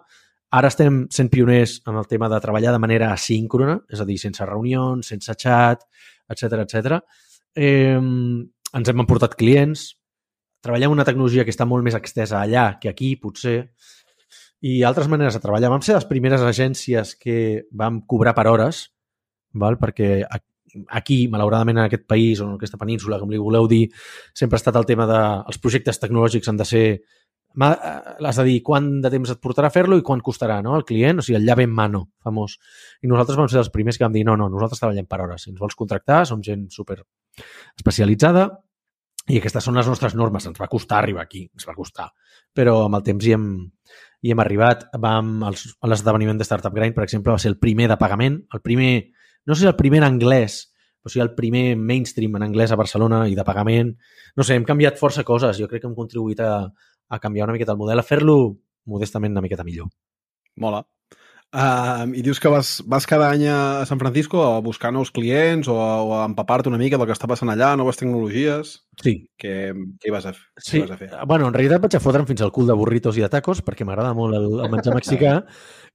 Ara 0.50 0.70
estem 0.72 1.04
sent 1.14 1.30
pioners 1.30 1.76
en 1.86 2.00
el 2.00 2.08
tema 2.10 2.28
de 2.28 2.40
treballar 2.42 2.72
de 2.74 2.82
manera 2.82 3.12
asíncrona, 3.14 3.78
és 3.92 4.00
a 4.02 4.06
dir, 4.08 4.18
sense 4.18 4.46
reunions, 4.48 5.12
sense 5.12 5.36
xat, 5.38 5.84
etc 6.32 6.64
etc. 6.64 6.98
Eh, 7.54 7.98
ens 8.00 8.90
hem 8.90 9.04
emportat 9.04 9.36
clients, 9.38 9.92
treballem 10.64 10.92
una 10.92 11.06
tecnologia 11.08 11.44
que 11.44 11.54
està 11.54 11.66
molt 11.68 11.84
més 11.86 11.96
extesa 11.96 12.40
allà 12.40 12.74
que 12.80 12.90
aquí, 12.90 13.14
potser, 13.20 13.70
i 14.60 14.82
altres 14.84 15.08
maneres 15.08 15.36
de 15.36 15.42
treballar. 15.42 15.72
Vam 15.72 15.84
ser 15.84 15.96
les 15.96 16.08
primeres 16.08 16.42
agències 16.44 17.14
que 17.16 17.66
vam 17.72 18.02
cobrar 18.08 18.34
per 18.36 18.46
hores, 18.50 18.88
val? 19.56 19.78
perquè 19.80 20.26
aquí, 20.94 21.22
malauradament, 21.32 21.80
en 21.80 21.88
aquest 21.88 22.04
país 22.06 22.40
o 22.40 22.46
en 22.46 22.58
aquesta 22.58 22.78
península, 22.78 23.18
com 23.18 23.32
li 23.32 23.40
voleu 23.40 23.66
dir, 23.70 23.86
sempre 24.36 24.58
ha 24.58 24.62
estat 24.62 24.76
el 24.76 24.86
tema 24.86 25.08
de 25.08 25.22
els 25.48 25.58
projectes 25.58 25.98
tecnològics 26.02 26.52
han 26.52 26.60
de 26.60 26.68
ser 26.68 26.84
has 27.58 28.36
de 28.36 28.44
dir 28.46 28.60
quant 28.62 29.00
de 29.02 29.10
temps 29.10 29.30
et 29.32 29.40
portarà 29.42 29.72
fer-lo 29.74 29.96
i 29.98 30.04
quant 30.06 30.20
costarà 30.22 30.60
no? 30.62 30.76
el 30.78 30.84
client, 30.86 31.18
o 31.18 31.24
sigui, 31.24 31.40
el 31.40 31.46
llave 31.48 31.64
en 31.66 31.72
mano, 31.74 32.04
famós. 32.22 32.60
I 33.02 33.10
nosaltres 33.10 33.40
vam 33.40 33.48
ser 33.50 33.58
els 33.64 33.72
primers 33.74 33.98
que 33.98 34.04
vam 34.04 34.14
dir 34.14 34.22
no, 34.28 34.36
no, 34.38 34.46
nosaltres 34.52 34.78
treballem 34.78 35.08
per 35.10 35.18
hores. 35.24 35.42
Si 35.42 35.50
ens 35.50 35.58
vols 35.58 35.74
contractar, 35.74 36.22
som 36.28 36.44
gent 36.46 36.68
super 36.70 37.00
especialitzada 37.74 38.46
i 39.30 39.38
aquestes 39.38 39.64
són 39.66 39.78
les 39.78 39.88
nostres 39.88 40.16
normes. 40.18 40.46
Ens 40.50 40.58
va 40.60 40.68
costar 40.70 40.98
arribar 41.00 41.22
aquí, 41.22 41.44
ens 41.54 41.68
va 41.68 41.76
costar. 41.76 42.08
Però 42.56 42.80
amb 42.86 42.98
el 42.98 43.04
temps 43.06 43.26
hi 43.26 43.34
hem, 43.36 43.46
hi 44.22 44.34
hem 44.34 44.42
arribat. 44.42 44.88
Vam, 45.00 45.32
a 45.46 45.52
l'esdeveniment 45.90 46.40
de 46.40 46.46
Startup 46.48 46.74
Grind, 46.74 46.96
per 46.96 47.06
exemple, 47.06 47.32
va 47.32 47.42
ser 47.42 47.52
el 47.52 47.58
primer 47.62 47.88
de 47.92 47.98
pagament, 48.00 48.40
el 48.54 48.62
primer, 48.64 48.92
no 49.46 49.54
sé 49.54 49.64
si 49.64 49.70
el 49.70 49.78
primer 49.78 50.02
en 50.02 50.08
anglès, 50.10 50.60
però 51.00 51.14
sí 51.14 51.22
el 51.22 51.32
primer 51.36 51.76
mainstream 51.80 52.36
en 52.36 52.44
anglès 52.50 52.72
a 52.72 52.78
Barcelona 52.80 53.24
i 53.28 53.36
de 53.38 53.46
pagament. 53.46 53.94
No 54.36 54.44
sé, 54.44 54.58
hem 54.58 54.66
canviat 54.68 55.00
força 55.00 55.24
coses. 55.24 55.56
Jo 55.58 55.68
crec 55.70 55.84
que 55.84 55.88
hem 55.88 55.96
contribuït 55.96 56.42
a, 56.44 56.54
a 57.08 57.18
canviar 57.22 57.48
una 57.48 57.56
miqueta 57.56 57.72
el 57.72 57.80
model, 57.80 58.02
a 58.02 58.06
fer-lo 58.06 58.36
modestament 58.90 59.32
una 59.36 59.44
miqueta 59.44 59.64
millor. 59.64 59.88
Mola. 60.60 60.84
Uh, 61.50 62.06
I 62.14 62.22
dius 62.22 62.38
que 62.38 62.46
vas, 62.46 62.76
vas 62.86 63.08
cada 63.10 63.26
any 63.34 63.48
a 63.50 63.84
San 63.84 63.98
Francisco 63.98 64.44
a 64.44 64.60
buscar 64.62 64.92
nous 64.94 65.10
clients 65.10 65.66
o 65.66 65.80
a, 65.82 65.88
o 66.02 66.12
a 66.20 66.24
empapar-te 66.28 66.70
una 66.70 66.78
mica 66.78 66.98
del 66.98 67.08
que 67.08 67.16
està 67.16 67.26
passant 67.26 67.50
allà, 67.50 67.72
noves 67.74 67.98
tecnologies. 67.98 68.76
Sí. 69.02 69.16
Què, 69.34 69.54
què, 69.74 70.06
hi 70.06 70.14
vas 70.14 70.28
a, 70.30 70.32
sí. 70.62 70.78
què 70.78 70.84
vas 70.84 70.94
a 70.94 70.98
fer? 71.00 71.08
Bueno, 71.26 71.48
en 71.50 71.56
realitat 71.56 71.82
vaig 71.82 71.96
a 71.98 72.02
fotre'm 72.04 72.28
fins 72.28 72.44
al 72.46 72.52
cul 72.54 72.70
de 72.70 72.76
burritos 72.78 73.18
i 73.18 73.24
de 73.24 73.32
tacos 73.32 73.64
perquè 73.66 73.82
m'agrada 73.88 74.14
molt 74.14 74.38
el, 74.38 74.46
el 74.62 74.70
menjar 74.70 74.94
mexicà 74.94 75.34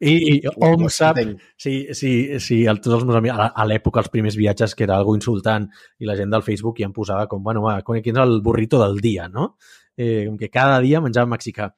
i, 0.02 0.18
i 0.34 0.36
hom 0.60 0.90
sap... 0.92 1.22
Sí, 1.56 1.78
sí, 1.96 2.12
sí, 2.44 2.60
el, 2.68 2.84
tots 2.84 3.00
els 3.00 3.08
meus 3.08 3.22
amics, 3.22 3.40
a, 3.40 3.48
a 3.56 3.68
l'època, 3.70 4.04
els 4.04 4.12
primers 4.12 4.36
viatges, 4.36 4.76
que 4.76 4.84
era 4.84 5.00
algo 5.00 5.16
insultant 5.16 5.70
i 6.04 6.10
la 6.10 6.18
gent 6.20 6.36
del 6.36 6.44
Facebook 6.44 6.84
ja 6.84 6.90
em 6.90 6.98
posava 7.00 7.30
com, 7.32 7.40
bueno, 7.46 7.64
va, 7.64 7.80
quin 7.86 8.12
és 8.12 8.24
el 8.26 8.42
burrito 8.44 8.84
del 8.84 9.00
dia, 9.00 9.30
no? 9.32 9.54
eh, 9.98 10.26
com 10.28 10.38
que 10.38 10.50
cada 10.50 10.80
dia 10.84 11.02
menjava 11.02 11.30
mexicà. 11.32 11.72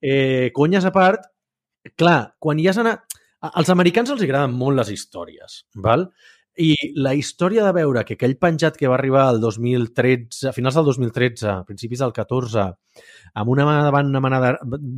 Eh, 0.00 0.50
conyes 0.54 0.84
a 0.86 0.92
part, 0.94 1.26
clar, 1.96 2.36
quan 2.38 2.60
hi 2.60 2.70
has 2.70 2.82
anat... 2.82 3.04
Als 3.54 3.70
americans 3.70 4.10
els 4.12 4.22
agraden 4.24 4.54
molt 4.56 4.78
les 4.78 4.90
històries, 4.94 5.60
val? 5.84 6.06
I 6.56 6.72
la 6.96 7.12
història 7.14 7.64
de 7.66 7.72
veure 7.76 8.04
que 8.08 8.16
aquell 8.16 8.38
penjat 8.40 8.78
que 8.80 8.88
va 8.88 8.96
arribar 8.96 9.26
al 9.28 9.40
2013, 9.42 10.48
a 10.48 10.54
finals 10.56 10.78
del 10.78 10.86
2013, 10.88 11.48
a 11.52 11.64
principis 11.68 12.00
del 12.00 12.14
14, 12.16 12.64
amb 13.34 13.52
una 13.52 13.66
mà 13.68 13.76
davant, 13.84 14.08
una 14.08 14.22
mà 14.24 14.40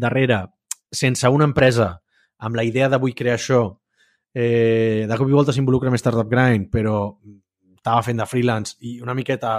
darrere, 0.04 0.44
sense 0.92 1.28
una 1.34 1.48
empresa, 1.50 1.96
amb 2.38 2.56
la 2.56 2.64
idea 2.64 2.88
de 2.88 3.00
vull 3.02 3.16
crear 3.18 3.34
això, 3.38 3.64
eh, 4.32 5.06
de 5.08 5.18
cop 5.18 5.28
i 5.28 5.34
volta 5.34 5.52
s'involucra 5.52 5.90
més 5.90 6.04
Startup 6.04 6.30
Grind, 6.30 6.70
però 6.70 7.00
estava 7.74 8.04
fent 8.06 8.22
de 8.22 8.26
freelance 8.28 8.76
i 8.86 9.00
una 9.02 9.16
miqueta 9.18 9.56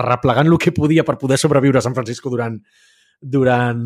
arreplegant 0.00 0.48
el 0.48 0.58
que 0.58 0.72
podia 0.72 1.04
per 1.04 1.18
poder 1.18 1.38
sobreviure 1.38 1.78
a 1.78 1.84
San 1.84 1.94
Francisco 1.94 2.30
durant, 2.30 2.56
durant, 3.20 3.84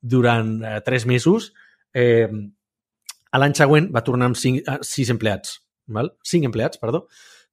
durant 0.00 0.52
eh, 0.64 0.80
tres 0.84 1.06
mesos, 1.06 1.52
eh, 1.94 2.28
a 3.32 3.40
l'any 3.40 3.56
següent 3.56 3.88
va 3.94 4.04
tornar 4.04 4.28
amb 4.30 4.38
cinc, 4.38 4.62
eh, 4.68 4.78
sis 4.86 5.10
empleats. 5.12 5.58
Val? 5.96 6.12
Cinc 6.24 6.46
empleats, 6.48 6.80
perdó. 6.82 7.06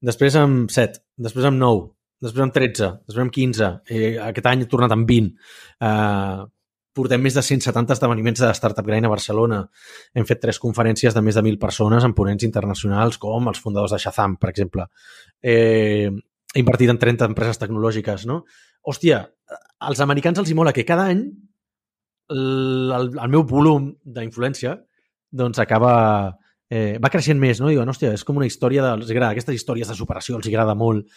Després 0.06 0.36
amb 0.40 0.70
set, 0.72 1.02
després 1.18 1.48
amb 1.50 1.60
nou, 1.60 1.82
després 2.24 2.46
amb 2.46 2.56
13, 2.56 2.92
després 3.08 3.26
amb 3.26 3.36
15. 3.36 3.70
Eh, 3.90 4.16
aquest 4.30 4.48
any 4.52 4.64
he 4.64 4.70
tornat 4.72 4.96
amb 4.96 5.08
20. 5.08 5.34
Eh, 5.88 6.46
portem 7.00 7.22
més 7.24 7.36
de 7.38 7.44
170 7.46 7.96
esdeveniments 7.96 8.42
de 8.44 8.52
Startup 8.58 8.86
Grind 8.86 9.08
a 9.08 9.12
Barcelona. 9.12 9.62
Hem 10.14 10.26
fet 10.28 10.42
tres 10.44 10.60
conferències 10.60 11.16
de 11.16 11.24
més 11.24 11.36
de 11.36 11.44
1.000 11.44 11.60
persones 11.62 12.04
amb 12.04 12.18
ponents 12.18 12.44
internacionals 12.44 13.18
com 13.18 13.48
els 13.48 13.62
fundadors 13.64 13.96
de 13.96 14.02
Shazam, 14.04 14.36
per 14.38 14.50
exemple. 14.52 14.88
Eh, 15.42 16.10
invertit 16.60 16.92
en 16.92 17.00
30 17.00 17.30
empreses 17.32 17.62
tecnològiques, 17.62 18.26
no? 18.28 18.44
Hòstia, 18.84 19.22
als 19.80 20.02
americans 20.04 20.40
els 20.42 20.50
hi 20.50 20.58
mola 20.58 20.74
que 20.76 20.88
cada 20.88 21.08
any 21.14 21.24
el, 22.30 22.92
el, 22.96 23.12
el 23.16 23.32
meu 23.32 23.46
volum 23.48 23.94
d'influència 24.04 24.76
doncs 25.32 25.60
acaba... 25.62 26.38
Eh, 26.70 27.00
va 27.02 27.10
creixent 27.10 27.40
més, 27.42 27.58
no? 27.58 27.72
Diuen, 27.72 27.90
hòstia, 27.90 28.12
és 28.14 28.24
com 28.26 28.38
una 28.38 28.46
història 28.46 28.84
de... 28.86 28.92
Els 29.00 29.10
agrada, 29.10 29.32
aquestes 29.34 29.56
històries 29.58 29.90
de 29.90 29.96
superació 29.98 30.38
els 30.38 30.50
agrada 30.52 30.76
molt. 30.78 31.08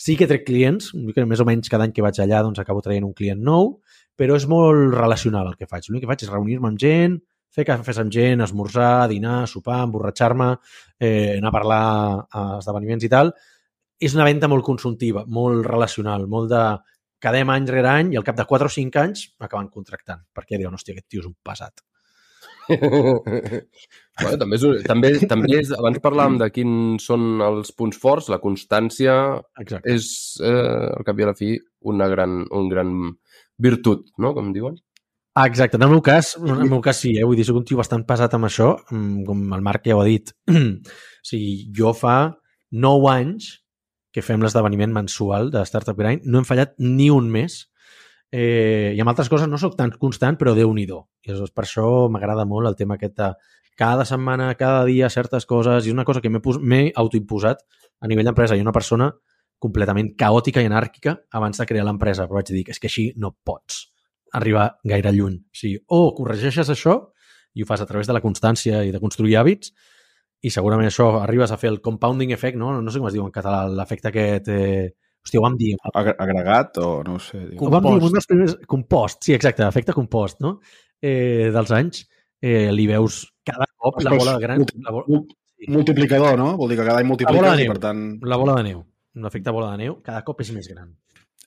Sí 0.00 0.16
que 0.16 0.28
trec 0.30 0.46
clients, 0.46 0.88
que 1.12 1.26
més 1.28 1.42
o 1.42 1.44
menys 1.44 1.68
cada 1.68 1.84
any 1.84 1.92
que 1.92 2.04
vaig 2.04 2.16
allà 2.22 2.40
doncs 2.46 2.62
acabo 2.62 2.80
traient 2.80 3.04
un 3.04 3.12
client 3.12 3.42
nou, 3.44 3.74
però 4.16 4.38
és 4.40 4.46
molt 4.48 4.96
relacional 4.96 5.50
el 5.50 5.58
que 5.60 5.68
faig. 5.68 5.90
L'únic 5.90 6.06
que 6.06 6.10
faig 6.14 6.24
és 6.24 6.32
reunir-me 6.32 6.72
amb 6.72 6.80
gent, 6.80 7.18
fer 7.52 7.66
cafès 7.68 8.00
amb 8.00 8.12
gent, 8.14 8.40
esmorzar, 8.40 9.08
dinar, 9.12 9.42
sopar, 9.48 9.82
emborratxar-me, 9.84 10.48
eh, 10.98 11.36
anar 11.36 11.52
a 11.52 11.56
parlar 11.58 11.82
a 12.32 12.46
esdeveniments 12.62 13.04
i 13.04 13.12
tal, 13.12 13.34
és 14.00 14.16
una 14.16 14.26
venda 14.26 14.48
molt 14.48 14.64
consultiva, 14.66 15.26
molt 15.28 15.66
relacional, 15.68 16.24
molt 16.26 16.50
de 16.50 16.64
quedem 17.22 17.52
any 17.54 17.68
rere 17.70 17.90
any 17.92 18.12
i 18.14 18.18
al 18.18 18.26
cap 18.26 18.38
de 18.38 18.48
4 18.48 18.66
o 18.66 18.76
5 18.80 19.02
anys 19.04 19.28
m'acaben 19.38 19.68
contractant, 19.70 20.24
perquè 20.34 20.58
diuen, 20.58 20.74
hòstia, 20.74 20.96
aquest 20.96 21.12
tio 21.12 21.22
és 21.22 21.28
un 21.28 21.36
pesat. 21.44 21.84
Bueno, 22.68 24.36
també, 24.38 24.58
és, 24.58 24.84
també, 24.86 25.12
també 25.30 25.58
és, 25.58 25.72
abans 25.76 25.98
parlàvem 26.04 26.38
de 26.42 26.48
quins 26.54 27.08
són 27.08 27.42
els 27.44 27.72
punts 27.76 27.98
forts, 27.98 28.30
la 28.32 28.40
constància 28.42 29.16
Exacte. 29.60 29.90
és, 29.90 30.06
eh, 30.44 30.88
al 30.92 31.06
cap 31.06 31.18
i 31.18 31.26
a 31.26 31.32
la 31.32 31.36
fi, 31.38 31.56
una 31.92 32.08
gran, 32.12 32.42
un 32.50 32.70
gran 32.72 32.94
virtut, 33.62 34.08
no?, 34.18 34.34
com 34.36 34.52
diuen. 34.54 34.78
Ah, 35.34 35.46
exacte. 35.46 35.78
En 35.78 35.86
el 35.86 35.88
meu 35.94 36.02
cas, 36.04 36.34
en 36.36 36.50
el 36.60 36.68
meu 36.68 36.82
cas 36.84 36.98
sí, 37.00 37.14
eh? 37.16 37.24
vull 37.24 37.38
dir, 37.38 37.46
soc 37.48 37.56
un 37.62 37.64
tio 37.64 37.78
bastant 37.80 38.04
pesat 38.04 38.34
amb 38.36 38.50
això, 38.50 38.74
mm, 38.90 39.22
com 39.24 39.46
el 39.56 39.64
Marc 39.64 39.86
ja 39.88 39.96
ho 39.96 40.02
ha 40.02 40.08
dit. 40.08 40.28
o 40.52 41.24
sigui, 41.24 41.54
jo 41.72 41.94
fa 41.96 42.16
9 42.70 43.08
anys 43.14 43.48
que 44.12 44.20
fem 44.20 44.42
l'esdeveniment 44.44 44.92
mensual 44.92 45.48
de 45.54 45.64
Startup 45.64 45.96
Grind, 45.96 46.26
no 46.28 46.40
hem 46.40 46.48
fallat 46.48 46.74
ni 46.78 47.08
un 47.10 47.30
mes. 47.32 47.62
Eh, 48.32 48.94
I 48.96 49.00
amb 49.02 49.12
altres 49.12 49.28
coses 49.28 49.48
no 49.48 49.60
sóc 49.60 49.76
tan 49.76 49.92
constant, 50.00 50.38
però 50.40 50.54
déu 50.56 50.72
nhi 50.72 50.86
I 50.88 51.34
és 51.34 51.50
per 51.52 51.64
això 51.66 52.08
m'agrada 52.08 52.46
molt 52.48 52.66
el 52.66 52.76
tema 52.76 52.96
aquest 52.96 53.16
de 53.16 53.32
cada 53.76 54.04
setmana, 54.04 54.54
cada 54.54 54.84
dia, 54.84 55.10
certes 55.10 55.46
coses, 55.46 55.84
i 55.84 55.90
és 55.90 55.94
una 55.94 56.04
cosa 56.04 56.20
que 56.20 56.30
m'he 56.30 56.82
autoimposat 56.96 57.62
a 58.00 58.08
nivell 58.08 58.24
d'empresa. 58.24 58.56
I 58.56 58.64
una 58.64 58.72
persona 58.72 59.12
completament 59.58 60.14
caòtica 60.18 60.62
i 60.62 60.66
anàrquica 60.66 61.16
abans 61.30 61.58
de 61.58 61.66
crear 61.66 61.84
l'empresa, 61.84 62.26
però 62.26 62.40
vaig 62.40 62.50
dir 62.50 62.64
que 62.64 62.72
és 62.72 62.80
que 62.80 62.88
així 62.90 63.12
no 63.16 63.36
pots 63.44 63.92
arribar 64.32 64.78
gaire 64.84 65.12
lluny. 65.12 65.36
O 65.36 65.56
sigui, 65.56 65.78
o 65.88 66.14
corregeixes 66.16 66.70
això 66.72 66.98
i 67.54 67.62
ho 67.62 67.68
fas 67.68 67.82
a 67.84 67.86
través 67.86 68.08
de 68.08 68.16
la 68.16 68.22
constància 68.24 68.82
i 68.84 68.92
de 68.92 69.00
construir 69.00 69.36
hàbits, 69.36 69.72
i 70.42 70.50
segurament 70.50 70.88
això 70.88 71.20
arribes 71.20 71.52
a 71.52 71.58
fer 71.60 71.70
el 71.70 71.80
compounding 71.84 72.32
effect, 72.34 72.56
no? 72.58 72.72
No 72.82 72.90
sé 72.90 72.98
com 72.98 73.06
es 73.10 73.14
diu 73.14 73.24
en 73.26 73.34
català, 73.34 73.66
l'efecte 73.68 74.10
aquest... 74.10 74.48
Eh... 74.48 74.90
Hòstia, 75.22 75.38
ho 75.40 75.44
vam 75.44 75.56
dir. 75.58 75.72
Agregat 75.94 76.78
o 76.82 76.88
no 77.06 77.16
ho 77.18 77.20
sé. 77.22 77.38
Diu. 77.52 77.60
Ho 77.62 77.70
vam 77.70 77.84
dir 77.86 77.94
un 78.08 78.16
dels 78.16 78.26
primers... 78.30 78.56
Compost, 78.70 79.22
sí, 79.28 79.34
exacte, 79.36 79.62
efecte 79.66 79.94
compost, 79.94 80.40
no? 80.42 80.56
Eh, 81.02 81.50
dels 81.54 81.70
anys, 81.74 82.02
eh, 82.42 82.70
li 82.74 82.88
veus 82.90 83.22
cada 83.46 83.68
cop 83.76 84.02
la 84.02 84.16
bola 84.18 84.34
gran... 84.42 84.64
La, 84.82 84.94
bo- 84.94 85.04
mul- 85.08 85.28
Multiplicador, 85.70 86.34
no? 86.40 86.56
Vol 86.58 86.72
dir 86.72 86.76
que 86.80 86.84
cada 86.88 86.98
any 86.98 87.06
bola 87.06 87.12
multipliques 87.14 87.52
de 87.54 87.62
i, 87.62 87.66
neu. 87.68 87.72
per 87.76 87.82
tant... 87.84 88.00
la 88.26 88.38
bola 88.40 88.56
de 88.58 88.64
neu, 88.66 88.80
l'efecte 89.22 89.52
bola 89.54 89.68
de 89.76 89.84
neu, 89.84 90.00
cada 90.02 90.24
cop 90.26 90.40
és 90.42 90.50
més 90.56 90.66
gran. 90.72 90.88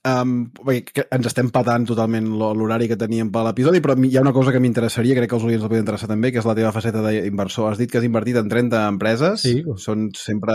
Um, 0.06 0.44
bé, 0.62 0.84
ens 1.10 1.26
estem 1.26 1.48
patant 1.50 1.82
totalment 1.88 2.28
l'ho- 2.38 2.52
l'horari 2.54 2.86
que 2.86 2.94
teníem 3.00 3.32
per 3.34 3.40
l'episodi, 3.42 3.80
però 3.82 3.96
hi 3.98 4.14
ha 4.16 4.20
una 4.22 4.32
cosa 4.32 4.52
que 4.54 4.60
m'interessaria, 4.62 5.16
crec 5.18 5.30
que 5.32 5.34
els 5.34 5.46
oients 5.48 5.64
el 5.64 5.68
poden 5.72 5.82
interessar 5.82 6.06
també, 6.06 6.30
que 6.30 6.38
és 6.38 6.46
la 6.46 6.54
teva 6.54 6.70
faceta 6.70 7.02
d'inversor. 7.02 7.72
Has 7.72 7.80
dit 7.80 7.90
que 7.90 7.98
has 7.98 8.06
invertit 8.06 8.36
en 8.38 8.46
30 8.52 8.84
empreses. 8.92 9.40
Sí. 9.42 9.64
Són 9.82 10.10
sempre 10.14 10.54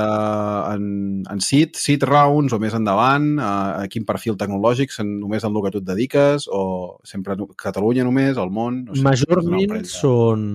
en, 0.71 0.85
en 1.29 1.41
seed, 1.43 1.75
seed 1.75 2.05
rounds 2.07 2.53
o 2.55 2.59
més 2.63 2.73
endavant? 2.77 3.27
A, 3.43 3.51
a 3.83 3.87
quin 3.91 4.05
perfil 4.07 4.37
tecnològic? 4.39 4.95
Només 5.03 5.43
en 5.43 5.51
el 5.51 5.65
que 5.67 5.73
tu 5.75 5.81
et 5.83 5.89
dediques? 5.91 6.47
O 6.47 7.01
sempre 7.03 7.35
a 7.35 7.37
Catalunya 7.59 8.05
només? 8.07 8.37
Al 8.39 8.53
món? 8.55 8.85
No 8.87 8.95
sé, 8.95 9.03
Majorment 9.03 9.83
són 9.89 10.47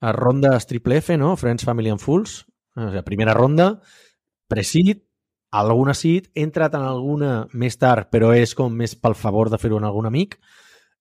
a 0.00 0.14
rondes 0.16 0.64
triple 0.70 0.96
F, 1.02 1.18
no? 1.20 1.34
Friends, 1.36 1.66
Family 1.68 1.92
and 1.92 2.00
Fools. 2.00 2.46
O 2.78 2.88
sigui, 2.88 3.02
primera 3.04 3.34
ronda, 3.36 3.74
pre-seed, 4.48 5.02
alguna 5.50 5.94
seed, 5.94 6.30
he 6.34 6.44
entrat 6.46 6.74
en 6.78 6.86
alguna 6.86 7.46
més 7.52 7.76
tard, 7.78 8.08
però 8.10 8.30
és 8.36 8.54
com 8.54 8.74
més 8.74 8.94
pel 8.94 9.16
favor 9.18 9.50
de 9.50 9.58
fer-ho 9.58 9.80
en 9.80 9.86
algun 9.88 10.06
amic 10.06 10.38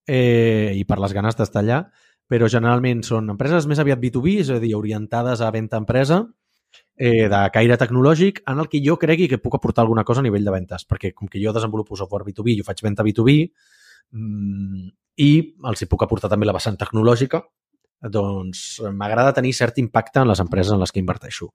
eh, 0.08 0.74
i 0.76 0.86
per 0.90 1.00
les 1.00 1.14
ganes 1.14 1.38
d'estar 1.38 1.62
allà, 1.62 1.84
però 2.30 2.50
generalment 2.50 3.04
són 3.06 3.30
empreses 3.34 3.68
més 3.70 3.82
aviat 3.82 4.02
B2B, 4.02 4.40
és 4.44 4.50
a 4.54 4.60
dir, 4.62 4.76
orientades 4.78 5.42
a 5.42 5.52
venda 5.54 5.78
empresa, 5.82 6.24
eh, 6.98 7.28
de 7.30 7.42
caire 7.54 7.78
tecnològic, 7.78 8.44
en 8.50 8.62
el 8.62 8.70
que 8.70 8.82
jo 8.86 8.98
cregui 9.02 9.30
que 9.30 9.42
puc 9.42 9.56
aportar 9.58 9.86
alguna 9.86 10.04
cosa 10.06 10.22
a 10.22 10.26
nivell 10.26 10.46
de 10.46 10.54
ventes, 10.54 10.86
perquè 10.86 11.14
com 11.14 11.30
que 11.30 11.42
jo 11.42 11.54
desenvolupo 11.54 11.98
software 11.98 12.26
B2B, 12.28 12.58
jo 12.60 12.66
faig 12.68 12.82
venda 12.86 13.06
B2B, 13.06 13.38
mm, 14.12 14.90
i 15.26 15.32
els 15.70 15.82
hi 15.82 15.90
puc 15.90 16.04
aportar 16.04 16.30
també 16.32 16.48
la 16.48 16.56
vessant 16.56 16.78
tecnològica, 16.78 17.44
doncs 18.02 18.80
m'agrada 18.96 19.34
tenir 19.36 19.54
cert 19.54 19.78
impacte 19.82 20.22
en 20.22 20.30
les 20.30 20.40
empreses 20.40 20.74
en 20.74 20.80
les 20.80 20.92
que 20.92 21.02
inverteixo. 21.02 21.50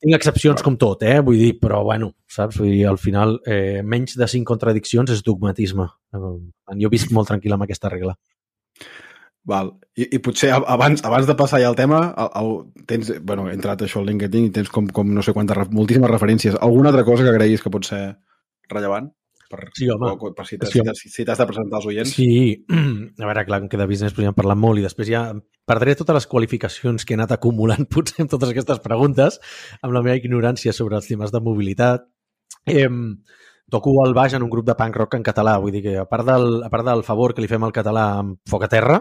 Tinc 0.00 0.16
excepcions 0.16 0.62
com 0.64 0.78
tot, 0.80 1.02
eh? 1.04 1.18
Vull 1.24 1.36
dir, 1.36 1.50
però 1.60 1.82
bueno, 1.84 2.14
saps? 2.30 2.56
Vull 2.60 2.72
dir, 2.72 2.86
al 2.88 2.96
final, 3.00 3.36
eh, 3.44 3.82
menys 3.84 4.16
de 4.16 4.28
cinc 4.32 4.48
contradiccions 4.48 5.12
és 5.12 5.20
dogmatisme. 5.26 5.86
Jo 6.80 6.90
visc 6.92 7.12
molt 7.12 7.28
tranquil 7.28 7.52
amb 7.52 7.66
aquesta 7.66 7.92
regla. 7.92 8.16
Val. 9.50 9.74
I, 9.96 10.06
I 10.16 10.20
potser 10.24 10.50
abans, 10.56 11.04
abans 11.04 11.28
de 11.28 11.36
passar 11.36 11.60
ja 11.60 11.68
al 11.68 11.76
tema, 11.76 12.00
el, 12.16 12.32
el, 12.40 12.50
tens, 12.88 13.12
bueno, 13.24 13.46
he 13.48 13.56
entrat 13.56 13.84
això 13.84 14.00
al 14.00 14.08
LinkedIn 14.08 14.48
i 14.48 14.52
tens 14.56 14.72
com, 14.72 14.88
com 14.88 15.12
no 15.12 15.24
sé 15.24 15.36
quantes, 15.36 15.68
moltíssimes 15.72 16.12
referències. 16.12 16.56
Alguna 16.60 16.92
altra 16.92 17.04
cosa 17.08 17.26
que 17.26 17.36
creguis 17.36 17.64
que 17.64 17.72
pot 17.72 17.88
ser 17.88 18.02
rellevant? 18.72 19.10
Per, 19.50 19.64
Sí, 19.74 19.88
home. 19.90 20.12
per, 20.20 20.30
per 20.38 20.46
si 20.46 20.56
t'has 20.60 20.70
Sí, 20.70 21.10
si 21.10 21.24
de 21.26 21.34
presentar 21.34 21.80
als 21.80 21.88
oients. 21.90 22.12
Sí, 22.14 22.64
a 23.18 23.26
veure, 23.26 23.44
clar, 23.48 23.60
que 23.68 23.80
de 23.80 23.86
business 23.90 24.14
podríem 24.14 24.36
parlar 24.36 24.54
molt 24.54 24.78
i 24.78 24.86
després 24.86 25.10
ja 25.10 25.24
perdré 25.66 25.96
totes 25.98 26.16
les 26.20 26.28
qualificacions 26.30 27.04
que 27.04 27.14
he 27.14 27.18
anat 27.18 27.34
acumulant 27.34 27.88
potser 27.94 28.24
amb 28.24 28.30
totes 28.30 28.54
aquestes 28.54 28.82
preguntes, 28.84 29.40
amb 29.82 29.94
la 29.96 30.04
meva 30.06 30.18
ignorància 30.20 30.74
sobre 30.76 31.00
els 31.00 31.10
temes 31.10 31.34
de 31.34 31.42
mobilitat. 31.42 32.06
Eh, 32.70 32.88
toco 33.70 33.94
el 34.04 34.14
baix 34.14 34.34
en 34.38 34.46
un 34.46 34.50
grup 34.50 34.66
de 34.66 34.76
punk 34.78 34.96
rock 35.02 35.18
en 35.18 35.26
català, 35.26 35.56
vull 35.62 35.74
dir 35.74 35.82
que 35.84 35.96
a 36.02 36.06
part 36.10 36.26
del, 36.26 36.62
a 36.66 36.70
part 36.70 36.86
del 36.86 37.04
favor 37.06 37.34
que 37.34 37.42
li 37.42 37.50
fem 37.50 37.66
al 37.66 37.74
català 37.74 38.06
amb 38.20 38.38
Foc 38.50 38.66
a 38.66 38.70
Terra, 38.70 39.00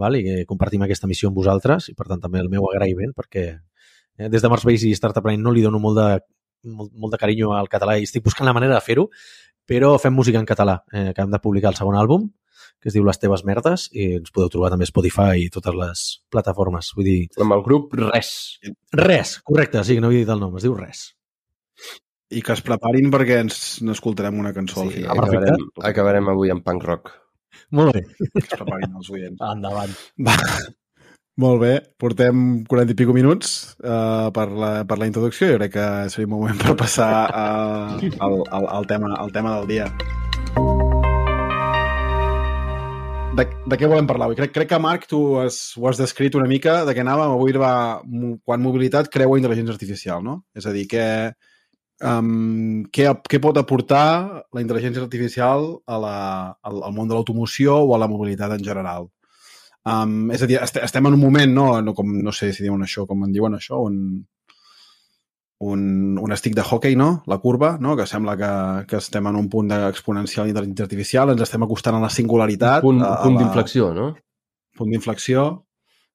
val? 0.00 0.16
i 0.16 0.24
que 0.24 0.36
compartim 0.48 0.84
aquesta 0.84 1.08
missió 1.08 1.28
amb 1.28 1.40
vosaltres, 1.40 1.90
i 1.92 1.96
per 1.96 2.08
tant 2.08 2.20
també 2.20 2.40
el 2.40 2.52
meu 2.52 2.68
agraïment, 2.70 3.12
perquè 3.16 3.48
eh, 3.52 4.28
des 4.28 4.42
de 4.42 4.52
Mars 4.52 4.64
Base 4.68 4.88
i 4.88 4.96
Startup 4.96 5.28
Line 5.28 5.44
no 5.44 5.52
li 5.52 5.64
dono 5.64 5.80
molt 5.80 6.00
de, 6.00 6.08
molt, 6.64 6.92
molt 6.96 7.14
de 7.14 7.20
carinyo 7.20 7.52
al 7.56 7.68
català 7.72 7.98
i 7.98 8.08
estic 8.08 8.24
buscant 8.24 8.48
la 8.48 8.56
manera 8.56 8.78
de 8.78 8.84
fer-ho, 8.84 9.08
però 9.72 9.94
fem 10.02 10.14
música 10.14 10.38
en 10.42 10.46
català. 10.48 10.78
Eh, 10.92 11.08
acabem 11.14 11.32
de 11.32 11.40
publicar 11.42 11.72
el 11.72 11.78
segon 11.80 11.96
àlbum, 11.98 12.28
que 12.82 12.90
es 12.90 12.94
diu 12.96 13.04
Les 13.06 13.18
teves 13.22 13.44
merdes, 13.46 13.88
i 13.94 14.16
ens 14.18 14.30
podeu 14.34 14.50
trobar 14.52 14.70
també 14.74 14.84
a 14.84 14.90
Spotify 14.90 15.44
i 15.44 15.50
totes 15.54 15.74
les 15.78 16.04
plataformes. 16.34 16.92
Vull 16.98 17.06
dir, 17.08 17.18
Amb 17.40 17.54
el 17.56 17.62
grup 17.66 17.94
Res. 17.94 18.58
res, 18.92 19.36
correcte, 19.46 19.82
sí, 19.86 19.98
no 20.02 20.08
havia 20.10 20.24
dit 20.26 20.32
el 20.34 20.40
nom, 20.42 20.56
es 20.58 20.66
diu 20.66 20.74
res. 20.78 21.12
I 22.32 22.40
que 22.40 22.54
es 22.56 22.62
preparin 22.64 23.10
perquè 23.12 23.40
ens 23.44 23.56
n'escoltarem 23.84 24.38
una 24.40 24.54
cançó 24.56 24.86
Sí. 24.90 25.02
Ah, 25.04 25.12
acabarem, 25.12 25.66
acabarem 25.84 26.28
avui 26.32 26.50
amb 26.50 26.64
punk 26.64 26.84
rock. 26.88 27.10
Molt 27.76 27.92
bé, 27.94 28.00
Que 28.18 28.40
es 28.40 28.48
preparin 28.48 28.94
els 28.96 29.10
oients. 29.12 29.40
endavant. 29.52 29.92
Va. 30.26 30.36
Molt 31.40 31.62
bé, 31.62 31.78
portem 31.96 32.60
40 32.68 32.92
i 32.92 32.96
pico 32.96 33.14
minuts 33.16 33.52
uh, 33.80 34.28
per, 34.36 34.50
la, 34.52 34.72
per 34.84 34.98
la 35.00 35.06
introducció 35.08 35.46
i 35.48 35.54
crec 35.56 35.70
que 35.78 35.84
seria 36.12 36.28
un 36.28 36.34
moment 36.34 36.58
per 36.60 36.74
passar 36.76 37.08
uh, 37.24 38.02
al, 38.26 38.36
al, 38.52 38.66
al, 38.68 38.88
tema, 38.90 39.14
al 39.16 39.32
tema 39.32 39.54
del 39.56 39.70
dia. 39.70 39.86
De, 43.32 43.46
de 43.48 43.78
què 43.80 43.88
volem 43.88 44.10
parlar 44.10 44.28
avui? 44.28 44.36
Crec, 44.36 44.52
crec 44.52 44.68
que, 44.74 44.82
Marc, 44.84 45.08
tu 45.08 45.22
has, 45.40 45.62
ho 45.80 45.88
has 45.88 46.02
descrit 46.02 46.36
una 46.36 46.50
mica 46.50 46.82
de 46.84 46.92
què 46.92 47.00
anàvem. 47.00 47.32
Avui 47.32 47.56
va, 47.56 47.72
quan 48.44 48.60
mobilitat 48.60 49.08
creua 49.08 49.40
intel·ligència 49.40 49.72
artificial, 49.72 50.20
no? 50.20 50.42
És 50.52 50.68
a 50.68 50.74
dir, 50.76 50.84
que, 50.92 51.06
um, 52.04 52.84
què, 52.92 53.08
què 53.24 53.40
pot 53.40 53.56
aportar 53.56 54.04
la 54.52 54.60
intel·ligència 54.60 55.00
artificial 55.00 55.64
a 55.88 56.04
la, 56.04 56.14
al, 56.60 56.84
al 56.90 56.92
món 56.92 57.08
de 57.08 57.16
l'automoció 57.16 57.80
o 57.86 57.96
a 57.96 58.04
la 58.04 58.12
mobilitat 58.12 58.52
en 58.60 58.68
general? 58.68 59.08
Um, 59.84 60.30
és 60.30 60.42
a 60.42 60.46
dir, 60.46 60.60
est 60.62 60.76
estem 60.78 61.06
en 61.08 61.16
un 61.16 61.20
moment, 61.20 61.50
no, 61.50 61.66
no, 61.82 61.94
com, 61.94 62.06
no 62.22 62.30
sé 62.32 62.52
si 62.54 62.62
diuen 62.62 62.84
això, 62.86 63.02
com 63.08 63.24
en 63.26 63.32
diuen 63.34 63.56
això, 63.56 63.80
un, 63.82 63.96
un, 65.58 66.18
un 66.18 66.32
estic 66.34 66.54
de 66.54 66.62
hockey, 66.62 66.94
no? 66.96 67.22
La 67.26 67.38
curva, 67.38 67.76
no? 67.80 67.96
Que 67.96 68.06
sembla 68.06 68.36
que, 68.38 68.52
que 68.90 68.96
estem 69.02 69.26
en 69.30 69.36
un 69.38 69.48
punt 69.50 69.70
exponencial 69.74 70.46
d'intel·ligència 70.46 70.86
artificial, 70.86 71.30
ens 71.34 71.42
estem 71.46 71.62
acostant 71.66 71.98
a 71.98 72.02
la 72.02 72.10
singularitat. 72.10 72.82
Punt, 72.82 73.02
a, 73.02 73.12
a 73.16 73.22
punt 73.24 73.38
la- 73.38 73.42
d'inflexió, 73.44 73.92
no? 73.94 74.08
punt 74.78 74.90
d'inflexió. 74.94 75.44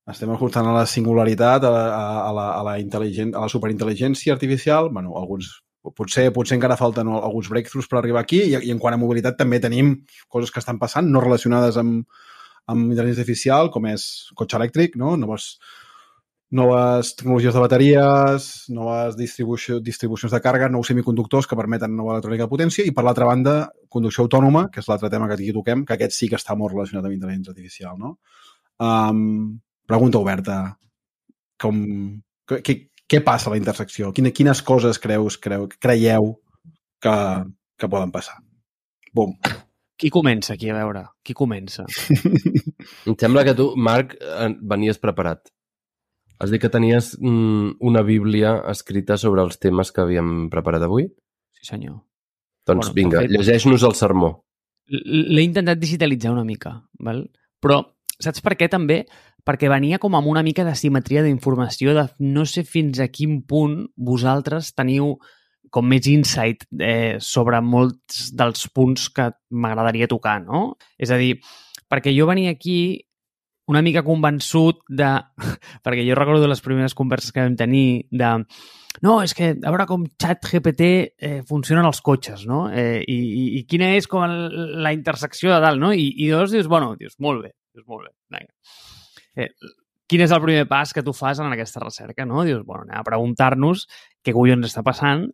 Estem 0.08 0.32
acostant 0.32 0.68
a 0.72 0.74
la 0.74 0.86
singularitat, 0.88 1.64
a 1.68 1.72
la, 1.72 1.84
a 2.24 2.32
la, 2.34 2.46
a 2.56 2.62
la, 2.64 2.78
intel·ligent, 2.80 3.34
a 3.36 3.44
la 3.44 3.52
superintel·ligència 3.52 4.32
artificial. 4.34 4.88
bueno, 4.90 5.12
alguns, 5.20 5.52
potser, 5.96 6.30
potser 6.36 6.56
encara 6.56 6.80
falten 6.80 7.08
alguns 7.08 7.50
breakthroughs 7.52 7.88
per 7.92 8.00
arribar 8.00 8.24
aquí 8.24 8.40
i, 8.48 8.56
i 8.56 8.72
en 8.72 8.80
quant 8.80 8.96
a 8.96 9.00
mobilitat 9.00 9.38
també 9.40 9.60
tenim 9.60 9.94
coses 10.28 10.52
que 10.52 10.60
estan 10.64 10.80
passant 10.80 11.08
no 11.12 11.20
relacionades 11.24 11.78
amb, 11.80 12.08
amb 12.72 12.92
intel·ligència 12.92 13.24
artificial, 13.24 13.70
com 13.74 13.88
és 13.90 14.08
cotxe 14.38 14.58
elèctric, 14.60 14.98
no? 15.00 15.16
noves, 15.20 15.58
noves 16.52 17.14
tecnologies 17.20 17.56
de 17.56 17.64
bateries, 17.64 18.48
noves 18.72 19.18
distribució, 19.20 19.80
distribucions 19.84 20.32
de 20.36 20.42
càrrega, 20.44 20.70
nous 20.72 20.88
semiconductors 20.88 21.48
que 21.48 21.58
permeten 21.60 21.96
nova 21.96 22.16
electrònica 22.16 22.46
de 22.48 22.52
potència 22.52 22.88
i, 22.88 22.94
per 22.96 23.06
l'altra 23.08 23.28
banda, 23.28 23.56
conducció 23.92 24.26
autònoma, 24.28 24.68
que 24.72 24.84
és 24.84 24.90
l'altre 24.92 25.12
tema 25.14 25.28
que 25.28 25.38
aquí 25.40 25.54
toquem, 25.56 25.86
que 25.88 25.96
aquest 25.98 26.16
sí 26.16 26.32
que 26.32 26.40
està 26.40 26.56
molt 26.60 26.76
relacionat 26.76 27.08
amb 27.08 27.18
intel·ligència 27.18 27.56
artificial. 27.56 28.00
No? 28.00 28.18
Um, 28.84 29.60
pregunta 29.88 30.22
oberta. 30.24 30.58
Com, 31.60 31.80
què, 32.48 32.76
què, 33.10 33.22
passa 33.26 33.50
a 33.50 33.56
la 33.56 33.62
intersecció? 33.62 34.12
Quina, 34.16 34.32
quines 34.36 34.62
coses 34.64 35.00
creus, 35.04 35.40
creu, 35.42 35.68
creieu 35.82 36.36
que, 37.02 37.16
que 37.80 37.90
poden 37.90 38.14
passar? 38.14 38.38
Bum. 39.16 39.34
Qui 39.98 40.12
comença 40.14 40.54
aquí, 40.54 40.70
a 40.70 40.76
veure? 40.78 41.06
Qui 41.26 41.34
comença? 41.34 41.86
Em 43.08 43.16
sembla 43.18 43.44
que 43.48 43.56
tu, 43.58 43.72
Marc, 43.76 44.14
eh, 44.22 44.50
venies 44.62 45.00
preparat. 45.02 45.50
Has 46.38 46.52
dit 46.54 46.62
que 46.62 46.70
tenies 46.70 47.16
mm, 47.18 47.80
una 47.82 48.04
bíblia 48.06 48.60
escrita 48.70 49.18
sobre 49.18 49.42
els 49.42 49.58
temes 49.58 49.90
que 49.92 50.04
havíem 50.04 50.50
preparat 50.54 50.86
avui? 50.86 51.08
Sí, 51.58 51.66
senyor. 51.72 51.96
Doncs 52.68 52.92
Bueno, 52.92 52.94
vinga, 53.00 53.24
fet- 53.24 53.34
llegeix-nos 53.34 53.84
el 53.88 53.96
sermó. 53.98 54.36
L'he 54.88 55.42
intentat 55.44 55.80
digitalitzar 55.82 56.32
una 56.32 56.46
mica, 56.48 56.76
val? 57.04 57.26
però 57.60 57.82
saps 58.22 58.40
per 58.46 58.54
què 58.56 58.70
també? 58.70 59.02
Perquè 59.48 59.68
venia 59.72 59.98
com 60.00 60.14
amb 60.16 60.28
una 60.30 60.44
mica 60.46 60.64
de 60.68 60.76
simetria 60.76 61.24
d'informació 61.26 61.96
de 61.98 62.06
no 62.20 62.46
sé 62.46 62.64
fins 62.68 63.00
a 63.02 63.08
quin 63.10 63.42
punt 63.48 63.88
vosaltres 63.98 64.74
teniu 64.78 65.18
com 65.74 65.88
més 65.90 66.08
insight 66.12 66.66
eh, 66.80 67.18
sobre 67.24 67.62
molts 67.62 68.32
dels 68.38 68.68
punts 68.74 69.10
que 69.14 69.30
m'agradaria 69.52 70.10
tocar, 70.12 70.40
no? 70.46 70.78
És 70.98 71.12
a 71.12 71.20
dir, 71.20 71.36
perquè 71.90 72.14
jo 72.16 72.28
venia 72.30 72.56
aquí 72.56 72.80
una 73.68 73.84
mica 73.84 74.04
convençut 74.04 74.84
de... 74.88 75.12
perquè 75.86 76.06
jo 76.08 76.18
recordo 76.18 76.48
les 76.48 76.64
primeres 76.64 76.96
converses 76.96 77.34
que 77.36 77.44
vam 77.44 77.58
tenir 77.60 78.08
de 78.12 78.34
no, 79.04 79.20
és 79.22 79.36
que 79.38 79.52
a 79.54 79.72
veure 79.72 79.86
com 79.86 80.08
ChatGPT 80.18 80.86
eh, 81.22 81.42
funcionen 81.46 81.86
els 81.86 82.00
cotxes, 82.02 82.48
no? 82.50 82.64
Eh, 82.74 83.04
i, 83.06 83.18
i, 83.18 83.44
I 83.60 83.66
quina 83.70 83.92
és 83.94 84.08
com 84.10 84.24
el, 84.26 84.38
la 84.82 84.94
intersecció 84.96 85.52
de 85.54 85.60
dalt, 85.62 85.82
no? 85.82 85.92
I, 85.94 86.08
i 86.16 86.32
llavors 86.32 86.56
dius, 86.56 86.70
bueno, 86.72 86.96
dius, 86.98 87.14
molt 87.22 87.46
bé, 87.46 87.52
dius, 87.76 87.86
molt 87.86 88.08
bé. 88.08 88.16
Vinga. 88.34 88.50
Eh, 89.38 89.52
quin 90.10 90.24
és 90.26 90.34
el 90.34 90.42
primer 90.42 90.66
pas 90.72 90.96
que 90.96 91.04
tu 91.06 91.14
fas 91.14 91.38
en 91.44 91.52
aquesta 91.54 91.84
recerca, 91.84 92.26
no? 92.26 92.42
Dius, 92.48 92.64
bueno, 92.66 92.88
anem 92.88 92.98
a 92.98 93.06
preguntar-nos 93.06 93.86
què 94.26 94.34
collons 94.34 94.66
està 94.72 94.82
passant 94.88 95.28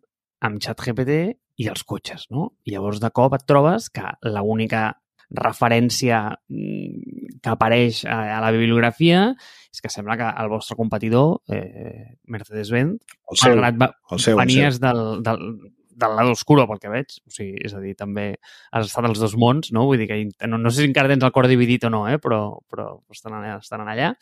amb 0.44 0.60
ChatGPT 0.62 1.16
i 1.62 1.70
els 1.70 1.84
cotxes, 1.88 2.28
no? 2.34 2.50
I 2.66 2.74
llavors 2.74 3.00
de 3.02 3.10
cop 3.14 3.34
et 3.36 3.46
trobes 3.48 3.88
que 3.94 4.06
l'única 4.28 4.90
referència 5.34 6.20
mm, 6.50 7.38
que 7.42 7.52
apareix 7.52 8.02
a, 8.04 8.18
a 8.36 8.40
la 8.44 8.50
bibliografia 8.54 9.30
és 9.72 9.82
que 9.82 9.90
sembla 9.90 10.18
que 10.20 10.26
el 10.42 10.50
vostre 10.52 10.76
competidor, 10.78 11.40
eh, 11.50 12.18
Mercedes-Benz, 12.30 13.16
El 13.32 13.40
seu, 13.40 13.56
malgrat 13.56 13.96
el 14.12 14.20
seu, 14.22 14.36
el 14.36 14.44
venies 14.44 14.78
del, 14.82 15.00
del, 15.24 15.42
del 15.94 16.16
lado 16.16 16.32
oscuro, 16.32 16.66
pel 16.68 16.80
que 16.82 16.92
veig. 16.92 17.16
O 17.26 17.34
sigui, 17.34 17.56
és 17.64 17.74
a 17.74 17.82
dir, 17.82 17.94
també 17.98 18.26
has 18.70 18.88
estat 18.88 19.08
als 19.08 19.22
dos 19.22 19.36
mons, 19.40 19.72
no? 19.74 19.86
Vull 19.88 20.02
dir 20.02 20.08
que 20.10 20.20
no, 20.50 20.60
no 20.60 20.70
sé 20.70 20.84
si 20.84 20.90
encara 20.90 21.10
tens 21.10 21.26
el 21.26 21.32
cor 21.34 21.48
dividit 21.50 21.88
o 21.88 21.92
no, 21.94 22.04
eh? 22.10 22.20
però, 22.22 22.42
però 22.70 22.90
estan, 23.14 23.38
allà, 23.40 23.58
estan 23.62 23.86
allà. 23.86 24.12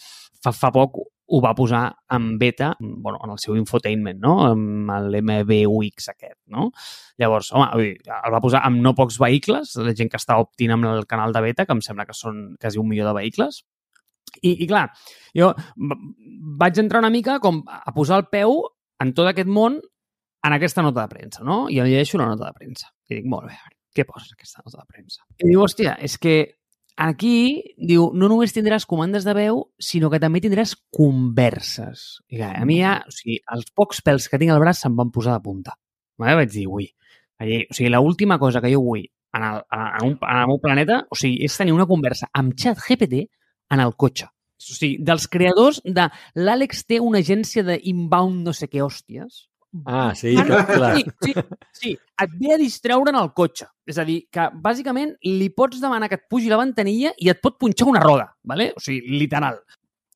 Fa, 0.42 0.54
fa 0.56 0.72
poc 0.74 1.00
ho 1.26 1.40
va 1.40 1.54
posar 1.54 1.84
en 2.10 2.38
beta, 2.38 2.72
bueno, 2.80 3.18
en 3.24 3.30
el 3.32 3.38
seu 3.40 3.56
infotainment, 3.56 4.18
no? 4.20 4.34
amb 4.46 4.90
l'MBUX 5.12 6.10
aquest. 6.12 6.38
No? 6.52 6.70
Llavors, 7.20 7.52
home, 7.54 7.68
el 7.78 8.34
va 8.34 8.42
posar 8.44 8.64
amb 8.66 8.82
no 8.84 8.94
pocs 8.98 9.18
vehicles, 9.22 9.76
la 9.80 9.94
gent 9.96 10.10
que 10.12 10.20
està 10.20 10.38
optint 10.42 10.74
amb 10.74 10.88
el 10.90 11.06
canal 11.10 11.32
de 11.32 11.44
beta, 11.44 11.66
que 11.66 11.76
em 11.76 11.82
sembla 11.84 12.06
que 12.08 12.16
són 12.16 12.44
quasi 12.60 12.82
un 12.82 12.90
milió 12.90 13.06
de 13.08 13.16
vehicles. 13.20 13.62
I, 14.40 14.54
i 14.64 14.66
clar, 14.68 14.86
jo 15.36 15.50
vaig 16.60 16.78
entrar 16.80 17.02
una 17.02 17.12
mica 17.12 17.38
com 17.42 17.60
a 17.68 17.92
posar 17.94 18.22
el 18.22 18.30
peu 18.32 18.62
en 19.02 19.12
tot 19.16 19.28
aquest 19.28 19.50
món 19.50 19.80
en 20.42 20.56
aquesta 20.56 20.82
nota 20.82 21.04
de 21.04 21.12
premsa, 21.12 21.44
no? 21.46 21.66
I 21.70 21.78
em 21.82 21.88
llegeixo 21.90 22.18
la 22.18 22.30
nota 22.32 22.48
de 22.48 22.56
premsa. 22.58 22.90
I 23.08 23.20
dic, 23.20 23.28
molt 23.30 23.46
bé, 23.50 23.58
què 23.94 24.06
posa 24.08 24.32
aquesta 24.34 24.64
nota 24.64 24.80
de 24.80 24.88
premsa? 24.88 25.22
I 25.38 25.50
diu, 25.50 25.62
hòstia, 25.62 25.94
és 26.02 26.16
que 26.18 26.36
aquí, 26.96 27.74
diu, 27.78 28.10
no 28.14 28.28
només 28.30 28.54
tindràs 28.54 28.86
comandes 28.88 29.24
de 29.26 29.34
veu, 29.36 29.62
sinó 29.80 30.10
que 30.12 30.20
també 30.22 30.42
tindràs 30.44 30.74
converses. 30.94 32.20
I 32.28 32.40
clar, 32.40 32.52
a 32.60 32.66
mi 32.68 32.80
ja, 32.80 32.98
o 33.06 33.14
sigui, 33.14 33.38
els 33.54 33.70
pocs 33.74 34.02
pèls 34.04 34.28
que 34.28 34.40
tinc 34.40 34.52
al 34.52 34.60
braç 34.62 34.82
se'm 34.82 34.98
van 34.98 35.12
posar 35.14 35.38
de 35.38 35.44
punta. 35.44 35.76
Vale? 36.20 36.36
Vaig 36.42 36.52
dir, 36.52 36.66
ui, 36.68 36.88
allí, 37.40 37.62
o 37.68 37.76
sigui, 37.76 37.90
l'última 37.92 38.38
cosa 38.42 38.62
que 38.62 38.72
jo 38.72 38.82
vull 38.84 39.06
en 39.32 39.46
el, 39.48 39.62
en, 39.72 40.06
un, 40.10 40.18
en 40.20 40.42
el 40.42 40.50
meu 40.50 40.60
planeta, 40.60 41.02
o 41.10 41.18
sigui, 41.18 41.40
és 41.46 41.56
tenir 41.56 41.74
una 41.74 41.88
conversa 41.88 42.28
amb 42.36 42.54
xat 42.58 42.80
GPT 42.84 43.24
en 43.72 43.82
el 43.84 43.96
cotxe. 43.96 44.28
O 44.62 44.74
sigui, 44.76 44.98
dels 45.02 45.26
creadors 45.32 45.80
de 45.84 46.06
l'Àlex 46.38 46.84
té 46.86 47.00
una 47.02 47.22
agència 47.24 47.64
d'inbound 47.66 48.44
no 48.46 48.54
sé 48.54 48.68
què 48.70 48.84
hòsties. 48.84 49.46
Ah, 49.86 50.12
sí, 50.14 50.34
Ah, 50.36 50.44
no, 50.44 50.58
clar. 50.66 50.96
sí, 50.96 51.04
sí, 51.22 51.34
sí, 51.72 51.92
et 52.22 52.32
ve 52.38 52.54
a 52.54 52.58
distreure 52.60 53.10
en 53.10 53.16
el 53.16 53.30
cotxe. 53.32 53.66
És 53.88 53.96
a 53.98 54.04
dir, 54.04 54.26
que 54.30 54.48
bàsicament 54.62 55.14
li 55.24 55.48
pots 55.50 55.80
demanar 55.80 56.10
que 56.10 56.18
et 56.20 56.26
pugi 56.28 56.50
la 56.52 56.60
ventanilla 56.60 57.14
i 57.18 57.30
et 57.32 57.40
pot 57.40 57.56
punxar 57.58 57.88
una 57.88 58.02
roda, 58.04 58.34
¿vale? 58.44 58.72
o 58.76 58.80
sigui, 58.80 59.16
literal. 59.18 59.62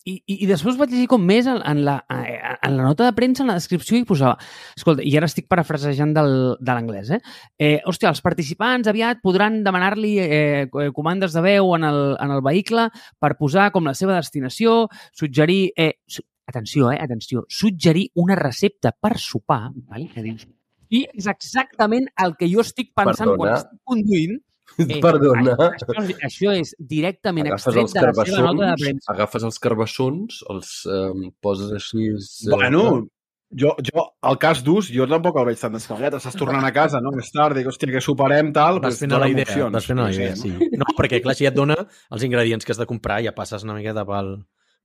I, 0.07 0.21
i, 0.23 0.35
i 0.45 0.47
després 0.47 0.77
vaig 0.79 0.93
llegir 0.93 1.09
com 1.11 1.25
més 1.27 1.49
en, 1.51 1.57
en, 1.67 1.81
la, 1.83 1.97
en 2.07 2.77
la 2.77 2.85
nota 2.85 3.09
de 3.09 3.15
premsa, 3.17 3.43
en 3.43 3.49
la 3.51 3.57
descripció, 3.59 3.97
i 3.99 4.05
posava... 4.07 4.37
Escolta, 4.77 5.03
i 5.03 5.17
ara 5.19 5.27
estic 5.27 5.49
parafrasejant 5.51 6.13
del, 6.15 6.31
de 6.61 6.77
l'anglès, 6.77 7.11
eh? 7.17 7.19
eh? 7.59 7.81
Hòstia, 7.91 8.13
els 8.13 8.23
participants 8.23 8.87
aviat 8.93 9.19
podran 9.25 9.65
demanar-li 9.67 10.13
eh, 10.23 10.69
comandes 10.95 11.35
de 11.35 11.43
veu 11.43 11.75
en 11.75 11.89
el, 11.89 12.01
en 12.23 12.37
el 12.37 12.45
vehicle 12.47 12.87
per 13.19 13.35
posar 13.41 13.73
com 13.75 13.89
la 13.89 13.97
seva 13.99 14.21
destinació, 14.21 14.85
suggerir... 15.11 15.73
Eh, 15.75 15.95
atenció, 16.47 16.91
eh? 16.93 16.99
Atenció. 17.03 17.45
Suggerir 17.49 18.09
una 18.15 18.37
recepta 18.39 18.93
per 18.93 19.19
sopar, 19.19 19.71
vale? 19.89 20.09
que 20.15 20.23
dius, 20.25 20.47
i 20.91 21.05
és 21.13 21.27
exactament 21.31 22.07
el 22.23 22.37
que 22.39 22.49
jo 22.51 22.63
estic 22.63 22.93
pensant 22.95 23.33
Perdona. 23.33 23.39
quan 23.39 23.57
estic 23.61 23.81
conduint. 23.85 24.37
Eh, 24.83 24.97
Perdona. 25.01 25.53
Això, 25.63 26.03
això 26.27 26.53
és 26.59 26.73
directament 26.91 27.47
Agafes 27.47 27.77
extret 27.85 28.03
de 28.03 28.11
la 28.19 28.25
seva 28.27 28.41
nota 28.49 28.71
de 28.73 28.81
premsa. 28.81 29.13
agafes 29.13 29.45
els 29.47 29.61
carbassons, 29.63 30.41
els 30.53 30.73
um, 30.91 31.21
poses 31.41 31.71
així... 31.79 32.09
eh, 32.11 32.51
Bueno, 32.51 32.83
jo, 33.55 33.71
jo, 33.79 34.05
el 34.27 34.39
cas 34.43 34.65
d'ús, 34.67 34.91
jo 34.93 35.07
tampoc 35.09 35.39
el 35.39 35.47
veig 35.53 35.63
tan 35.63 35.79
descabellat. 35.79 36.19
Estàs 36.19 36.35
tornant 36.43 36.67
a 36.67 36.73
casa, 36.75 36.99
no? 37.01 37.15
Més 37.15 37.31
tard, 37.33 37.55
dic, 37.57 37.71
hòstia, 37.71 37.95
que 37.95 38.03
superem, 38.05 38.51
tal... 38.53 38.83
Vas 38.85 38.99
fent 39.01 39.15
la 39.15 39.31
idea, 39.31 39.71
vas 39.71 39.87
fent 39.87 40.03
la 40.03 40.11
idea, 40.13 40.35
sí. 40.37 40.51
No, 40.75 40.91
perquè 40.99 41.23
clar, 41.25 41.39
si 41.39 41.47
et 41.47 41.57
dona 41.57 41.79
els 41.87 42.27
ingredients 42.27 42.67
que 42.67 42.75
has 42.75 42.83
de 42.83 42.91
comprar, 42.91 43.23
ja 43.25 43.33
passes 43.39 43.65
una 43.65 43.79
miqueta 43.79 44.05
pel, 44.05 44.35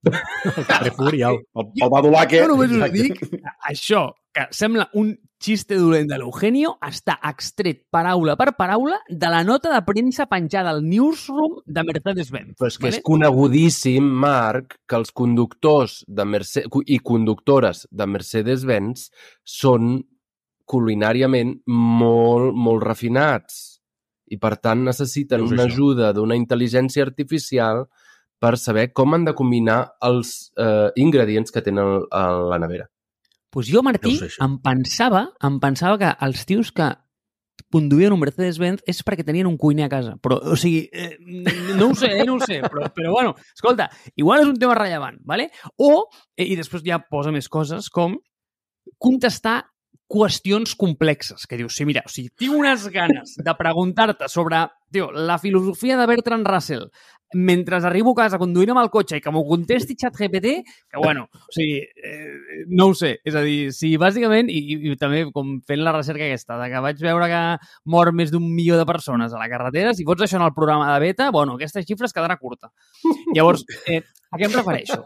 el 0.06 0.66
Carrefour 0.68 1.16
i 1.16 1.24
au. 1.28 1.38
El, 1.56 1.68
el 1.84 1.92
badulaque... 1.94 2.42
Jo 2.42 2.50
només 2.52 2.74
us 2.74 2.94
dic, 2.96 3.22
això, 3.70 4.08
que 4.34 4.48
sembla 4.56 4.88
un 4.98 5.14
xiste 5.42 5.78
dolent 5.80 6.10
de 6.10 6.20
l'Eugenio, 6.22 6.76
està 6.86 7.18
extret 7.30 7.82
paraula 7.94 8.36
per 8.38 8.52
paraula 8.58 9.00
de 9.10 9.32
la 9.34 9.42
nota 9.46 9.72
de 9.74 9.82
premsa 9.86 10.28
penjada 10.30 10.74
al 10.74 10.84
newsroom 10.86 11.60
de 11.66 11.84
Mercedes-Benz. 11.88 12.56
Però 12.60 12.70
és 12.70 12.78
que 12.78 12.92
és 12.94 13.00
conegudíssim, 13.06 14.06
Marc, 14.26 14.78
que 14.86 15.00
els 15.00 15.14
conductors 15.18 16.02
de 16.08 16.28
Merce 16.30 16.66
i 16.86 17.02
conductores 17.02 17.88
de 17.90 18.08
Mercedes-Benz 18.14 19.10
són 19.44 19.98
culinàriament 20.72 21.58
molt, 21.68 22.54
molt 22.56 22.86
refinats. 22.86 23.82
I, 24.32 24.38
per 24.40 24.56
tant, 24.64 24.86
necessiten 24.88 25.42
una 25.44 25.66
això? 25.66 25.74
ajuda 25.74 26.14
d'una 26.16 26.38
intel·ligència 26.40 27.04
artificial 27.04 27.84
per 28.42 28.58
saber 28.58 28.90
com 28.98 29.14
han 29.14 29.28
de 29.28 29.36
combinar 29.38 29.84
els 30.02 30.52
eh, 30.58 30.90
ingredients 31.00 31.54
que 31.54 31.62
tenen 31.62 32.02
a 32.10 32.26
la 32.50 32.60
nevera. 32.62 32.90
Pues 33.52 33.68
jo, 33.68 33.84
Martí, 33.84 34.16
això. 34.16 34.42
em 34.46 34.58
pensava, 34.64 35.26
em 35.44 35.60
pensava 35.62 36.00
que 36.00 36.12
els 36.26 36.46
tios 36.48 36.72
que 36.74 36.90
conduïen 37.72 38.14
un 38.16 38.22
Mercedes-Benz 38.22 38.86
és 38.90 39.02
perquè 39.06 39.26
tenien 39.28 39.48
un 39.50 39.58
cuiner 39.60 39.86
a 39.86 39.92
casa. 39.92 40.16
Però, 40.24 40.40
o 40.54 40.58
sigui, 40.60 40.86
eh, 40.92 41.18
no 41.78 41.92
ho 41.92 41.96
sé, 41.98 42.10
eh, 42.16 42.26
no 42.28 42.38
ho 42.38 42.42
sé, 42.44 42.62
però, 42.64 42.90
però 42.96 43.12
bueno, 43.14 43.36
escolta, 43.54 43.90
igual 44.16 44.46
és 44.46 44.50
un 44.50 44.58
tema 44.60 44.76
rellevant, 44.80 45.20
¿vale? 45.28 45.50
O, 45.78 46.08
eh, 46.36 46.48
i 46.48 46.58
després 46.60 46.84
ja 46.88 47.02
posa 47.04 47.34
més 47.36 47.52
coses, 47.52 47.92
com 47.94 48.18
contestar 48.98 49.71
qüestions 50.12 50.76
complexes, 50.76 51.48
que 51.48 51.60
dius, 51.60 51.78
sí, 51.78 51.88
mira, 51.88 52.04
o 52.06 52.12
sigui, 52.12 52.34
tinc 52.38 52.58
unes 52.58 52.88
ganes 52.92 53.38
de 53.40 53.56
preguntar-te 53.58 54.28
sobre, 54.32 54.66
tio, 54.92 55.10
la 55.12 55.40
filosofia 55.40 55.98
de 56.00 56.08
Bertrand 56.10 56.48
Russell 56.48 56.90
mentre 57.34 57.76
arribo 57.78 58.12
a 58.12 58.24
casa 58.24 58.40
conduint 58.40 58.74
amb 58.74 58.82
el 58.82 58.90
cotxe 58.92 59.18
i 59.18 59.22
que 59.24 59.32
m'ho 59.32 59.44
contesti 59.48 59.96
ChatGPT, 59.96 60.54
que 60.92 61.00
bueno, 61.00 61.28
o 61.32 61.54
sigui, 61.56 61.80
eh, 61.80 62.66
no 62.68 62.90
ho 62.92 62.96
sé. 62.98 63.14
És 63.24 63.38
a 63.40 63.44
dir, 63.46 63.72
si 63.76 63.94
bàsicament, 64.02 64.52
i, 64.52 64.92
i 64.92 64.98
també 65.00 65.24
com 65.32 65.58
fent 65.68 65.84
la 65.86 65.96
recerca 65.96 66.28
aquesta, 66.28 66.60
de 66.60 66.68
que 66.74 66.84
vaig 66.84 67.00
veure 67.04 67.30
que 67.32 67.42
mor 67.94 68.12
més 68.16 68.34
d'un 68.34 68.44
milió 68.44 68.80
de 68.80 68.88
persones 68.90 69.34
a 69.34 69.40
la 69.40 69.50
carretera, 69.52 69.96
si 69.96 70.08
fots 70.08 70.28
això 70.28 70.42
en 70.42 70.48
el 70.50 70.56
programa 70.58 70.92
de 70.94 71.00
beta, 71.06 71.32
bueno, 71.32 71.56
aquesta 71.56 71.84
xifra 71.88 72.10
es 72.10 72.16
quedarà 72.16 72.38
curta. 72.42 72.72
Llavors, 73.36 73.66
eh, 73.88 74.04
a 74.32 74.38
què 74.38 74.50
em 74.50 74.60
refereixo? 74.60 75.06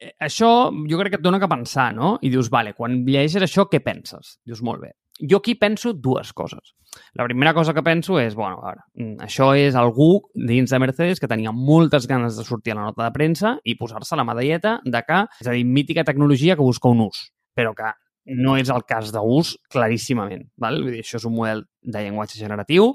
Eh, 0.00 0.12
això 0.26 0.70
jo 0.90 0.98
crec 1.00 1.14
que 1.14 1.20
et 1.20 1.24
dona 1.24 1.40
que 1.42 1.50
pensar, 1.50 1.92
no? 1.94 2.16
I 2.22 2.30
dius, 2.32 2.50
vale, 2.52 2.74
quan 2.74 3.02
llegeixes 3.06 3.46
això, 3.46 3.68
què 3.70 3.80
penses? 3.84 4.38
Dius, 4.46 4.62
molt 4.62 4.82
bé. 4.84 4.94
Jo 5.30 5.38
aquí 5.38 5.54
penso 5.54 5.92
dues 5.94 6.32
coses. 6.34 6.74
La 7.14 7.24
primera 7.24 7.52
cosa 7.54 7.72
que 7.74 7.82
penso 7.86 8.18
és, 8.18 8.34
bueno, 8.34 8.58
a 8.58 8.70
veure, 8.70 8.82
mm, 8.94 9.22
això 9.22 9.52
és 9.54 9.74
algú 9.78 10.22
dins 10.34 10.70
de 10.70 10.78
Mercedes 10.78 11.20
que 11.20 11.30
tenia 11.30 11.52
moltes 11.52 12.08
ganes 12.10 12.36
de 12.36 12.44
sortir 12.44 12.72
a 12.72 12.76
la 12.76 12.88
nota 12.90 13.04
de 13.04 13.12
premsa 13.12 13.58
i 13.62 13.76
posar-se 13.78 14.16
la 14.16 14.24
medalleta 14.26 14.80
de 14.84 15.02
que, 15.02 15.26
és 15.40 15.46
a 15.46 15.52
dir, 15.52 15.64
mítica 15.64 16.04
tecnologia 16.04 16.56
que 16.56 16.62
busca 16.62 16.88
un 16.88 17.06
ús, 17.06 17.30
però 17.54 17.74
que 17.74 17.92
no 18.26 18.56
és 18.56 18.70
el 18.70 18.84
cas 18.88 19.12
d'ús 19.12 19.56
claríssimament. 19.70 20.48
Val? 20.56 20.82
Vull 20.82 20.96
dir, 20.96 21.02
això 21.04 21.20
és 21.20 21.26
un 21.28 21.34
model 21.36 21.64
de 21.82 22.00
llenguatge 22.00 22.38
generatiu 22.40 22.94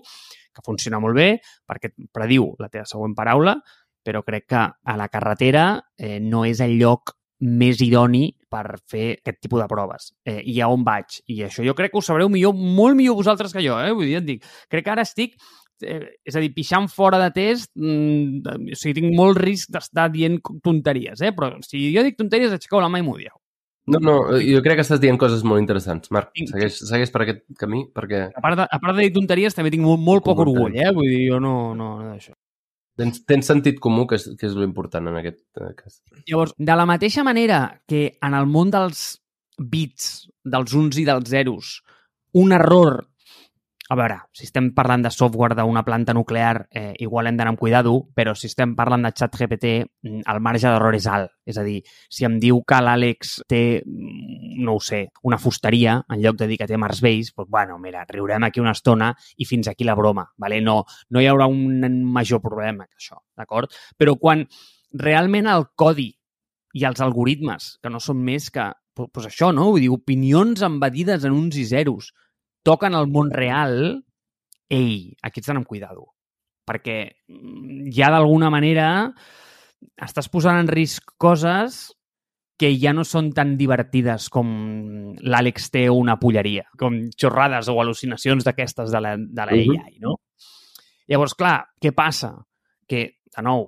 que 0.53 0.65
funciona 0.65 0.99
molt 0.99 1.15
bé 1.15 1.29
perquè 1.67 1.93
prediu 2.11 2.55
la 2.59 2.69
teva 2.69 2.87
següent 2.89 3.15
paraula, 3.15 3.59
però 4.03 4.23
crec 4.25 4.49
que 4.49 4.65
a 4.65 4.97
la 4.97 5.09
carretera 5.11 5.71
eh, 5.97 6.19
no 6.19 6.45
és 6.47 6.61
el 6.63 6.77
lloc 6.79 7.15
més 7.39 7.79
idoni 7.81 8.27
per 8.51 8.79
fer 8.89 9.13
aquest 9.19 9.39
tipus 9.45 9.61
de 9.61 9.69
proves. 9.71 10.09
Eh, 10.27 10.41
I 10.51 10.59
a 10.61 10.67
on 10.71 10.83
vaig? 10.83 11.21
I 11.31 11.43
això 11.47 11.63
jo 11.63 11.75
crec 11.77 11.93
que 11.93 12.01
ho 12.01 12.03
sabreu 12.03 12.29
millor, 12.31 12.55
molt 12.55 12.97
millor 12.99 13.15
vosaltres 13.19 13.55
que 13.55 13.63
jo, 13.63 13.77
eh? 13.79 13.93
Vull 13.95 14.09
dir, 14.09 14.19
et 14.19 14.27
dic, 14.27 14.47
crec 14.71 14.87
que 14.87 14.93
ara 14.95 15.05
estic 15.07 15.37
eh, 15.81 16.19
és 16.25 16.35
a 16.35 16.43
dir, 16.43 16.51
pixant 16.55 16.89
fora 16.91 17.19
de 17.21 17.29
test, 17.35 17.71
mm, 17.75 18.73
o 18.73 18.79
sigui, 18.79 18.97
tinc 18.99 19.15
molt 19.15 19.39
risc 19.39 19.71
d'estar 19.71 20.09
dient 20.11 20.39
tonteries, 20.65 21.21
eh? 21.21 21.31
però 21.35 21.53
si 21.65 21.89
jo 21.93 22.03
dic 22.03 22.19
tonteries, 22.19 22.55
aixequeu 22.55 22.83
la 22.83 22.91
mà 22.91 22.99
i 22.99 23.05
m'ho 23.05 23.15
dieu. 23.19 23.35
No, 23.89 23.97
no, 24.03 24.15
jo 24.37 24.59
crec 24.61 24.77
que 24.77 24.83
estàs 24.85 24.99
dient 25.01 25.17
coses 25.17 25.41
molt 25.47 25.63
interessants. 25.63 26.11
Marc, 26.13 26.35
segueix, 26.51 26.75
segueix 26.85 27.09
per 27.09 27.23
aquest 27.23 27.39
camí, 27.57 27.87
perquè 27.95 28.27
A 28.37 28.43
part 28.43 28.59
de, 28.59 28.67
a 28.69 28.77
part 28.83 28.93
de 28.93 29.07
dir 29.07 29.15
tonteries, 29.15 29.55
també 29.57 29.71
tinc 29.73 29.81
molt, 29.81 30.03
molt 30.03 30.25
poc 30.27 30.43
orgull, 30.43 30.75
eh? 30.77 30.91
Vull 30.93 31.09
dir, 31.09 31.23
jo 31.31 31.39
no, 31.41 31.55
no, 31.73 31.95
no 31.97 32.11
d'això. 32.11 32.35
Tens, 32.99 33.21
tens 33.27 33.49
sentit 33.49 33.79
comú, 33.83 34.05
que 34.09 34.19
és, 34.19 34.27
que 34.39 34.47
és 34.49 34.57
l'important 34.59 35.07
en 35.09 35.19
aquest 35.19 35.41
cas. 35.79 36.01
Llavors, 36.27 36.53
de 36.57 36.77
la 36.77 36.87
mateixa 36.89 37.25
manera 37.27 37.61
que 37.89 38.05
en 38.25 38.35
el 38.37 38.49
món 38.49 38.73
dels 38.73 39.19
bits, 39.59 40.29
dels 40.43 40.75
uns 40.77 40.99
i 40.99 41.05
dels 41.07 41.31
zeros, 41.31 41.79
un 42.39 42.53
error 42.55 43.01
a 43.89 43.95
veure, 43.97 44.19
si 44.37 44.45
estem 44.45 44.67
parlant 44.77 45.01
de 45.01 45.09
software 45.09 45.55
d'una 45.57 45.81
planta 45.81 46.13
nuclear, 46.13 46.67
eh, 46.69 46.93
igual 47.01 47.25
hem 47.25 47.37
d'anar 47.39 47.55
amb 47.55 47.59
cuidado, 47.59 47.95
però 48.13 48.35
si 48.37 48.45
estem 48.45 48.75
parlant 48.77 49.01
de 49.07 49.11
xat 49.17 49.33
GPT, 49.33 49.71
mm, 50.03 50.21
el 50.29 50.39
marge 50.45 50.69
d'error 50.69 50.93
és 50.93 51.07
alt. 51.09 51.31
És 51.43 51.57
a 51.57 51.63
dir, 51.63 51.81
si 52.07 52.25
em 52.25 52.37
diu 52.39 52.61
que 52.61 52.75
l'Àlex 52.75 53.41
té, 53.47 53.81
mm, 53.83 54.61
no 54.63 54.75
ho 54.75 54.79
sé, 54.79 55.07
una 55.23 55.39
fusteria, 55.39 56.03
en 56.07 56.21
lloc 56.21 56.37
de 56.37 56.45
dir 56.45 56.59
que 56.59 56.67
té 56.67 56.77
Marsbase, 56.77 57.33
doncs, 57.35 57.49
bueno, 57.49 57.79
mira, 57.79 58.05
riurem 58.07 58.43
aquí 58.43 58.59
una 58.59 58.77
estona 58.77 59.15
i 59.37 59.45
fins 59.45 59.67
aquí 59.67 59.83
la 59.83 59.95
broma, 59.95 60.27
vale? 60.37 60.61
no, 60.61 60.83
no 61.09 61.19
hi 61.19 61.25
haurà 61.25 61.47
un 61.47 62.03
major 62.03 62.41
problema 62.41 62.85
que 62.85 62.95
això, 62.95 63.17
d'acord? 63.35 63.73
Però 63.97 64.19
quan 64.19 64.45
realment 64.93 65.47
el 65.47 65.65
codi 65.75 66.11
i 66.73 66.85
els 66.85 67.01
algoritmes, 67.01 67.79
que 67.81 67.89
no 67.89 67.99
són 67.99 68.21
més 68.21 68.51
que 68.51 68.71
pues 68.93 69.25
això, 69.25 69.53
no? 69.55 69.71
Vull 69.71 69.81
dir, 69.81 69.89
opinions 69.89 70.61
embedides 70.61 71.23
en 71.23 71.31
uns 71.31 71.55
i 71.57 71.65
zeros, 71.65 72.11
toquen 72.69 72.93
el 72.97 73.09
món 73.09 73.33
real, 73.33 73.79
ei, 74.69 75.15
aquí 75.25 75.41
ets 75.41 75.49
d'anar 75.49 75.63
amb 75.63 75.69
cuidado. 75.69 76.11
Perquè 76.69 76.99
mm, 77.27 77.89
ja 77.95 78.11
d'alguna 78.13 78.51
manera 78.53 78.89
estàs 79.97 80.29
posant 80.29 80.59
en 80.61 80.69
risc 80.69 81.15
coses 81.17 81.87
que 82.59 82.73
ja 82.75 82.91
no 82.91 83.05
són 83.07 83.29
tan 83.31 83.53
divertides 83.55 84.25
com 84.29 84.49
l'Àlex 85.23 85.69
té 85.71 85.85
una 85.89 86.17
polleria, 86.19 86.65
com 86.77 86.97
xorrades 87.15 87.69
o 87.71 87.77
al·lucinacions 87.79 88.43
d'aquestes 88.43 88.91
de 88.91 88.99
la, 88.99 89.13
de 89.15 89.45
la 89.47 89.55
Mhm. 89.55 89.77
AI, 89.79 89.99
no? 90.03 90.17
Llavors, 91.07 91.33
clar, 91.39 91.69
què 91.81 91.93
passa? 91.95 92.33
Que, 92.85 93.05
de 93.35 93.41
nou, 93.45 93.63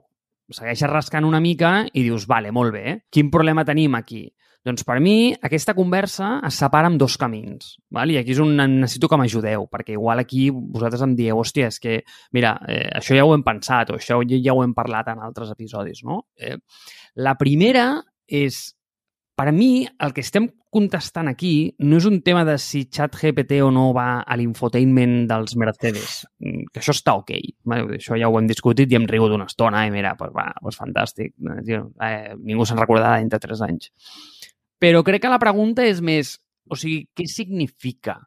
segueixes 0.51 0.91
rascant 0.91 1.23
una 1.25 1.39
mica 1.39 1.85
i 1.93 2.03
dius, 2.03 2.27
vale, 2.27 2.51
molt 2.51 2.73
bé, 2.75 2.99
quin 3.09 3.31
problema 3.31 3.63
tenim 3.65 3.95
aquí? 3.95 4.25
Doncs 4.61 4.83
per 4.85 4.99
mi 5.01 5.31
aquesta 5.33 5.73
conversa 5.73 6.35
es 6.45 6.59
separa 6.61 6.89
en 6.91 6.97
dos 7.01 7.15
camins. 7.17 7.73
Val? 7.97 8.11
I 8.13 8.19
aquí 8.19 8.35
és 8.35 8.41
on 8.43 8.53
necessito 8.59 9.09
que 9.09 9.17
m'ajudeu, 9.17 9.65
perquè 9.71 9.95
igual 9.95 10.21
aquí 10.21 10.49
vosaltres 10.53 11.01
em 11.01 11.15
dieu, 11.17 11.39
hòstia, 11.41 11.71
és 11.73 11.81
que, 11.81 11.97
mira, 12.37 12.53
eh, 12.69 12.85
això 12.99 13.17
ja 13.17 13.25
ho 13.25 13.33
hem 13.33 13.45
pensat 13.47 13.89
o 13.89 13.97
això 13.97 14.19
ja, 14.21 14.53
ho 14.53 14.61
hem 14.61 14.75
parlat 14.77 15.09
en 15.09 15.23
altres 15.25 15.49
episodis, 15.55 16.03
no? 16.05 16.27
Eh, 16.37 16.59
la 17.15 17.33
primera 17.41 17.87
és, 18.27 18.61
per 19.35 19.49
mi, 19.51 19.87
el 19.97 20.13
que 20.13 20.21
estem 20.21 20.51
contestant 20.71 21.27
aquí 21.27 21.75
no 21.83 21.99
és 21.99 22.05
un 22.07 22.21
tema 22.23 22.45
de 22.47 22.55
si 22.61 22.85
ChatGPT 22.87 23.59
o 23.65 23.69
no 23.75 23.89
va 23.95 24.21
a 24.23 24.37
l'infotainment 24.39 25.27
dels 25.29 25.57
Mercedes, 25.59 26.21
mm, 26.39 26.71
que 26.71 26.79
això 26.79 26.95
està 26.95 27.17
ok. 27.19 27.33
Això 27.97 28.17
ja 28.19 28.29
ho 28.31 28.37
hem 28.39 28.47
discutit 28.47 28.91
i 28.91 28.95
hem 28.95 29.07
rigut 29.09 29.35
una 29.35 29.49
estona 29.51 29.83
i 29.85 29.91
mira, 29.91 30.15
pues, 30.17 30.31
va, 30.31 30.47
pues 30.61 30.79
fantàstic. 30.79 31.35
Eh, 31.35 32.33
ningú 32.39 32.65
se'n 32.65 32.79
recordarà 32.79 33.19
dintre 33.19 33.39
de 33.39 33.47
3 33.47 33.65
anys. 33.67 33.91
Però 34.79 35.03
crec 35.03 35.21
que 35.21 35.29
la 35.29 35.39
pregunta 35.39 35.85
és 35.85 36.01
més, 36.01 36.37
o 36.69 36.75
sigui, 36.79 37.03
què 37.13 37.27
significa 37.27 38.17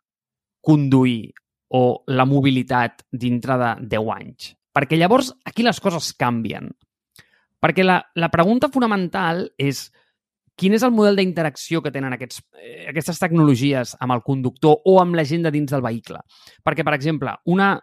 conduir 0.61 1.33
o 1.75 2.05
la 2.07 2.29
mobilitat 2.29 3.03
dintre 3.11 3.57
de 3.59 3.75
10 3.97 4.13
anys? 4.21 4.55
Perquè 4.75 4.99
llavors 4.99 5.33
aquí 5.45 5.65
les 5.65 5.81
coses 5.81 6.13
canvien. 6.13 6.69
Perquè 7.59 7.83
la, 7.83 8.03
la 8.15 8.29
pregunta 8.29 8.69
fonamental 8.69 9.49
és 9.57 9.89
quin 10.59 10.77
és 10.77 10.85
el 10.87 10.93
model 10.95 11.19
d'interacció 11.19 11.83
que 11.83 11.93
tenen 11.95 12.15
aquests, 12.15 12.43
eh, 12.61 12.87
aquestes 12.91 13.19
tecnologies 13.23 13.97
amb 14.01 14.15
el 14.15 14.23
conductor 14.23 14.79
o 14.85 15.01
amb 15.03 15.19
la 15.19 15.25
gent 15.27 15.47
de 15.47 15.53
dins 15.55 15.73
del 15.73 15.83
vehicle. 15.83 16.21
Perquè, 16.65 16.85
per 16.87 16.95
exemple, 16.95 17.35
una 17.47 17.75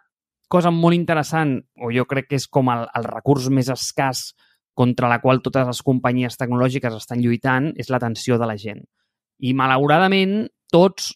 cosa 0.52 0.70
molt 0.70 0.96
interessant, 0.96 1.58
o 1.80 1.92
jo 1.92 2.04
crec 2.08 2.28
que 2.30 2.40
és 2.40 2.48
com 2.48 2.68
el, 2.72 2.86
el 2.96 3.08
recurs 3.08 3.48
més 3.48 3.70
escàs 3.72 4.32
contra 4.74 5.08
la 5.08 5.20
qual 5.20 5.42
totes 5.44 5.66
les 5.68 5.82
companyies 5.84 6.36
tecnològiques 6.40 6.96
estan 6.96 7.20
lluitant 7.20 7.70
és 7.76 7.90
l'atenció 7.92 8.38
de 8.40 8.48
la 8.48 8.56
gent. 8.60 8.82
I, 9.42 9.52
malauradament, 9.56 10.46
tots, 10.72 11.10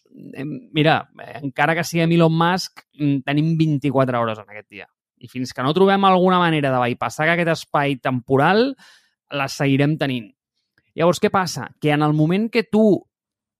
mira, 0.77 0.99
encara 1.41 1.73
que 1.77 1.85
siguem 1.87 2.13
Elon 2.13 2.33
Musk, 2.37 2.83
mm, 2.99 3.25
tenim 3.25 3.55
24 3.57 4.21
hores 4.21 4.41
en 4.41 4.49
aquest 4.51 4.69
dia. 4.69 4.87
I 5.17 5.29
fins 5.31 5.53
que 5.53 5.65
no 5.65 5.73
trobem 5.73 6.03
alguna 6.05 6.37
manera 6.37 6.69
de 6.69 6.81
bypassar 6.83 7.29
aquest 7.31 7.55
espai 7.55 7.97
temporal, 7.97 8.75
les 9.33 9.57
seguirem 9.57 9.97
tenint. 9.97 10.29
Llavors, 10.97 11.21
què 11.21 11.29
passa? 11.33 11.69
Que 11.81 11.93
en 11.93 12.01
el 12.05 12.15
moment 12.17 12.49
que 12.49 12.65
tu 12.65 12.87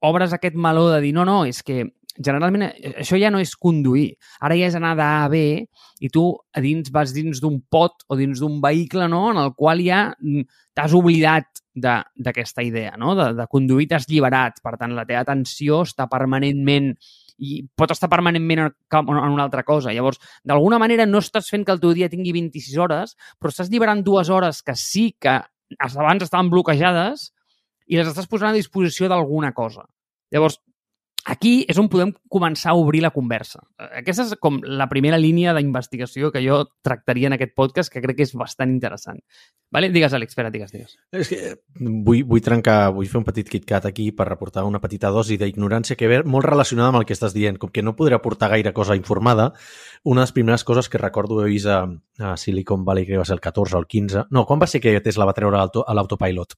obres 0.07 0.33
aquest 0.33 0.57
meló 0.57 0.87
de 0.89 1.01
dir 1.01 1.13
no, 1.13 1.25
no, 1.25 1.43
és 1.45 1.63
que 1.65 1.83
generalment 2.17 2.65
eh, 2.67 2.93
això 3.03 3.17
ja 3.19 3.29
no 3.33 3.41
és 3.41 3.53
conduir. 3.55 4.09
Ara 4.41 4.57
ja 4.57 4.69
és 4.71 4.77
anar 4.77 4.95
d'A 4.97 5.09
a 5.25 5.27
B 5.31 5.41
i 6.01 6.09
tu 6.13 6.25
a 6.33 6.63
dins 6.63 6.89
vas 6.93 7.13
dins 7.13 7.41
d'un 7.43 7.59
pot 7.69 8.05
o 8.09 8.17
dins 8.17 8.41
d'un 8.41 8.59
vehicle 8.63 9.07
no? 9.11 9.27
en 9.31 9.41
el 9.41 9.53
qual 9.57 9.83
ja 9.85 10.07
mm, 10.17 10.47
t'has 10.77 10.97
oblidat 10.97 11.63
d'aquesta 11.77 12.65
idea, 12.65 12.95
no? 12.97 13.13
de, 13.17 13.31
de 13.37 13.45
conduir 13.51 13.89
t'has 13.91 14.09
lliberat. 14.09 14.61
Per 14.65 14.75
tant, 14.81 14.97
la 14.97 15.05
teva 15.05 15.21
atenció 15.25 15.83
està 15.85 16.09
permanentment 16.09 16.95
i 17.37 17.59
pot 17.77 17.91
estar 17.93 18.09
permanentment 18.09 18.63
en, 18.65 18.71
una 19.13 19.43
altra 19.45 19.61
cosa. 19.63 19.93
Llavors, 19.93 20.17
d'alguna 20.41 20.79
manera 20.81 21.05
no 21.05 21.21
estàs 21.21 21.51
fent 21.53 21.67
que 21.67 21.75
el 21.75 21.83
teu 21.83 21.93
dia 21.93 22.09
tingui 22.09 22.33
26 22.33 22.81
hores, 22.81 23.13
però 23.37 23.53
estàs 23.53 23.69
lliberant 23.69 24.01
dues 24.01 24.33
hores 24.33 24.63
que 24.65 24.73
sí 24.73 25.11
que 25.21 25.37
abans 25.79 26.23
estaven 26.25 26.51
bloquejades 26.53 27.31
i 27.87 27.99
les 27.99 28.09
estàs 28.09 28.27
posant 28.29 28.51
a 28.51 28.57
disposició 28.57 29.09
d'alguna 29.11 29.53
cosa. 29.55 29.85
Llavors, 30.33 30.59
Aquí 31.27 31.65
és 31.67 31.75
on 31.75 31.89
podem 31.91 32.13
començar 32.31 32.71
a 32.71 32.79
obrir 32.79 33.01
la 33.03 33.11
conversa. 33.11 33.59
Aquesta 33.99 34.23
és 34.23 34.35
com 34.39 34.61
la 34.63 34.85
primera 34.87 35.17
línia 35.19 35.51
d'investigació 35.57 36.29
que 36.31 36.39
jo 36.45 36.61
tractaria 36.85 37.27
en 37.27 37.35
aquest 37.35 37.51
podcast, 37.57 37.91
que 37.91 37.99
crec 38.03 38.15
que 38.21 38.23
és 38.23 38.31
bastant 38.39 38.71
interessant. 38.71 39.19
Vale? 39.75 39.89
Digues, 39.91 40.15
Àlex, 40.15 40.31
espera, 40.31 40.53
digues, 40.53 40.71
digues. 40.71 40.95
És 41.11 41.27
que 41.27 41.57
vull, 41.83 42.21
vull 42.29 42.43
trencar, 42.45 42.93
vull 42.95 43.09
fer 43.11 43.19
un 43.19 43.25
petit 43.27 43.51
KitKat 43.51 43.89
aquí 43.89 44.07
per 44.15 44.29
reportar 44.29 44.63
una 44.63 44.79
petita 44.79 45.11
dosi 45.11 45.35
d'ignorància 45.41 45.97
que 45.99 46.07
ve 46.07 46.21
molt 46.23 46.47
relacionada 46.47 46.93
amb 46.93 47.01
el 47.01 47.07
que 47.09 47.17
estàs 47.17 47.35
dient. 47.35 47.59
Com 47.59 47.75
que 47.75 47.83
no 47.83 47.97
podré 47.99 48.15
aportar 48.15 48.53
gaire 48.55 48.71
cosa 48.77 48.95
informada, 48.95 49.49
una 50.07 50.21
de 50.21 50.29
les 50.29 50.35
primeres 50.37 50.63
coses 50.63 50.87
que 50.87 51.01
recordo 51.03 51.41
haver 51.41 51.51
vist 51.51 51.67
a, 51.67 51.81
a 52.23 52.37
Silicon 52.37 52.87
Valley, 52.87 53.05
que 53.05 53.19
va 53.19 53.27
ser 53.27 53.35
el 53.35 53.43
14 53.43 53.75
o 53.75 53.83
el 53.83 53.91
15... 53.91 54.29
No, 54.31 54.45
quan 54.47 54.63
va 54.63 54.71
ser 54.71 54.79
que 54.79 54.95
Tesla 55.03 55.27
va 55.27 55.35
treure 55.35 55.59
l'autopilot? 55.59 56.55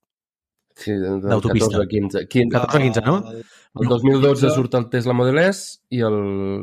Sí, 0.80 0.96
d'autopista. 0.96 1.84
15. 1.86 2.26
15. 2.28 2.58
14-15, 2.58 3.06
no? 3.06 3.18
El 3.80 3.92
2012 3.92 4.50
surt 4.56 4.76
el 4.80 4.90
Tesla 4.90 5.14
Model 5.14 5.42
S 5.44 5.80
i 5.94 6.02
el... 6.06 6.20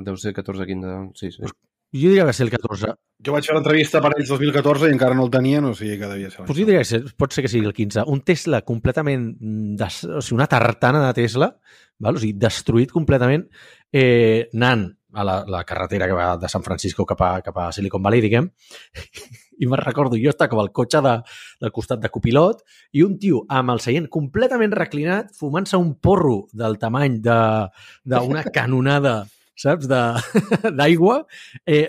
deu 0.07 0.17
ser 0.21 0.35
14-15. 0.37 0.97
Sí, 1.21 1.31
sí. 1.35 1.45
Jo 1.97 2.11
diria 2.11 2.27
que 2.27 2.35
ser 2.35 2.49
el 2.49 2.53
14. 2.53 2.95
Jo 3.27 3.33
vaig 3.33 3.47
fer 3.47 3.55
l'entrevista 3.57 4.03
per 4.05 4.11
ells 4.17 4.29
2014 4.33 4.91
i 4.91 4.97
encara 4.97 5.17
no 5.17 5.25
el 5.29 5.33
tenien, 5.33 5.65
o 5.69 5.73
sigui 5.77 5.97
que 6.01 6.11
devia 6.11 6.33
ser. 6.33 6.45
Pues 6.45 6.59
jo 6.59 6.67
diria 6.67 6.83
que 6.83 6.89
ser, 6.89 7.03
pot 7.17 7.33
ser 7.33 7.47
que 7.47 7.53
sigui 7.53 7.69
el 7.69 7.77
15. 7.77 8.05
Un 8.13 8.23
Tesla 8.27 8.61
completament... 8.67 9.31
Des, 9.79 10.03
o 10.05 10.21
sigui, 10.21 10.41
una 10.41 10.51
tartana 10.51 11.05
de 11.07 11.15
Tesla, 11.23 11.53
val? 12.03 12.19
o 12.19 12.23
sigui, 12.23 12.35
destruït 12.43 12.93
completament, 12.93 13.47
eh, 13.95 14.49
anant 14.57 14.91
a 15.15 15.25
la, 15.25 15.37
la 15.49 15.63
carretera 15.65 16.07
que 16.07 16.17
va 16.17 16.37
de 16.37 16.49
San 16.49 16.65
Francisco 16.65 17.07
cap 17.07 17.21
a, 17.23 17.31
cap 17.43 17.57
a 17.59 17.71
Silicon 17.73 18.03
Valley, 18.03 18.23
diguem, 18.25 18.49
i 19.61 19.69
me'n 19.69 19.81
recordo, 19.81 20.19
jo 20.21 20.33
estava 20.33 20.51
com 20.53 20.61
al 20.61 20.73
cotxe 20.75 21.01
de, 21.05 21.15
del 21.63 21.73
costat 21.75 22.03
de 22.03 22.11
copilot 22.13 22.61
i 22.97 23.05
un 23.07 23.17
tio 23.21 23.45
amb 23.49 23.73
el 23.75 23.81
seient 23.85 24.11
completament 24.13 24.75
reclinat 24.77 25.33
fumant-se 25.39 25.79
un 25.81 25.95
porro 26.03 26.43
del 26.53 26.77
tamany 26.83 27.21
d'una 27.23 28.45
canonada, 28.53 29.23
saps, 29.57 29.89
d'aigua, 30.79 31.23
eh, 31.65 31.89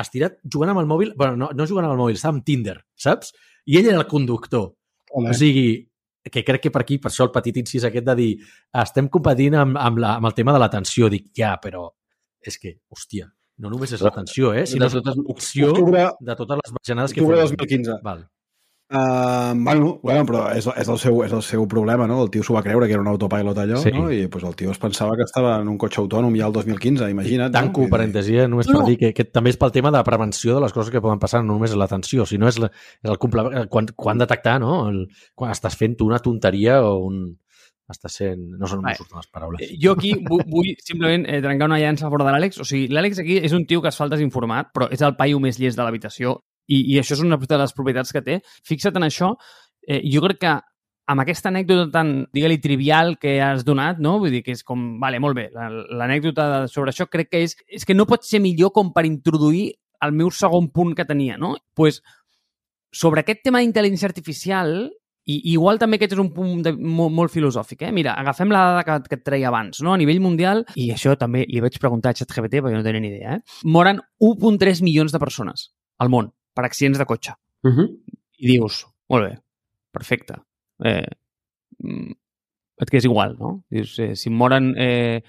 estirat 0.00 0.40
jugant 0.44 0.72
amb 0.72 0.82
el 0.82 0.90
mòbil, 0.90 1.14
bueno, 1.18 1.36
no, 1.36 1.52
no 1.54 1.68
jugant 1.68 1.86
amb 1.86 1.98
el 1.98 2.02
mòbil, 2.02 2.18
estava 2.18 2.38
amb 2.38 2.46
Tinder, 2.46 2.80
saps? 2.98 3.34
I 3.68 3.78
ell 3.78 3.92
era 3.92 4.00
el 4.00 4.08
conductor. 4.10 4.72
Home. 5.10 5.30
O 5.30 5.36
sigui, 5.36 5.90
que 6.30 6.42
crec 6.44 6.66
que 6.66 6.72
per 6.72 6.82
aquí, 6.82 6.98
per 7.02 7.10
això 7.10 7.26
el 7.26 7.32
petit 7.34 7.56
incís 7.60 7.84
aquest 7.86 8.06
de 8.06 8.16
dir 8.18 8.30
estem 8.82 9.08
competint 9.12 9.56
amb, 9.58 9.78
amb, 9.78 10.00
la, 10.02 10.16
amb 10.18 10.28
el 10.30 10.36
tema 10.36 10.54
de 10.54 10.60
l'atenció. 10.62 11.08
Dic, 11.12 11.30
ja, 11.36 11.54
però 11.62 11.88
és 12.46 12.58
que, 12.60 12.76
hòstia, 12.92 13.30
no 13.60 13.70
només 13.72 13.92
és 13.92 14.02
l'atenció, 14.04 14.54
eh? 14.56 14.66
sinó 14.68 14.88
de 14.88 15.00
totes, 15.00 15.16
l'opció 15.20 15.72
de 15.76 16.36
totes 16.36 16.60
les 16.64 16.76
bajanades 16.76 17.16
que 17.16 17.24
fem. 17.24 17.40
2015. 17.56 18.02
Val. 18.04 18.28
Uh, 18.92 19.54
bueno, 19.54 20.00
bueno, 20.02 20.24
però 20.26 20.48
és, 20.50 20.66
és, 20.66 20.88
el 20.90 20.96
seu, 20.98 21.20
és 21.22 21.30
el 21.30 21.44
seu 21.46 21.62
problema, 21.70 22.08
no? 22.10 22.16
El 22.24 22.30
tio 22.34 22.42
s'ho 22.42 22.56
va 22.56 22.62
creure 22.64 22.88
que 22.90 22.96
era 22.96 23.04
un 23.04 23.10
autopilot 23.12 23.60
allò, 23.62 23.78
sí. 23.78 23.92
no? 23.94 24.08
I 24.10 24.24
pues, 24.26 24.42
el 24.42 24.56
tio 24.58 24.72
es 24.72 24.80
pensava 24.82 25.14
que 25.14 25.22
estava 25.28 25.52
en 25.60 25.68
un 25.70 25.76
cotxe 25.78 26.00
autònom 26.02 26.34
ja 26.34 26.48
el 26.48 26.56
2015, 26.56 27.06
imagina't. 27.12 27.54
Tanco, 27.54 27.84
no? 27.86 27.92
parèntesi, 27.92 28.40
eh? 28.42 28.48
només 28.50 28.66
no. 28.66 28.80
per 28.80 28.88
dir 28.88 28.96
que, 28.98 29.12
que 29.14 29.28
també 29.30 29.52
és 29.54 29.60
pel 29.60 29.70
tema 29.76 29.92
de 29.94 30.02
prevenció 30.02 30.56
de 30.56 30.64
les 30.64 30.74
coses 30.74 30.90
que 30.90 31.04
poden 31.04 31.22
passar, 31.22 31.44
no 31.44 31.54
només 31.54 31.70
és 31.70 31.78
l'atenció, 31.78 32.26
sinó 32.26 32.50
és, 32.50 32.58
la, 32.58 32.72
és 33.04 33.12
el 33.14 33.20
complement, 33.22 33.70
quan, 33.70 33.86
quan 33.94 34.24
detectar, 34.24 34.56
no? 34.64 34.80
El, 34.90 35.04
quan 35.38 35.54
estàs 35.54 35.78
fent 35.78 35.94
una 36.02 36.18
tonteria 36.18 36.80
o 36.82 36.96
un, 37.06 37.22
està 37.94 38.10
sent... 38.12 38.42
No 38.60 38.68
són 38.70 38.82
molt 38.84 39.00
surten 39.00 39.20
les 39.20 39.30
paraules. 39.32 39.64
Eh, 39.64 39.76
jo 39.82 39.94
aquí 39.96 40.12
vull, 40.26 40.44
vull 40.50 40.70
simplement 40.84 41.26
eh, 41.26 41.40
trencar 41.44 41.70
una 41.70 41.80
llança 41.82 42.10
fora 42.12 42.26
de 42.28 42.34
l'Àlex. 42.34 42.60
O 42.62 42.68
sigui, 42.68 42.88
l'Àlex 42.92 43.22
aquí 43.22 43.40
és 43.40 43.54
un 43.56 43.66
tio 43.70 43.82
que 43.82 43.92
es 43.92 43.98
falta 44.00 44.20
informat, 44.22 44.72
però 44.74 44.90
és 44.92 45.02
el 45.06 45.16
paio 45.18 45.40
més 45.42 45.60
llest 45.60 45.78
de 45.78 45.86
l'habitació 45.86 46.38
i, 46.70 46.82
i 46.94 46.98
això 47.00 47.16
és 47.16 47.24
una 47.26 47.38
de 47.40 47.60
les 47.62 47.76
propietats 47.76 48.12
que 48.14 48.24
té. 48.26 48.40
Fixa't 48.68 48.98
en 49.00 49.08
això. 49.08 49.34
Eh, 49.86 50.02
jo 50.12 50.22
crec 50.26 50.42
que 50.44 50.56
amb 51.10 51.24
aquesta 51.24 51.50
anècdota 51.50 51.88
tan, 51.90 52.12
digue-li, 52.34 52.60
trivial 52.62 53.16
que 53.18 53.40
has 53.42 53.64
donat, 53.66 53.98
no? 53.98 54.18
Vull 54.22 54.36
dir 54.36 54.44
que 54.46 54.54
és 54.54 54.62
com, 54.66 54.92
vale, 55.02 55.18
molt 55.22 55.34
bé, 55.34 55.48
l'anècdota 55.50 56.68
sobre 56.70 56.94
això 56.94 57.08
crec 57.10 57.32
que 57.32 57.40
és, 57.48 57.56
és 57.66 57.86
que 57.86 57.96
no 57.96 58.06
pot 58.06 58.22
ser 58.26 58.38
millor 58.44 58.70
com 58.76 58.92
per 58.94 59.08
introduir 59.08 59.72
el 60.06 60.14
meu 60.16 60.30
segon 60.30 60.70
punt 60.70 60.94
que 60.96 61.04
tenia, 61.04 61.36
no? 61.36 61.56
pues, 61.74 62.00
sobre 62.92 63.22
aquest 63.22 63.42
tema 63.46 63.60
d'intel·ligència 63.60 64.08
artificial, 64.08 64.70
i 65.30 65.52
igual 65.52 65.78
també 65.80 65.98
aquest 65.98 66.14
és 66.16 66.22
un 66.22 66.30
punt 66.34 66.62
de, 66.66 66.72
molt, 66.74 67.12
molt 67.16 67.32
filosòfic. 67.32 67.86
Eh? 67.88 67.92
Mira, 67.94 68.14
agafem 68.20 68.52
la 68.52 68.62
dada 68.68 68.84
que, 68.86 68.98
que 69.10 69.18
et 69.20 69.24
treia 69.26 69.50
abans. 69.50 69.82
No? 69.86 69.94
A 69.94 70.00
nivell 70.00 70.22
mundial, 70.24 70.64
i 70.80 70.90
això 70.94 71.14
també 71.20 71.44
li 71.48 71.62
vaig 71.62 71.78
preguntar 71.82 72.12
a 72.12 72.18
ChatGPT 72.20 72.60
perquè 72.60 72.78
no 72.78 72.86
tenia 72.86 73.02
ni 73.02 73.12
idea, 73.12 73.36
eh? 73.38 73.60
moren 73.64 74.02
1.3 74.24 74.82
milions 74.86 75.14
de 75.14 75.22
persones 75.22 75.68
al 76.00 76.12
món 76.12 76.32
per 76.56 76.64
accidents 76.66 76.98
de 77.00 77.06
cotxe. 77.06 77.36
Uh 77.64 77.70
-huh. 77.76 77.88
I 78.40 78.46
dius, 78.54 78.86
molt 79.08 79.28
bé, 79.28 79.38
perfecte. 79.92 80.34
Eh, 80.84 81.06
mm, 81.82 82.12
et 82.80 82.90
quedes 82.90 83.04
igual, 83.04 83.36
no? 83.38 83.64
Dius, 83.68 83.98
eh, 83.98 84.16
si 84.16 84.30
moren 84.30 84.74
eh, 84.76 85.22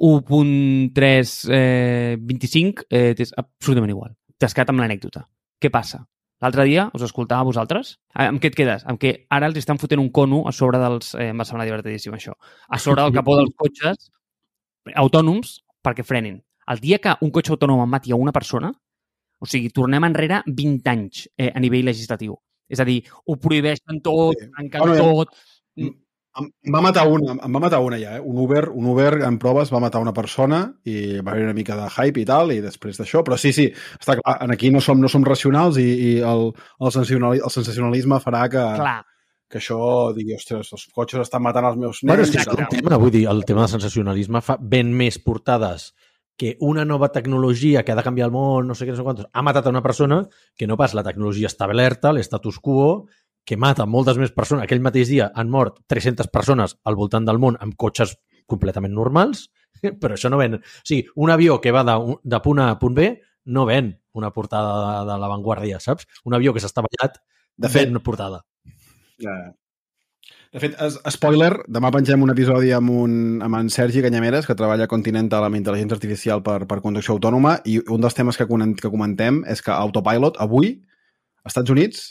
1.325, 0.00 1.50
eh, 1.52 2.16
25, 2.18 2.86
eh, 2.88 3.14
t'és 3.14 3.32
absolutament 3.36 3.90
igual. 3.90 4.16
T'has 4.38 4.54
quedat 4.54 4.70
amb 4.70 4.80
l'anècdota. 4.80 5.28
Què 5.60 5.70
passa? 5.70 6.06
L'altre 6.42 6.64
dia 6.66 6.88
us 6.96 7.04
escoltava 7.06 7.44
a 7.44 7.48
vosaltres. 7.48 7.94
Eh, 8.14 8.26
amb 8.26 8.40
què 8.42 8.50
et 8.50 8.56
quedes? 8.58 8.84
Amb 8.90 9.00
què 9.00 9.14
ara 9.32 9.48
els 9.50 9.58
estan 9.60 9.78
fotent 9.80 10.02
un 10.02 10.10
cono 10.10 10.42
a 10.48 10.52
sobre 10.52 10.80
dels... 10.82 11.14
Eh, 11.14 11.30
em 11.32 11.40
va 11.40 11.46
semblar 11.48 11.66
divertidíssim, 11.68 12.16
això. 12.16 12.34
A 12.68 12.80
sobre 12.82 13.04
del 13.04 13.14
capó 13.14 13.36
dels 13.38 13.54
cotxes 13.56 14.10
autònoms 15.00 15.60
perquè 15.84 16.04
frenin. 16.04 16.40
El 16.70 16.80
dia 16.80 16.98
que 16.98 17.14
un 17.24 17.30
cotxe 17.32 17.54
autònom 17.54 17.84
mati 17.88 18.12
a 18.12 18.18
una 18.20 18.32
persona, 18.32 18.72
o 19.40 19.48
sigui, 19.48 19.70
tornem 19.74 20.04
enrere 20.08 20.42
20 20.46 20.90
anys 20.92 21.26
eh, 21.36 21.50
a 21.52 21.60
nivell 21.60 21.86
legislatiu. 21.90 22.36
És 22.68 22.80
a 22.80 22.86
dir, 22.88 23.02
ho 23.26 23.36
prohibeixen 23.40 24.00
tot, 24.04 24.40
sí. 24.40 24.48
tanquen 24.56 24.86
bueno, 24.86 25.18
tot... 25.20 25.36
Em 26.40 26.48
em 26.66 26.74
va 26.74 26.80
matar 26.82 27.04
una, 27.06 27.36
em 27.46 27.54
va 27.54 27.60
matar 27.62 27.78
una 27.84 27.98
ja, 28.00 28.16
eh? 28.16 28.20
Un 28.20 28.38
Uber, 28.42 28.64
un 28.74 28.86
Uber 28.90 29.20
en 29.22 29.36
proves 29.38 29.70
va 29.70 29.78
matar 29.82 30.00
una 30.02 30.12
persona 30.12 30.64
i 30.84 31.20
va 31.20 31.30
haver 31.32 31.44
una 31.44 31.54
mica 31.54 31.76
de 31.78 31.88
hype 31.94 32.20
i 32.20 32.24
tal, 32.26 32.50
i 32.50 32.60
després 32.64 32.98
d'això, 32.98 33.22
però 33.22 33.38
sí, 33.38 33.52
sí, 33.54 33.68
està 34.00 34.16
clar, 34.18 34.38
en 34.42 34.50
aquí 34.50 34.70
no 34.74 34.80
som, 34.82 34.98
no 35.00 35.08
som 35.12 35.22
racionals 35.24 35.78
i, 35.78 35.86
i 35.86 36.12
el, 36.26 36.48
el, 36.80 36.90
sensacionali- 36.90 37.38
el 37.44 37.52
sensacionalisme 37.54 38.18
farà 38.24 38.48
que, 38.50 38.64
Clar, 38.80 38.96
que 39.48 39.60
això 39.62 39.78
digui, 40.16 40.34
ostres, 40.34 40.72
els 40.74 40.88
cotxes 40.96 41.22
estan 41.22 41.42
matant 41.46 41.68
els 41.70 41.76
meus 41.78 42.00
Bueno, 42.02 42.24
nens. 42.24 42.34
és 42.34 42.48
que 42.48 42.58
un 42.58 42.66
tema, 42.72 42.98
vull 42.98 43.12
dir, 43.14 43.28
el 43.30 43.44
tema 43.46 43.62
del 43.68 43.74
sensacionalisme 43.76 44.42
fa 44.42 44.58
ben 44.60 44.90
més 44.90 45.20
portades 45.22 45.92
que 46.36 46.56
una 46.66 46.82
nova 46.84 47.12
tecnologia 47.14 47.84
que 47.86 47.92
ha 47.92 47.94
de 47.94 48.02
canviar 48.02 48.26
el 48.26 48.32
món, 48.34 48.66
no 48.66 48.74
sé 48.74 48.88
què, 48.88 48.90
no 48.90 48.96
sé 48.98 49.04
quantos, 49.06 49.28
ha 49.30 49.42
matat 49.46 49.68
a 49.68 49.70
una 49.70 49.84
persona 49.84 50.24
que 50.58 50.66
no 50.66 50.74
pas 50.76 50.90
la 50.98 51.04
tecnologia 51.06 51.46
està 51.46 51.68
alerta, 51.70 52.10
l'estatus 52.10 52.58
quo, 52.58 53.04
que 53.44 53.58
mata 53.60 53.86
moltes 53.86 54.18
més 54.20 54.32
persones. 54.32 54.64
Aquell 54.64 54.82
mateix 54.84 55.10
dia 55.12 55.30
han 55.34 55.50
mort 55.52 55.82
300 55.92 56.30
persones 56.32 56.76
al 56.84 56.96
voltant 56.96 57.26
del 57.28 57.40
món 57.42 57.58
amb 57.60 57.76
cotxes 57.76 58.16
completament 58.50 58.94
normals, 58.94 59.48
però 60.00 60.16
això 60.16 60.32
no 60.32 60.40
ven... 60.40 60.58
O 60.60 60.86
sigui, 60.86 61.04
un 61.20 61.32
avió 61.34 61.60
que 61.60 61.74
va 61.74 61.84
de, 61.86 61.98
de 62.22 62.40
punt 62.44 62.62
A 62.64 62.70
a 62.72 62.78
punt 62.80 62.96
B 62.96 63.10
no 63.44 63.66
ven 63.68 63.92
una 64.14 64.30
portada 64.32 64.78
de, 64.78 65.10
de 65.10 65.18
l'avantguàrdia, 65.20 65.80
saps? 65.82 66.08
Un 66.24 66.36
avió 66.36 66.54
que 66.54 66.62
s'està 66.62 66.84
ballat 66.84 67.20
De 67.56 67.68
fet, 67.68 67.84
ven 67.84 67.96
una 67.96 68.02
portada. 68.02 68.40
Ja. 69.20 69.34
De 70.54 70.62
fet, 70.62 70.76
es, 70.86 70.96
spoiler, 71.16 71.50
demà 71.66 71.90
pengem 71.90 72.22
un 72.22 72.30
episodi 72.30 72.70
amb, 72.72 72.92
un, 72.94 73.14
amb 73.42 73.58
en 73.58 73.70
Sergi 73.74 74.04
Canyameres, 74.04 74.46
que 74.46 74.54
treballa 74.54 74.86
a 74.86 74.90
Continental 74.90 75.44
amb 75.44 75.58
intel·ligència 75.58 75.98
artificial 75.98 76.44
per, 76.46 76.60
per 76.70 76.78
conducció 76.84 77.16
autònoma, 77.16 77.56
i 77.66 77.80
un 77.90 78.04
dels 78.04 78.14
temes 78.14 78.38
que, 78.38 78.46
que 78.78 78.92
comentem 78.92 79.42
és 79.50 79.64
que 79.66 79.74
Autopilot, 79.74 80.38
avui, 80.44 80.76
als 81.42 81.56
Estats 81.56 81.74
Units, 81.74 82.04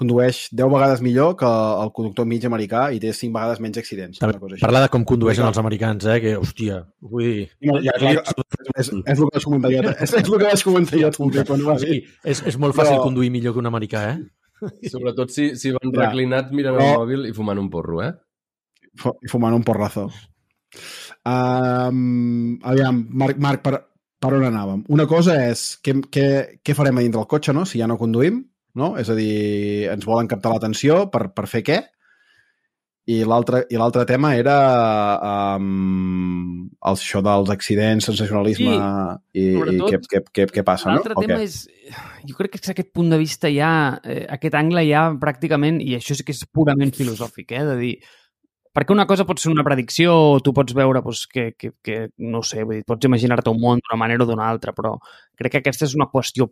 condueix 0.00 0.40
10 0.56 0.70
vegades 0.72 1.02
millor 1.04 1.34
que 1.38 1.48
el 1.84 1.92
conductor 1.96 2.26
mig 2.28 2.44
americà 2.48 2.86
i 2.96 2.98
té 3.02 3.12
5 3.14 3.34
vegades 3.36 3.60
menys 3.62 3.78
accidents. 3.82 4.18
També 4.22 4.34
una 4.38 4.42
cosa 4.42 4.56
així. 4.56 4.64
Parlar 4.64 4.82
de 4.86 4.90
com 4.96 5.04
condueixen 5.08 5.46
els 5.46 5.60
americans, 5.62 6.08
eh? 6.08 6.18
Que, 6.24 6.32
hòstia, 6.40 6.80
vull 7.12 7.26
dir... 7.28 7.46
No, 7.68 7.76
ja, 7.84 7.94
clar, 8.00 8.14
és, 8.24 8.88
és, 8.88 8.90
el 8.90 9.04
que 9.20 9.30
vaig 9.36 9.46
comentar 9.46 9.72
jo. 9.76 9.84
És, 9.92 10.02
és 10.08 10.18
el 10.24 10.32
que 10.32 10.42
vaig 10.48 10.64
comentar 10.70 11.02
jo 11.04 11.12
també 11.18 11.44
quan 11.52 11.62
ho 11.66 11.70
vas 11.74 11.84
dir. 11.86 12.00
és, 12.24 12.42
és 12.54 12.58
molt 12.64 12.74
fàcil 12.78 12.96
Però- 12.96 13.04
conduir 13.10 13.30
millor 13.36 13.54
que 13.54 13.62
un 13.62 13.70
americà, 13.70 14.02
eh? 14.16 14.18
Sobretot 14.92 15.30
si, 15.32 15.50
si 15.56 15.70
van 15.76 15.92
Ja. 15.94 16.02
reclinats 16.08 16.50
mirant 16.52 16.76
el 16.76 16.82
No. 16.84 16.98
mòbil 17.04 17.28
i 17.30 17.32
fumant 17.36 17.60
un 17.62 17.70
porro, 17.72 18.02
eh? 18.04 18.10
I 19.24 19.28
fumant 19.30 19.54
un 19.56 19.62
porrazo. 19.64 20.08
Um, 21.24 22.58
aviam, 22.62 23.04
Marc, 23.22 23.38
Marc 23.38 23.62
per, 23.64 23.74
per 24.20 24.32
on 24.36 24.44
anàvem? 24.48 24.84
Una 24.92 25.06
cosa 25.10 25.36
és 25.50 25.78
què, 25.84 25.94
què, 26.12 26.26
què 26.64 26.74
farem 26.76 26.98
a 27.00 27.04
dintre 27.04 27.20
del 27.20 27.28
cotxe, 27.30 27.52
no? 27.56 27.66
si 27.68 27.80
ja 27.80 27.86
no 27.90 27.98
conduïm, 28.00 28.40
no? 28.78 28.94
és 29.00 29.10
a 29.10 29.16
dir, 29.18 29.88
ens 29.92 30.06
volen 30.06 30.28
captar 30.30 30.54
l'atenció 30.54 31.06
per, 31.12 31.30
per 31.34 31.48
fer 31.50 31.64
què? 31.66 31.80
I 33.10 33.22
l'altre 33.26 33.64
i 33.72 33.78
tema 34.06 34.34
era 34.38 34.56
um, 35.58 36.68
això 36.92 37.22
dels 37.24 37.50
accidents, 37.50 38.06
sensacionalisme 38.06 38.74
i, 38.76 39.40
i 39.40 39.46
sobretot, 39.56 39.88
què, 39.88 40.00
què, 40.04 40.20
què, 40.30 40.46
què 40.54 40.64
passa, 40.66 40.92
no? 40.92 41.00
L'altre 41.00 41.16
tema 41.18 41.40
és... 41.42 41.64
Jo 42.28 42.36
crec 42.38 42.54
que 42.54 42.60
és 42.62 42.70
aquest 42.70 42.92
punt 42.94 43.10
de 43.10 43.18
vista 43.18 43.50
ja, 43.50 43.98
eh, 44.04 44.22
aquest 44.30 44.54
angle 44.54 44.84
ja 44.86 45.08
pràcticament, 45.18 45.80
i 45.82 45.96
això 45.96 46.14
sí 46.14 46.26
que 46.26 46.36
és 46.36 46.44
purament 46.52 46.92
filosòfic, 46.94 47.56
eh, 47.56 47.64
de 47.66 47.76
dir, 47.80 47.94
perquè 48.76 48.94
una 48.94 49.08
cosa 49.10 49.26
pot 49.26 49.42
ser 49.42 49.50
una 49.50 49.66
predicció, 49.66 50.14
o 50.36 50.38
tu 50.44 50.54
pots 50.54 50.76
veure 50.76 51.02
doncs, 51.02 51.24
que, 51.26 51.50
que, 51.58 51.72
que, 51.82 51.98
no 52.30 52.44
sé, 52.46 52.62
vull 52.62 52.78
dir, 52.78 52.86
pots 52.86 53.08
imaginar-te 53.08 53.50
un 53.50 53.58
món 53.64 53.82
d'una 53.82 53.98
manera 53.98 54.26
o 54.26 54.30
d'una 54.30 54.46
altra, 54.46 54.76
però 54.76 54.94
crec 55.40 55.56
que 55.56 55.64
aquesta 55.64 55.88
és 55.88 55.96
una 55.98 56.10
qüestió 56.12 56.46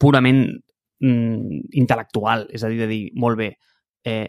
purament 0.00 0.46
mm, 1.02 1.66
intel·lectual, 1.82 2.46
és 2.54 2.64
a 2.64 2.70
dir, 2.72 2.80
de 2.82 2.88
dir, 2.90 3.02
molt 3.20 3.40
bé, 3.40 3.50
eh, 4.04 4.28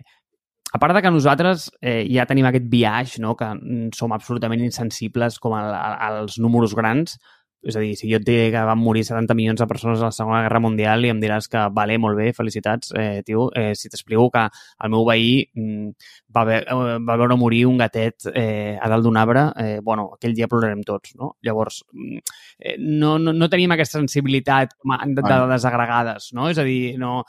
a 0.72 0.80
part 0.80 0.96
de 0.96 1.02
que 1.04 1.12
nosaltres 1.12 1.68
eh, 1.82 2.06
ja 2.08 2.26
tenim 2.28 2.48
aquest 2.48 2.68
viatge, 2.72 3.22
no? 3.24 3.36
que 3.36 3.50
mm, 3.52 3.92
som 3.98 4.14
absolutament 4.16 4.64
insensibles 4.64 5.40
com 5.44 5.56
a, 5.58 5.66
a, 5.76 5.92
als 6.08 6.40
números 6.40 6.76
grans, 6.78 7.18
és 7.62 7.76
a 7.78 7.82
dir, 7.84 7.94
si 7.98 8.10
jo 8.10 8.18
et 8.18 8.26
diré 8.26 8.50
que 8.54 8.62
van 8.66 8.80
morir 8.82 9.04
70 9.06 9.36
milions 9.38 9.62
de 9.62 9.68
persones 9.70 10.02
a 10.02 10.10
la 10.10 10.16
Segona 10.16 10.42
Guerra 10.46 10.62
Mundial 10.64 11.06
i 11.06 11.12
em 11.14 11.22
diràs 11.22 11.48
que, 11.52 11.62
vale, 11.76 11.98
molt 12.02 12.18
bé, 12.18 12.32
felicitats, 12.34 12.94
eh, 12.98 13.22
tio, 13.28 13.50
eh, 13.58 13.76
si 13.78 13.92
t'explico 13.92 14.30
que 14.34 14.48
el 14.48 14.94
meu 14.94 15.06
veí 15.06 15.44
mm, 15.46 16.10
va, 16.34 16.46
ve 16.50 16.60
eh, 16.64 16.98
va 17.06 17.18
veure 17.22 17.38
morir 17.38 17.64
un 17.70 17.78
gatet 17.82 18.30
eh, 18.34 18.78
a 18.82 18.90
dalt 18.90 19.06
d'un 19.06 19.20
arbre, 19.22 19.48
eh, 19.62 19.80
bueno, 19.86 20.10
aquell 20.18 20.34
dia 20.38 20.50
plorarem 20.50 20.82
tots, 20.88 21.14
no? 21.20 21.36
Llavors, 21.46 21.84
mm, 21.94 22.38
eh, 22.60 22.78
no, 22.82 23.18
no, 23.22 23.34
no 23.38 23.50
tenim 23.50 23.78
aquesta 23.78 24.00
sensibilitat 24.00 24.78
de, 24.82 25.22
de 25.22 25.42
desagregades, 25.54 26.32
no? 26.38 26.50
És 26.50 26.62
a 26.62 26.66
dir, 26.68 26.96
no... 27.02 27.22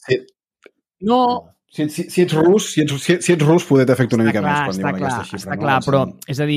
Sí. 0.00 0.22
No, 1.00 1.22
Si, 1.70 1.84
si, 1.88 2.08
si 2.10 2.24
ets 2.24 2.34
rus, 2.34 2.72
si 2.74 2.80
ets, 2.82 2.96
si, 2.98 3.14
si 3.22 3.34
ets 3.36 3.44
rus 3.46 3.62
poder 3.62 3.84
t'afecta 3.86 4.16
una 4.18 4.24
mica 4.26 4.40
clar, 4.42 4.54
més 4.66 4.78
quan 4.80 4.80
diuen 4.80 4.96
clar, 4.96 5.10
aquesta 5.12 5.28
xifra. 5.28 5.38
Està 5.38 5.54
no? 5.54 5.62
clar, 5.62 5.76
Doncs, 5.76 5.86
però 5.86 6.32
és 6.34 6.40
a 6.42 6.48
dir, 6.48 6.56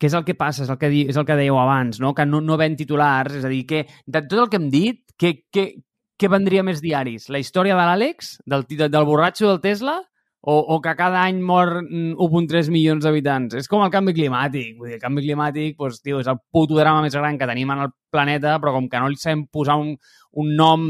què 0.00 0.10
és 0.10 0.16
el 0.16 0.24
que 0.26 0.36
passa? 0.38 0.64
És 0.64 0.72
el 0.72 0.78
que, 0.80 0.90
di, 0.92 1.04
és 1.10 1.18
el 1.20 1.26
que 1.28 1.36
dèieu 1.38 1.58
abans, 1.60 2.00
no? 2.02 2.14
que 2.14 2.26
no, 2.26 2.40
no 2.44 2.58
ven 2.60 2.76
titulars, 2.78 3.38
és 3.40 3.44
a 3.46 3.52
dir, 3.52 3.64
que 3.68 3.84
de 4.06 4.22
tot 4.26 4.40
el 4.44 4.50
que 4.50 4.60
hem 4.60 4.70
dit, 4.72 5.02
què, 5.20 6.28
vendria 6.32 6.64
més 6.66 6.82
diaris? 6.82 7.28
La 7.30 7.40
història 7.42 7.76
de 7.78 7.86
l'Àlex, 7.86 8.36
del, 8.50 8.66
del 8.68 9.06
borratxo 9.06 9.48
del 9.50 9.62
Tesla, 9.64 10.00
o, 10.46 10.54
o 10.74 10.76
que 10.84 10.92
cada 10.98 11.22
any 11.24 11.38
mor 11.40 11.70
mm, 11.82 12.18
1.3 12.20 12.68
milions 12.68 13.04
d'habitants? 13.06 13.54
És 13.56 13.68
com 13.70 13.80
el 13.84 13.88
canvi 13.92 14.12
climàtic. 14.16 14.74
Vull 14.76 14.90
dir, 14.90 14.98
el 14.98 15.02
canvi 15.02 15.22
climàtic 15.24 15.78
doncs, 15.80 16.02
tio, 16.04 16.18
és 16.20 16.28
el 16.28 16.36
puto 16.52 16.76
drama 16.76 17.00
més 17.06 17.16
gran 17.16 17.38
que 17.40 17.48
tenim 17.48 17.72
en 17.72 17.86
el 17.86 17.92
planeta, 18.12 18.58
però 18.62 18.74
com 18.76 18.86
que 18.92 19.00
no 19.00 19.08
li 19.10 19.16
sabem 19.18 19.46
posar 19.50 19.78
un, 19.80 19.94
un 20.38 20.52
nom 20.58 20.84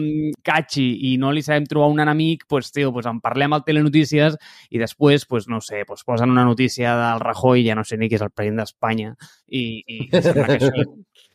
catchy 0.44 0.88
i 1.08 1.14
no 1.22 1.30
li 1.32 1.40
sabem 1.46 1.64
trobar 1.70 1.88
un 1.94 2.02
enemic, 2.02 2.44
doncs, 2.50 2.72
tio, 2.74 2.90
doncs 2.90 3.06
en 3.12 3.22
parlem 3.24 3.54
al 3.56 3.62
Telenotícies 3.64 4.36
i 4.74 4.82
després, 4.82 5.24
doncs, 5.30 5.48
no 5.48 5.62
sé, 5.64 5.84
doncs 5.88 6.02
posen 6.04 6.34
una 6.34 6.44
notícia 6.44 6.96
del 6.98 7.22
Rajoy, 7.24 7.62
ja 7.68 7.78
no 7.78 7.86
sé 7.86 7.96
ni 8.00 8.10
qui 8.10 8.18
és 8.18 8.26
el 8.26 8.34
president 8.34 8.60
d'Espanya, 8.64 9.14
i, 9.48 9.64
i, 9.86 10.00
i 10.08 10.10
sembla 10.24 10.50
que 10.50 10.58
això 10.60 10.74
és 10.82 10.92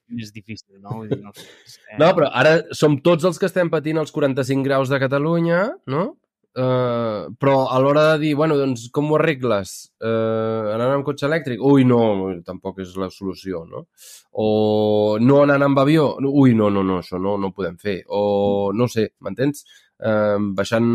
més 0.10 0.32
difícil, 0.34 0.76
no? 0.82 1.00
Vull 1.00 1.10
dir, 1.12 1.22
no, 1.24 1.32
sé, 1.38 1.46
és 1.66 1.78
que- 1.80 1.98
No, 2.02 2.12
però 2.18 2.30
ara 2.34 2.58
som 2.76 3.00
tots 3.06 3.26
els 3.30 3.38
que 3.40 3.48
estem 3.50 3.70
patint 3.74 3.98
els 4.02 4.12
45 4.12 4.66
graus 4.66 4.90
de 4.92 5.00
Catalunya, 5.02 5.70
no? 5.88 6.10
Uh, 6.58 7.30
però 7.38 7.68
a 7.70 7.78
l'hora 7.80 8.04
de 8.14 8.24
dir, 8.24 8.32
bueno, 8.36 8.56
doncs 8.58 8.88
com 8.92 9.12
ho 9.12 9.18
arregles? 9.20 9.92
Uh, 10.02 10.74
anant 10.74 10.96
amb 10.96 11.06
cotxe 11.06 11.28
elèctric? 11.28 11.62
Ui, 11.62 11.86
no, 11.86 12.00
tampoc 12.46 12.82
és 12.82 12.96
la 12.98 13.12
solució, 13.14 13.62
no? 13.70 13.86
O 14.34 15.20
no 15.22 15.44
anant 15.44 15.68
amb 15.68 15.84
avió? 15.84 16.16
Ui, 16.26 16.56
no, 16.58 16.72
no, 16.74 16.82
no, 16.84 16.98
això 17.04 17.22
no, 17.22 17.38
no 17.38 17.52
ho 17.52 17.56
podem 17.56 17.78
fer. 17.78 18.00
O 18.10 18.72
no 18.74 18.90
sé, 18.90 19.12
m'entens? 19.22 19.64
Uh, 20.00 20.40
baixant 20.56 20.90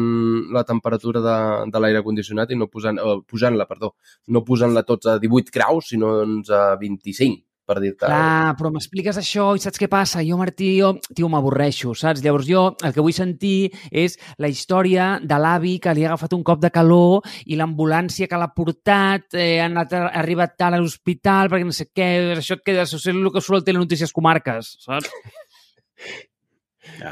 la 0.53 0.65
temperatura 0.65 1.21
de, 1.23 1.39
de 1.71 1.81
l'aire 1.81 2.03
condicionat 2.03 2.51
i 2.51 2.59
no 2.59 2.71
posant, 2.73 2.99
uh, 2.99 3.19
pujant-la, 3.29 3.69
perdó, 3.71 3.95
no 4.35 4.43
posant-la 4.49 4.83
tots 4.89 5.13
a 5.13 5.19
18 5.23 5.55
graus, 5.55 5.91
sinó 5.93 6.17
doncs 6.23 6.51
a 6.51 6.71
25, 6.81 7.45
per 7.65 7.79
dir-te. 7.81 8.05
Clar, 8.07 8.55
però 8.59 8.71
m'expliques 8.73 9.19
això 9.21 9.47
i 9.57 9.63
saps 9.63 9.81
què 9.81 9.89
passa? 9.91 10.23
Jo, 10.27 10.37
Martí, 10.41 10.71
jo, 10.79 10.93
tio, 11.17 11.31
m'avorreixo, 11.33 11.95
saps? 11.99 12.23
Llavors 12.25 12.49
jo 12.49 12.65
el 12.85 12.95
que 12.95 13.05
vull 13.05 13.17
sentir 13.17 13.71
és 13.91 14.19
la 14.43 14.51
història 14.53 15.15
de 15.23 15.39
l'avi 15.41 15.79
que 15.83 15.95
li 15.97 16.05
ha 16.05 16.13
agafat 16.13 16.37
un 16.37 16.45
cop 16.47 16.61
de 16.63 16.73
calor 16.75 17.25
i 17.47 17.59
l'ambulància 17.61 18.29
que 18.29 18.41
l'ha 18.41 18.51
portat, 18.53 19.31
eh, 19.33 19.59
ha, 19.63 19.71
anat, 19.71 19.97
ha 19.97 20.13
arribat 20.21 20.59
tard 20.61 20.77
a 20.77 20.83
l'hospital 20.83 21.53
perquè 21.53 21.69
no 21.69 21.75
sé 21.77 21.89
què, 21.91 22.11
això 22.37 22.59
et 22.59 22.65
queda, 22.67 22.85
això 22.85 23.01
és 23.01 23.11
el 23.15 23.33
que 23.33 23.43
surt 23.43 23.63
al 23.63 23.67
Telenotícies 23.71 24.13
Comarques, 24.15 24.77
saps? 24.85 25.11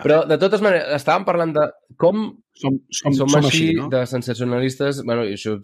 Però, 0.03 0.23
de 0.29 0.37
totes 0.39 0.63
maneres, 0.63 0.91
estàvem 0.99 1.25
parlant 1.27 1.55
de 1.57 1.65
com 2.01 2.27
som, 2.63 2.77
som, 2.95 3.15
som, 3.17 3.31
som 3.33 3.39
així, 3.41 3.49
així, 3.49 3.79
no? 3.79 3.89
de 3.93 4.03
sensacionalistes, 4.09 5.01
bueno, 5.09 5.25
i 5.27 5.35
això 5.37 5.57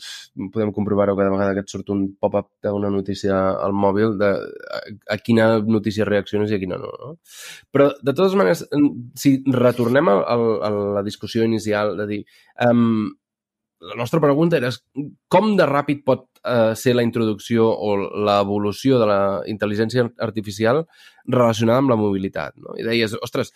podem 0.55 0.73
comprovar-ho 0.77 1.15
cada 1.19 1.33
vegada 1.35 1.55
que 1.57 1.65
et 1.67 1.71
surt 1.73 1.93
un 1.95 2.05
pop-up 2.21 2.51
d'una 2.65 2.91
notícia 2.95 3.39
al 3.63 3.77
mòbil, 3.77 4.17
de 4.21 4.33
a, 4.35 4.81
a 5.15 5.19
quina 5.23 5.49
notícia 5.63 6.09
reacciones 6.09 6.51
i 6.51 6.59
a 6.59 6.63
quina 6.63 6.81
no, 6.81 6.91
no? 7.03 7.15
Però, 7.75 7.93
de 8.03 8.15
totes 8.15 8.37
maneres, 8.39 8.65
si 9.19 9.39
retornem 9.55 10.11
a, 10.11 10.19
a, 10.25 10.37
a 10.69 10.75
la 10.99 11.07
discussió 11.07 11.47
inicial 11.47 11.95
de 11.99 12.09
dir 12.11 12.21
um, 12.67 13.09
la 13.81 13.95
nostra 13.95 14.21
pregunta 14.21 14.59
era 14.59 14.73
com 15.31 15.53
de 15.59 15.67
ràpid 15.69 16.03
pot 16.07 16.27
uh, 16.43 16.75
ser 16.75 16.97
la 16.99 17.05
introducció 17.07 17.69
o 17.71 17.95
l'evolució 18.27 18.99
de 18.99 19.07
la 19.07 19.21
intel·ligència 19.51 20.09
artificial 20.25 20.83
relacionada 21.29 21.85
amb 21.85 21.95
la 21.95 22.01
mobilitat, 22.01 22.57
no? 22.59 22.75
I 22.75 22.87
deies, 22.87 23.15
ostres, 23.23 23.55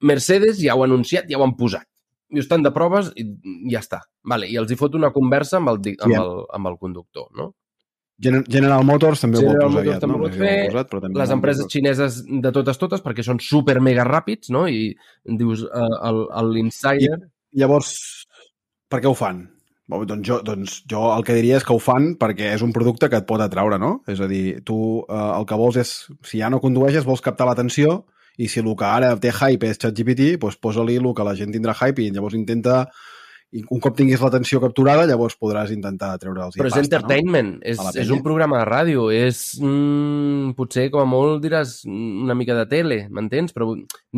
Mercedes 0.00 0.60
ja 0.62 0.76
ho 0.76 0.84
ha 0.84 0.88
anunciat, 0.88 1.26
ja 1.28 1.40
ho 1.40 1.44
han 1.44 1.56
posat 1.58 1.84
i 2.30 2.42
estan 2.42 2.62
de 2.66 2.72
proves 2.74 3.12
i 3.16 3.24
ja 3.72 3.80
està. 3.80 4.02
Vale, 4.28 4.48
I 4.50 4.58
els 4.60 4.70
hi 4.72 4.76
fot 4.80 4.94
una 4.98 5.10
conversa 5.14 5.56
amb 5.60 5.70
el, 5.72 5.80
amb 6.04 6.14
el, 6.18 6.32
amb 6.58 6.70
el 6.72 6.78
conductor, 6.78 7.28
no? 7.36 7.52
Gen- 8.20 8.42
General 8.50 8.82
Motors 8.82 9.20
també 9.22 9.38
General 9.38 9.68
ho 9.68 9.68
vol 9.68 9.68
posar 9.68 9.76
Motors 9.78 9.86
aviat, 9.86 10.00
també 10.02 10.16
no? 10.16 10.22
pot 10.24 10.38
fer, 10.40 10.54
posat, 10.72 10.88
però 10.90 11.00
també 11.04 11.20
Les 11.20 11.30
empreses 11.36 11.62
posat. 11.62 11.74
xineses 11.76 12.16
de 12.42 12.50
totes 12.56 12.80
totes 12.82 13.04
perquè 13.04 13.22
són 13.22 13.38
super 13.40 13.76
mega 13.80 14.02
ràpids, 14.08 14.50
no? 14.50 14.64
I 14.66 14.88
dius, 15.38 15.62
uh, 15.62 16.18
el 16.40 16.50
l'insider... 16.56 17.14
Llavors, 17.56 17.92
per 18.90 18.98
què 19.00 19.08
ho 19.08 19.14
fan? 19.16 19.44
Bé, 19.88 20.02
Doncs 20.04 20.26
jo, 20.28 20.40
doncs 20.44 20.82
jo 20.90 21.06
el 21.14 21.22
que 21.24 21.32
diria 21.38 21.56
és 21.56 21.64
que 21.64 21.72
ho 21.72 21.78
fan 21.80 22.10
perquè 22.20 22.50
és 22.58 22.60
un 22.66 22.74
producte 22.76 23.08
que 23.08 23.22
et 23.22 23.28
pot 23.28 23.40
atraure, 23.40 23.78
no? 23.80 24.02
És 24.10 24.18
a 24.20 24.26
dir, 24.28 24.58
tu 24.68 24.76
eh, 25.06 25.14
el 25.38 25.46
que 25.48 25.56
vols 25.56 25.78
és, 25.80 25.92
si 26.28 26.42
ja 26.42 26.50
no 26.52 26.60
condueixes, 26.60 27.06
vols 27.08 27.22
captar 27.24 27.46
l'atenció 27.48 28.02
i 28.38 28.48
si 28.48 28.62
el 28.62 28.70
que 28.78 28.86
ara 28.88 29.12
té 29.20 29.32
hype 29.34 29.68
és 29.68 29.80
ChatGPT, 29.82 30.32
doncs 30.40 30.58
posa-li 30.62 30.98
el 31.00 31.12
que 31.14 31.26
la 31.26 31.36
gent 31.38 31.54
tindrà 31.54 31.74
hype 31.74 32.04
i 32.04 32.10
llavors 32.14 32.36
intenta 32.38 32.84
i 33.56 33.62
un 33.72 33.80
cop 33.80 33.94
tinguis 33.96 34.20
l'atenció 34.20 34.60
capturada, 34.60 35.06
llavors 35.08 35.38
podràs 35.40 35.70
intentar 35.72 36.10
treure 36.20 36.42
els 36.44 36.56
Però 36.58 36.68
és 36.68 36.74
pasta, 36.74 36.84
entertainment, 36.84 37.54
és, 37.64 37.78
la 37.80 37.94
és 37.94 38.02
penya. 38.02 38.16
un 38.18 38.24
programa 38.26 38.58
de 38.60 38.66
ràdio, 38.68 39.06
és... 39.14 39.38
Mm, 39.62 40.52
potser, 40.58 40.90
com 40.92 41.00
a 41.00 41.08
molt, 41.08 41.40
diràs 41.44 41.78
una 41.88 42.36
mica 42.36 42.58
de 42.58 42.66
tele, 42.68 42.98
m'entens? 43.08 43.56
Però 43.56 43.70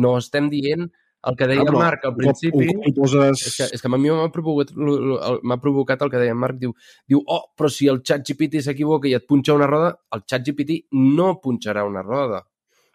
no 0.03 0.17
estem 0.19 0.51
dient 0.51 0.89
el 1.29 1.37
que 1.39 1.47
deia 1.47 1.63
No? 1.63 1.79
Marc 1.79 2.03
al 2.03 2.11
un 2.11 2.17
cop- 2.17 2.25
principi... 2.25 2.67
Un 2.75 2.83
cop 2.89 2.99
poses... 3.05 3.45
És 3.47 3.55
que, 3.55 3.69
és 3.77 3.81
que 3.81 3.87
a 3.87 3.95
mi 3.95 4.11
m'ha 4.11 4.27
provocat, 4.35 4.75
m'ha 4.75 5.59
provocat 5.63 6.03
el 6.03 6.11
que 6.11 6.21
deia 6.25 6.35
Marc, 6.35 6.59
diu, 6.59 6.75
diu, 7.07 7.23
oh, 7.23 7.43
però 7.55 7.71
si 7.71 7.87
el 7.87 8.03
xat 8.03 8.27
GPT 8.27 8.65
s'equivoca 8.65 9.07
i 9.07 9.15
et 9.15 9.27
punxa 9.29 9.55
una 9.55 9.69
roda, 9.69 9.93
el 10.11 10.25
xat 10.27 10.43
GPT 10.49 10.81
no 11.15 11.37
punxarà 11.39 11.87
una 11.87 12.03
roda. 12.03 12.43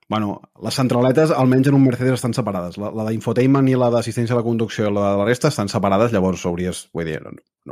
Bueno, 0.09 0.40
les 0.62 0.76
centraletes, 0.78 1.32
almenys 1.34 1.68
en 1.72 1.76
un 1.78 1.84
Mercedes, 1.84 2.20
estan 2.20 2.34
separades. 2.36 2.78
La, 2.78 2.92
la 2.94 3.09
d'infotainment 3.09 3.66
i 3.70 3.74
la 3.78 3.90
d'assistència 3.90 4.36
a 4.36 4.40
la 4.40 4.46
conducció 4.46 4.86
i 4.86 4.94
la 4.94 5.12
de 5.12 5.22
la 5.22 5.26
resta 5.26 5.50
estan 5.50 5.72
separades, 5.72 6.14
llavors 6.14 6.44
hauries... 6.46 6.86
Vull 6.94 7.11
dir, 7.11 7.18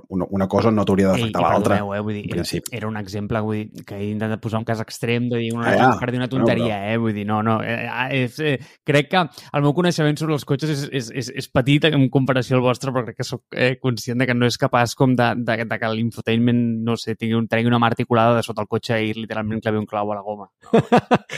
una, 0.09 0.27
una 0.31 0.47
cosa 0.49 0.71
no 0.71 0.85
t'hauria 0.85 1.09
d'afectar 1.13 1.43
l'altra. 1.43 1.77
eh? 1.79 2.01
Vull 2.01 2.15
dir, 2.15 2.23
principi. 2.31 2.73
era 2.77 2.89
un 2.89 2.97
exemple 2.97 3.41
vull 3.41 3.57
dir, 3.63 3.85
que 3.87 3.97
he 3.97 4.11
intentat 4.11 4.41
posar 4.43 4.59
un 4.61 4.65
cas 4.69 4.81
extrem 4.83 5.29
de 5.31 5.39
dir 5.39 5.53
una, 5.55 5.69
Ah, 5.71 5.77
ja. 5.77 5.89
per 6.01 6.11
dir 6.11 6.19
una 6.21 6.29
tonteria, 6.29 6.79
eh? 6.93 6.97
Vull 6.99 7.15
dir, 7.15 7.27
no, 7.27 7.43
no. 7.43 7.61
Eh, 7.63 7.87
eh, 7.87 8.25
és, 8.25 8.39
eh, 8.41 8.59
crec 8.85 9.09
que 9.11 9.23
el 9.53 9.63
meu 9.63 9.73
coneixement 9.75 10.17
sobre 10.19 10.35
els 10.35 10.45
cotxes 10.45 10.71
és, 10.71 10.85
és, 10.93 11.11
és, 11.15 11.31
és 11.45 11.49
petit 11.51 11.85
en 11.91 12.09
comparació 12.11 12.57
al 12.59 12.63
vostre, 12.67 12.93
però 12.93 13.05
crec 13.07 13.17
que 13.23 13.25
sóc 13.29 13.43
eh, 13.55 13.77
conscient 13.81 14.19
de 14.19 14.27
que 14.27 14.35
no 14.35 14.47
és 14.47 14.59
capaç 14.59 14.95
com 14.95 15.15
de, 15.17 15.31
de, 15.37 15.59
de 15.65 15.79
que 15.79 15.93
l'infotainment, 15.95 16.63
no 16.85 16.97
sé, 16.97 17.15
tingui, 17.17 17.35
un, 17.39 17.49
tregui 17.49 17.69
una 17.71 17.79
mà 17.83 17.87
articulada 17.93 18.37
de 18.37 18.43
sota 18.47 18.63
el 18.63 18.69
cotxe 18.69 19.01
i 19.03 19.13
literalment 19.15 19.61
clavi 19.65 19.79
un 19.79 19.87
clau 19.87 20.11
a 20.13 20.19
la 20.19 20.23
goma. 20.23 20.51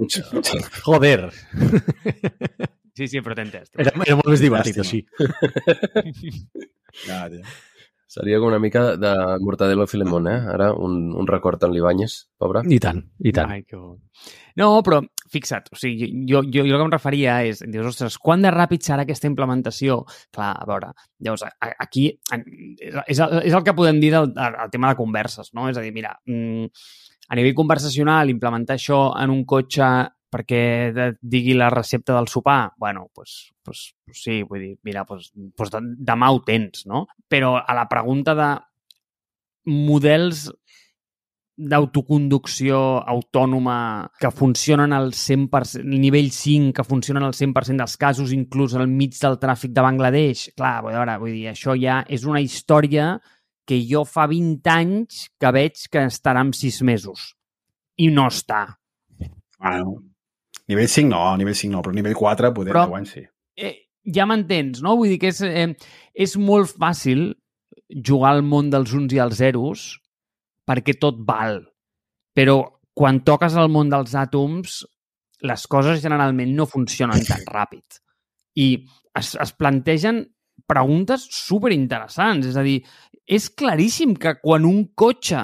Joder! 0.84 1.30
Sí, 2.96 3.06
sí, 3.08 3.20
però 3.24 3.34
t'he 3.38 3.46
entès. 3.46 3.70
Era, 3.78 3.92
era 4.06 4.16
molt 4.18 4.28
més 4.32 4.40
divertit 4.42 4.78
així. 4.82 5.04
Tio. 7.04 7.42
Seria 8.10 8.40
com 8.42 8.48
una 8.48 8.58
mica 8.58 8.96
de 8.98 9.10
Mortadelo 9.38 9.84
i 9.86 9.90
Filemón, 9.90 10.26
eh? 10.26 10.38
Ara, 10.50 10.72
un, 10.74 11.12
un 11.14 11.28
record 11.30 11.62
en 11.62 11.70
l'Ibáñez, 11.70 12.16
pobre. 12.42 12.64
I 12.66 12.80
tant, 12.82 12.98
i 13.22 13.30
tant. 13.36 13.52
Ai, 13.54 13.62
que 13.62 13.78
bo. 13.78 13.92
No, 14.58 14.70
però 14.82 14.98
fixa't, 15.30 15.68
o 15.70 15.78
sigui, 15.78 16.08
jo, 16.26 16.40
jo, 16.42 16.64
jo 16.66 16.74
el 16.74 16.80
que 16.80 16.86
em 16.88 16.90
referia 16.90 17.36
és, 17.46 17.60
dius, 17.70 17.86
ostres, 17.92 18.16
quan 18.18 18.42
de 18.42 18.50
ràpid 18.50 18.82
serà 18.82 19.04
aquesta 19.06 19.30
implementació? 19.30 20.00
Clar, 20.34 20.50
a 20.58 20.66
veure, 20.66 20.90
llavors, 21.22 21.46
aquí 21.86 22.08
és, 22.34 23.20
el- 23.22 23.38
és 23.44 23.54
el 23.54 23.62
que 23.62 23.76
podem 23.78 24.02
dir 24.02 24.10
del, 24.16 24.32
del 24.34 24.58
tema 24.74 24.90
de 24.90 24.98
converses, 24.98 25.54
no? 25.54 25.68
És 25.70 25.78
a 25.78 25.84
dir, 25.86 25.92
mira, 25.94 26.16
mm, 26.26 26.66
a 27.30 27.38
nivell 27.38 27.54
conversacional, 27.54 28.34
implementar 28.34 28.74
això 28.74 29.04
en 29.22 29.30
un 29.30 29.44
cotxe 29.46 29.86
perquè 30.30 31.14
digui 31.20 31.54
la 31.58 31.70
recepta 31.70 32.14
del 32.16 32.28
sopar, 32.30 32.72
bueno, 32.78 33.08
doncs 33.14 33.52
pues, 33.64 33.80
pues 34.04 34.22
sí, 34.22 34.42
vull 34.42 34.60
dir, 34.62 34.72
mira, 34.86 35.04
pues, 35.04 35.32
pues 35.56 35.70
de- 35.74 35.82
demà 35.98 36.30
ho 36.32 36.40
tens, 36.46 36.86
no? 36.86 37.06
Però 37.28 37.56
a 37.60 37.74
la 37.74 37.88
pregunta 37.90 38.34
de 38.38 38.50
models 39.70 40.48
d'autoconducció 41.60 42.78
autònoma 43.04 44.08
que 44.18 44.30
funcionen 44.32 44.94
al 44.96 45.10
100%, 45.12 45.84
nivell 45.84 46.30
5, 46.32 46.72
que 46.72 46.84
funcionen 46.88 47.26
al 47.26 47.34
100% 47.36 47.82
dels 47.82 47.98
casos, 48.00 48.32
inclús 48.32 48.74
al 48.74 48.88
mig 48.88 49.12
del 49.20 49.36
tràfic 49.42 49.74
de 49.76 49.84
Bangladesh. 49.84 50.54
Clar, 50.56 50.78
a 50.78 50.86
veure, 50.86 51.18
vull 51.20 51.34
dir, 51.36 51.50
això 51.52 51.76
ja 51.76 52.00
és 52.08 52.24
una 52.24 52.40
història 52.40 53.18
que 53.68 53.76
jo 53.86 54.06
fa 54.08 54.24
20 54.30 54.72
anys 54.72 55.26
que 55.38 55.52
veig 55.52 55.84
que 55.92 56.06
estarà 56.08 56.40
en 56.46 56.54
6 56.56 56.80
mesos. 56.82 57.34
I 58.00 58.08
no 58.08 58.24
està. 58.32 58.64
Bueno, 59.60 59.98
nivell 60.70 60.88
5 60.90 61.10
no, 61.10 61.22
nivell 61.40 61.56
5 61.58 61.74
no, 61.74 61.82
però 61.84 61.94
nivell 61.96 62.16
4 62.18 62.52
poder 62.56 62.74
Però- 62.76 62.96
anys 62.96 63.14
sí. 63.16 63.24
eh, 63.58 63.74
ja 64.14 64.26
m'entens, 64.26 64.80
no? 64.86 64.96
Vull 64.96 65.10
dir 65.12 65.18
que 65.22 65.32
és, 65.34 65.40
eh, 65.44 65.68
és 66.14 66.36
molt 66.40 66.70
fàcil 66.78 67.32
jugar 67.90 68.36
al 68.36 68.42
món 68.46 68.70
dels 68.70 68.92
uns 68.94 69.12
i 69.12 69.18
els 69.22 69.36
zeros 69.40 69.88
perquè 70.68 70.94
tot 71.00 71.18
val. 71.26 71.64
Però 72.36 72.60
quan 72.94 73.20
toques 73.26 73.56
el 73.58 73.68
món 73.72 73.90
dels 73.90 74.14
àtoms, 74.14 74.80
les 75.42 75.66
coses 75.66 76.02
generalment 76.02 76.52
no 76.54 76.66
funcionen 76.70 77.22
tan 77.26 77.42
ràpid. 77.56 78.00
I 78.60 78.68
es, 79.18 79.34
es 79.34 79.52
plantegen 79.58 80.22
preguntes 80.70 81.24
super 81.34 81.72
interessants. 81.74 82.46
És 82.46 82.56
a 82.60 82.62
dir, 82.62 82.78
és 83.26 83.48
claríssim 83.50 84.14
que 84.20 84.36
quan 84.42 84.66
un 84.68 84.84
cotxe 84.94 85.42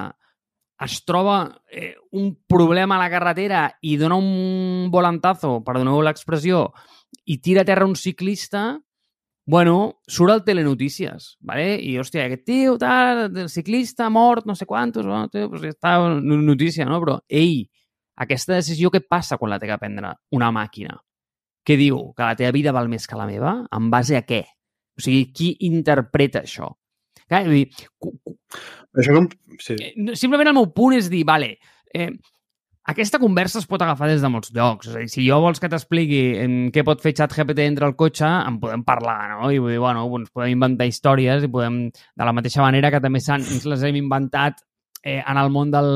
es 0.85 1.03
troba 1.05 1.61
eh, 1.71 1.95
un 2.11 2.35
problema 2.47 2.95
a 2.95 3.01
la 3.01 3.09
carretera 3.09 3.61
i 3.81 3.95
dona 3.97 4.17
un 4.19 4.89
volantazo, 4.93 5.61
perdoneu 5.65 6.01
l'expressió, 6.05 6.67
i 7.25 7.39
tira 7.41 7.63
a 7.63 7.67
terra 7.67 7.87
un 7.87 7.95
ciclista, 7.95 8.77
bueno, 9.47 10.01
surt 10.05 10.33
al 10.33 10.43
Telenotícies, 10.43 11.37
¿vale? 11.39 11.77
I, 11.79 11.95
hòstia, 11.97 12.25
aquest 12.27 12.43
tio, 12.45 12.75
tal, 12.77 13.23
el 13.31 13.49
ciclista 13.49 14.09
mort, 14.09 14.45
no 14.45 14.55
sé 14.55 14.67
quantos, 14.67 15.05
bueno, 15.07 15.29
tio, 15.31 15.49
pues 15.49 15.63
està 15.71 15.97
notícia, 16.19 16.85
no? 16.85 16.99
Però, 17.01 17.17
ei, 17.27 17.63
aquesta 18.19 18.57
decisió 18.57 18.91
què 18.91 19.01
passa 19.07 19.37
quan 19.39 19.53
la 19.53 19.59
té 19.61 19.69
que 19.69 19.79
prendre 19.79 20.11
una 20.35 20.51
màquina? 20.51 20.99
Què 21.67 21.77
diu? 21.79 22.11
Que 22.15 22.27
la 22.27 22.35
teva 22.35 22.53
vida 22.55 22.75
val 22.75 22.91
més 22.91 23.07
que 23.07 23.17
la 23.19 23.27
meva? 23.27 23.53
En 23.75 23.89
base 23.91 24.19
a 24.19 24.23
què? 24.27 24.43
O 24.97 25.03
sigui, 25.03 25.31
qui 25.31 25.49
interpreta 25.67 26.43
això? 26.43 26.69
Clar, 27.27 27.43
vull 27.45 27.59
dir, 27.59 27.67
Això 28.97 29.13
com... 29.17 29.27
Sí. 29.61 29.75
Eh, 29.77 30.15
simplement 30.17 30.49
el 30.51 30.57
meu 30.57 30.67
punt 30.73 30.95
és 30.97 31.09
dir, 31.11 31.23
vale, 31.27 31.57
eh, 31.93 32.09
aquesta 32.87 33.19
conversa 33.19 33.59
es 33.59 33.67
pot 33.67 33.81
agafar 33.83 34.07
des 34.07 34.21
de 34.23 34.29
molts 34.31 34.53
llocs. 34.55 34.87
És 34.87 34.95
a 34.95 35.01
dir, 35.03 35.09
si 35.11 35.25
jo 35.27 35.41
vols 35.43 35.59
que 35.59 35.67
t'expliqui 35.69 36.21
em, 36.39 36.55
què 36.71 36.85
pot 36.87 37.01
fer 37.03 37.11
ChatGPT 37.17 37.65
entre 37.67 37.89
el 37.89 37.97
cotxe, 37.99 38.25
en 38.27 38.61
podem 38.63 38.85
parlar, 38.87 39.17
no? 39.35 39.51
I 39.51 39.59
vull 39.59 39.73
dir, 39.75 39.81
bueno, 39.83 40.05
ens 40.21 40.31
podem 40.31 40.55
inventar 40.55 40.87
històries 40.87 41.43
i 41.43 41.51
podem, 41.51 41.81
de 41.91 42.27
la 42.29 42.33
mateixa 42.37 42.63
manera 42.63 42.91
que 42.93 43.01
també 43.03 43.19
ens 43.19 43.65
les 43.67 43.83
hem 43.83 43.99
inventat 43.99 44.63
eh, 45.03 45.19
en 45.19 45.37
el 45.41 45.51
món 45.51 45.73
del 45.73 45.91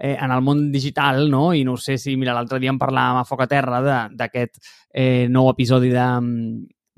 eh, 0.00 0.16
en 0.16 0.32
el 0.32 0.40
món 0.42 0.66
digital, 0.72 1.28
no? 1.30 1.52
I 1.54 1.62
no 1.68 1.76
sé 1.76 1.98
si, 2.00 2.16
mira, 2.16 2.34
l'altre 2.34 2.58
dia 2.58 2.72
en 2.74 2.78
parlàvem 2.80 3.20
a 3.20 3.24
Foc 3.28 3.44
a 3.44 3.48
Terra 3.50 3.80
de- 3.84 4.16
d'aquest 4.16 4.58
eh, 4.94 5.28
nou 5.30 5.48
episodi 5.52 5.92
de, 5.94 6.08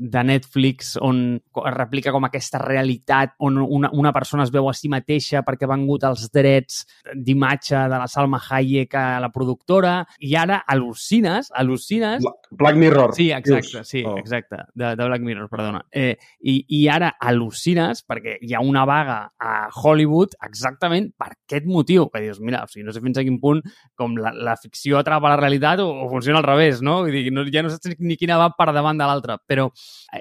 de 0.03 0.22
Netflix 0.26 0.96
on 1.00 1.36
es 1.38 1.74
replica 1.76 2.11
com 2.11 2.24
aquesta 2.26 2.59
realitat 2.59 3.36
on 3.38 3.61
una, 3.62 3.90
una 3.94 4.11
persona 4.12 4.42
es 4.42 4.50
veu 4.50 4.66
a 4.68 4.72
si 4.74 4.88
mateixa 4.90 5.44
perquè 5.46 5.68
ha 5.68 5.70
vengut 5.70 6.03
els 6.09 6.24
drets 6.34 6.80
d'imatge 7.14 7.84
de 7.92 8.00
la 8.03 8.09
Salma 8.11 8.40
Hayek 8.42 8.96
a 8.98 9.05
la 9.22 9.30
productora 9.30 10.00
i 10.18 10.34
ara 10.36 10.62
al·lucines, 10.66 11.53
al·lucines 11.55 12.24
Bla- 12.24 12.34
Black 12.50 12.76
Mirror. 12.80 13.14
Sí, 13.14 13.30
exacte, 13.32 13.84
sí, 13.84 14.03
Oh. 14.05 14.16
exacte, 14.18 14.57
de, 14.74 14.94
de 14.96 15.05
Black 15.07 15.22
Mirror, 15.22 15.48
perdona. 15.48 15.84
Eh, 15.92 16.16
i, 16.42 16.64
I 16.68 16.82
ara 16.90 17.12
al·lucines 17.22 18.03
perquè 18.09 18.36
hi 18.42 18.55
ha 18.55 18.61
una 18.61 18.84
vaga 18.88 19.20
a 19.38 19.68
Hollywood 19.72 20.34
exactament 20.44 21.12
per 21.16 21.30
aquest 21.36 21.66
motiu, 21.70 22.09
que 22.11 22.20
dius, 22.24 22.40
mira, 22.40 22.64
o 22.64 22.68
sigui, 22.68 22.84
no 22.86 22.92
sé 22.92 23.00
fins 23.00 23.18
a 23.20 23.24
quin 23.24 23.38
punt 23.40 23.62
com 23.98 24.16
la, 24.18 24.32
la 24.34 24.57
ficció 24.61 24.98
atrapa 24.98 25.30
la 25.32 25.38
realitat 25.40 25.80
o, 25.84 25.88
o 26.05 26.09
funciona 26.11 26.40
al 26.42 26.48
revés, 26.48 26.82
no? 26.82 27.00
Vull 27.07 27.12
dir, 27.14 27.32
no, 27.32 27.44
ja 27.53 27.62
no 27.62 27.70
saps 27.72 27.94
ni 28.03 28.16
quina 28.20 28.36
va 28.40 28.50
per 28.59 28.72
davant 28.74 28.98
de 28.98 29.07
l'altra, 29.09 29.38
però 29.46 29.68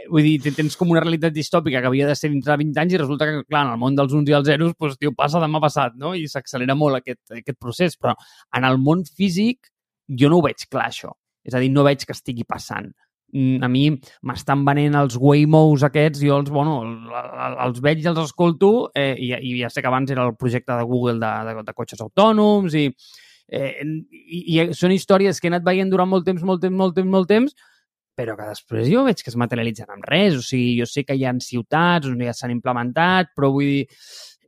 vull 0.09 0.23
dir, 0.23 0.37
te- 0.43 0.51
tens 0.55 0.75
com 0.79 0.89
una 0.93 1.01
realitat 1.03 1.33
distòpica 1.35 1.81
que 1.81 1.87
havia 1.91 2.07
de 2.07 2.15
ser 2.15 2.29
dintre 2.31 2.53
de 2.53 2.63
20 2.63 2.79
anys 2.83 2.93
i 2.93 2.97
resulta 3.01 3.27
que, 3.29 3.43
clar, 3.49 3.65
en 3.67 3.73
el 3.73 3.79
món 3.81 3.95
dels 3.95 4.13
uns 4.17 4.29
i 4.29 4.33
els 4.37 4.47
zeros, 4.47 4.73
doncs, 4.79 4.97
tio, 5.01 5.11
passa 5.17 5.39
demà 5.43 5.59
passat, 5.63 5.95
no? 5.99 6.13
I 6.15 6.27
s'accelera 6.31 6.75
molt 6.75 6.99
aquest, 7.01 7.21
aquest 7.41 7.59
procés, 7.59 7.97
però 7.97 8.15
en 8.57 8.65
el 8.67 8.77
món 8.79 9.03
físic 9.05 9.71
jo 10.07 10.29
no 10.29 10.39
ho 10.39 10.45
veig 10.47 10.67
clar, 10.69 10.89
això. 10.89 11.13
És 11.43 11.53
a 11.55 11.59
dir, 11.63 11.71
no 11.73 11.83
veig 11.87 12.03
que 12.05 12.13
estigui 12.13 12.43
passant. 12.45 12.91
Mm, 13.33 13.63
A 13.63 13.67
mi 13.71 13.85
m'estan 14.27 14.65
venent 14.67 14.93
els 14.99 15.15
Waymos 15.17 15.83
aquests, 15.87 16.19
jo 16.19 16.35
els, 16.41 16.49
bueno, 16.51 16.81
el- 16.83 17.13
el- 17.47 17.57
els 17.67 17.79
veig 17.81 18.03
i 18.03 18.07
els 18.11 18.19
escolto 18.19 18.91
eh, 18.93 19.15
i, 19.17 19.31
i 19.33 19.53
ja 19.61 19.69
sé 19.71 19.81
que 19.81 19.87
abans 19.87 20.11
era 20.11 20.25
el 20.27 20.35
projecte 20.35 20.75
de 20.75 20.83
Google 20.83 21.15
de, 21.21 21.31
de, 21.47 21.63
de 21.63 21.73
cotxes 21.73 22.01
autònoms 22.03 22.75
i, 22.75 22.89
eh, 23.47 23.81
i, 24.11 24.41
i 24.59 24.73
són 24.75 24.91
històries 24.91 25.39
que 25.39 25.47
he 25.47 25.51
anat 25.53 25.63
veient 25.63 25.89
durant 25.89 26.09
molt 26.11 26.25
temps, 26.27 26.43
molt 26.43 26.61
temps, 26.61 26.75
molt 26.75 26.93
temps, 26.95 27.07
molt 27.09 27.29
temps, 27.31 27.55
però 28.21 28.37
que 28.37 28.49
després 28.49 28.89
jo 28.91 29.05
veig 29.07 29.23
que 29.23 29.31
es 29.31 29.39
materialitzen 29.39 29.89
en 29.93 30.03
res. 30.05 30.37
O 30.37 30.43
sigui, 30.45 30.75
jo 30.79 30.87
sé 30.89 31.03
que 31.07 31.17
hi 31.17 31.25
ha 31.25 31.33
ciutats 31.41 32.09
on 32.09 32.21
ja 32.21 32.35
s'han 32.37 32.53
implementat, 32.53 33.33
però 33.35 33.51
vull 33.53 33.67
dir, 33.67 33.87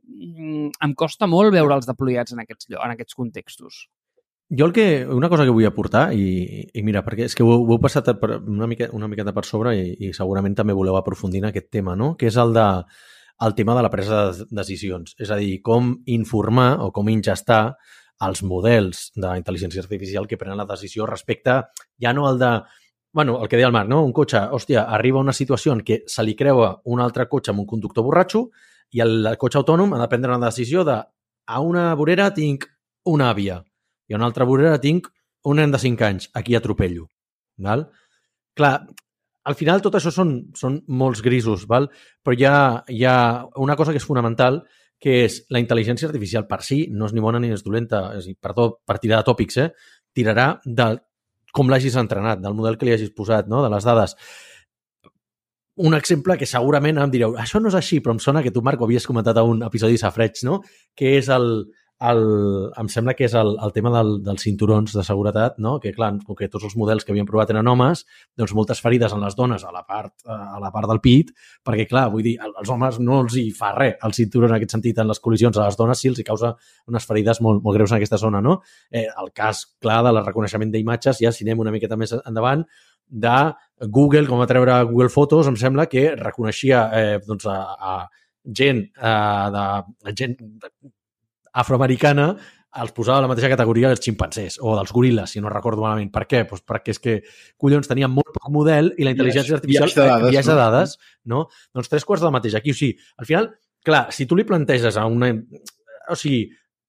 mm, 0.06 0.70
em 0.86 0.94
costa 0.94 1.26
molt 1.26 1.52
veure'ls 1.54 1.88
deployats 1.90 2.32
en 2.32 2.44
aquests, 2.44 2.70
en 2.74 2.94
aquests 2.94 3.14
contextos. 3.14 3.86
Jo 4.50 4.66
el 4.66 4.72
que, 4.72 5.06
una 5.08 5.30
cosa 5.32 5.44
que 5.44 5.50
vull 5.50 5.66
aportar, 5.66 6.12
i, 6.12 6.68
i 6.72 6.82
mira, 6.84 7.02
perquè 7.02 7.24
és 7.26 7.34
que 7.34 7.42
ho, 7.42 7.56
ho 7.56 7.72
heu 7.74 7.80
passat 7.80 8.12
per 8.20 8.38
una, 8.38 8.68
mica, 8.70 8.90
una 8.92 9.08
miqueta 9.08 9.32
per 9.32 9.46
sobre 9.48 9.72
i, 9.74 9.94
i 10.04 10.12
segurament 10.12 10.54
també 10.54 10.76
voleu 10.76 10.98
aprofundir 10.98 11.40
en 11.42 11.48
aquest 11.48 11.70
tema, 11.72 11.96
no? 11.96 12.12
que 12.20 12.28
és 12.28 12.36
el, 12.36 12.52
de, 12.54 12.66
el 13.40 13.54
tema 13.56 13.74
de 13.74 13.82
la 13.82 13.90
presa 13.90 14.26
de 14.36 14.46
decisions. 14.52 15.16
És 15.18 15.32
a 15.32 15.40
dir, 15.40 15.58
com 15.64 15.96
informar 16.06 16.76
o 16.84 16.92
com 16.92 17.08
ingestar 17.08 17.74
els 18.22 18.44
models 18.46 19.08
d'intel·ligència 19.16 19.82
artificial 19.82 20.28
que 20.28 20.38
prenen 20.38 20.60
la 20.60 20.68
decisió 20.68 21.06
respecte 21.08 21.62
ja 22.00 22.12
no 22.14 22.28
al 22.28 22.38
de 22.38 22.52
bueno, 23.14 23.40
el 23.40 23.48
que 23.48 23.56
deia 23.56 23.68
el 23.68 23.72
Marc, 23.72 23.88
no? 23.88 24.02
Un 24.04 24.12
cotxe, 24.12 24.40
hòstia, 24.50 24.88
arriba 24.90 25.20
a 25.20 25.22
una 25.22 25.32
situació 25.32 25.72
en 25.72 25.84
què 25.86 26.00
se 26.10 26.22
li 26.26 26.34
creua 26.34 26.72
un 26.90 27.00
altre 27.00 27.28
cotxe 27.30 27.52
amb 27.52 27.62
un 27.62 27.68
conductor 27.70 28.02
borratxo 28.02 28.48
i 28.90 29.00
el 29.04 29.30
cotxe 29.38 29.60
autònom 29.60 29.94
ha 29.94 30.00
de 30.02 30.08
prendre 30.10 30.34
una 30.34 30.50
decisió 30.50 30.82
de 30.84 30.96
a 30.98 31.60
una 31.62 31.84
vorera 31.94 32.32
tinc 32.34 32.66
una 33.06 33.30
àvia 33.30 33.60
i 34.10 34.16
a 34.16 34.18
una 34.18 34.26
altra 34.26 34.48
vorera 34.50 34.80
tinc 34.82 35.06
un 35.46 35.62
nen 35.62 35.70
de 35.70 35.78
5 35.78 36.04
anys, 36.08 36.28
aquí 36.34 36.58
atropello. 36.58 37.06
Val? 37.56 37.86
Clar, 38.58 38.74
al 39.44 39.54
final 39.54 39.82
tot 39.84 39.94
això 39.94 40.10
són, 40.10 40.34
són 40.58 40.82
molts 40.88 41.22
grisos, 41.22 41.68
val? 41.70 41.86
però 42.24 42.34
hi 42.34 42.46
ha, 42.50 42.58
hi 42.90 43.04
ha 43.06 43.16
una 43.62 43.78
cosa 43.78 43.94
que 43.94 44.02
és 44.02 44.10
fonamental, 44.10 44.64
que 44.98 45.20
és 45.28 45.44
la 45.54 45.62
intel·ligència 45.62 46.10
artificial 46.10 46.48
per 46.50 46.64
si, 46.66 46.88
no 46.90 47.06
és 47.06 47.14
ni 47.14 47.22
bona 47.22 47.38
ni 47.38 47.54
és 47.54 47.62
dolenta, 47.62 48.08
és 48.18 48.26
a 48.26 48.32
dir, 48.32 48.38
per, 48.42 48.58
tot, 48.58 48.80
per 48.82 48.98
tirar 48.98 49.22
de 49.22 49.30
tòpics, 49.30 49.62
eh? 49.62 49.70
tirarà 50.16 50.54
de 50.64 50.94
com 51.54 51.70
l'hagis 51.70 51.96
entrenat, 52.00 52.42
del 52.42 52.56
model 52.58 52.76
que 52.78 52.88
li 52.88 52.94
hagis 52.96 53.14
posat, 53.14 53.48
no? 53.50 53.62
de 53.62 53.70
les 53.72 53.86
dades. 53.86 54.16
Un 55.84 55.94
exemple 55.96 56.36
que 56.38 56.46
segurament 56.46 57.00
em 57.02 57.12
direu, 57.14 57.38
això 57.40 57.62
no 57.62 57.70
és 57.70 57.78
així, 57.78 58.00
però 58.02 58.14
em 58.14 58.22
sona 58.22 58.42
que 58.42 58.52
tu, 58.54 58.62
Marc, 58.62 58.82
ho 58.82 58.88
havies 58.88 59.06
comentat 59.10 59.38
a 59.38 59.46
un 59.46 59.62
episodi 59.66 59.96
de 59.96 60.02
Safreig, 60.02 60.42
no? 60.46 60.60
que 60.98 61.16
és 61.18 61.30
el, 61.34 61.48
el, 62.00 62.20
em 62.76 62.88
sembla 62.90 63.14
que 63.14 63.26
és 63.28 63.34
el, 63.38 63.54
el 63.62 63.72
tema 63.72 63.92
del, 63.94 64.16
dels 64.24 64.42
cinturons 64.44 64.94
de 64.96 65.04
seguretat, 65.06 65.58
no? 65.62 65.76
que 65.80 65.92
clar, 65.94 66.10
com 66.26 66.36
que 66.36 66.48
tots 66.50 66.66
els 66.68 66.76
models 66.76 67.06
que 67.06 67.14
havien 67.14 67.28
provat 67.28 67.52
eren 67.54 67.68
homes, 67.70 68.04
doncs 68.36 68.54
moltes 68.56 68.82
ferides 68.82 69.14
en 69.14 69.22
les 69.22 69.36
dones 69.38 69.64
a 69.64 69.70
la 69.74 69.84
part, 69.86 70.12
a 70.26 70.58
la 70.62 70.72
part 70.74 70.90
del 70.90 71.00
pit, 71.04 71.30
perquè 71.64 71.86
clar, 71.90 72.08
vull 72.12 72.24
dir, 72.26 72.34
als 72.44 72.72
homes 72.72 72.98
no 73.00 73.20
els 73.24 73.38
hi 73.40 73.46
fa 73.54 73.72
res 73.76 74.00
el 74.04 74.16
cinturó 74.16 74.50
en 74.50 74.56
aquest 74.58 74.74
sentit 74.74 74.98
en 74.98 75.08
les 75.08 75.22
col·lisions, 75.22 75.56
a 75.56 75.68
les 75.68 75.78
dones 75.78 76.00
sí 76.00 76.10
els 76.10 76.18
hi 76.20 76.26
causa 76.26 76.54
unes 76.90 77.06
ferides 77.06 77.40
molt, 77.44 77.62
molt 77.64 77.78
greus 77.78 77.94
en 77.94 78.00
aquesta 78.00 78.18
zona, 78.20 78.42
no? 78.44 78.58
Eh, 78.90 79.06
el 79.06 79.30
cas, 79.36 79.64
clar, 79.80 80.02
de 80.04 80.12
la 80.12 80.24
reconeixement 80.26 80.74
d'imatges, 80.74 81.22
ja 81.22 81.32
si 81.32 81.46
anem 81.46 81.62
una 81.62 81.72
miqueta 81.74 81.96
més 82.00 82.12
endavant, 82.24 82.66
de 83.04 83.36
Google, 83.92 84.26
com 84.26 84.40
va 84.40 84.48
treure 84.48 84.80
Google 84.88 85.12
Fotos, 85.12 85.48
em 85.48 85.56
sembla 85.60 85.86
que 85.92 86.10
reconeixia 86.16 86.84
eh, 86.96 87.18
doncs, 87.26 87.46
a, 87.46 87.58
a 87.78 88.52
gent, 88.60 88.84
eh, 88.96 89.48
de, 89.54 90.14
gent 90.16 90.36
afroamericana 91.54 92.32
els 92.82 92.90
posava 92.94 93.20
a 93.20 93.22
la 93.22 93.28
mateixa 93.30 93.50
categoria 93.52 93.90
dels 93.92 94.02
ximpancers 94.02 94.56
o 94.58 94.72
dels 94.74 94.90
goril·les, 94.94 95.30
si 95.30 95.42
no 95.42 95.52
recordo 95.52 95.84
malament. 95.84 96.10
Per 96.14 96.24
què? 96.26 96.42
Pues 96.50 96.64
perquè 96.66 96.94
és 96.94 96.98
que, 97.02 97.14
collons, 97.60 97.86
tenien 97.86 98.10
molt 98.10 98.32
poc 98.34 98.50
model 98.54 98.90
i 98.98 99.06
la 99.06 99.12
intel·ligència 99.14 99.60
artificial... 99.60 99.86
Viatge 99.86 100.00
de 100.00 100.08
dades. 100.10 100.32
Viatge 100.34 100.50
de 100.50 100.58
dades, 100.58 100.96
no? 101.30 101.44
Doncs 101.76 101.92
tres 101.92 102.06
quarts 102.08 102.24
del 102.26 102.34
mateix. 102.34 102.56
Aquí, 102.58 102.74
o 102.74 102.78
sigui, 102.78 102.98
al 103.20 103.30
final, 103.30 103.48
clar, 103.86 104.08
si 104.16 104.26
tu 104.26 104.38
li 104.38 104.46
planteges 104.48 104.98
a 104.98 105.06
una... 105.06 105.30
O 106.10 106.18
sigui, 106.18 106.48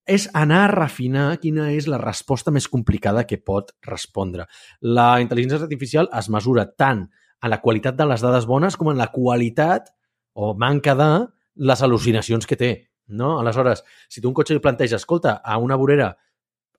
és 0.09 0.26
anar 0.38 0.63
a 0.63 0.72
refinar 0.74 1.28
quina 1.41 1.72
és 1.74 1.89
la 1.89 2.01
resposta 2.01 2.53
més 2.53 2.68
complicada 2.70 3.26
que 3.30 3.38
pot 3.41 3.72
respondre. 3.86 4.45
La 4.82 5.16
intel·ligència 5.22 5.61
artificial 5.61 6.09
es 6.18 6.30
mesura 6.34 6.66
tant 6.70 7.05
en 7.05 7.53
la 7.53 7.61
qualitat 7.61 7.97
de 7.97 8.09
les 8.09 8.26
dades 8.26 8.45
bones 8.49 8.78
com 8.78 8.89
en 8.89 8.97
la 9.01 9.11
qualitat 9.13 9.89
o 10.34 10.53
manca 10.57 10.97
de 10.97 11.09
les 11.55 11.82
al·lucinacions 11.82 12.45
que 12.49 12.57
té. 12.59 12.72
No? 13.08 13.39
Aleshores, 13.39 13.84
si 14.10 14.22
tu 14.22 14.32
un 14.32 14.38
cotxe 14.38 14.56
li 14.56 14.64
planteja, 14.64 14.97
escolta, 14.97 15.39
a 15.43 15.58
una 15.62 15.78
vorera 15.78 16.14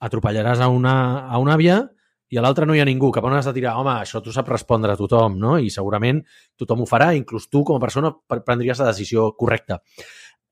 atropellaràs 0.02 0.60
a 0.60 0.68
una, 0.68 0.96
a 1.28 1.38
una 1.40 1.54
àvia 1.56 1.80
i 2.28 2.38
a 2.38 2.42
l'altra 2.42 2.66
no 2.66 2.74
hi 2.74 2.82
ha 2.82 2.88
ningú, 2.88 3.12
cap 3.14 3.24
on 3.24 3.36
has 3.36 3.46
de 3.46 3.54
tirar? 3.54 3.76
Home, 3.78 3.94
això 4.02 4.20
tu 4.22 4.34
saps 4.34 4.50
respondre 4.50 4.92
a 4.92 4.98
tothom, 4.98 5.38
no? 5.38 5.56
I 5.62 5.70
segurament 5.70 6.24
tothom 6.58 6.82
ho 6.82 6.86
farà, 6.90 7.12
inclús 7.14 7.46
tu 7.48 7.62
com 7.64 7.78
a 7.78 7.82
persona 7.82 8.10
prendries 8.34 8.82
la 8.82 8.90
decisió 8.90 9.30
correcta. 9.38 9.78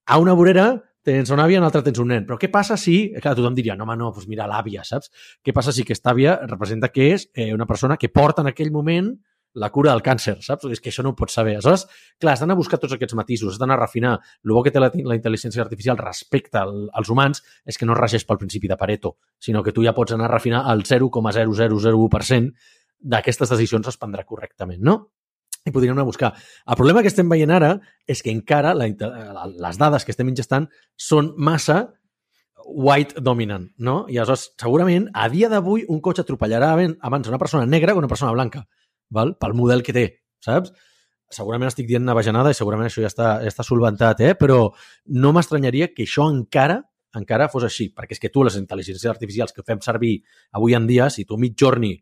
A 0.06 0.20
una 0.22 0.36
vorera 0.38 0.68
tens 1.04 1.30
una 1.34 1.44
àvia, 1.44 1.58
en 1.58 1.66
l'altra 1.66 1.82
tens 1.84 2.00
un 2.00 2.08
nen. 2.08 2.24
Però 2.24 2.38
què 2.40 2.48
passa 2.52 2.78
si... 2.80 2.96
Clar, 3.20 3.34
tothom 3.36 3.56
diria, 3.56 3.74
no, 3.76 3.84
home, 3.84 3.96
no, 4.00 4.10
doncs 4.14 4.28
mira 4.30 4.46
l'àvia, 4.48 4.84
saps? 4.88 5.10
Què 5.44 5.52
passa 5.56 5.74
si 5.74 5.84
aquesta 5.84 6.14
àvia 6.14 6.38
representa 6.48 6.88
que 6.94 7.10
és 7.12 7.28
eh, 7.34 7.50
una 7.52 7.66
persona 7.68 7.98
que 8.00 8.08
porta 8.08 8.44
en 8.44 8.52
aquell 8.52 8.72
moment 8.72 9.12
la 9.54 9.70
cura 9.70 9.92
del 9.92 10.02
càncer, 10.02 10.36
saps? 10.42 10.66
És 10.74 10.82
que 10.82 10.90
això 10.90 11.04
no 11.06 11.14
ho 11.14 11.18
pots 11.18 11.36
saber. 11.38 11.54
Aleshores, 11.56 11.86
clar, 12.20 12.34
has 12.34 12.42
d'anar 12.42 12.56
a 12.56 12.60
buscar 12.60 12.78
tots 12.82 12.94
aquests 12.96 13.14
matisos, 13.18 13.54
has 13.54 13.60
d'anar 13.62 13.78
a 13.78 13.84
refinar. 13.84 14.14
El 14.44 14.54
bo 14.56 14.62
que 14.66 14.72
té 14.74 14.82
la, 14.82 14.90
la 14.90 15.16
intel·ligència 15.18 15.62
artificial 15.62 15.98
respecte 16.00 16.58
al, 16.60 16.88
als 16.92 17.10
humans 17.10 17.42
és 17.64 17.78
que 17.78 17.86
no 17.86 17.96
regeix 17.98 18.26
pel 18.26 18.40
principi 18.42 18.70
de 18.70 18.78
Pareto, 18.80 19.16
sinó 19.38 19.62
que 19.62 19.72
tu 19.72 19.86
ja 19.86 19.94
pots 19.94 20.16
anar 20.16 20.28
a 20.28 20.34
refinar 20.34 20.64
el 20.72 20.84
0,0001% 20.84 22.52
d'aquestes 23.04 23.50
decisions 23.52 23.90
es 23.90 24.00
prendrà 24.00 24.24
correctament, 24.26 24.80
no? 24.82 25.12
i 25.64 25.72
podríem 25.72 25.94
anar 25.94 26.04
a 26.04 26.10
buscar. 26.10 26.34
El 26.68 26.76
problema 26.76 27.00
que 27.00 27.08
estem 27.08 27.28
veient 27.28 27.52
ara 27.54 27.78
és 28.10 28.20
que 28.20 28.32
encara 28.32 28.74
la, 28.76 28.88
les 28.90 29.78
dades 29.80 30.04
que 30.04 30.12
estem 30.12 30.28
ingestant 30.28 30.66
són 31.00 31.32
massa 31.40 31.86
white 32.64 33.20
dominant, 33.20 33.70
no? 33.78 34.04
I 34.08 34.18
aleshores, 34.18 34.50
segurament, 34.60 35.08
a 35.12 35.28
dia 35.32 35.48
d'avui, 35.52 35.84
un 35.88 36.00
cotxe 36.04 36.24
atropellarà 36.24 36.72
abans 36.74 37.28
una 37.28 37.40
persona 37.40 37.64
negra 37.66 37.92
que 37.92 38.02
una 38.02 38.10
persona 38.10 38.32
blanca 38.32 38.64
val? 39.10 39.36
pel 39.40 39.54
model 39.54 39.82
que 39.82 39.94
té, 39.96 40.06
saps? 40.44 40.72
Segurament 41.34 41.70
estic 41.70 41.88
dient 41.88 42.04
una 42.04 42.14
bajanada 42.14 42.52
i 42.52 42.56
segurament 42.56 42.86
això 42.86 43.02
ja 43.02 43.10
està, 43.10 43.28
ja 43.42 43.50
està 43.50 43.64
solventat, 43.66 44.20
eh? 44.22 44.34
però 44.38 44.68
no 45.16 45.32
m'estranyaria 45.34 45.90
que 45.94 46.04
això 46.06 46.28
encara 46.30 46.82
encara 47.18 47.48
fos 47.50 47.64
així, 47.66 47.88
perquè 47.94 48.16
és 48.16 48.22
que 48.22 48.30
tu, 48.32 48.42
les 48.46 48.56
intel·ligències 48.58 49.06
artificials 49.10 49.54
que 49.54 49.62
fem 49.66 49.80
servir 49.84 50.16
avui 50.58 50.74
en 50.74 50.86
dia, 50.86 51.08
si 51.10 51.24
tu 51.24 51.38
Midjourney, 51.38 51.94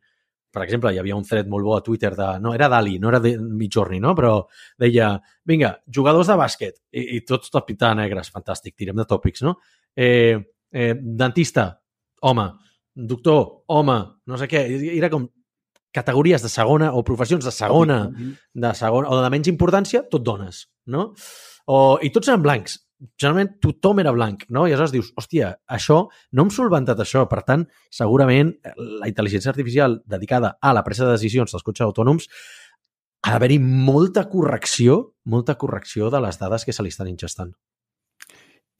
per 0.52 0.62
exemple, 0.66 0.92
hi 0.92 1.00
havia 1.00 1.16
un 1.16 1.24
thread 1.24 1.48
molt 1.48 1.64
bo 1.64 1.76
a 1.78 1.82
Twitter 1.84 2.10
de... 2.16 2.26
No, 2.44 2.52
era 2.52 2.68
Dali, 2.68 2.98
no 3.00 3.08
era 3.08 3.20
de 3.24 3.38
Midjourney, 3.40 4.00
no? 4.04 4.12
Però 4.16 4.34
deia, 4.80 5.14
vinga, 5.48 5.72
jugadors 5.88 6.28
de 6.28 6.36
bàsquet, 6.36 6.76
i, 6.92 7.06
i 7.16 7.20
tots 7.28 7.52
tot 7.52 7.64
pintada 7.68 7.96
negres, 8.02 8.28
fantàstic, 8.34 8.76
tirem 8.76 9.00
de 9.00 9.06
tòpics, 9.08 9.46
no? 9.46 9.54
Eh, 9.96 10.36
eh, 10.72 10.92
dentista, 11.22 11.70
home, 12.28 12.50
doctor, 12.92 13.40
home, 13.72 13.96
no 14.28 14.40
sé 14.40 14.50
què, 14.50 14.66
era 14.92 15.08
com 15.12 15.24
categories 15.92 16.42
de 16.42 16.50
segona 16.50 16.92
o 16.92 17.02
professions 17.04 17.44
de 17.44 17.52
segona, 17.52 18.06
de 18.54 18.72
segona 18.74 19.10
o 19.12 19.20
de 19.20 19.30
menys 19.32 19.50
importància, 19.52 20.02
tot 20.10 20.24
dones, 20.24 20.66
no? 20.86 21.12
O, 21.66 21.98
I 22.02 22.10
tots 22.10 22.32
eren 22.32 22.42
blancs. 22.42 22.80
Generalment 23.18 23.56
tothom 23.62 23.98
era 23.98 24.12
blanc, 24.14 24.44
no? 24.48 24.64
I 24.66 24.72
aleshores 24.72 24.92
dius, 24.94 25.10
hòstia, 25.18 25.56
això, 25.66 26.04
no 26.32 26.44
hem 26.44 26.52
solventat 26.54 27.00
això. 27.02 27.24
Per 27.30 27.40
tant, 27.46 27.64
segurament 27.90 28.52
la 28.78 29.10
intel·ligència 29.10 29.50
artificial 29.50 30.00
dedicada 30.06 30.56
a 30.60 30.72
la 30.72 30.84
presa 30.86 31.08
de 31.08 31.16
decisions 31.16 31.50
dels 31.50 31.66
cotxes 31.66 31.88
autònoms 31.88 32.28
ha 33.22 33.34
d'haver-hi 33.34 33.58
molta 33.62 34.28
correcció, 34.30 35.14
molta 35.24 35.56
correcció 35.58 36.10
de 36.10 36.22
les 36.22 36.38
dades 36.38 36.64
que 36.66 36.74
se 36.74 36.82
li 36.82 36.90
estan 36.94 37.10
ingestant. 37.10 37.52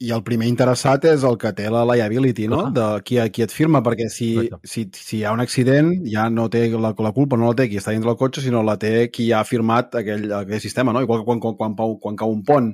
I 0.03 0.09
el 0.11 0.23
primer 0.27 0.49
interessat 0.51 1.05
és 1.07 1.21
el 1.27 1.37
que 1.39 1.53
té 1.55 1.69
la 1.71 1.83
liability, 1.87 2.49
no? 2.51 2.65
De 2.75 2.87
qui, 3.07 3.19
qui 3.31 3.45
et 3.45 3.53
firma, 3.55 3.79
perquè 3.85 4.09
si, 4.11 4.29
si, 4.67 4.83
si 4.97 5.19
hi 5.19 5.23
ha 5.23 5.31
un 5.35 5.43
accident 5.43 5.93
ja 6.11 6.25
no 6.33 6.49
té 6.51 6.65
la, 6.73 6.91
la 6.91 7.11
culpa, 7.15 7.39
no 7.39 7.51
la 7.51 7.57
té 7.59 7.69
qui 7.71 7.79
està 7.79 7.93
dins 7.95 8.03
del 8.03 8.17
cotxe, 8.19 8.43
sinó 8.43 8.65
la 8.67 8.75
té 8.81 9.07
qui 9.13 9.29
ha 9.31 9.43
firmat 9.47 9.95
aquell, 10.01 10.25
aquell 10.41 10.61
sistema, 10.63 10.91
no? 10.91 11.03
Igual 11.05 11.21
que 11.21 11.29
quan, 11.29 11.39
quan, 11.43 11.55
quan, 11.59 11.75
quan, 11.77 11.95
quan 12.03 12.19
cau 12.19 12.33
un 12.35 12.43
pont. 12.47 12.73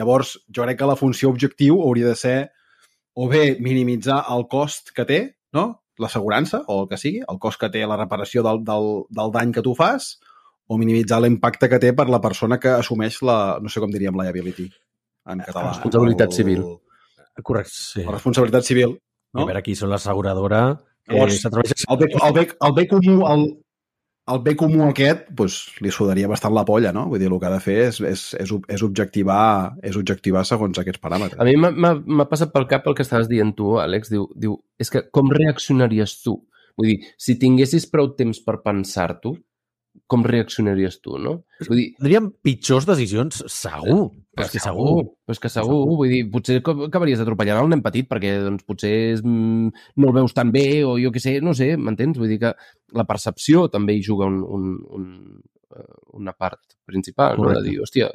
Llavors, 0.00 0.38
jo 0.48 0.64
crec 0.64 0.80
que 0.80 0.88
la 0.88 0.96
funció 0.96 1.32
objectiu 1.34 1.82
hauria 1.84 2.08
de 2.08 2.16
ser 2.16 2.36
o 3.12 3.28
bé 3.28 3.58
minimitzar 3.60 4.22
el 4.32 4.46
cost 4.48 4.94
que 4.96 5.04
té, 5.08 5.20
no? 5.52 5.66
l'assegurança, 6.00 6.62
o 6.72 6.82
el 6.82 6.88
que 6.88 6.96
sigui, 6.96 7.20
el 7.28 7.38
cost 7.42 7.60
que 7.60 7.68
té 7.74 7.82
la 7.86 7.98
reparació 8.00 8.40
del, 8.46 8.62
del, 8.64 8.88
del 9.12 9.34
dany 9.34 9.52
que 9.52 9.64
tu 9.66 9.76
fas, 9.76 10.14
o 10.72 10.78
minimitzar 10.80 11.20
l'impacte 11.20 11.68
que 11.68 11.82
té 11.82 11.92
per 11.92 12.08
la 12.08 12.22
persona 12.24 12.56
que 12.62 12.72
assumeix 12.78 13.20
la, 13.28 13.58
no 13.60 13.68
sé 13.68 13.84
com 13.84 13.92
diríem, 13.92 14.16
liability 14.16 14.70
en 15.28 15.42
català. 15.46 15.72
Responsabilitat 15.72 16.32
el, 16.32 16.36
civil. 16.36 16.62
Correcte, 17.42 17.74
sí. 17.74 18.06
La 18.06 18.16
responsabilitat 18.16 18.68
civil. 18.68 18.96
No? 19.32 19.42
I 19.42 19.44
a 19.46 19.50
veure 19.52 19.64
qui 19.64 19.74
són 19.78 19.92
l'asseguradora 19.92 20.62
que 21.08 21.16
Llavors, 21.16 21.44
a... 21.46 21.50
El 21.52 21.98
bé, 21.98 22.08
el, 22.14 22.34
bé, 22.36 22.46
el 22.66 22.74
bé 22.76 22.86
comú, 22.90 23.14
el, 23.26 23.44
el 24.32 24.40
bé 24.44 24.54
comú 24.58 24.84
aquest, 24.86 25.24
pues, 25.38 25.56
li 25.82 25.90
sudaria 25.94 26.28
bastant 26.30 26.54
la 26.54 26.66
polla, 26.68 26.92
no? 26.94 27.08
Vull 27.10 27.22
dir, 27.22 27.30
el 27.30 27.40
que 27.42 27.48
ha 27.48 27.54
de 27.54 27.62
fer 27.64 27.78
és, 27.88 27.98
és, 28.06 28.24
és, 28.38 28.52
és, 28.76 28.84
objectivar, 28.86 29.74
és 29.82 29.98
objectivar 29.98 30.44
segons 30.46 30.78
aquests 30.78 31.02
paràmetres. 31.02 31.40
A 31.42 31.48
mi 31.48 31.56
m'ha 31.58 32.28
passat 32.30 32.52
pel 32.54 32.68
cap 32.70 32.86
el 32.86 32.98
que 32.98 33.06
estaves 33.06 33.30
dient 33.30 33.54
tu, 33.58 33.74
Àlex. 33.82 34.12
Diu, 34.12 34.28
diu, 34.38 34.58
és 34.78 34.92
que 34.92 35.06
com 35.10 35.32
reaccionaries 35.32 36.20
tu? 36.22 36.38
Vull 36.78 36.92
dir, 36.92 37.00
si 37.20 37.36
tinguessis 37.40 37.88
prou 37.90 38.12
temps 38.18 38.38
per 38.44 38.60
pensar-t'ho, 38.64 39.34
com 40.12 40.24
reaccionaries 40.26 40.98
tu, 41.00 41.16
no? 41.20 41.38
Vull 41.64 41.80
dir... 41.80 41.86
Tindríem 41.96 42.28
pitjors 42.44 42.86
decisions, 42.88 43.40
segur. 43.50 44.10
Però 44.32 44.46
és 44.46 44.52
que 44.54 44.62
segur, 44.64 44.92
però 45.26 45.36
és 45.36 45.40
que 45.42 45.50
segur, 45.52 45.78
segur. 45.82 45.96
Vull 46.00 46.12
dir, 46.12 46.20
potser 46.32 46.58
acabaries 46.62 47.20
atropellant 47.20 47.66
un 47.66 47.74
nen 47.74 47.82
petit 47.84 48.08
perquè 48.08 48.34
doncs, 48.40 48.64
potser 48.68 48.92
és, 49.12 49.24
mm, 49.24 49.86
no 50.00 50.08
el 50.08 50.16
veus 50.16 50.36
tan 50.36 50.52
bé 50.54 50.66
o 50.88 50.94
jo 51.00 51.12
què 51.12 51.20
sé, 51.20 51.34
no 51.44 51.52
sé, 51.56 51.74
m'entens? 51.76 52.20
Vull 52.20 52.32
dir 52.32 52.38
que 52.40 52.54
la 52.96 53.06
percepció 53.08 53.66
també 53.72 53.98
hi 53.98 54.04
juga 54.04 54.28
un, 54.32 54.40
un, 54.56 54.70
un, 54.96 55.10
eh, 55.76 55.88
una 56.20 56.32
part 56.32 56.78
principal, 56.88 57.36
Correcte. 57.36 57.60
no? 57.60 57.60
de 57.60 57.68
dir, 57.68 57.78
hòstia, 57.84 58.08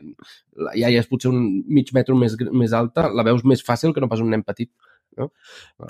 la 0.65 0.73
iaia 0.77 1.03
és 1.03 1.09
potser 1.09 1.29
un 1.29 1.41
mig 1.69 1.93
metre 1.93 2.17
més, 2.17 2.37
més 2.49 2.73
alta, 2.73 3.11
la 3.13 3.25
veus 3.27 3.45
més 3.45 3.61
fàcil 3.65 3.93
que 3.93 4.01
no 4.01 4.09
pas 4.09 4.23
un 4.25 4.33
nen 4.33 4.45
petit. 4.47 4.73
No? 5.17 5.31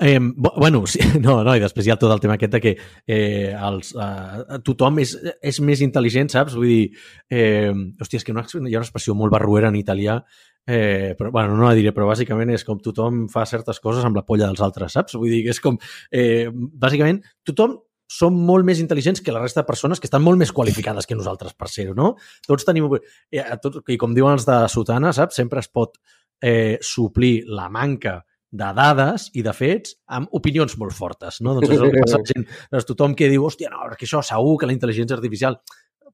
Eh, 0.02 0.20
bueno, 0.20 0.86
sí, 0.88 1.00
no, 1.26 1.40
no, 1.44 1.56
i 1.56 1.64
després 1.64 1.88
hi 1.88 1.94
ha 1.94 2.00
tot 2.00 2.14
el 2.14 2.22
tema 2.24 2.38
aquest 2.38 2.56
de 2.58 2.62
que 2.64 2.76
eh, 2.78 3.54
els, 3.54 3.94
eh, 3.94 4.60
tothom 4.68 5.02
és, 5.04 5.16
és 5.44 5.62
més 5.66 5.84
intel·ligent, 5.86 6.32
saps? 6.34 6.58
Vull 6.58 6.72
dir, 6.72 6.84
eh, 7.30 7.72
hòstia, 8.02 8.22
és 8.22 8.28
que 8.28 8.36
una, 8.36 8.46
hi 8.48 8.76
ha 8.76 8.82
una 8.82 8.88
expressió 8.88 9.18
molt 9.18 9.34
barruera 9.36 9.72
en 9.74 9.80
italià, 9.80 10.22
eh, 10.68 11.16
però, 11.20 11.32
bueno, 11.32 11.56
no 11.56 11.68
la 11.68 11.76
diré, 11.78 11.94
però 11.96 12.08
bàsicament 12.10 12.52
és 12.56 12.66
com 12.68 12.80
tothom 12.84 13.26
fa 13.32 13.46
certes 13.48 13.82
coses 13.84 14.06
amb 14.08 14.20
la 14.20 14.26
polla 14.28 14.50
dels 14.50 14.64
altres, 14.64 14.96
saps? 14.98 15.16
Vull 15.20 15.32
dir 15.32 15.44
és 15.52 15.62
com, 15.64 15.80
eh, 16.12 16.48
bàsicament, 16.52 17.24
tothom 17.48 17.80
som 18.08 18.36
molt 18.48 18.64
més 18.68 18.80
intel·ligents 18.80 19.20
que 19.24 19.34
la 19.36 19.42
resta 19.44 19.62
de 19.62 19.68
persones 19.68 20.00
que 20.00 20.08
estan 20.08 20.24
molt 20.24 20.40
més 20.40 20.54
qualificades 20.56 21.06
que 21.06 21.16
nosaltres 21.16 21.54
per 21.54 21.68
ser-ho, 21.72 21.96
no? 21.96 22.14
Tots 22.48 22.68
tenim... 22.68 22.88
Eh, 23.32 23.44
tot, 23.64 23.82
I 23.92 24.00
com 24.00 24.16
diuen 24.16 24.38
els 24.38 24.48
de 24.48 24.62
Sotana, 24.72 25.12
saps? 25.16 25.36
Sempre 25.36 25.60
es 25.64 25.68
pot 25.68 26.00
eh, 26.42 26.78
suplir 26.82 27.44
la 27.52 27.68
manca 27.70 28.22
de 28.52 28.70
dades 28.78 29.30
i 29.36 29.42
de 29.44 29.52
fets 29.54 29.98
amb 30.08 30.30
opinions 30.32 30.78
molt 30.80 30.94
fortes, 30.96 31.42
no? 31.42 31.58
Doncs 31.58 31.74
és 31.74 31.82
el 31.82 31.92
que 31.92 32.06
passa 32.06 32.22
a 32.22 32.30
gent. 32.30 32.48
Doncs 32.72 32.86
tothom 32.88 33.16
que 33.18 33.28
diu, 33.30 33.44
hòstia, 33.50 33.70
no, 33.74 33.84
perquè 33.92 34.08
això 34.08 34.22
segur 34.24 34.56
que 34.62 34.70
la 34.70 34.74
intel·ligència 34.78 35.18
artificial 35.18 35.60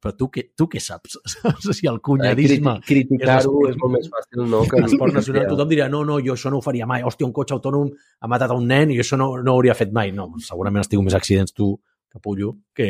però 0.04 0.12
tu, 0.20 0.28
què, 0.28 0.50
tu 0.58 0.66
què 0.68 0.82
saps? 0.84 1.14
Saps? 1.32 1.70
Sigui, 1.70 1.88
el 1.88 2.02
cunyadisme... 2.04 2.74
Eh, 2.82 2.84
criti- 2.84 3.08
Criticar-ho 3.16 3.62
és 3.70 3.72
és 3.72 3.78
molt 3.80 3.94
més 3.94 4.10
fàcil, 4.12 4.42
no? 4.52 4.66
Que 4.68 4.82
L'esport 4.84 5.16
nacional, 5.16 5.46
tothom 5.48 5.70
dirà, 5.70 5.86
no, 5.88 6.02
no, 6.04 6.18
jo 6.20 6.34
això 6.36 6.52
no 6.52 6.60
ho 6.60 6.66
faria 6.66 6.84
mai. 6.90 7.06
Hòstia, 7.08 7.24
un 7.30 7.32
cotxe 7.32 7.56
autònom 7.56 7.88
ha 8.20 8.28
matat 8.28 8.52
a 8.52 8.58
un 8.60 8.68
nen 8.68 8.92
i 8.92 8.98
això 9.00 9.16
no, 9.16 9.30
no 9.40 9.54
ho 9.54 9.62
hauria 9.62 9.78
fet 9.80 9.94
mai. 9.96 10.12
No, 10.12 10.26
segurament 10.44 10.84
has 10.84 10.92
tingut 10.92 11.08
més 11.08 11.16
accidents 11.16 11.56
tu, 11.56 11.70
capullo, 12.12 12.58
que, 12.76 12.90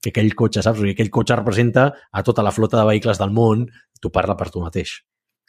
que 0.00 0.14
aquell 0.14 0.32
cotxe, 0.34 0.62
saps? 0.64 0.80
O 0.80 0.86
sigui, 0.86 0.94
aquell 0.96 1.12
cotxe 1.12 1.36
representa 1.36 1.90
a 2.10 2.22
tota 2.24 2.42
la 2.46 2.54
flota 2.56 2.80
de 2.80 2.86
vehicles 2.94 3.20
del 3.20 3.36
món 3.36 3.66
i 3.68 4.00
tu 4.00 4.08
parla 4.14 4.32
per 4.40 4.48
tu 4.54 4.64
mateix. 4.64 5.02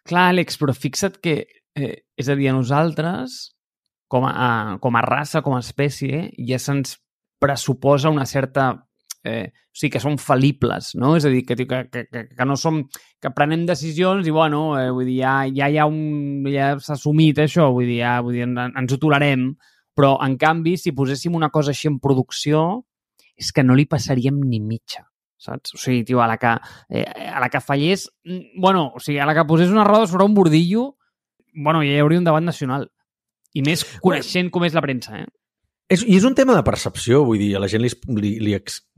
Clar, 0.05 0.29
Àlex, 0.31 0.59
però 0.61 0.73
fixa't 0.77 1.17
que, 1.23 1.35
eh, 1.75 1.95
és 2.17 2.29
a 2.29 2.35
dir, 2.37 2.49
a 2.51 2.53
nosaltres, 2.53 3.55
com 4.07 4.27
a, 4.29 4.77
com 4.81 4.95
a 4.95 5.01
raça, 5.01 5.41
com 5.41 5.55
a 5.55 5.61
espècie, 5.63 6.27
ja 6.37 6.59
se'ns 6.61 6.99
pressuposa 7.41 8.13
una 8.13 8.25
certa... 8.29 8.73
Eh, 9.25 9.49
o 9.49 9.75
sigui, 9.75 9.95
que 9.95 9.99
som 9.99 10.13
fal·libles, 10.21 10.91
no? 11.01 11.15
És 11.17 11.25
a 11.25 11.31
dir, 11.33 11.41
que, 11.47 11.57
que, 11.57 11.79
que, 11.89 12.03
que, 12.29 12.45
no 12.45 12.55
som... 12.55 12.83
que 13.19 13.31
prenem 13.33 13.65
decisions 13.65 14.27
i, 14.29 14.31
bueno, 14.31 14.77
eh, 14.77 14.91
vull 14.93 15.09
dir, 15.09 15.17
ja, 15.23 15.33
ja 15.49 15.71
hi 15.73 15.79
ha 15.81 15.87
un... 15.89 16.45
ja 16.53 16.75
s'ha 16.77 16.93
assumit 16.99 17.41
això, 17.41 17.71
vull 17.73 17.89
dir, 17.89 18.03
ja, 18.03 18.19
vull 18.21 18.37
dir, 18.37 18.45
en, 18.45 18.55
ens 18.69 18.93
ho 18.93 18.99
tolerem, 19.01 19.49
però, 19.97 20.13
en 20.21 20.37
canvi, 20.37 20.77
si 20.77 20.93
poséssim 20.93 21.35
una 21.35 21.49
cosa 21.49 21.73
així 21.73 21.89
en 21.89 21.97
producció, 22.03 22.61
és 23.35 23.49
que 23.51 23.65
no 23.65 23.75
li 23.75 23.89
passaríem 23.89 24.37
ni 24.45 24.61
mitja 24.61 25.07
saps? 25.37 25.75
O 25.75 25.79
sigui, 25.81 26.03
tio, 26.07 26.21
a 26.21 26.27
la 26.27 26.37
que, 26.41 26.55
eh, 26.89 27.05
a 27.05 27.39
la 27.39 27.49
que 27.49 27.61
fallés... 27.61 28.09
mm, 28.23 28.59
Bueno, 28.61 28.91
o 28.95 28.99
sigui, 28.99 29.19
a 29.19 29.25
la 29.25 29.35
que 29.35 29.45
posés 29.45 29.69
una 29.69 29.83
roda 29.83 30.07
sobre 30.07 30.25
un 30.25 30.33
bordillo, 30.33 30.97
bueno, 31.53 31.81
ja 31.81 31.95
hi 31.95 32.03
hauria 32.03 32.19
un 32.19 32.27
debat 32.27 32.43
nacional. 32.43 32.89
I 33.55 33.63
més 33.63 33.85
coneixent 34.03 34.51
com 34.51 34.65
és 34.67 34.75
la 34.75 34.83
premsa, 34.83 35.21
eh? 35.21 35.27
És, 35.85 36.01
I 36.01 36.15
és 36.17 36.23
un 36.25 36.33
tema 36.33 36.55
de 36.57 36.63
percepció, 36.65 37.21
vull 37.27 37.37
dir, 37.37 37.51
a 37.55 37.59
la 37.61 37.69
gent 37.69 37.83
li, 37.83 37.91
li, 38.17 38.31
li, 38.41 38.55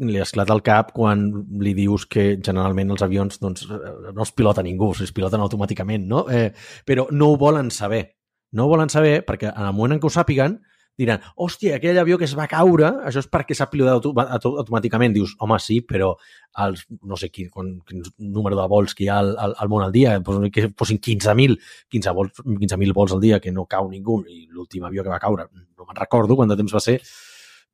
li 0.07 0.21
esclata 0.23 0.55
el 0.55 0.63
cap 0.63 0.93
quan 0.95 1.25
li 1.59 1.73
dius 1.75 2.05
que 2.07 2.37
generalment 2.39 2.93
els 2.95 3.03
avions 3.03 3.41
doncs, 3.43 3.65
eh, 3.67 3.91
no 4.15 4.23
els 4.23 4.31
pilota 4.31 4.63
ningú, 4.63 4.93
es 4.95 5.11
piloten 5.11 5.43
automàticament, 5.43 6.07
no? 6.07 6.23
Eh, 6.31 6.53
però 6.87 7.09
no 7.11 7.33
ho 7.33 7.37
volen 7.37 7.73
saber. 7.75 8.05
No 8.55 8.65
ho 8.65 8.71
volen 8.71 8.89
saber 8.89 9.19
perquè 9.27 9.51
en 9.51 9.67
el 9.67 9.75
moment 9.75 9.97
en 9.97 10.01
què 10.01 10.07
ho 10.07 10.13
sàpiguen 10.15 10.61
diran, 10.97 11.21
hòstia, 11.37 11.75
aquell 11.77 11.97
avió 12.01 12.17
que 12.17 12.25
es 12.25 12.33
va 12.37 12.47
caure, 12.49 12.87
això 13.05 13.21
és 13.21 13.27
perquè 13.29 13.53
s'ha 13.55 13.69
pilotat 13.69 13.93
auto 13.99 14.13
auto 14.17 14.51
automàticament. 14.63 15.13
Dius, 15.13 15.35
home, 15.39 15.59
sí, 15.61 15.79
però 15.85 16.15
els, 16.65 16.85
no 17.05 17.15
sé 17.21 17.29
quin, 17.29 17.49
quin, 17.53 17.75
quin 17.85 18.01
número 18.17 18.57
de 18.57 18.67
vols 18.67 18.95
que 18.97 19.05
hi 19.05 19.09
ha 19.13 19.19
al, 19.21 19.35
al, 19.37 19.55
al 19.61 19.69
món 19.69 19.83
al 19.85 19.91
dia, 19.93 20.17
doncs, 20.19 20.49
que 20.53 20.71
fossin 20.77 20.97
15.000 20.99 21.57
15 21.93 22.15
vols, 22.17 22.41
15.000 22.43 22.93
vols 22.97 23.13
al 23.13 23.21
dia 23.21 23.39
que 23.39 23.51
no 23.53 23.67
cau 23.69 23.89
ningú, 23.91 24.23
i 24.27 24.47
l'últim 24.49 24.83
avió 24.89 25.03
que 25.05 25.13
va 25.13 25.19
caure, 25.21 25.47
no 25.77 25.85
me'n 25.85 26.01
recordo 26.01 26.35
quant 26.35 26.49
de 26.49 26.57
temps 26.57 26.73
va 26.73 26.81
ser, 26.81 26.97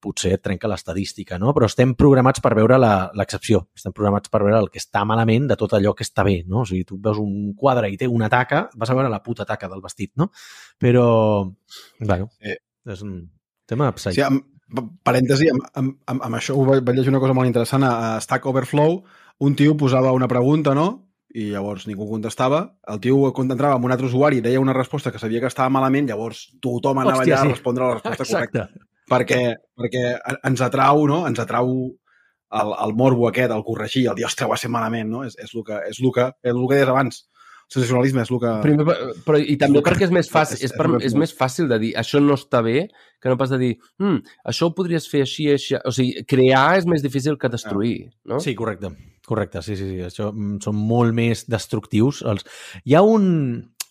potser 0.03 0.35
trenca 0.43 0.67
l'estadística, 0.67 1.37
no? 1.39 1.53
Però 1.55 1.63
estem 1.69 1.93
programats 1.95 2.41
per 2.43 2.49
veure 2.57 2.75
la- 2.77 3.09
l'excepció, 3.15 3.61
estem 3.73 3.93
programats 3.95 4.27
per 4.27 4.41
veure 4.43 4.57
el 4.59 4.67
que 4.69 4.81
està 4.81 5.05
malament 5.07 5.47
de 5.47 5.55
tot 5.55 5.71
allò 5.77 5.93
que 5.95 6.03
està 6.03 6.25
bé, 6.27 6.41
no? 6.45 6.65
O 6.65 6.67
sigui, 6.67 6.83
tu 6.83 6.97
veus 6.99 7.21
un 7.23 7.53
quadre 7.55 7.87
i 7.87 7.95
té 7.95 8.09
una 8.11 8.27
taca, 8.27 8.65
vas 8.75 8.89
a 8.91 8.97
veure 8.99 9.07
la 9.09 9.21
puta 9.23 9.45
taca 9.47 9.69
del 9.71 9.79
vestit, 9.79 10.11
no? 10.19 10.27
Però, 10.77 11.05
bueno, 12.01 12.29
Eh. 12.41 12.57
És 12.89 13.01
un 13.05 13.31
tema 13.69 13.91
Sí, 13.95 14.11
psy. 14.11 14.22
amb, 14.26 14.43
parèntesi, 15.05 15.49
amb, 15.51 15.65
amb, 15.73 15.95
amb, 16.10 16.26
amb 16.27 16.38
això 16.39 16.57
ho 16.57 16.65
vaig, 16.68 16.84
vaig 16.85 16.97
llegir 16.97 17.14
una 17.14 17.22
cosa 17.23 17.35
molt 17.38 17.49
interessant 17.49 17.85
a, 17.88 18.19
Stack 18.22 18.45
Overflow. 18.49 19.01
Un 19.43 19.55
tio 19.55 19.76
posava 19.77 20.14
una 20.14 20.27
pregunta, 20.27 20.73
no? 20.77 20.88
I 21.34 21.49
llavors 21.49 21.88
ningú 21.89 22.05
contestava. 22.10 22.61
El 22.88 22.99
tio 23.01 23.31
quan 23.34 23.49
entrava 23.51 23.80
amb 23.80 23.85
un 23.88 23.93
altre 23.93 24.07
usuari 24.07 24.41
deia 24.41 24.61
una 24.61 24.76
resposta 24.76 25.11
que 25.11 25.19
sabia 25.22 25.41
que 25.41 25.49
estava 25.49 25.72
malament, 25.73 26.10
llavors 26.10 26.45
tothom 26.61 27.01
anava 27.01 27.23
Hòstia, 27.23 27.39
allà 27.39 27.41
sí. 27.41 27.49
a 27.49 27.55
respondre 27.55 27.88
la 27.88 27.97
resposta 27.97 28.27
correcta. 28.30 28.68
Exacte. 28.68 28.89
Perquè, 29.10 29.41
perquè 29.77 30.03
ens 30.47 30.61
atrau, 30.64 31.07
no? 31.10 31.23
Ens 31.27 31.41
atrau 31.41 31.73
el, 32.53 32.73
el 32.85 32.93
morbo 32.93 33.27
aquest, 33.27 33.51
el 33.51 33.65
corregir, 33.65 34.07
el 34.10 34.19
dir, 34.19 34.27
ostres, 34.30 34.47
ho 34.47 34.53
ha 34.53 34.60
set 34.61 34.72
malament, 34.72 35.10
no? 35.10 35.23
És, 35.27 35.35
és 35.41 35.53
el 35.55 35.65
que, 35.65 35.80
és 35.89 35.99
el 35.99 36.14
que, 36.14 36.30
és 36.45 36.53
el 36.53 36.68
que 36.69 36.77
deies 36.77 36.93
abans. 36.93 37.23
Sensacionalisme 37.73 38.21
és 38.21 38.31
el 38.31 38.39
que... 38.43 38.51
Primer, 38.63 38.85
però, 39.25 39.39
I 39.41 39.55
també 39.61 39.79
És- 39.81 39.85
perquè 39.87 40.05
és 40.07 40.13
més 40.13 40.29
fàcil, 40.29 40.59
és- 40.59 40.67
és, 40.69 40.75
per, 40.77 40.87
és- 40.99 41.07
és 41.09 41.15
més 41.17 41.33
fàcil 41.37 41.67
de 41.71 41.79
dir 41.81 41.93
això 41.99 42.21
no 42.21 42.37
està 42.37 42.61
bé 42.65 42.87
que 43.23 43.31
no 43.31 43.37
pas 43.39 43.49
de 43.53 43.57
dir 43.61 43.71
hm, 44.01 44.19
això 44.51 44.67
ho 44.69 44.75
podries 44.77 45.07
fer 45.09 45.23
així, 45.25 45.49
així... 45.53 45.75
O 45.87 45.91
sigui, 45.95 46.23
crear 46.29 46.77
és 46.77 46.85
més 46.89 47.01
difícil 47.03 47.37
que 47.39 47.49
destruir, 47.49 48.09
no? 48.29 48.39
Sí, 48.43 48.53
correcte. 48.55 48.91
Correcte, 49.23 49.61
sí, 49.63 49.77
sí, 49.79 49.85
sí. 49.87 50.01
Això 50.03 50.33
mm, 50.33 50.57
són 50.65 50.75
molt 50.75 51.13
més 51.15 51.45
destructius. 51.47 52.21
Els... 52.27 52.43
Hi 52.83 52.97
ha 52.97 53.01
un... 53.07 53.29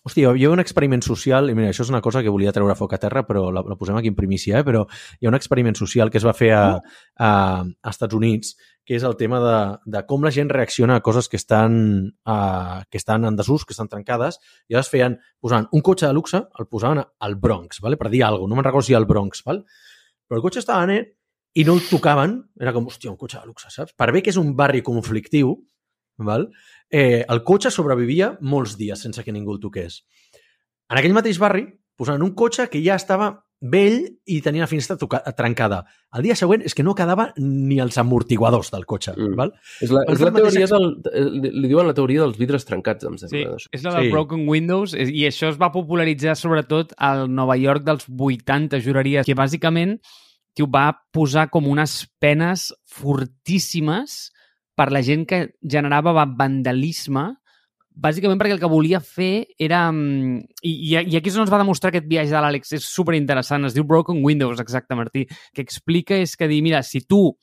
Hòstia, 0.03 0.33
hi 0.35 0.43
ha 0.43 0.49
un 0.51 0.59
experiment 0.59 0.99
social, 1.05 1.47
i 1.47 1.53
mira, 1.55 1.69
això 1.71 1.85
és 1.85 1.89
una 1.93 2.01
cosa 2.03 2.19
que 2.19 2.31
volia 2.31 2.51
treure 2.51 2.73
a 2.73 2.75
foc 2.75 2.91
a 2.91 2.99
terra, 2.99 3.21
però 3.23 3.45
la, 3.55 3.61
la 3.63 3.77
posem 3.79 3.95
aquí 3.95 4.09
en 4.11 4.17
primícia, 4.17 4.59
eh? 4.59 4.65
però 4.67 4.81
hi 5.15 5.25
ha 5.25 5.31
un 5.31 5.37
experiment 5.37 5.79
social 5.79 6.11
que 6.11 6.19
es 6.19 6.25
va 6.27 6.33
fer 6.35 6.49
a, 6.57 6.63
a, 7.15 7.29
a 7.63 7.93
Estats 7.93 8.17
Units, 8.17 8.57
que 8.83 8.97
és 8.97 9.05
el 9.07 9.15
tema 9.15 9.39
de, 9.39 9.55
de 9.95 10.03
com 10.09 10.27
la 10.27 10.33
gent 10.35 10.51
reacciona 10.51 10.97
a 10.99 11.05
coses 11.05 11.31
que 11.31 11.39
estan, 11.39 11.79
a, 12.27 12.83
que 12.91 12.99
estan 12.99 13.23
en 13.31 13.39
desús, 13.39 13.63
que 13.63 13.71
estan 13.71 13.87
trencades, 13.87 14.41
i 14.67 14.75
llavors 14.75 14.91
feien, 14.91 15.15
posant 15.39 15.71
un 15.71 15.87
cotxe 15.87 16.09
de 16.09 16.19
luxe, 16.19 16.43
el 16.59 16.67
posaven 16.67 16.99
al 16.99 17.39
Bronx, 17.39 17.79
¿vale? 17.79 17.95
per 17.95 18.11
dir 18.11 18.25
alguna 18.25 18.43
cosa, 18.43 18.49
no 18.51 18.59
me'n 18.59 18.67
recordo 18.67 18.89
si 18.89 18.99
al 18.99 19.07
Bronx, 19.07 19.47
¿vale? 19.47 19.63
però 20.27 20.41
el 20.41 20.43
cotxe 20.43 20.65
estava 20.65 20.83
net 20.89 21.13
i 21.55 21.63
no 21.63 21.77
el 21.77 21.87
tocaven, 21.87 22.41
era 22.59 22.75
com, 22.75 22.91
hòstia, 22.91 23.13
un 23.13 23.19
cotxe 23.21 23.39
de 23.39 23.47
luxe, 23.47 23.71
saps? 23.71 23.95
Per 23.95 24.11
bé 24.11 24.19
que 24.25 24.35
és 24.35 24.41
un 24.41 24.51
barri 24.57 24.83
conflictiu, 24.83 25.55
val? 26.27 26.49
Eh, 26.93 27.23
el 27.27 27.41
cotxe 27.43 27.71
sobrevivia 27.73 28.35
molts 28.45 28.75
dies 28.77 29.01
sense 29.01 29.23
que 29.25 29.33
ningú 29.33 29.55
el 29.55 29.63
toqués. 29.63 30.03
En 30.91 30.99
aquell 30.99 31.15
mateix 31.17 31.39
barri 31.41 31.65
posaven 31.97 32.21
un 32.21 32.35
cotxe 32.37 32.67
que 32.69 32.81
ja 32.85 32.95
estava 32.99 33.31
vell 33.63 34.01
i 34.27 34.41
tenia 34.43 34.65
la 34.65 34.67
finestra 34.67 34.97
toca 34.99 35.21
trencada. 35.37 35.77
El 36.13 36.25
dia 36.25 36.35
següent 36.35 36.65
és 36.67 36.73
que 36.75 36.83
no 36.83 36.93
quedava 36.93 37.29
ni 37.39 37.77
els 37.79 37.95
amortiguadors 38.01 38.69
del 38.73 38.83
cotxe. 38.85 39.13
Mm. 39.15 39.37
Val? 39.39 39.53
És 39.79 39.93
la, 39.95 40.01
és 40.11 40.19
la 40.19 40.31
mateix 40.35 40.49
teoria 40.51 40.67
del... 40.67 40.87
eh, 41.13 41.23
Li 41.61 41.69
diuen 41.71 41.87
la 41.87 41.95
teoria 41.95 42.25
dels 42.25 42.37
vidres 42.37 42.67
trencats, 42.67 43.07
em 43.07 43.15
Sí, 43.21 43.29
sembla. 43.31 43.55
és 43.71 43.85
la 43.87 43.93
del 43.95 44.09
Sí. 44.09 44.11
Broken 44.11 44.43
Windows 44.51 44.93
i 44.99 45.23
això 45.29 45.47
es 45.53 45.57
va 45.61 45.71
popularitzar 45.71 46.35
sobretot 46.35 46.91
al 46.97 47.29
Nova 47.31 47.55
York 47.55 47.85
dels 47.87 48.03
80, 48.11 48.81
juraria, 48.83 49.23
que 49.23 49.33
bàsicament 49.33 49.95
tio, 50.53 50.67
va 50.67 50.89
posar 51.15 51.47
com 51.49 51.65
unes 51.71 52.03
penes 52.19 52.67
fortíssimes 52.85 54.32
per 54.75 54.89
la 54.91 55.01
gent 55.05 55.25
que 55.29 55.45
generava 55.61 56.13
va- 56.15 56.27
vandalisme 56.39 57.31
bàsicament 57.93 58.39
perquè 58.41 58.55
el 58.55 58.61
que 58.61 58.69
volia 58.71 58.99
fer 59.05 59.45
era... 59.61 59.83
mm, 59.91 60.39
I, 60.65 60.71
i 60.71 60.93
i 61.13 61.17
aquí 61.19 61.29
és 61.29 61.35
on 61.37 61.43
es 61.45 61.51
va 61.53 61.59
demostrar 61.61 61.91
aquest 61.91 62.07
viatge 62.09 62.33
de 62.33 62.39
l'Àlex. 62.41 62.71
És 62.73 62.87
superinteressant. 62.89 63.67
Es 63.69 63.75
diu 63.77 63.85
Broken 63.85 64.23
Windows, 64.25 64.59
exacte, 64.63 64.95
Martí. 64.97 65.27
Que 65.53 65.61
explica 65.61 66.17
és 66.17 66.33
que 66.35 66.47
dir, 66.49 66.63
mira, 66.65 66.81
si 66.81 67.03
tu 67.05 67.35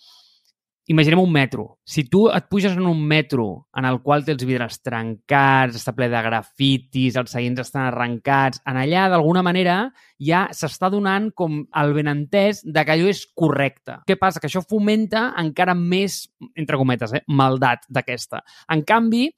imaginem 0.90 1.20
un 1.20 1.30
metro. 1.30 1.78
Si 1.86 2.02
tu 2.10 2.24
et 2.34 2.46
puges 2.50 2.72
en 2.74 2.86
un 2.90 2.98
metro 3.06 3.68
en 3.78 3.86
el 3.86 4.00
qual 4.02 4.24
té 4.26 4.34
els 4.34 4.42
vidres 4.42 4.80
trencats, 4.82 5.76
està 5.78 5.94
ple 5.94 6.08
de 6.10 6.22
grafitis, 6.24 7.14
els 7.20 7.30
seients 7.30 7.62
estan 7.62 7.86
arrencats, 7.86 8.58
en 8.66 8.80
allà, 8.80 9.04
d'alguna 9.12 9.44
manera, 9.46 9.76
ja 10.18 10.48
s'està 10.50 10.90
donant 10.90 11.30
com 11.38 11.60
el 11.78 11.94
benentès 11.94 12.64
de 12.66 12.84
que 12.84 12.96
allò 12.96 13.06
és 13.12 13.22
correcte. 13.38 14.00
Què 14.02 14.18
passa? 14.18 14.42
Que 14.42 14.50
això 14.50 14.64
fomenta 14.66 15.28
encara 15.38 15.78
més, 15.78 16.24
entre 16.58 16.80
cometes, 16.80 17.14
eh, 17.14 17.22
maldat 17.28 17.86
d'aquesta. 17.86 18.42
En 18.74 18.82
canvi, 18.82 19.28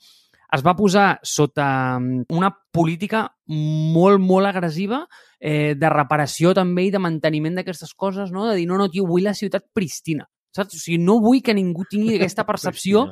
es 0.57 0.65
va 0.65 0.77
posar 0.77 1.19
sota 1.21 1.99
mm, 1.99 2.33
una 2.33 2.49
política 2.73 3.27
molt, 3.53 4.25
molt 4.25 4.49
agressiva 4.49 5.05
eh, 5.37 5.75
de 5.77 5.93
reparació 5.93 6.57
també 6.57 6.89
i 6.89 6.93
de 6.93 7.01
manteniment 7.01 7.61
d'aquestes 7.61 7.93
coses, 7.93 8.33
no? 8.33 8.49
De 8.49 8.57
dir, 8.57 8.71
no, 8.73 8.81
no, 8.81 8.89
tio, 8.89 9.05
vull 9.05 9.29
la 9.29 9.37
ciutat 9.37 9.69
pristina. 9.77 10.25
Saps? 10.53 10.77
O 10.77 10.83
sigui, 10.83 10.99
no 11.03 11.19
vull 11.25 11.41
que 11.43 11.55
ningú 11.57 11.85
tingui 11.91 12.17
aquesta 12.21 12.45
percepció 12.49 13.09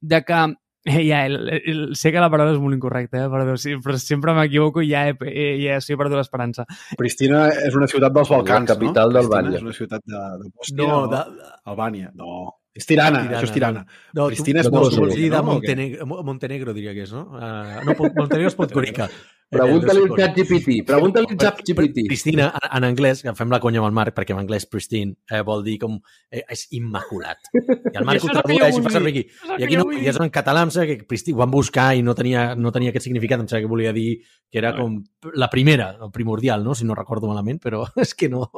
de 0.00 0.22
que... 0.24 0.44
Eh, 0.86 1.00
ja, 1.08 1.24
el, 1.26 1.48
el, 1.50 1.78
sé 1.98 2.12
que 2.14 2.20
la 2.22 2.28
paraula 2.30 2.52
és 2.54 2.60
molt 2.62 2.76
incorrecta, 2.76 3.24
eh? 3.24 3.30
Perdó, 3.32 3.56
sí, 3.58 3.72
però 3.82 3.96
sempre 3.98 4.30
m'equivoco 4.36 4.84
i 4.86 4.92
ja, 4.92 5.00
he, 5.10 5.16
eh, 5.26 5.56
ja 5.64 5.80
sí, 5.82 5.96
he 5.96 5.98
perdut 5.98 6.14
l'esperança. 6.20 6.62
Pristina 6.94 7.48
és 7.50 7.74
una 7.74 7.88
ciutat 7.90 8.14
dels 8.14 8.30
Balcans, 8.30 8.68
La 8.70 8.76
capital 8.76 9.10
no? 9.10 9.16
d'Albània. 9.18 9.56
Pristina 9.56 9.58
És 9.58 9.66
una 9.66 9.74
ciutat 9.80 10.04
de, 10.06 10.20
de 10.44 10.52
Bòsnia, 10.52 10.78
No, 10.86 10.86
no, 10.92 11.08
de, 11.10 11.50
Albània. 11.72 12.12
No, 12.14 12.36
és 12.76 12.86
Tirana, 12.86 13.24
Tirana, 13.24 13.34
això 13.40 13.48
és 13.50 13.54
Tirana. 13.56 13.82
no, 14.14 14.28
Pristina 14.30 14.62
és 14.62 14.68
tu, 14.68 14.76
tu 14.76 14.78
Kosovo, 14.84 15.08
vols 15.08 15.18
dir 15.18 15.26
de 15.32 15.36
no? 15.40 15.42
Montenegro, 15.50 16.06
Mo- 16.06 16.22
Montenegro, 16.30 16.76
diria 16.76 16.94
que 16.94 17.02
és, 17.08 17.16
no? 17.18 17.24
Uh, 17.34 17.82
no, 17.82 17.96
Montenegro 18.20 18.52
és 18.54 18.58
Podgorica. 18.62 19.10
Pregunta-li 19.52 20.02
al 20.02 20.10
xat 20.18 20.32
GPT. 20.40 20.76
Pregunta-li 20.88 21.28
al 21.30 21.38
xat 21.38 21.60
GPT. 21.62 22.06
Pristina, 22.10 22.48
en, 22.58 22.64
en 22.78 22.86
anglès, 22.88 23.20
que 23.22 23.34
fem 23.38 23.52
la 23.54 23.60
conya 23.62 23.78
amb 23.78 23.86
el 23.88 23.94
Marc, 23.94 24.14
perquè 24.16 24.34
en 24.34 24.40
anglès 24.42 24.66
pristine 24.66 25.14
eh, 25.30 25.42
vol 25.46 25.62
dir 25.66 25.76
com... 25.82 25.94
Eh, 26.30 26.42
és 26.50 26.66
immaculat. 26.74 27.50
I 27.54 27.94
el 27.94 28.04
Marc 28.08 28.18
això 28.18 28.32
ho 28.32 28.34
tradueix 28.34 28.80
i 28.80 28.82
fa 28.82 28.92
servir 28.96 29.12
aquí. 29.14 29.22
I 29.60 29.68
aquí 29.68 29.78
no, 29.78 29.86
i 29.94 30.08
és 30.10 30.18
en 30.18 30.32
català, 30.34 30.64
em 30.66 30.72
sembla 30.74 30.88
que 30.90 31.06
Pristina, 31.06 31.38
ho 31.38 31.44
van 31.44 31.54
buscar 31.54 31.92
i 31.94 32.02
no 32.02 32.16
tenia, 32.18 32.48
no 32.58 32.74
tenia 32.74 32.90
aquest 32.90 33.06
significat, 33.06 33.44
em 33.44 33.46
sembla 33.46 33.62
que 33.68 33.72
volia 33.76 33.94
dir 33.94 34.08
que 34.50 34.58
era 34.62 34.74
com 34.76 34.98
la 35.34 35.50
primera, 35.52 35.92
el 36.02 36.10
primordial, 36.14 36.64
no? 36.66 36.74
si 36.74 36.86
no 36.86 36.98
recordo 36.98 37.30
malament, 37.30 37.62
però 37.62 37.84
és 38.02 38.14
que 38.18 38.28
no. 38.32 38.48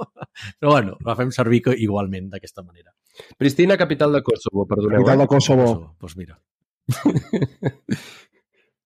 Però 0.58 0.72
bueno, 0.72 0.96
la 1.04 1.16
fem 1.20 1.32
servir 1.36 1.62
igualment 1.76 2.32
d'aquesta 2.32 2.64
manera. 2.64 2.94
Pristina, 3.36 3.76
capital 3.76 4.12
de 4.16 4.22
Kosovo, 4.22 4.64
perdoneu. 4.68 5.02
Capital 5.04 5.18
Eh? 5.18 5.22
de 5.24 5.28
Kosovo. 5.34 5.68
Doncs 5.74 5.98
pues 5.98 6.16
mira. 6.16 6.40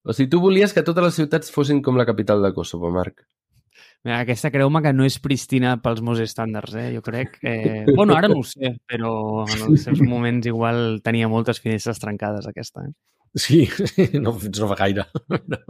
O 0.02 0.14
sigui, 0.14 0.30
tu 0.30 0.40
volies 0.42 0.74
que 0.74 0.82
totes 0.82 1.04
les 1.04 1.20
ciutats 1.20 1.52
fossin 1.54 1.82
com 1.82 1.98
la 1.98 2.06
capital 2.08 2.42
de 2.42 2.50
Kosovo, 2.56 2.90
Marc. 2.90 3.22
Mira, 4.02 4.18
aquesta 4.24 4.50
creu-me 4.50 4.80
que 4.82 4.90
no 4.96 5.06
és 5.06 5.20
pristina 5.22 5.76
pels 5.82 6.00
meus 6.02 6.18
estàndards, 6.24 6.74
eh? 6.74 6.88
jo 6.96 7.04
crec. 7.06 7.36
Eh... 7.46 7.84
Bueno, 7.92 8.16
ara 8.18 8.30
no 8.30 8.40
ho 8.40 8.46
sé, 8.46 8.72
però 8.90 9.12
en 9.46 9.62
els 9.68 9.86
seus 9.86 10.02
moments 10.02 10.48
igual 10.50 10.98
tenia 11.06 11.30
moltes 11.30 11.62
finestres 11.62 12.02
trencades 12.02 12.48
aquesta. 12.50 12.82
Eh? 12.88 12.90
Sí, 13.38 13.60
no, 14.24 14.34
no 14.34 14.70
fa 14.72 14.80
gaire. 14.82 15.06
No. 15.46 15.60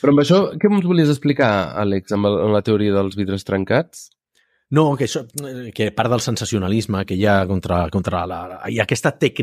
Però 0.00 0.12
amb 0.12 0.20
això, 0.22 0.42
què 0.60 0.68
ens 0.68 0.84
volies 0.84 1.10
explicar, 1.12 1.48
Àlex, 1.80 2.12
amb, 2.16 2.28
el, 2.28 2.38
amb 2.44 2.56
la 2.56 2.62
teoria 2.64 2.92
dels 2.98 3.16
vidres 3.16 3.48
trencats? 3.48 4.10
No, 4.74 4.90
que, 4.98 5.08
això, 5.08 5.24
que 5.76 5.90
part 5.96 6.12
del 6.12 6.22
sensacionalisme 6.24 7.04
que 7.08 7.16
hi 7.16 7.26
ha 7.28 7.42
contra, 7.48 7.84
contra 7.92 8.24
la... 8.28 8.40
Hi 8.68 8.80
ha 8.80 8.86
aquesta 8.86 9.12
tec, 9.20 9.40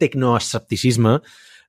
tecnoescepticisme 0.00 1.18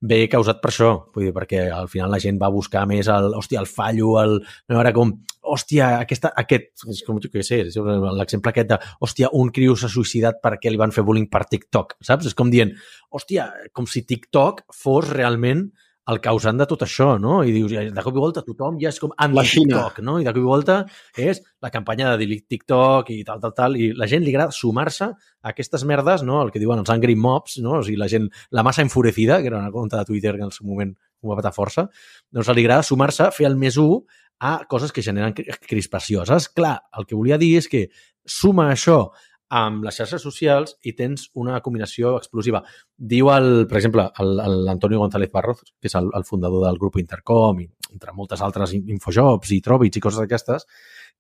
ve 0.02 0.28
causat 0.30 0.60
per 0.62 0.72
això, 0.72 0.92
vull 1.16 1.28
dir, 1.28 1.34
perquè 1.36 1.68
al 1.74 1.90
final 1.92 2.12
la 2.14 2.20
gent 2.22 2.38
va 2.42 2.52
buscar 2.54 2.86
més 2.90 3.10
el, 3.12 3.32
hòstia, 3.38 3.62
el 3.64 3.70
fallo, 3.70 4.14
el, 4.22 4.38
no 4.70 4.82
era 4.82 4.94
com, 4.96 5.14
hòstia, 5.42 5.90
aquesta, 6.04 6.32
aquest, 6.38 6.70
és 6.94 7.02
com 7.08 7.20
què 7.24 7.44
sé, 7.46 7.64
l'exemple 8.20 8.54
aquest 8.54 8.72
de, 8.74 8.80
hòstia, 9.02 9.32
un 9.34 9.50
criu 9.56 9.76
s'ha 9.76 9.90
suïcidat 9.92 10.42
perquè 10.44 10.72
li 10.72 10.80
van 10.80 10.94
fer 10.96 11.06
bullying 11.08 11.30
per 11.32 11.46
TikTok, 11.50 11.98
saps? 12.06 12.30
És 12.30 12.38
com 12.38 12.52
dient, 12.54 12.76
hòstia, 13.10 13.50
com 13.74 13.90
si 13.90 14.06
TikTok 14.08 14.68
fos 14.76 15.10
realment 15.10 15.68
el 16.12 16.20
causant 16.24 16.60
de 16.60 16.66
tot 16.70 16.84
això, 16.86 17.08
no? 17.20 17.42
I 17.44 17.52
dius, 17.52 17.74
de 17.92 18.04
cop 18.04 18.16
i 18.16 18.22
volta 18.24 18.44
tothom 18.46 18.78
ja 18.82 18.92
és 18.94 19.00
com 19.02 19.12
anti-TikTok, 19.26 20.00
no? 20.08 20.18
I 20.22 20.28
de 20.28 20.32
cop 20.32 20.40
i 20.40 20.46
volta 20.48 20.78
és 21.20 21.42
la 21.64 21.72
campanya 21.74 22.14
de 22.20 22.28
TikTok 22.40 23.12
i 23.16 23.20
tal, 23.28 23.42
tal, 23.44 23.54
tal, 23.58 23.76
i 23.76 23.90
la 23.98 24.08
gent 24.10 24.24
li 24.24 24.32
agrada 24.32 24.56
sumar-se 24.56 25.10
a 25.12 25.52
aquestes 25.52 25.84
merdes, 25.90 26.24
no? 26.28 26.40
El 26.46 26.54
que 26.54 26.62
diuen 26.64 26.80
els 26.84 26.94
angry 26.94 27.18
mobs, 27.20 27.58
no? 27.64 27.80
O 27.82 27.84
sigui, 27.84 28.00
la 28.00 28.08
gent, 28.12 28.30
la 28.56 28.64
massa 28.64 28.86
enfurecida, 28.86 29.42
que 29.42 29.52
era 29.52 29.60
una 29.60 29.74
compte 29.74 30.00
de 30.00 30.06
Twitter 30.08 30.38
que 30.38 30.46
en 30.46 30.52
el 30.52 30.56
seu 30.56 30.68
moment 30.70 30.96
ho 30.96 31.34
va 31.34 31.40
patar 31.42 31.52
força, 31.56 31.88
doncs 32.32 32.54
li 32.54 32.64
agrada 32.64 32.88
sumar-se, 32.88 33.32
fer 33.36 33.50
el 33.50 33.60
més 33.60 33.80
un 33.82 34.00
a 34.40 34.62
coses 34.70 34.94
que 34.94 35.04
generen 35.04 35.34
crispació. 35.34 36.24
Saps? 36.30 36.52
Clar, 36.54 36.78
el 36.98 37.08
que 37.10 37.18
volia 37.18 37.40
dir 37.42 37.56
és 37.60 37.68
que 37.68 37.88
suma 38.24 38.70
això 38.72 39.08
amb 39.50 39.86
les 39.88 39.96
xarxes 39.96 40.24
socials 40.24 40.76
i 40.84 40.94
tens 40.98 41.30
una 41.40 41.62
combinació 41.64 42.16
explosiva. 42.18 42.64
Diu, 42.98 43.32
el, 43.32 43.66
per 43.70 43.80
exemple, 43.80 44.10
l'Antonio 44.20 45.00
González 45.00 45.32
Barroz, 45.32 45.64
que 45.80 45.92
és 45.92 45.96
el, 46.00 46.12
el 46.16 46.28
fundador 46.28 46.66
del 46.66 46.80
grup 46.82 47.00
Intercom, 47.00 47.62
i 47.64 47.70
entre 47.94 48.14
moltes 48.14 48.42
altres 48.44 48.74
infojobs 48.78 49.54
i 49.56 49.62
tròbits 49.64 49.98
i 49.98 50.04
coses 50.04 50.20
d'aquestes, 50.20 50.68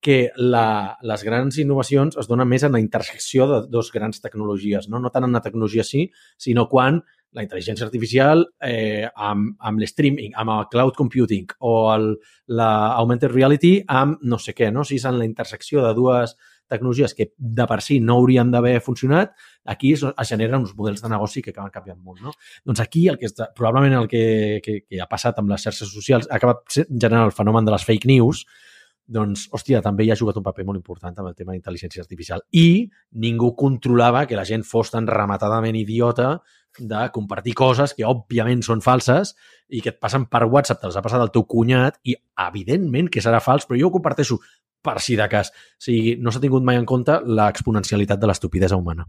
que 0.04 0.18
la, 0.38 0.98
les 1.02 1.24
grans 1.26 1.58
innovacions 1.58 2.18
es 2.20 2.28
donen 2.30 2.50
més 2.50 2.66
en 2.68 2.76
la 2.76 2.82
intersecció 2.84 3.48
de 3.50 3.62
dos 3.72 3.92
grans 3.94 4.22
tecnologies, 4.22 4.90
no, 4.92 5.00
no 5.02 5.10
tant 5.14 5.26
en 5.26 5.34
la 5.34 5.42
tecnologia 5.42 5.86
sí, 5.88 6.06
sinó 6.38 6.68
quan 6.70 7.02
la 7.38 7.44
intel·ligència 7.44 7.86
artificial 7.86 8.46
eh, 8.64 9.08
amb, 9.14 9.56
amb 9.60 9.82
l'streaming, 9.82 10.36
amb 10.40 10.54
el 10.54 10.68
cloud 10.72 10.96
computing 10.98 11.50
o 11.60 11.74
el, 11.94 12.12
la 12.60 12.70
augmented 12.98 13.34
reality 13.34 13.74
amb 13.88 14.24
no 14.24 14.40
sé 14.42 14.56
què, 14.58 14.72
no? 14.74 14.86
Si 14.88 14.98
és 14.98 15.06
en 15.10 15.20
la 15.20 15.28
intersecció 15.28 15.84
de 15.86 15.94
dues 15.98 16.38
tecnologies 16.70 17.14
que 17.18 17.32
de 17.38 17.68
per 17.70 17.80
si 17.82 18.00
no 18.04 18.20
haurien 18.20 18.52
d'haver 18.52 18.78
funcionat, 18.84 19.34
aquí 19.66 19.94
es, 19.96 20.04
es 20.08 20.32
generen 20.32 20.62
uns 20.62 20.76
models 20.78 21.04
de 21.04 21.12
negoci 21.12 21.44
que 21.44 21.54
acaben 21.56 21.74
canviant 21.74 22.00
molt. 22.00 22.22
No? 22.24 22.36
Doncs 22.66 22.84
aquí 22.84 23.08
el 23.12 23.20
que 23.20 23.30
està, 23.32 23.50
probablement 23.56 24.02
el 24.04 24.10
que, 24.12 24.24
que, 24.64 24.80
que 24.88 25.02
ha 25.02 25.10
passat 25.10 25.40
amb 25.40 25.52
les 25.54 25.68
xarxes 25.68 25.92
socials 25.94 26.30
ha 26.32 26.40
acabat 26.40 26.80
generant 26.88 27.28
el 27.28 27.36
fenomen 27.36 27.68
de 27.68 27.76
les 27.76 27.88
fake 27.88 28.10
news, 28.10 28.46
doncs, 29.08 29.48
hòstia, 29.56 29.80
també 29.82 30.04
hi 30.04 30.12
ha 30.12 30.20
jugat 30.20 30.36
un 30.36 30.44
paper 30.44 30.66
molt 30.68 30.82
important 30.82 31.16
amb 31.16 31.30
el 31.30 31.36
tema 31.36 31.54
d'intel·ligència 31.56 32.04
artificial. 32.04 32.44
I 32.52 32.90
ningú 33.24 33.54
controlava 33.56 34.26
que 34.28 34.36
la 34.36 34.44
gent 34.46 34.66
fos 34.68 34.92
tan 34.92 35.08
rematadament 35.08 35.78
idiota 35.80 36.42
de 36.78 37.08
compartir 37.16 37.56
coses 37.58 37.96
que, 37.96 38.06
òbviament, 38.06 38.62
són 38.66 38.84
falses 38.84 39.34
i 39.72 39.82
que 39.82 39.94
et 39.96 40.00
passen 40.04 40.28
per 40.30 40.44
WhatsApp, 40.46 40.82
te'ls 40.84 41.00
ha 41.00 41.04
passat 41.06 41.24
el 41.24 41.32
teu 41.34 41.48
cunyat 41.50 42.02
i, 42.04 42.18
evidentment, 42.48 43.10
que 43.10 43.24
serà 43.24 43.40
fals, 43.44 43.66
però 43.66 43.80
jo 43.80 43.90
ho 43.90 43.96
comparteixo 43.96 44.38
per 44.84 44.98
si 45.04 45.16
de 45.20 45.28
cas. 45.32 45.48
O 45.52 45.54
sigui, 45.88 46.18
no 46.22 46.30
s'ha 46.34 46.44
tingut 46.44 46.64
mai 46.66 46.78
en 46.80 46.88
compte 46.90 47.14
l'exponencialitat 47.28 48.18
de 48.22 48.28
l'estupidesa 48.30 48.80
humana. 48.80 49.04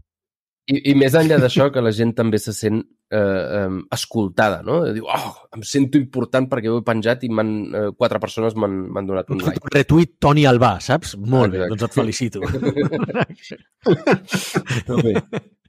I, 0.69 0.91
I 0.91 0.93
més 0.97 1.13
enllà 1.17 1.37
d'això, 1.41 1.71
que 1.73 1.81
la 1.81 1.91
gent 1.95 2.11
també 2.17 2.37
se 2.37 2.53
sent 2.53 2.83
eh, 3.09 3.17
eh, 3.17 3.69
escoltada, 3.95 4.61
no? 4.65 4.75
Diu, 4.93 5.05
oh, 5.09 5.31
em 5.57 5.63
sento 5.65 5.97
important 5.97 6.45
perquè 6.51 6.69
ho 6.69 6.77
he 6.77 6.83
penjat 6.85 7.23
i 7.25 7.29
eh, 7.33 7.89
quatre 7.97 8.19
persones 8.21 8.53
m'han 8.53 9.07
donat 9.09 9.31
un 9.33 9.41
like. 9.47 9.65
Retuit 9.73 10.11
Toni 10.21 10.45
Albà, 10.45 10.79
saps? 10.83 11.15
Molt 11.17 11.55
Exacte. 11.55 11.57
bé, 11.57 11.67
doncs 11.73 11.83
et 11.87 11.93
felicito. 11.97 12.39
bé. 15.07 15.13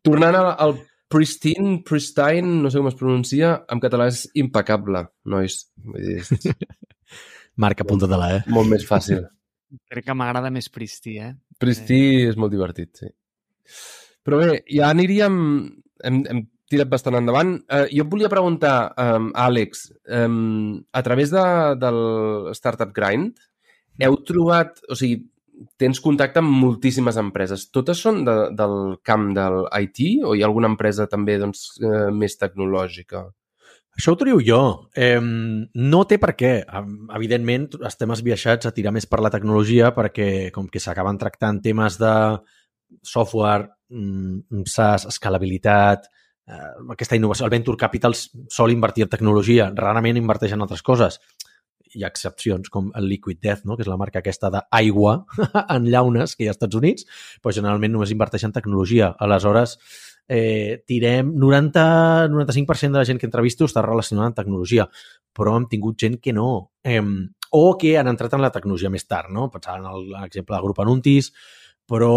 Tornant 0.04 0.36
al 0.52 0.76
pristine, 1.10 1.82
pristine, 1.86 2.60
no 2.60 2.68
sé 2.70 2.78
com 2.78 2.88
es 2.92 3.00
pronuncia, 3.00 3.64
en 3.72 3.78
català 3.82 4.04
és 4.12 4.18
impecable, 4.38 5.00
nois. 5.32 5.52
Vull 5.80 6.04
dir, 6.12 6.20
Marca, 7.60 7.82
apunta-te-la, 7.88 8.28
eh? 8.36 8.42
Molt 8.52 8.68
més 8.70 8.84
fàcil. 8.86 9.24
Crec 9.90 10.06
que 10.08 10.16
m'agrada 10.16 10.50
més 10.54 10.70
Pristí, 10.72 11.18
eh? 11.22 11.34
Pristí 11.60 12.00
eh. 12.20 12.30
és 12.30 12.38
molt 12.40 12.52
divertit, 12.54 13.04
sí. 13.04 13.10
Però 14.26 14.40
bé, 14.40 14.62
ja 14.70 14.90
aniríem... 14.90 15.36
Hem, 16.04 16.24
hem 16.32 16.46
tirat 16.70 16.90
bastant 16.90 17.18
endavant. 17.18 17.56
Uh, 17.66 17.86
jo 17.90 18.04
et 18.04 18.12
volia 18.12 18.30
preguntar, 18.30 18.92
um, 19.02 19.32
Àlex, 19.34 19.88
um, 20.14 20.78
a 20.94 21.02
través 21.02 21.32
de, 21.34 21.42
del 21.82 21.98
Startup 22.56 22.92
Grind, 22.94 23.42
heu 24.00 24.20
trobat... 24.26 24.78
O 24.88 24.98
sigui, 24.98 25.24
tens 25.80 26.00
contacte 26.00 26.40
amb 26.40 26.54
moltíssimes 26.56 27.18
empreses. 27.20 27.66
Totes 27.74 28.00
són 28.00 28.22
de, 28.24 28.36
del 28.56 28.76
camp 29.04 29.30
del 29.36 29.66
IT 29.76 30.24
o 30.24 30.32
hi 30.34 30.40
ha 30.40 30.48
alguna 30.48 30.70
empresa 30.72 31.04
també 31.10 31.36
doncs, 31.40 31.66
eh, 31.84 32.08
més 32.16 32.38
tecnològica? 32.40 33.26
Això 34.00 34.14
ho 34.14 34.16
trio 34.16 34.38
jo. 34.40 34.88
Eh, 34.96 35.20
no 35.20 35.98
té 36.08 36.16
per 36.16 36.32
què. 36.32 36.52
Evidentment, 37.18 37.66
estem 37.84 38.14
esbiaixats 38.14 38.64
a 38.64 38.72
tirar 38.72 38.94
més 38.96 39.04
per 39.04 39.18
la 39.20 39.28
tecnologia 39.28 39.90
perquè 39.92 40.48
com 40.54 40.70
que 40.72 40.80
s'acaben 40.80 41.18
tractant 41.20 41.58
temes 41.60 41.98
de 42.00 42.14
software, 43.04 43.68
mm, 43.92 44.64
SaaS, 44.64 45.04
escalabilitat, 45.10 46.08
eh, 46.48 46.72
aquesta 46.96 47.16
innovació. 47.16 47.44
El 47.44 47.50
Venture 47.50 47.76
Capital 47.76 48.14
sol 48.14 48.72
invertir 48.72 49.04
en 49.04 49.10
tecnologia, 49.10 49.70
rarament 49.76 50.16
inverteix 50.16 50.52
en 50.52 50.62
altres 50.62 50.82
coses. 50.82 51.20
Hi 51.92 52.02
ha 52.02 52.08
excepcions, 52.08 52.70
com 52.70 52.90
el 52.94 53.06
Liquid 53.06 53.38
Death, 53.42 53.66
no? 53.66 53.76
que 53.76 53.82
és 53.82 53.88
la 53.88 53.98
marca 53.98 54.20
aquesta 54.20 54.48
d'aigua 54.48 55.26
en 55.76 55.84
llaunes 55.84 56.36
que 56.36 56.44
hi 56.44 56.46
ha 56.46 56.52
als 56.52 56.56
Estats 56.56 56.76
Units, 56.76 57.04
però 57.42 57.52
generalment 57.52 57.92
només 57.92 58.10
inverteix 58.10 58.44
en 58.44 58.52
tecnologia. 58.52 59.14
Aleshores, 59.18 59.76
tirem 60.86 61.32
90-95% 61.34 62.94
de 62.94 63.00
la 63.00 63.06
gent 63.08 63.18
que 63.18 63.26
entrevisto 63.26 63.66
està 63.66 63.82
relacionada 63.82 64.30
amb 64.30 64.36
tecnologia, 64.36 64.86
però 65.34 65.56
hem 65.58 65.66
tingut 65.70 65.98
gent 65.98 66.20
que 66.22 66.34
no. 66.36 66.70
Eh, 66.84 67.02
o 67.50 67.76
que 67.78 67.96
han 67.98 68.08
entrat 68.08 68.36
en 68.36 68.44
la 68.44 68.52
tecnologia 68.54 68.90
més 68.94 69.06
tard, 69.10 69.30
no? 69.34 69.48
Pensant 69.50 69.82
en 69.82 70.10
l'exemple 70.14 70.54
del 70.54 70.66
grup 70.68 70.80
Anuntis, 70.84 71.32
però 71.90 72.12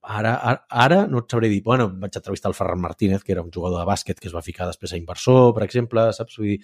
ara, 0.00 0.34
ara, 0.38 0.62
ara 0.86 1.02
no 1.08 1.20
et 1.20 1.32
sabré 1.32 1.50
dir. 1.52 1.60
Bueno, 1.66 1.90
vaig 2.00 2.16
entrevistar 2.16 2.48
el 2.50 2.56
Ferran 2.56 2.80
Martínez, 2.80 3.22
que 3.24 3.32
era 3.32 3.42
un 3.42 3.52
jugador 3.52 3.82
de 3.82 3.88
bàsquet 3.88 4.20
que 4.20 4.30
es 4.30 4.36
va 4.36 4.44
ficar 4.44 4.68
després 4.70 4.94
a 4.94 5.00
inversor, 5.00 5.52
per 5.56 5.66
exemple, 5.66 6.06
saps? 6.16 6.38
Vull 6.40 6.54
dir, 6.54 6.62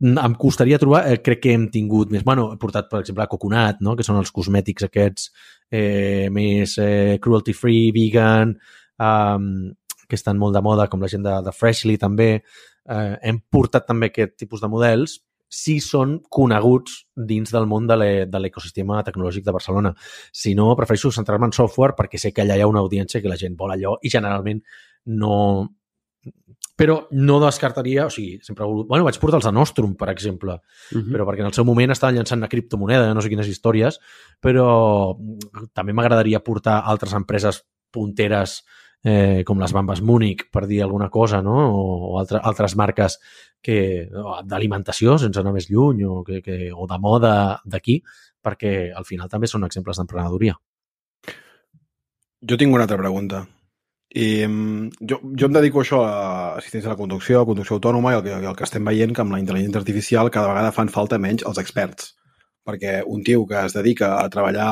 em 0.00 0.34
costaria 0.40 0.78
trobar, 0.80 1.06
eh, 1.10 1.20
crec 1.24 1.42
que 1.44 1.54
hem 1.56 1.68
tingut 1.72 2.12
més, 2.12 2.24
bueno, 2.24 2.50
he 2.52 2.60
portat, 2.60 2.88
per 2.88 3.00
exemple, 3.00 3.24
a 3.24 3.28
Coconut, 3.28 3.80
no? 3.84 3.96
que 3.96 4.04
són 4.04 4.16
els 4.20 4.32
cosmètics 4.32 4.86
aquests 4.86 5.30
eh, 5.70 6.28
més 6.32 6.76
eh, 6.80 7.18
cruelty-free, 7.20 7.92
vegan, 7.96 8.54
um, 9.00 9.72
que 10.10 10.18
estan 10.18 10.38
molt 10.38 10.56
de 10.56 10.62
moda, 10.62 10.88
com 10.90 11.00
la 11.00 11.08
gent 11.08 11.24
de, 11.24 11.38
de 11.46 11.54
Freshly 11.54 11.96
també, 11.98 12.30
eh, 12.90 13.16
hem 13.22 13.40
portat 13.52 13.86
també 13.88 14.10
aquest 14.10 14.36
tipus 14.42 14.62
de 14.62 14.68
models 14.68 15.20
si 15.50 15.80
són 15.82 16.20
coneguts 16.30 17.00
dins 17.26 17.50
del 17.50 17.66
món 17.66 17.88
de 17.90 17.96
l'ecosistema 17.98 19.00
tecnològic 19.02 19.44
de 19.44 19.54
Barcelona. 19.54 19.90
Si 20.30 20.54
no, 20.54 20.70
prefereixo 20.78 21.10
centrar-me 21.10 21.48
en 21.50 21.56
software 21.56 21.96
perquè 21.98 22.20
sé 22.22 22.30
que 22.30 22.44
allà 22.44 22.56
hi 22.56 22.62
ha 22.62 22.70
una 22.70 22.84
audiència 22.84 23.20
que 23.20 23.32
la 23.32 23.38
gent 23.40 23.58
vol 23.58 23.74
allò 23.74 23.96
i 24.00 24.12
generalment 24.12 24.62
no... 25.18 25.36
Però 26.80 26.94
no 27.12 27.40
descartaria, 27.42 28.06
o 28.06 28.12
sigui, 28.14 28.38
sempre... 28.46 28.64
Bueno, 28.64 29.04
vaig 29.04 29.18
portar 29.20 29.40
els 29.40 29.44
de 29.44 29.52
Nostrum, 29.52 29.96
per 30.00 30.08
exemple, 30.14 30.54
uh 30.54 30.96
-huh. 30.96 31.10
però 31.12 31.26
perquè 31.26 31.42
en 31.42 31.50
el 31.50 31.52
seu 31.52 31.64
moment 31.64 31.90
estaven 31.90 32.14
llançant 32.14 32.40
una 32.40 32.48
criptomoneda, 32.48 33.12
no 33.12 33.20
sé 33.20 33.28
quines 33.28 33.48
històries, 33.48 33.98
però 34.40 35.18
també 35.74 35.92
m'agradaria 35.92 36.40
portar 36.40 36.80
altres 36.86 37.12
empreses 37.12 37.66
punteres 37.90 38.64
eh, 39.04 39.42
com 39.46 39.60
les 39.60 39.72
Bambes 39.72 40.02
Múnich, 40.02 40.46
per 40.52 40.66
dir 40.66 40.82
alguna 40.82 41.08
cosa, 41.10 41.42
no? 41.42 41.56
o, 41.72 41.84
o 42.12 42.18
altre, 42.20 42.40
altres 42.42 42.76
marques 42.76 43.18
que 43.62 44.08
d'alimentació, 44.48 45.18
sense 45.20 45.40
anar 45.40 45.54
més 45.56 45.70
lluny, 45.70 46.04
o, 46.04 46.22
que, 46.24 46.40
que, 46.44 46.72
o 46.72 46.88
de 46.88 46.98
moda 47.00 47.34
d'aquí, 47.64 48.00
perquè 48.40 48.90
al 48.96 49.06
final 49.08 49.28
també 49.28 49.48
són 49.48 49.64
exemples 49.68 50.00
d'emprenedoria. 50.00 50.56
Jo 52.40 52.56
tinc 52.56 52.72
una 52.72 52.86
altra 52.88 53.00
pregunta. 53.00 53.44
I 54.10 54.42
jo, 55.06 55.20
jo 55.38 55.46
em 55.46 55.52
dedico 55.54 55.78
a 55.80 55.84
això, 55.84 55.98
a 56.02 56.14
assistència 56.58 56.88
a 56.88 56.94
la 56.94 56.98
conducció, 56.98 57.42
a 57.42 57.46
conducció 57.46 57.76
autònoma, 57.76 58.14
i 58.14 58.16
el 58.18 58.24
que, 58.24 58.38
el 58.40 58.56
que 58.56 58.64
estem 58.66 58.88
veient 58.88 59.12
que 59.14 59.22
amb 59.22 59.36
la 59.36 59.42
intel·ligència 59.42 59.78
artificial 59.78 60.32
cada 60.34 60.50
vegada 60.50 60.72
fan 60.74 60.90
falta 60.90 61.20
menys 61.20 61.44
els 61.46 61.60
experts. 61.62 62.14
Perquè 62.66 63.00
un 63.06 63.22
tio 63.24 63.44
que 63.46 63.60
es 63.60 63.76
dedica 63.76 64.16
a 64.18 64.26
treballar 64.32 64.70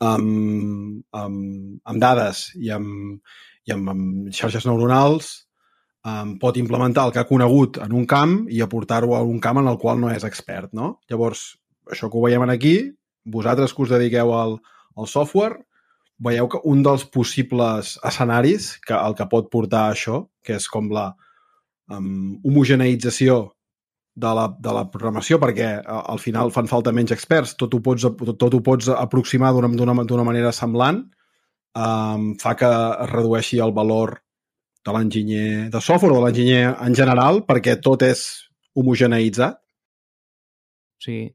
amb, 0.00 1.02
amb, 1.12 1.42
amb 1.84 2.00
dades 2.00 2.46
i 2.56 2.72
amb, 2.74 3.20
i 3.64 3.74
amb, 3.74 3.90
amb 3.92 4.30
xarxes 4.34 4.66
neuronals 4.68 5.32
um, 6.04 6.36
pot 6.40 6.58
implementar 6.60 7.06
el 7.08 7.14
que 7.14 7.22
ha 7.22 7.28
conegut 7.28 7.80
en 7.84 7.94
un 7.96 8.06
camp 8.06 8.44
i 8.52 8.60
aportar-ho 8.64 9.16
a 9.16 9.22
un 9.24 9.40
camp 9.40 9.62
en 9.62 9.70
el 9.70 9.78
qual 9.80 10.00
no 10.00 10.12
és 10.12 10.26
expert, 10.28 10.72
no? 10.76 10.98
Llavors, 11.10 11.54
això 11.90 12.10
que 12.10 12.20
ho 12.20 12.24
veiem 12.26 12.44
aquí, 12.48 12.76
vosaltres 13.24 13.72
que 13.72 13.84
us 13.86 13.94
dediqueu 13.94 14.34
al, 14.36 14.58
al 14.96 15.08
software, 15.10 15.64
veieu 16.24 16.48
que 16.48 16.60
un 16.70 16.84
dels 16.84 17.04
possibles 17.10 17.96
escenaris 18.06 18.74
que 18.84 18.94
el 18.94 19.16
que 19.18 19.26
pot 19.30 19.50
portar 19.50 19.88
això, 19.90 20.24
que 20.44 20.58
és 20.60 20.68
com 20.70 20.92
la 20.94 21.10
um, 21.90 22.38
homogeneïtzació 22.44 23.42
de 24.14 24.30
la, 24.36 24.46
de 24.62 24.72
la 24.76 24.84
programació, 24.92 25.40
perquè 25.42 25.80
al 25.82 26.20
final 26.22 26.52
fan 26.54 26.70
falta 26.70 26.92
menys 26.94 27.12
experts, 27.16 27.56
tot 27.58 27.74
ho 27.74 27.80
pots, 27.82 28.06
tot, 28.06 28.36
tot 28.38 28.54
ho 28.54 28.60
pots 28.62 28.92
aproximar 28.94 29.50
d'una 29.56 30.26
manera 30.26 30.52
semblant, 30.54 31.02
um, 31.74 32.32
fa 32.40 32.54
que 32.58 32.68
es 32.70 33.10
redueixi 33.12 33.60
el 33.64 33.72
valor 33.76 34.18
de 34.84 34.92
l'enginyer 34.92 35.70
de 35.72 35.80
software 35.80 36.12
o 36.12 36.20
de 36.20 36.24
l'enginyer 36.26 36.64
en 36.84 36.94
general, 36.96 37.42
perquè 37.48 37.78
tot 37.80 38.02
és 38.04 38.24
homogeneïtzat. 38.76 39.60
Sigui, 41.04 41.28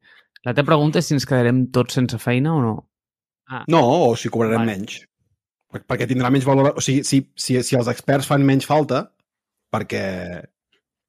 la 0.46 0.54
teva 0.56 0.70
pregunta 0.72 1.00
és 1.02 1.08
si 1.10 1.16
ens 1.18 1.26
quedarem 1.30 1.66
tots 1.76 1.98
sense 1.98 2.18
feina 2.22 2.54
o 2.56 2.62
no. 2.64 2.76
Ah, 3.50 3.64
No, 3.68 3.82
o 4.10 4.16
si 4.16 4.30
cobrarem 4.30 4.62
Vale. 4.62 4.76
menys. 4.78 5.00
Per- 5.72 5.84
Perquè 5.86 6.08
tindrà 6.10 6.30
menys 6.34 6.46
valor... 6.48 6.74
O 6.78 6.82
sigui, 6.82 7.04
si, 7.06 7.24
si, 7.38 7.58
si 7.66 7.76
els 7.78 7.90
experts 7.92 8.28
fan 8.30 8.46
menys 8.46 8.66
falta, 8.70 9.04
perquè, 9.74 10.04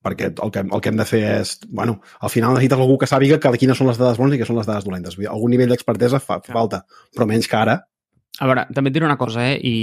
perquè 0.04 0.30
el, 0.32 0.50
que, 0.52 0.64
el 0.64 0.80
que 0.80 0.88
hem 0.92 0.98
de 1.00 1.06
fer 1.08 1.22
és... 1.40 1.54
Bueno, 1.68 1.98
al 2.20 2.32
final 2.32 2.54
necessites 2.56 2.80
algú 2.80 2.96
que 3.00 3.08
sàpiga 3.08 3.38
que 3.40 3.52
quines 3.60 3.76
són 3.80 3.88
les 3.92 4.00
dades 4.00 4.18
bones 4.20 4.36
i 4.36 4.40
que 4.40 4.48
són 4.48 4.56
les 4.60 4.68
dades 4.68 4.84
dolentes. 4.88 5.16
Vull 5.16 5.26
dir, 5.26 5.32
algun 5.32 5.52
nivell 5.54 5.72
d'expertesa 5.72 6.20
fa, 6.20 6.40
fa 6.44 6.56
falta, 6.56 6.82
però 7.16 7.28
menys 7.28 7.48
que 7.48 7.56
ara. 7.60 7.78
A 8.40 8.48
veure, 8.48 8.64
també 8.72 8.88
et 8.88 8.96
diré 8.96 9.04
una 9.04 9.18
cosa, 9.20 9.44
eh? 9.52 9.58
I, 9.60 9.74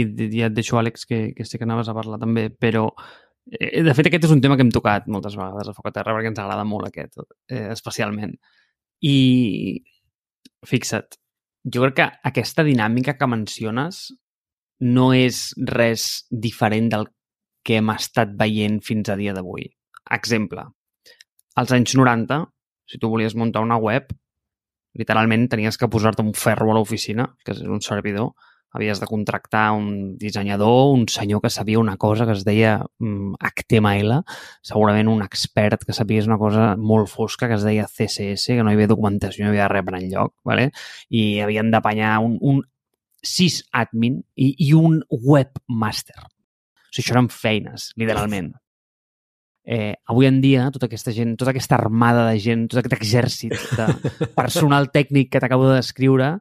i, 0.00 0.04
i 0.08 0.28
ja 0.40 0.48
et 0.48 0.56
deixo, 0.56 0.78
Àlex, 0.80 1.04
que, 1.08 1.20
que 1.36 1.44
sé 1.44 1.60
que 1.60 1.66
anaves 1.68 1.90
a 1.92 1.94
parlar 1.96 2.18
també, 2.22 2.46
però 2.48 2.86
eh, 3.50 3.82
de 3.84 3.94
fet 3.96 4.08
aquest 4.08 4.24
és 4.28 4.32
un 4.32 4.40
tema 4.44 4.56
que 4.56 4.64
hem 4.64 4.72
tocat 4.72 5.10
moltes 5.12 5.36
vegades 5.36 5.68
a 5.68 5.74
Foc 5.76 5.90
a 5.90 5.94
Terra 5.98 6.14
perquè 6.16 6.32
ens 6.32 6.40
agrada 6.40 6.64
molt 6.64 6.88
aquest, 6.88 7.20
eh, 7.52 7.66
especialment. 7.74 8.32
I 9.04 9.16
fixa't, 10.66 11.18
jo 11.68 11.84
crec 11.84 11.98
que 11.98 12.08
aquesta 12.30 12.64
dinàmica 12.64 13.18
que 13.18 13.28
menciones 13.28 14.06
no 14.80 15.10
és 15.16 15.50
res 15.68 16.26
diferent 16.30 16.88
del 16.92 17.08
que 17.66 17.80
hem 17.80 17.90
estat 17.92 18.32
veient 18.38 18.80
fins 18.86 19.10
a 19.10 19.16
dia 19.18 19.34
d'avui. 19.36 19.66
Exemple, 20.16 20.62
als 21.58 21.72
anys 21.74 21.96
90, 21.98 22.44
si 22.86 23.00
tu 23.02 23.10
volies 23.10 23.34
muntar 23.34 23.64
una 23.64 23.78
web, 23.82 24.12
literalment 24.98 25.48
tenies 25.52 25.78
que 25.78 25.88
posar-te 25.92 26.24
un 26.24 26.34
ferro 26.34 26.72
a 26.72 26.76
l'oficina, 26.78 27.30
que 27.44 27.54
és 27.54 27.62
un 27.62 27.82
servidor, 27.84 28.34
havies 28.76 29.00
de 29.00 29.06
contractar 29.08 29.72
un 29.72 30.18
dissenyador, 30.18 30.92
un 30.92 31.06
senyor 31.08 31.40
que 31.40 31.50
sabia 31.50 31.78
una 31.78 31.96
cosa 31.96 32.26
que 32.26 32.32
es 32.32 32.44
deia 32.44 32.84
mm, 32.98 33.38
HTML, 33.40 34.20
segurament 34.60 35.08
un 35.08 35.22
expert 35.24 35.86
que 35.86 35.96
sapies 35.96 36.28
una 36.28 36.38
cosa 36.38 36.74
molt 36.76 37.08
fosca 37.08 37.48
que 37.48 37.56
es 37.56 37.64
deia 37.64 37.88
CSS, 37.88 38.52
que 38.52 38.62
no 38.62 38.70
hi 38.72 38.76
havia 38.76 38.92
documentació, 38.92 39.44
no 39.44 39.50
hi 39.50 39.56
havia 39.56 39.70
res 39.72 39.86
per 39.86 39.96
enlloc, 40.00 40.34
¿vale? 40.44 40.70
i 41.08 41.40
havien 41.40 41.72
d'apanyar 41.72 42.18
un, 42.24 42.36
un 42.40 42.62
sysadmin 43.24 44.20
i, 44.36 44.52
i 44.68 44.72
un 44.76 45.00
webmaster. 45.10 46.20
O 46.20 46.92
sigui, 46.92 47.06
això 47.06 47.16
eren 47.16 47.32
feines, 47.32 47.90
literalment. 47.96 48.52
Eh, 49.66 49.96
avui 50.06 50.28
en 50.28 50.38
dia, 50.40 50.68
tota 50.70 50.86
aquesta 50.86 51.10
gent, 51.10 51.34
tota 51.34 51.50
aquesta 51.50 51.74
armada 51.74 52.28
de 52.28 52.38
gent, 52.38 52.68
tot 52.70 52.78
aquest 52.80 52.94
exèrcit 52.94 53.54
de 53.74 53.86
personal 54.38 54.92
tècnic 54.94 55.32
que 55.32 55.42
t'acabo 55.42 55.66
de 55.66 55.80
descriure 55.80 56.36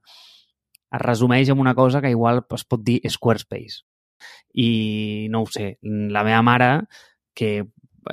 es 0.96 1.02
resumeix 1.02 1.50
en 1.50 1.60
una 1.60 1.74
cosa 1.76 2.02
que 2.02 2.14
igual 2.14 2.44
es 2.54 2.64
pot 2.70 2.84
dir 2.86 3.00
Squarespace. 3.10 3.82
I 4.54 5.28
no 5.34 5.42
ho 5.44 5.50
sé, 5.52 5.76
la 5.82 6.24
meva 6.24 6.44
mare, 6.46 6.70
que 7.36 7.50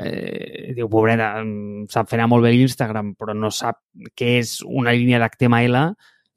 eh, 0.01 0.72
diu, 0.76 0.89
pobreta, 0.90 1.34
sap 1.93 2.09
fer 2.10 2.18
anar 2.18 2.30
molt 2.32 2.47
bé 2.47 2.55
l'Instagram, 2.55 3.12
però 3.18 3.36
no 3.36 3.52
sap 3.52 3.82
què 4.18 4.39
és 4.40 4.59
una 4.64 4.94
línia 4.97 5.20
d'HTML, 5.22 5.78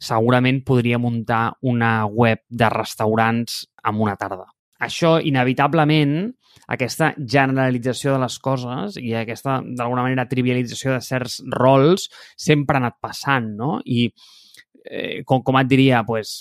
segurament 0.06 0.62
podria 0.68 1.00
muntar 1.00 1.56
una 1.64 2.06
web 2.06 2.44
de 2.50 2.70
restaurants 2.70 3.64
en 3.88 4.02
una 4.04 4.18
tarda. 4.20 4.50
Això, 4.84 5.16
inevitablement, 5.24 6.34
aquesta 6.72 7.12
generalització 7.18 8.16
de 8.16 8.22
les 8.24 8.38
coses 8.44 8.98
i 9.02 9.14
aquesta, 9.18 9.60
d'alguna 9.66 10.06
manera, 10.08 10.28
trivialització 10.30 10.96
de 10.96 11.04
certs 11.06 11.42
rols 11.56 12.10
sempre 12.38 12.78
ha 12.78 12.84
anat 12.84 12.98
passant, 13.04 13.52
no? 13.60 13.78
I 13.86 14.08
eh, 14.86 15.22
com, 15.28 15.44
com 15.46 15.60
et 15.60 15.70
diria, 15.70 16.04
pues, 16.08 16.40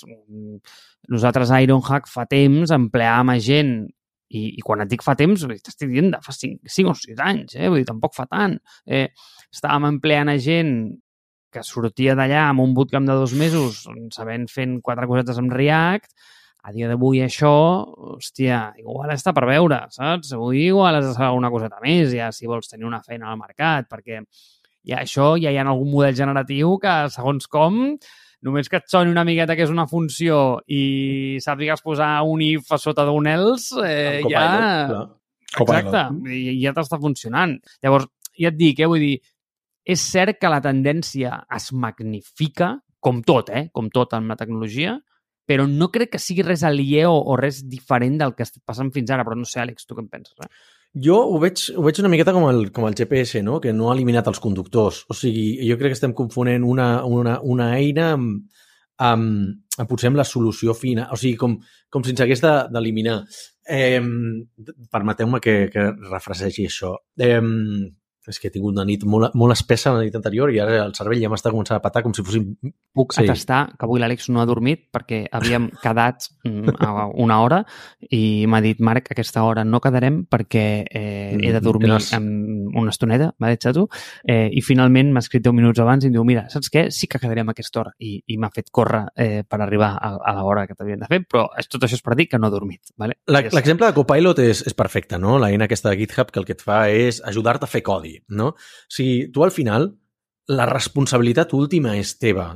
nosaltres 1.11 1.51
a 1.51 1.61
Ironhack 1.61 2.09
fa 2.09 2.25
temps 2.29 2.73
empleàvem 2.73 3.35
a 3.35 3.37
gent 3.43 3.75
i, 4.35 4.43
i 4.57 4.61
quan 4.65 4.81
et 4.83 4.91
dic 4.91 5.03
fa 5.05 5.15
temps, 5.17 5.45
t'estic 5.45 5.91
dient 5.91 6.11
de 6.15 6.19
fa 6.25 6.33
5, 6.33 6.65
5 6.77 6.91
o 6.91 6.95
6 6.97 7.23
anys, 7.23 7.57
eh? 7.57 7.69
vull 7.69 7.83
dir, 7.83 7.89
tampoc 7.89 8.15
fa 8.17 8.25
tant. 8.29 8.57
Eh, 8.85 9.07
estàvem 9.53 9.91
empleant 9.93 10.31
a 10.31 10.37
gent 10.41 10.75
que 11.55 11.63
sortia 11.63 12.17
d'allà 12.17 12.49
amb 12.49 12.63
un 12.65 12.73
bootcamp 12.75 13.05
de 13.07 13.15
dos 13.15 13.35
mesos 13.37 13.85
sabent 14.15 14.49
fent 14.51 14.79
quatre 14.83 15.07
cosetes 15.07 15.39
amb 15.39 15.53
React, 15.55 16.11
a 16.65 16.71
dia 16.73 16.87
d'avui 16.89 17.21
això, 17.21 17.53
hòstia, 18.15 18.71
igual 18.81 19.11
està 19.13 19.35
per 19.37 19.45
veure, 19.45 19.83
saps? 19.93 20.31
Avui 20.33 20.63
igual 20.65 20.97
has 20.97 21.11
de 21.11 21.13
saber 21.13 21.37
una 21.37 21.51
coseta 21.53 21.77
més, 21.83 22.09
ja 22.17 22.31
si 22.33 22.49
vols 22.49 22.71
tenir 22.71 22.87
una 22.89 23.03
feina 23.05 23.29
al 23.29 23.37
mercat, 23.37 23.85
perquè 23.91 24.23
ja 24.89 25.03
això 25.03 25.35
ja 25.41 25.53
hi 25.53 25.59
ha 25.61 25.65
algun 25.69 25.91
model 25.93 26.17
generatiu 26.17 26.79
que, 26.81 26.95
segons 27.13 27.45
com, 27.53 27.77
només 28.45 28.69
que 28.69 28.81
et 28.81 28.89
soni 28.89 29.13
una 29.13 29.25
miqueta 29.27 29.53
que 29.57 29.65
és 29.67 29.73
una 29.73 29.85
funció 29.89 30.59
i 30.65 31.37
sàpigues 31.45 31.85
posar 31.85 32.09
un 32.25 32.41
if 32.41 32.73
a 32.73 32.81
sota 32.81 33.05
d'un 33.05 33.29
else, 33.29 33.77
eh, 33.85 34.25
ja... 34.25 34.49
Clar. 34.89 35.05
Exacte, 35.55 36.01
i 36.35 36.57
ja 36.59 36.73
t'està 36.75 36.97
funcionant. 36.99 37.53
Llavors, 37.85 38.09
ja 38.35 38.49
et 38.49 38.57
dic, 38.57 38.81
eh, 38.81 38.89
vull 38.91 39.05
dir, 39.05 39.15
és 39.85 40.01
cert 40.01 40.41
que 40.41 40.49
la 40.51 40.59
tendència 40.65 41.37
es 41.55 41.69
magnifica, 41.71 42.73
com 42.99 43.21
tot, 43.23 43.53
eh, 43.53 43.69
com 43.71 43.87
tot 43.93 44.17
amb 44.17 44.33
la 44.33 44.35
tecnologia, 44.39 44.97
però 45.45 45.67
no 45.69 45.91
crec 45.93 46.11
que 46.15 46.19
sigui 46.21 46.43
res 46.45 46.63
aliè 46.65 47.03
o, 47.09 47.13
o 47.15 47.35
res 47.37 47.63
diferent 47.69 48.17
del 48.21 48.33
que 48.35 48.43
estat 48.47 48.63
passant 48.65 48.91
fins 48.95 49.11
ara, 49.13 49.23
però 49.27 49.37
no 49.37 49.45
sé, 49.45 49.59
Àlex, 49.61 49.85
tu 49.85 49.95
què 49.97 50.01
en 50.03 50.09
penses? 50.09 50.33
Eh? 50.41 50.49
Jo 51.05 51.17
ho 51.27 51.39
veig, 51.43 51.59
ho 51.75 51.83
veig 51.83 51.97
una 51.99 52.09
miqueta 52.13 52.31
com 52.33 52.45
el, 52.49 52.69
com 52.71 52.85
el 52.87 52.95
GPS, 52.95 53.41
no? 53.43 53.59
que 53.61 53.73
no 53.75 53.89
ha 53.89 53.95
eliminat 53.97 54.29
els 54.31 54.39
conductors. 54.39 55.01
O 55.11 55.17
sigui, 55.17 55.49
jo 55.67 55.75
crec 55.77 55.91
que 55.91 55.99
estem 55.99 56.13
confonent 56.15 56.63
una, 56.63 57.03
una, 57.03 57.39
una 57.43 57.73
eina 57.75 58.13
amb, 58.15 58.45
amb, 59.03 59.57
amb 59.77 59.89
potser 59.91 60.07
amb 60.07 60.21
la 60.21 60.23
solució 60.23 60.73
fina. 60.73 61.09
O 61.11 61.19
sigui, 61.19 61.35
com, 61.41 61.57
com 61.91 62.05
si 62.07 62.13
ens 62.15 62.23
hagués 62.23 62.39
de- 62.45 62.55
d'eliminar. 62.71 63.17
Eh, 63.67 63.99
Permeteu-me 64.91 65.41
que, 65.43 65.57
que 65.73 65.89
refresegi 66.09 66.69
això. 66.69 66.93
Eh, 67.19 67.41
és 68.31 68.39
que 68.39 68.47
he 68.49 68.51
tingut 68.53 68.73
una 68.73 68.85
nit 68.87 69.03
molt, 69.05 69.33
molt 69.37 69.53
espessa 69.53 69.93
la 69.93 70.01
nit 70.05 70.15
anterior 70.15 70.51
i 70.53 70.59
ara 70.59 70.83
el 70.85 70.93
cervell 70.97 71.21
ja 71.21 71.29
m'està 71.29 71.51
començant 71.53 71.77
a 71.77 71.83
patar 71.83 72.03
com 72.05 72.13
si 72.13 72.23
fossin... 72.25 72.55
Puc 72.95 73.11
Sí. 73.11 73.25
atestar 73.25 73.73
que 73.75 73.83
avui 73.83 73.99
l'Àlex 73.99 74.29
no 74.31 74.39
ha 74.39 74.45
dormit 74.47 74.85
perquè 74.95 75.25
havíem 75.35 75.65
quedat 75.83 76.29
mm, 76.47 76.77
a 76.79 77.07
una 77.19 77.41
hora 77.43 77.57
i 78.09 78.45
m'ha 78.47 78.61
dit, 78.63 78.79
Marc, 78.79 79.09
aquesta 79.11 79.43
hora 79.43 79.65
no 79.67 79.81
quedarem 79.83 80.21
perquè 80.31 80.85
eh, 80.87 81.35
he 81.41 81.51
de 81.51 81.59
dormir 81.59 81.89
Tens- 81.91 82.13
amb 82.15 82.75
una 82.79 82.93
estoneta, 82.93 83.33
m'ha 83.39 83.49
dit 83.51 83.65
tu, 83.75 83.83
eh, 84.27 84.47
i 84.53 84.61
finalment 84.63 85.11
m'ha 85.11 85.19
escrit 85.23 85.43
10 85.43 85.53
minuts 85.57 85.79
abans 85.83 86.05
i 86.05 86.07
em 86.07 86.13
diu, 86.15 86.23
mira, 86.23 86.45
saps 86.53 86.69
què? 86.71 86.85
Sí 86.91 87.07
que 87.11 87.19
quedarem 87.19 87.49
a 87.49 87.55
aquesta 87.55 87.81
hora. 87.81 87.91
I, 87.99 88.21
i 88.31 88.37
m'ha 88.39 88.49
fet 88.55 88.71
córrer 88.71 89.03
eh, 89.17 89.43
per 89.43 89.59
arribar 89.61 89.91
a, 89.99 90.13
a 90.31 90.33
l'hora 90.39 90.65
que 90.67 90.75
t'havien 90.79 90.99
de 91.03 91.09
fer, 91.11 91.21
però 91.27 91.49
és- 91.59 91.67
tot 91.67 91.83
això 91.83 91.99
és 91.99 92.05
per 92.05 92.15
dir 92.15 92.29
que 92.31 92.39
no 92.39 92.47
he 92.47 92.55
dormit. 92.55 92.93
Vale? 92.97 93.17
L'exemple 93.27 93.87
de 93.91 93.93
Copilot 93.99 94.39
és, 94.39 94.63
és 94.71 94.73
perfecte, 94.77 95.19
no? 95.19 95.35
La 95.39 95.51
eina 95.51 95.65
aquesta 95.67 95.91
de 95.91 95.97
GitHub 95.99 96.31
que 96.31 96.39
el 96.39 96.45
que 96.47 96.55
et 96.55 96.63
fa 96.63 96.85
és 96.89 97.19
ajudar-te 97.27 97.67
a 97.67 97.71
fer 97.71 97.83
codi, 97.83 98.14
no? 98.29 98.53
O 98.55 98.91
sigui, 98.91 99.31
tu 99.31 99.43
al 99.43 99.51
final, 99.51 99.89
la 100.47 100.65
responsabilitat 100.69 101.53
última 101.57 101.95
és 101.97 102.17
teva. 102.21 102.51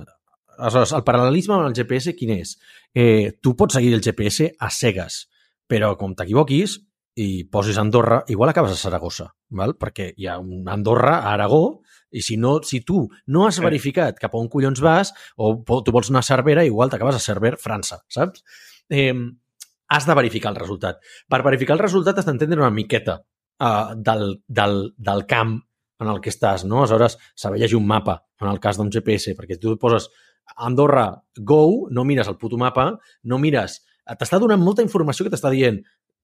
Aleshores, 0.60 0.92
el 0.94 1.06
paral·lelisme 1.08 1.56
amb 1.56 1.70
el 1.70 1.76
GPS 1.78 2.14
quin 2.20 2.36
és? 2.36 2.58
Eh, 2.94 3.38
tu 3.42 3.56
pots 3.56 3.78
seguir 3.78 3.94
el 3.96 4.02
GPS 4.04 4.52
a 4.60 4.70
cegues, 4.70 5.24
però 5.70 5.96
com 5.98 6.14
t'equivoquis 6.18 6.78
i 7.20 7.44
posis 7.52 7.78
Andorra, 7.82 8.22
igual 8.32 8.50
acabes 8.52 8.72
a 8.72 8.80
Saragossa, 8.80 9.30
val? 9.50 9.74
perquè 9.80 10.14
hi 10.16 10.28
ha 10.28 10.38
un 10.40 10.68
Andorra 10.70 11.18
a 11.20 11.34
Aragó 11.34 11.82
i 12.12 12.22
si, 12.22 12.38
no, 12.38 12.60
si 12.64 12.82
tu 12.82 13.08
no 13.28 13.46
has 13.48 13.56
Sí. 13.60 13.62
verificat 13.66 14.18
cap 14.20 14.34
a 14.36 14.38
on 14.38 14.48
collons 14.50 14.80
vas 14.82 15.14
o 15.38 15.64
tu 15.84 15.92
vols 15.92 16.10
anar 16.10 16.20
a 16.24 16.28
Cervera, 16.30 16.64
igual 16.66 16.90
t'acabes 16.90 17.16
a 17.16 17.20
Cerver, 17.20 17.58
França, 17.58 18.04
saps? 18.08 18.44
Eh, 18.90 19.14
has 19.90 20.06
de 20.06 20.14
verificar 20.16 20.52
el 20.52 20.60
resultat. 20.62 21.00
Per 21.28 21.42
verificar 21.44 21.74
el 21.76 21.80
resultat 21.84 22.18
has 22.20 22.26
d'entendre 22.26 22.60
una 22.62 22.72
miqueta 22.72 23.24
uh, 23.60 23.96
del, 23.96 24.42
del, 24.48 24.94
del 24.98 25.26
camp 25.30 25.60
en 26.00 26.08
el 26.08 26.22
que 26.24 26.32
estàs, 26.32 26.64
no? 26.66 26.84
Aleshores, 26.84 27.18
saber 27.36 27.60
llegir 27.60 27.78
un 27.78 27.88
mapa, 27.88 28.22
en 28.40 28.48
el 28.48 28.60
cas 28.64 28.80
d'un 28.80 28.92
GPS, 28.92 29.36
perquè 29.36 29.60
tu 29.60 29.76
poses 29.80 30.08
Andorra 30.56 31.12
Go, 31.36 31.88
no 31.92 32.06
mires 32.08 32.28
el 32.28 32.38
puto 32.38 32.58
mapa, 32.58 32.92
no 33.24 33.40
mires... 33.40 33.84
T'està 34.10 34.40
donant 34.42 34.58
molta 34.58 34.82
informació 34.82 35.28
que 35.28 35.30
t'està 35.30 35.52
dient 35.54 35.76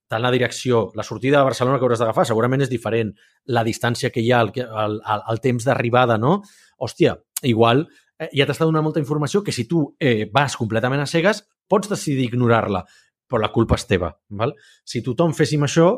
tant 0.10 0.22
la 0.22 0.32
direcció, 0.34 0.92
la 0.98 1.04
sortida 1.06 1.38
de 1.38 1.46
Barcelona 1.46 1.78
que 1.78 1.86
hauràs 1.86 2.02
d'agafar, 2.02 2.26
segurament 2.26 2.64
és 2.66 2.70
diferent, 2.72 3.12
la 3.54 3.64
distància 3.66 4.10
que 4.14 4.22
hi 4.22 4.32
ha, 4.32 4.42
el, 4.46 4.52
el, 4.62 4.98
el, 5.02 5.24
el 5.34 5.42
temps 5.44 5.66
d'arribada, 5.66 6.18
no? 6.22 6.40
Hòstia, 6.82 7.16
igual 7.46 7.86
eh, 8.20 8.30
ja 8.34 8.46
t'està 8.46 8.66
donant 8.66 8.86
molta 8.86 9.02
informació 9.02 9.44
que 9.46 9.54
si 9.54 9.68
tu 9.70 9.86
eh, 10.00 10.30
vas 10.34 10.58
completament 10.58 11.02
a 11.02 11.10
cegues, 11.10 11.44
pots 11.70 11.90
decidir 11.90 12.30
ignorar-la, 12.30 12.84
però 13.30 13.42
la 13.42 13.52
culpa 13.54 13.80
és 13.80 13.88
teva. 13.90 14.12
Val? 14.30 14.54
Si 14.86 15.02
tothom 15.06 15.34
féssim 15.34 15.66
això, 15.66 15.92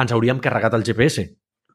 ens 0.00 0.12
hauríem 0.12 0.40
carregat 0.42 0.74
el 0.78 0.84
GPS. 0.86 1.28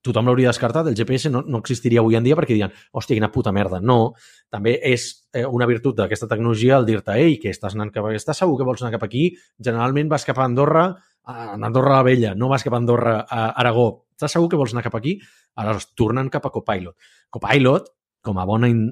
tothom 0.05 0.27
l'hauria 0.29 0.51
descartat, 0.51 0.85
el 0.85 0.93
GPS 0.93 1.31
no, 1.33 1.39
no 1.49 1.57
existiria 1.63 1.97
avui 2.03 2.13
en 2.13 2.21
dia 2.21 2.35
perquè 2.37 2.53
dirien, 2.53 2.73
hòstia, 2.93 3.15
quina 3.17 3.31
puta 3.33 3.49
merda. 3.49 3.79
No, 3.81 4.13
també 4.53 4.75
és 4.85 5.07
eh, 5.33 5.47
una 5.49 5.65
virtut 5.65 5.95
d'aquesta 5.97 6.27
tecnologia 6.29 6.77
el 6.77 6.85
dir-te, 6.85 7.15
ei, 7.17 7.39
que 7.41 7.49
estàs 7.49 7.73
anant 7.73 7.89
cap 7.89 8.05
aquí, 8.05 8.19
estàs 8.21 8.37
segur 8.43 8.59
que 8.59 8.67
vols 8.67 8.83
anar 8.83 8.91
cap 8.93 9.07
aquí? 9.07 9.31
Generalment 9.57 10.11
vas 10.13 10.27
cap 10.27 10.37
a 10.37 10.45
Andorra, 10.45 10.85
a 11.25 11.55
Andorra 11.57 11.95
la 11.95 12.03
Vella, 12.05 12.35
no 12.37 12.51
vas 12.51 12.61
cap 12.61 12.77
a 12.77 12.83
Andorra 12.83 13.15
a 13.25 13.47
Aragó. 13.63 13.87
Estàs 14.13 14.37
segur 14.37 14.51
que 14.51 14.61
vols 14.61 14.77
anar 14.77 14.85
cap 14.85 14.99
aquí? 14.99 15.17
Aleshores, 15.57 15.89
tornen 15.97 16.29
cap 16.29 16.45
a 16.45 16.53
Copilot. 16.53 17.09
Copilot, 17.33 17.89
com 18.21 18.37
a 18.37 18.45
bona 18.45 18.69
in 18.69 18.85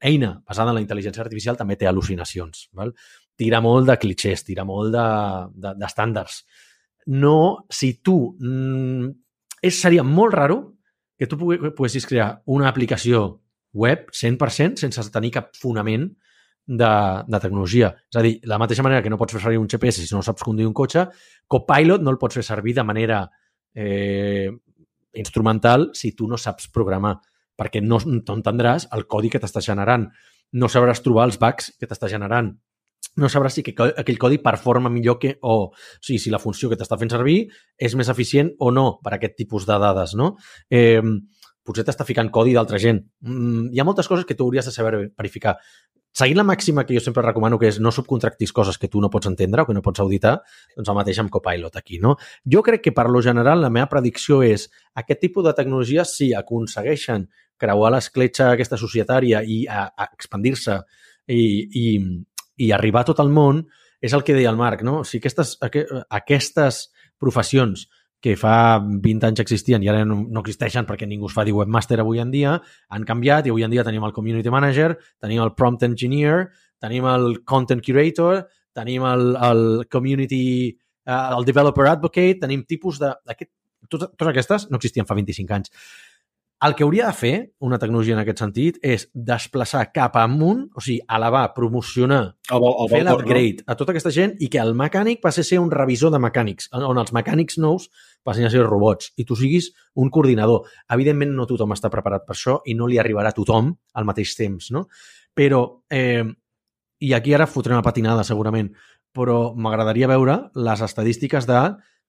eina 0.00 0.40
basada 0.46 0.72
en 0.72 0.78
la 0.78 0.82
intel·ligència 0.82 1.22
artificial, 1.24 1.58
també 1.58 1.76
té 1.78 1.88
al·lucinacions. 1.90 2.68
Val? 2.78 2.92
Tira 3.38 3.60
molt 3.62 3.88
de 3.90 3.98
clichés, 3.98 4.44
tira 4.46 4.64
molt 4.66 4.94
d'estàndards. 4.94 6.42
De, 6.42 6.48
de, 6.48 6.67
no, 7.08 7.64
si 7.70 7.94
tu... 8.04 8.36
Mm, 8.38 9.10
és, 9.64 9.80
seria 9.80 10.04
molt 10.04 10.34
raro 10.36 10.58
que 11.18 11.26
tu 11.26 11.38
poguessis 11.40 12.06
crear 12.06 12.30
una 12.46 12.68
aplicació 12.68 13.40
web 13.74 14.10
100% 14.14 14.78
sense 14.84 15.04
tenir 15.12 15.32
cap 15.34 15.50
fonament 15.58 16.06
de, 16.68 16.92
de 17.26 17.40
tecnologia. 17.40 17.90
És 18.12 18.20
a 18.20 18.22
dir, 18.24 18.36
la 18.46 18.60
mateixa 18.60 18.84
manera 18.84 19.02
que 19.02 19.10
no 19.10 19.18
pots 19.18 19.34
fer 19.34 19.42
servir 19.42 19.58
un 19.58 19.68
GPS 19.72 20.04
si 20.04 20.14
no 20.14 20.22
saps 20.22 20.44
conduir 20.44 20.68
un 20.68 20.76
cotxe, 20.76 21.08
Copilot 21.48 22.04
no 22.04 22.12
el 22.12 22.20
pots 22.20 22.38
fer 22.38 22.44
servir 22.46 22.76
de 22.76 22.84
manera 22.84 23.22
eh, 23.74 24.52
instrumental 25.16 25.88
si 25.96 26.12
tu 26.12 26.28
no 26.28 26.36
saps 26.36 26.68
programar 26.70 27.16
perquè 27.58 27.80
no, 27.82 27.98
no 28.04 28.36
entendràs 28.36 28.86
el 28.94 29.08
codi 29.10 29.32
que 29.32 29.40
t'està 29.42 29.64
generant. 29.64 30.06
No 30.54 30.68
sabràs 30.70 31.02
trobar 31.02 31.26
els 31.28 31.40
bugs 31.40 31.72
que 31.80 31.88
t'està 31.88 32.08
generant. 32.12 32.52
No 33.18 33.26
sabràs 33.26 33.56
si 33.58 33.64
aquell 33.64 34.20
codi 34.20 34.38
performa 34.38 34.90
millor 34.92 35.18
que... 35.18 35.34
o, 35.42 35.56
o 35.70 36.04
sigui, 36.04 36.20
si 36.22 36.30
la 36.30 36.38
funció 36.38 36.70
que 36.70 36.78
t'està 36.78 36.98
fent 37.00 37.10
servir 37.10 37.40
és 37.74 37.96
més 37.98 38.10
eficient 38.12 38.52
o 38.62 38.70
no 38.70 38.86
per 39.02 39.14
a 39.14 39.18
aquest 39.18 39.34
tipus 39.40 39.66
de 39.66 39.78
dades, 39.82 40.14
no? 40.18 40.36
Eh, 40.70 41.02
potser 41.66 41.84
t'està 41.84 42.06
ficant 42.06 42.30
codi 42.32 42.54
d'altra 42.56 42.78
gent. 42.80 43.02
Mm, 43.26 43.70
hi 43.74 43.80
ha 43.80 43.86
moltes 43.88 44.08
coses 44.08 44.24
que 44.28 44.38
tu 44.38 44.46
hauries 44.46 44.70
de 44.70 44.74
saber 44.74 45.08
verificar 45.18 45.58
seguint 46.18 46.38
la 46.40 46.46
màxima 46.46 46.84
que 46.86 46.96
jo 46.96 47.02
sempre 47.04 47.22
recomano, 47.22 47.58
que 47.58 47.68
és 47.68 47.78
no 47.78 47.92
subcontractis 47.94 48.52
coses 48.52 48.78
que 48.80 48.88
tu 48.90 49.00
no 49.00 49.10
pots 49.12 49.28
entendre 49.30 49.62
o 49.62 49.68
que 49.68 49.74
no 49.76 49.82
pots 49.84 50.00
auditar, 50.02 50.38
doncs 50.76 50.88
el 50.90 50.96
mateix 50.98 51.20
amb 51.22 51.30
Copilot 51.30 51.76
aquí, 51.78 52.00
no? 52.02 52.16
Jo 52.42 52.62
crec 52.66 52.82
que 52.86 52.94
per 52.96 53.06
lo 53.12 53.22
general 53.22 53.62
la 53.62 53.70
meva 53.70 53.90
predicció 53.92 54.40
és 54.42 54.68
aquest 54.98 55.20
tipus 55.26 55.46
de 55.46 55.54
tecnologies 55.54 56.16
si 56.16 56.32
aconsegueixen 56.34 57.28
creuar 57.58 57.92
l'escletxa 57.94 58.52
aquesta 58.52 58.78
societària 58.80 59.42
i 59.44 59.64
a, 59.70 59.86
expandir-se 60.08 60.80
i, 61.28 61.42
i, 61.68 61.86
i 62.58 62.72
arribar 62.74 63.04
a 63.04 63.10
tot 63.10 63.22
el 63.22 63.30
món, 63.32 63.62
és 64.02 64.14
el 64.14 64.22
que 64.26 64.34
deia 64.36 64.50
el 64.50 64.58
Marc, 64.58 64.84
no? 64.86 65.02
Si 65.06 65.18
aquestes, 65.18 65.56
aquestes 65.62 66.82
professions 67.18 67.88
que 68.22 68.34
fa 68.38 68.78
20 68.82 69.28
anys 69.28 69.42
existien 69.42 69.82
i 69.82 69.90
ara 69.90 70.02
no, 70.06 70.18
no 70.26 70.42
existeixen 70.42 70.86
perquè 70.86 71.06
ningú 71.06 71.28
es 71.28 71.34
fa 71.36 71.44
dir 71.46 71.54
webmaster 71.54 72.00
avui 72.02 72.18
en 72.22 72.32
dia, 72.34 72.56
han 72.90 73.06
canviat 73.06 73.46
i 73.46 73.52
avui 73.54 73.66
en 73.66 73.70
dia 73.70 73.84
tenim 73.86 74.06
el 74.06 74.14
community 74.14 74.50
manager, 74.50 74.96
tenim 75.22 75.42
el 75.44 75.54
prompt 75.54 75.86
engineer, 75.86 76.48
tenim 76.82 77.06
el 77.10 77.44
content 77.46 77.82
curator, 77.84 78.42
tenim 78.74 79.06
el, 79.06 79.30
el 79.48 79.62
community, 79.90 80.74
uh, 81.06 81.38
el 81.38 81.46
developer 81.46 81.86
advocate, 81.90 82.40
tenim 82.42 82.66
tipus 82.66 82.98
de... 83.02 83.12
Aquest, 83.34 83.52
totes 83.88 84.28
aquestes 84.28 84.66
no 84.68 84.78
existien 84.78 85.06
fa 85.06 85.16
25 85.16 85.54
anys. 85.54 85.70
El 86.58 86.74
que 86.74 86.82
hauria 86.82 87.06
de 87.06 87.14
fer 87.14 87.34
una 87.62 87.76
tecnologia 87.78 88.16
en 88.16 88.20
aquest 88.24 88.40
sentit 88.42 88.78
és 88.82 89.04
desplaçar 89.14 89.84
cap 89.94 90.16
amunt, 90.18 90.64
o 90.74 90.82
sigui, 90.82 90.98
elevar, 91.14 91.44
promocionar, 91.54 92.22
el, 92.50 92.66
el 92.66 92.90
fer 92.90 93.02
l'upgrade 93.06 93.62
no? 93.62 93.66
a 93.70 93.76
tota 93.78 93.94
aquesta 93.94 94.10
gent 94.14 94.34
i 94.42 94.48
que 94.50 94.58
el 94.58 94.74
mecànic 94.78 95.22
passi 95.22 95.44
a 95.44 95.46
ser 95.46 95.60
un 95.62 95.70
revisor 95.70 96.10
de 96.10 96.18
mecànics, 96.24 96.66
on 96.74 96.98
els 96.98 97.14
mecànics 97.14 97.60
nous 97.62 97.86
passin 98.26 98.48
a 98.48 98.50
ser 98.50 98.66
robots 98.66 99.12
i 99.14 99.28
tu 99.28 99.38
siguis 99.38 99.70
un 100.02 100.10
coordinador. 100.10 100.66
Evidentment 100.98 101.36
no 101.38 101.46
tothom 101.46 101.78
està 101.78 101.92
preparat 101.94 102.26
per 102.26 102.34
això 102.34 102.58
i 102.66 102.74
no 102.74 102.90
li 102.90 102.98
arribarà 102.98 103.30
a 103.30 103.38
tothom 103.38 103.70
al 103.94 104.10
mateix 104.10 104.34
temps, 104.34 104.72
no? 104.74 104.88
Però, 105.38 105.62
eh, 105.94 106.26
i 106.98 107.14
aquí 107.14 107.38
ara 107.38 107.46
fotré 107.46 107.78
una 107.78 107.86
patinada 107.86 108.26
segurament, 108.26 108.72
però 109.14 109.54
m'agradaria 109.54 110.10
veure 110.10 110.40
les 110.58 110.82
estadístiques 110.82 111.46
de 111.46 111.68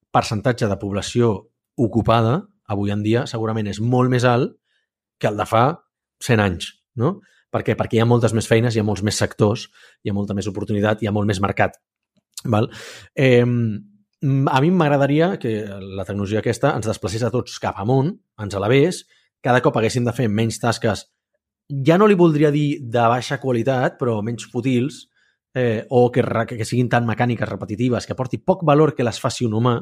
percentatge 0.10 0.66
de 0.66 0.82
població 0.82 1.36
ocupada 1.78 2.49
avui 2.70 2.94
en 2.94 3.04
dia 3.06 3.26
segurament 3.30 3.68
és 3.72 3.82
molt 3.82 4.12
més 4.14 4.26
alt 4.28 4.56
que 5.20 5.28
el 5.30 5.38
de 5.40 5.46
fa 5.50 5.66
100 6.24 6.44
anys, 6.44 6.72
no? 7.00 7.20
Per 7.50 7.64
què? 7.66 7.76
Perquè 7.76 7.98
hi 7.98 8.04
ha 8.04 8.08
moltes 8.08 8.34
més 8.38 8.48
feines, 8.48 8.76
hi 8.76 8.82
ha 8.82 8.86
molts 8.86 9.02
més 9.06 9.18
sectors, 9.18 9.68
hi 10.06 10.12
ha 10.12 10.16
molta 10.16 10.36
més 10.38 10.48
oportunitat, 10.48 11.02
hi 11.02 11.10
ha 11.10 11.14
molt 11.16 11.28
més 11.28 11.42
mercat. 11.42 11.80
Val? 12.46 12.70
Eh, 13.18 13.42
a 13.42 14.62
mi 14.62 14.70
m'agradaria 14.72 15.32
que 15.42 15.54
la 15.66 16.06
tecnologia 16.06 16.44
aquesta 16.44 16.76
ens 16.78 16.88
desplacés 16.88 17.24
a 17.26 17.32
tots 17.34 17.58
cap 17.64 17.80
amunt, 17.82 18.12
ens 18.44 18.58
elevés, 18.60 19.06
cada 19.42 19.64
cop 19.66 19.80
haguéssim 19.80 20.06
de 20.06 20.14
fer 20.14 20.28
menys 20.30 20.60
tasques, 20.62 21.08
ja 21.86 21.98
no 21.98 22.08
li 22.10 22.18
voldria 22.20 22.52
dir 22.52 22.82
de 22.82 23.06
baixa 23.12 23.40
qualitat, 23.42 23.98
però 24.00 24.20
menys 24.26 24.46
fútils, 24.52 25.08
eh, 25.56 25.86
o 25.90 26.10
que, 26.12 26.24
que 26.54 26.66
siguin 26.66 26.90
tan 26.90 27.08
mecàniques 27.08 27.50
repetitives, 27.50 28.06
que 28.06 28.14
aporti 28.14 28.42
poc 28.42 28.66
valor 28.66 28.94
que 28.96 29.06
les 29.08 29.20
faci 29.20 29.48
un 29.48 29.56
humà 29.58 29.80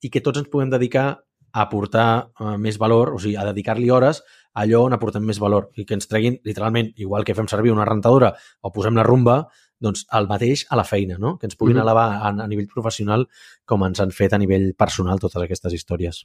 i 0.00 0.10
que 0.10 0.22
tots 0.24 0.40
ens 0.40 0.50
puguem 0.52 0.72
dedicar 0.72 1.18
a 1.54 1.62
aportar 1.62 2.08
uh, 2.40 2.56
més 2.58 2.78
valor, 2.82 3.14
o 3.14 3.20
sigui, 3.22 3.36
a 3.38 3.46
dedicar-li 3.46 3.90
hores 3.94 4.20
a 4.54 4.64
allò 4.64 4.84
on 4.86 4.94
aportem 4.94 5.24
més 5.26 5.38
valor 5.42 5.70
i 5.78 5.84
que 5.86 5.94
ens 5.96 6.10
treguin, 6.10 6.40
literalment, 6.46 6.92
igual 7.02 7.24
que 7.26 7.34
fem 7.34 7.46
servir 7.50 7.72
una 7.74 7.86
rentadora 7.86 8.32
o 8.62 8.72
posem 8.74 8.98
la 8.98 9.06
rumba, 9.06 9.44
doncs 9.84 10.04
el 10.16 10.28
mateix 10.30 10.64
a 10.70 10.78
la 10.78 10.84
feina, 10.86 11.18
no? 11.20 11.36
que 11.38 11.46
ens 11.46 11.56
puguin 11.56 11.76
mm 11.76 11.80
-hmm. 11.80 11.82
elevar 11.82 12.08
a, 12.22 12.28
a 12.44 12.48
nivell 12.48 12.68
professional 12.72 13.26
com 13.64 13.84
ens 13.84 14.00
han 14.00 14.10
fet 14.10 14.32
a 14.32 14.38
nivell 14.38 14.74
personal 14.74 15.18
totes 15.18 15.42
aquestes 15.42 15.72
històries. 15.72 16.24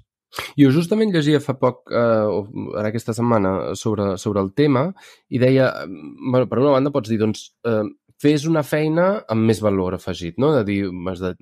Jo 0.57 0.69
justament 0.71 1.11
llegia 1.11 1.39
fa 1.39 1.57
poc, 1.57 1.91
eh, 1.91 2.77
ara 2.79 2.89
aquesta 2.89 3.13
setmana, 3.13 3.75
sobre, 3.75 4.17
sobre 4.17 4.41
el 4.41 4.53
tema 4.53 4.93
i 5.29 5.39
deia, 5.39 5.73
bueno, 6.31 6.47
per 6.47 6.59
una 6.59 6.71
banda 6.71 6.91
pots 6.91 7.09
dir, 7.09 7.19
doncs, 7.19 7.55
eh, 7.65 7.83
fes 8.19 8.45
una 8.49 8.63
feina 8.67 9.09
amb 9.31 9.47
més 9.47 9.61
valor 9.63 9.95
afegit, 9.95 10.37
no? 10.41 10.51
De 10.57 10.65
dir, 10.67 10.81
has 11.11 11.21
de 11.23 11.33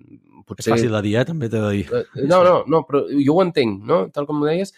potser... 0.45 0.69
És 0.69 0.73
fàcil 0.75 0.93
de 0.93 1.01
dir, 1.05 1.15
eh? 1.19 1.25
també 1.27 1.49
t'he 1.49 1.61
de 1.63 1.71
dir. 1.73 1.85
Eh, 1.89 2.27
no, 2.29 2.43
no, 2.45 2.59
no, 2.69 2.83
però 2.87 3.03
jo 3.09 3.37
ho 3.37 3.43
entenc, 3.43 3.81
no? 3.89 4.03
Tal 4.13 4.29
com 4.29 4.41
ho 4.41 4.47
deies. 4.47 4.73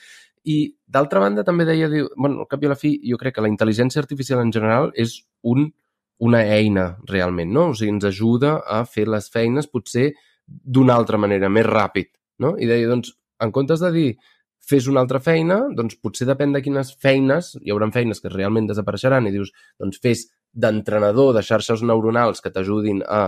I 0.49 0.57
d'altra 0.87 1.21
banda 1.23 1.43
també 1.47 1.67
deia, 1.67 1.89
diu, 1.91 2.07
bueno, 2.15 2.45
al 2.45 2.49
cap 2.51 2.63
i 2.63 2.69
a 2.69 2.73
la 2.73 2.79
fi, 2.79 2.93
jo 3.03 3.19
crec 3.19 3.35
que 3.35 3.43
la 3.43 3.51
intel·ligència 3.51 4.01
artificial 4.01 4.41
en 4.41 4.53
general 4.55 4.93
és 4.95 5.19
un, 5.51 5.67
una 6.23 6.41
eina 6.55 6.89
realment, 7.11 7.51
no? 7.55 7.69
O 7.73 7.77
sigui, 7.77 7.93
ens 7.97 8.07
ajuda 8.07 8.59
a 8.63 8.81
fer 8.87 9.07
les 9.11 9.29
feines 9.33 9.67
potser 9.67 10.13
d'una 10.47 10.95
altra 10.95 11.19
manera, 11.21 11.51
més 11.51 11.67
ràpid, 11.67 12.13
no? 12.43 12.55
I 12.57 12.69
deia, 12.69 12.87
doncs, 12.89 13.13
en 13.43 13.51
comptes 13.55 13.83
de 13.83 13.91
dir 13.95 14.09
fes 14.69 14.87
una 14.91 15.01
altra 15.03 15.21
feina, 15.23 15.63
doncs 15.75 15.97
potser 15.97 16.27
depèn 16.29 16.53
de 16.53 16.61
quines 16.65 16.93
feines, 17.01 17.55
hi 17.63 17.73
haurà 17.73 17.89
feines 17.93 18.21
que 18.21 18.31
realment 18.33 18.69
desapareixeran 18.69 19.27
i 19.27 19.33
dius, 19.33 19.53
doncs 19.81 20.01
fes 20.03 20.27
d'entrenador 20.53 21.33
de 21.35 21.45
xarxes 21.45 21.81
neuronals 21.85 22.41
que 22.41 22.51
t'ajudin 22.53 23.03
a 23.05 23.23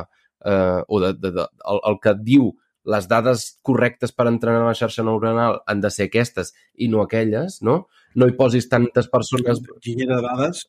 eh, 0.46 0.82
o 0.88 1.00
de, 1.02 1.14
de, 1.14 1.32
de, 1.38 1.48
el, 1.70 1.82
el 1.92 1.98
que 2.04 2.18
diu 2.18 2.52
les 2.92 3.06
dades 3.06 3.44
correctes 3.62 4.14
per 4.18 4.26
entrenar 4.26 4.64
la 4.66 4.78
xarxa 4.78 5.04
neuronal 5.06 5.60
han 5.70 5.82
de 5.84 5.92
ser 5.94 6.08
aquestes 6.10 6.50
i 6.82 6.88
no 6.90 7.04
aquelles, 7.04 7.60
no? 7.62 7.84
No 8.18 8.28
hi 8.28 8.34
posis 8.36 8.66
tantes 8.68 9.06
persones... 9.08 9.62
Enginyer 9.62 10.08
de 10.10 10.18
dades, 10.26 10.64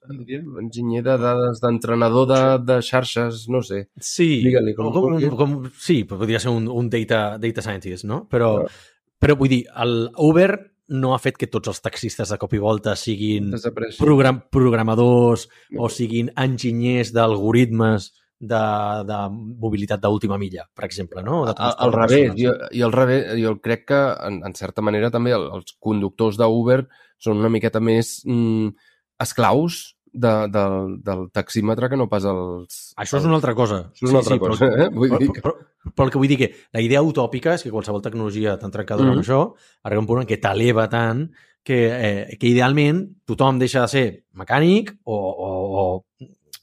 Enginyer 0.61 1.03
de 1.07 1.17
dades, 1.19 1.63
d'entrenador 1.65 2.29
de, 2.31 2.43
de 2.69 2.77
xarxes, 2.85 3.47
no 3.51 3.63
sé. 3.67 3.87
Sí, 3.97 4.45
com, 4.77 4.93
com, 4.93 5.17
com, 5.17 5.37
com, 5.41 5.57
sí, 5.73 6.03
podria 6.09 6.39
ser 6.43 6.53
un, 6.55 6.69
un 6.71 6.93
data, 6.93 7.39
data 7.43 7.65
scientist, 7.65 8.07
no? 8.07 8.23
Però, 8.31 8.53
no. 8.63 8.92
Però 9.23 9.39
vull 9.39 9.53
dir, 9.53 9.63
el 9.83 10.09
Uber 10.19 10.51
no 10.93 11.13
ha 11.15 11.21
fet 11.23 11.39
que 11.39 11.49
tots 11.49 11.71
els 11.71 11.81
taxistes 11.81 12.33
de 12.33 12.39
cop 12.41 12.53
i 12.57 12.61
volta 12.61 12.97
siguin 12.99 13.53
program, 14.01 14.43
programadors 14.53 15.47
no. 15.71 15.87
o 15.87 15.91
siguin 15.93 16.33
enginyers 16.37 17.15
d'algoritmes 17.15 18.11
de, 18.43 18.63
de 19.07 19.19
mobilitat 19.63 20.03
d'última 20.03 20.37
milla, 20.41 20.67
per 20.75 20.85
exemple, 20.89 21.23
no? 21.23 21.45
De 21.47 21.55
al, 21.55 21.77
al 21.87 21.95
revés, 21.95 22.33
jo, 22.37 22.57
i 22.75 22.83
al 22.83 22.95
revés, 22.95 23.29
jo 23.39 23.55
crec 23.63 23.87
que, 23.93 24.01
en, 24.27 24.41
en 24.49 24.57
certa 24.59 24.83
manera, 24.83 25.13
també 25.15 25.35
el, 25.37 25.47
els 25.61 25.77
conductors 25.79 26.41
d'Uber 26.41 26.83
són 27.23 27.39
una 27.39 27.53
miqueta 27.55 27.81
més 27.81 28.17
mm, 28.27 28.75
esclaus 29.23 29.95
de, 30.13 30.33
del, 30.53 30.99
del 31.03 31.31
taxímetre 31.33 31.89
que 31.89 31.97
no 31.97 32.09
pas 32.11 32.25
els... 32.29 32.81
Això 33.01 33.21
és 33.21 33.29
una 33.29 33.39
altra 33.41 33.55
cosa. 33.59 33.87
Això 33.93 34.07
és 34.07 34.11
una 34.13 34.23
sí, 34.23 34.35
altra 34.35 34.37
sí, 34.37 34.43
cosa, 34.43 34.69
però, 34.69 34.85
eh? 34.85 34.89
Vull 34.95 35.15
però, 35.15 35.21
dir 35.23 35.31
que... 35.33 35.45
però, 35.45 35.55
però, 35.57 35.95
però 35.97 36.07
el 36.09 36.13
que 36.13 36.21
vull 36.21 36.33
dir 36.33 36.39
que 36.43 36.51
la 36.77 36.85
idea 36.85 37.03
utòpica 37.03 37.57
és 37.57 37.65
que 37.65 37.73
qualsevol 37.73 38.05
tecnologia 38.05 38.59
tan 38.61 38.75
trencadora 38.75 39.11
mm 39.11 39.15
-hmm. 39.15 39.23
amb 39.23 39.27
això 39.27 39.81
arriba 39.83 40.01
un 40.01 40.07
punt 40.07 40.23
en 40.23 40.29
què 40.29 40.41
t'eleva 40.41 40.89
tant 40.89 41.31
que, 41.63 41.79
eh, 41.89 42.37
que 42.39 42.51
idealment 42.51 43.07
tothom 43.25 43.59
deixa 43.59 43.83
de 43.83 43.89
ser 43.89 44.07
mecànic 44.35 44.93
o, 45.05 45.17
o, 45.17 45.51
o 45.83 45.85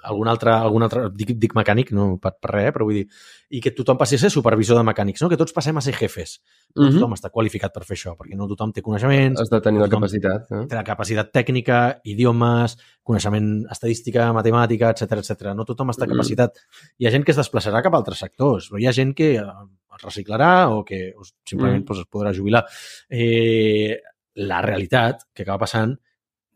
algun 0.04 0.30
altre, 0.32 0.54
algun 0.54 0.86
altre 0.86 1.08
dic, 1.16 1.34
dic 1.40 1.54
mecànic, 1.58 1.92
no 1.96 2.14
per, 2.22 2.32
per 2.40 2.52
res, 2.54 2.68
eh, 2.70 2.74
però 2.76 2.86
vull 2.88 3.00
dir, 3.02 3.06
i 3.56 3.60
que 3.64 3.74
tothom 3.76 3.98
passi 4.00 4.16
a 4.16 4.22
ser 4.22 4.30
supervisor 4.32 4.80
de 4.80 4.84
mecànics, 4.88 5.24
no? 5.24 5.30
que 5.32 5.38
tots 5.40 5.56
passem 5.56 5.78
a 5.78 5.84
ser 5.84 5.94
jefes. 5.98 6.38
No 6.76 6.84
uh 6.84 6.88
-huh. 6.88 6.94
tothom 6.96 7.14
està 7.18 7.32
qualificat 7.32 7.74
per 7.74 7.84
fer 7.84 7.96
això, 7.98 8.16
perquè 8.16 8.38
no 8.38 8.48
tothom 8.48 8.72
té 8.72 8.82
coneixements. 8.82 9.42
Has 9.42 9.50
de 9.50 9.62
tenir 9.62 9.82
la 9.82 9.90
capacitat. 9.90 10.52
Eh? 10.52 10.66
Té 10.68 10.76
la 10.76 10.84
capacitat 10.84 11.32
tècnica, 11.32 12.00
idiomes, 12.04 12.78
coneixement 13.04 13.66
estadística, 13.70 14.32
matemàtica, 14.34 14.92
etc 14.92 15.18
etc. 15.18 15.54
No 15.54 15.66
tothom 15.66 15.90
està 15.90 16.08
capacitat. 16.08 16.56
Uh 16.56 16.60
-huh. 16.60 16.94
Hi 17.00 17.08
ha 17.08 17.12
gent 17.12 17.26
que 17.26 17.32
es 17.32 17.38
desplaçarà 17.38 17.82
cap 17.82 17.94
a 17.94 17.98
altres 17.98 18.20
sectors, 18.20 18.70
però 18.70 18.80
hi 18.80 18.88
ha 18.88 18.94
gent 18.94 19.16
que 19.16 19.36
es 19.36 20.04
reciclarà 20.04 20.70
o 20.70 20.86
que 20.86 21.14
o 21.18 21.24
simplement 21.44 21.84
-huh. 21.84 21.86
pues, 21.86 22.00
es 22.00 22.06
podrà 22.06 22.34
jubilar. 22.34 22.66
Eh, 23.10 24.00
la 24.36 24.62
realitat 24.62 25.24
que 25.34 25.44
acaba 25.44 25.60
passant 25.60 26.00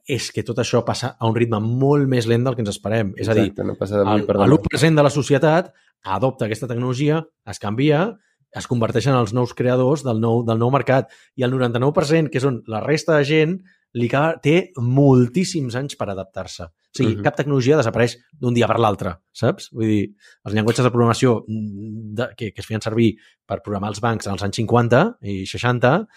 és 0.08 0.32
que 0.36 0.44
tot 0.44 0.58
això 0.60 0.84
passa 0.86 1.16
a 1.20 1.28
un 1.30 1.36
ritme 1.36 1.60
molt 1.64 2.08
més 2.12 2.26
lent 2.28 2.44
del 2.44 2.56
que 2.56 2.62
ens 2.66 2.70
esperem. 2.74 3.14
És 3.18 3.30
a 3.30 3.34
dir, 3.34 3.48
Exacte, 3.52 3.64
no 3.64 3.76
passa 3.80 4.02
de 4.02 4.04
el, 4.04 4.26
per 4.28 4.36
demà. 4.36 4.48
l'1% 4.50 4.96
de 5.00 5.04
la 5.04 5.10
societat 5.14 5.72
adopta 6.04 6.46
aquesta 6.46 6.68
tecnologia, 6.68 7.22
es 7.48 7.60
canvia, 7.60 8.18
es 8.54 8.68
converteixen 8.68 9.14
en 9.14 9.20
els 9.22 9.34
nous 9.34 9.54
creadors 9.56 10.04
del 10.04 10.20
nou, 10.22 10.44
del 10.46 10.60
nou 10.60 10.70
mercat 10.70 11.10
i 11.40 11.44
el 11.44 11.52
99%, 11.56 12.30
que 12.30 12.40
són 12.44 12.62
la 12.68 12.82
resta 12.84 13.16
de 13.18 13.24
gent, 13.26 13.56
li 13.94 14.08
ca- 14.10 14.36
té 14.42 14.72
moltíssims 14.78 15.76
anys 15.78 15.96
per 15.96 16.10
adaptar-se. 16.10 16.64
O 16.66 16.96
sigui, 16.98 17.16
Mhm. 17.16 17.24
cap 17.24 17.36
tecnologia 17.36 17.78
desapareix 17.78 18.18
d'un 18.40 18.54
dia 18.54 18.68
per 18.68 18.80
l'altre, 18.80 19.16
saps? 19.32 19.70
Vull 19.72 19.86
dir, 19.88 20.16
els 20.46 20.54
llenguatges 20.54 20.84
de 20.84 20.92
programació 20.92 21.44
mm, 21.48 22.14
de, 22.14 22.28
que, 22.38 22.52
que 22.54 22.62
es 22.62 22.66
feien 22.68 22.82
servir 22.82 23.16
per 23.46 23.62
programar 23.64 23.90
els 23.90 24.02
bancs 24.02 24.28
als 24.28 24.44
anys 24.44 24.56
50 24.58 25.18
i 25.22 25.46
60, 25.46 26.08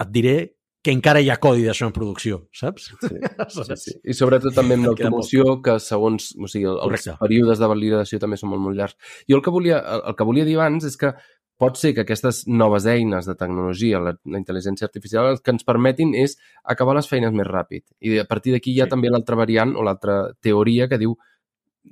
et 0.00 0.08
diré 0.10 0.54
que 0.88 0.94
encara 0.96 1.20
hi 1.20 1.28
ha 1.28 1.36
codi 1.36 1.66
d'això 1.68 1.84
en 1.90 1.92
producció, 1.92 2.38
saps? 2.56 2.86
Sí, 3.04 3.08
sí, 3.52 3.74
sí. 3.84 3.96
I 4.08 4.14
sobretot 4.16 4.54
també 4.56 4.78
amb 4.78 4.88
l'automoció, 4.88 5.58
que 5.64 5.76
segons... 5.84 6.30
O 6.40 6.48
sigui, 6.48 6.64
el- 6.64 6.78
els 6.80 6.86
Correcte. 6.88 7.16
períodes 7.20 7.60
de 7.60 7.68
validació 7.68 8.18
també 8.22 8.38
són 8.40 8.54
molt, 8.54 8.64
molt 8.70 8.78
llargs. 8.80 8.96
Jo 9.28 9.36
el 9.36 9.44
que, 9.44 9.52
volia, 9.52 9.82
el, 9.84 10.06
el 10.08 10.16
que 10.16 10.26
volia 10.32 10.46
dir 10.48 10.56
abans 10.56 10.88
és 10.88 10.96
que 10.96 11.12
pot 11.58 11.74
ser 11.76 11.90
que 11.92 12.04
aquestes 12.06 12.44
noves 12.46 12.84
eines 12.86 13.26
de 13.26 13.34
tecnologia, 13.34 13.98
la, 14.00 14.12
la 14.30 14.38
intel·ligència 14.38 14.86
artificial, 14.86 15.26
el 15.32 15.40
que 15.42 15.50
ens 15.50 15.66
permetin 15.66 16.12
és 16.14 16.36
acabar 16.64 16.94
les 16.96 17.08
feines 17.10 17.34
més 17.34 17.48
ràpid. 17.50 17.82
I 18.00 18.20
a 18.22 18.26
partir 18.30 18.54
d'aquí 18.54 18.72
hi 18.76 18.80
ha 18.80 18.86
Sí. 18.86 18.92
també 18.94 19.10
l'altra 19.10 19.36
variant 19.36 19.74
o 19.76 19.82
l'altra 19.82 20.20
teoria 20.40 20.86
que 20.88 21.00
diu 21.02 21.16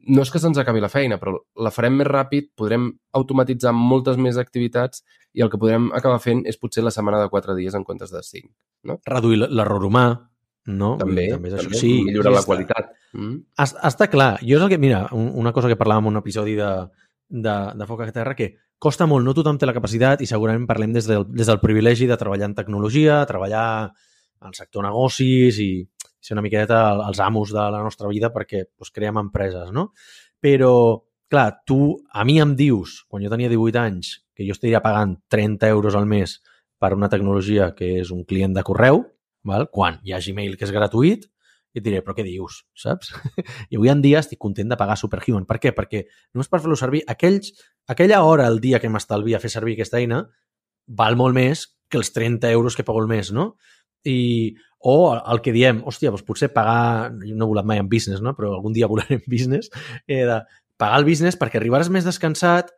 no 0.07 0.23
és 0.23 0.31
que 0.31 0.39
se'ns 0.39 0.59
acabi 0.59 0.81
la 0.81 0.89
feina, 0.89 1.19
però 1.19 1.35
la 1.57 1.71
farem 1.75 1.97
més 1.99 2.07
ràpid, 2.07 2.53
podrem 2.57 2.93
automatitzar 3.13 3.73
moltes 3.75 4.17
més 4.17 4.37
activitats 4.39 5.03
i 5.35 5.43
el 5.43 5.51
que 5.51 5.59
podrem 5.59 5.91
acabar 5.93 6.21
fent 6.23 6.45
és 6.47 6.57
potser 6.59 6.85
la 6.85 6.91
setmana 6.95 7.21
de 7.21 7.29
4 7.29 7.55
dies 7.59 7.75
en 7.75 7.85
comptes 7.85 8.11
de 8.15 8.23
5. 8.23 8.49
reduir 9.07 9.39
l- 9.41 9.49
l'error 9.51 9.83
humà, 9.85 10.07
no? 10.67 10.97
També, 10.99 11.29
també, 11.31 11.49
és 11.49 11.55
això. 11.55 11.63
també 11.65 11.79
Sí, 11.81 11.91
millorar 12.05 12.33
sí 12.33 12.37
la 12.39 12.45
qualitat. 12.47 12.93
Mm? 13.13 13.35
Es- 13.59 13.75
Està 13.83 14.09
clar. 14.09 14.39
Jo 14.43 14.57
és 14.59 14.63
el 14.63 14.69
que, 14.69 14.79
mira, 14.79 15.09
un- 15.13 15.33
una 15.35 15.53
cosa 15.53 15.69
que 15.69 15.77
parlàvem 15.79 16.07
en 16.07 16.15
un 16.15 16.23
episodi 16.23 16.55
de, 16.55 16.71
de, 17.29 17.57
de 17.75 17.87
Foc 17.87 18.01
a 18.03 18.13
Terra, 18.13 18.35
que 18.37 18.55
costa 18.79 19.07
molt, 19.07 19.25
no 19.25 19.35
tothom 19.35 19.59
té 19.59 19.67
la 19.67 19.73
capacitat 19.75 20.21
i 20.21 20.27
segurament 20.27 20.67
parlem 20.67 20.93
des 20.93 21.07
del, 21.07 21.25
des 21.33 21.47
del 21.47 21.59
privilegi 21.61 22.07
de 22.07 22.17
treballar 22.17 22.47
en 22.51 22.55
tecnologia, 22.55 23.25
treballar 23.27 23.91
al 24.41 24.55
sector 24.55 24.85
negocis 24.85 25.59
i 25.59 25.71
ser 26.27 26.35
una 26.35 26.43
miqueta 26.45 26.81
el- 26.93 27.05
els 27.09 27.21
amos 27.23 27.53
de 27.55 27.63
la 27.73 27.83
nostra 27.85 28.09
vida 28.11 28.33
perquè 28.35 28.65
doncs, 28.73 28.91
creem 28.95 29.19
empreses, 29.23 29.71
no? 29.73 29.93
Però, 30.43 30.73
clar, 31.31 31.63
tu 31.67 31.97
a 32.13 32.25
mi 32.27 32.41
em 32.43 32.57
dius, 32.59 33.05
quan 33.09 33.23
jo 33.25 33.31
tenia 33.33 33.49
18 33.53 33.79
anys, 33.81 34.17
que 34.35 34.45
jo 34.47 34.53
estaria 34.53 34.83
pagant 34.85 35.17
30 35.33 35.69
euros 35.73 35.95
al 35.95 36.07
mes 36.07 36.41
per 36.79 36.93
una 36.95 37.09
tecnologia 37.09 37.71
que 37.75 38.01
és 38.03 38.11
un 38.13 38.25
client 38.29 38.53
de 38.55 38.63
correu, 38.67 39.05
val? 39.47 39.69
quan 39.71 40.01
hi 40.05 40.13
ha 40.13 40.21
Gmail 40.21 40.59
que 40.59 40.67
és 40.67 40.75
gratuït, 40.75 41.25
i 41.77 41.79
et 41.81 41.85
diré, 41.85 42.01
però 42.01 42.15
què 42.17 42.25
dius, 42.25 42.63
saps? 42.75 43.13
I 43.71 43.77
avui 43.77 43.91
en 43.93 44.01
dia 44.01 44.21
estic 44.23 44.39
content 44.41 44.69
de 44.73 44.77
pagar 44.81 44.97
Superhuman. 44.97 45.45
Per 45.45 45.59
què? 45.61 45.75
Perquè 45.77 46.07
només 46.35 46.49
per 46.49 46.61
fer-lo 46.63 46.77
servir, 46.77 47.03
aquells, 47.07 47.53
aquella 47.87 48.23
hora 48.25 48.47
al 48.49 48.61
dia 48.65 48.81
que 48.81 48.89
m'estalvia 48.89 49.41
fer 49.43 49.51
servir 49.53 49.75
aquesta 49.77 50.01
eina 50.01 50.23
val 50.87 51.19
molt 51.21 51.37
més 51.37 51.67
que 51.93 51.99
els 52.01 52.13
30 52.15 52.49
euros 52.51 52.77
que 52.77 52.85
pago 52.85 53.03
al 53.03 53.11
mes, 53.11 53.29
no? 53.33 53.57
I, 54.09 54.55
o 54.87 54.95
el 55.19 55.41
que 55.43 55.51
diem, 55.55 55.81
hòstia, 55.89 56.13
doncs 56.15 56.23
potser 56.27 56.53
pagar, 56.55 57.11
jo 57.25 57.35
no 57.35 57.47
he 57.49 57.51
volat 57.51 57.67
mai 57.67 57.81
en 57.83 57.89
business, 57.91 58.21
no? 58.23 58.37
però 58.39 58.53
algun 58.55 58.75
dia 58.77 58.87
volaré 58.93 59.19
en 59.19 59.25
business, 59.27 59.71
eh, 60.07 60.23
de 60.29 60.41
pagar 60.79 61.01
el 61.01 61.09
business 61.09 61.39
perquè 61.41 61.59
arribaràs 61.59 61.91
més 61.91 62.07
descansat, 62.07 62.71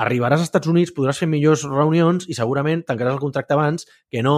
arribaràs 0.00 0.40
als 0.40 0.48
Estats 0.48 0.70
Units, 0.72 0.90
podràs 0.96 1.20
fer 1.20 1.28
millors 1.30 1.62
reunions 1.68 2.26
i 2.26 2.34
segurament 2.34 2.82
tancaràs 2.88 3.14
el 3.18 3.22
contracte 3.22 3.54
abans 3.54 3.86
que 4.10 4.22
no 4.26 4.36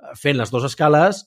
eh, 0.00 0.14
fent 0.18 0.38
les 0.40 0.50
dues 0.50 0.66
escales, 0.70 1.26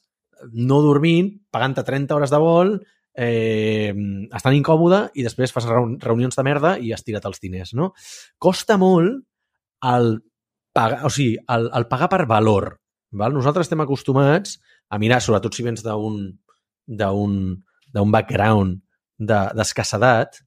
no 0.52 0.82
dormint, 0.84 1.34
pagant-te 1.54 1.84
30 1.88 2.16
hores 2.18 2.32
de 2.34 2.40
vol, 2.42 2.74
eh, 3.20 3.94
estan 4.36 4.56
incòmode 4.58 5.06
i 5.20 5.24
després 5.26 5.52
fas 5.56 5.68
reun- 5.70 5.98
reunions 6.04 6.36
de 6.36 6.46
merda 6.48 6.76
i 6.80 6.92
has 6.96 7.04
tirat 7.06 7.26
els 7.30 7.40
diners, 7.44 7.74
no? 7.78 7.92
Costa 8.40 8.78
molt 8.82 9.22
el 9.88 10.18
pagar, 10.76 11.04
o 11.08 11.12
sigui, 11.14 11.38
el, 11.48 11.70
el 11.76 11.88
pagar 11.92 12.10
per 12.12 12.26
valor. 12.30 12.74
Val? 13.20 13.34
Nosaltres 13.34 13.66
estem 13.66 13.82
acostumats 13.82 14.60
a 14.90 14.98
mirar, 15.02 15.22
sobretot 15.22 15.54
si 15.56 15.64
vens 15.64 15.84
d'un 15.86 16.34
d'un 16.90 18.12
background 18.12 18.82
de- 19.18 19.50
d'escassedat, 19.54 20.40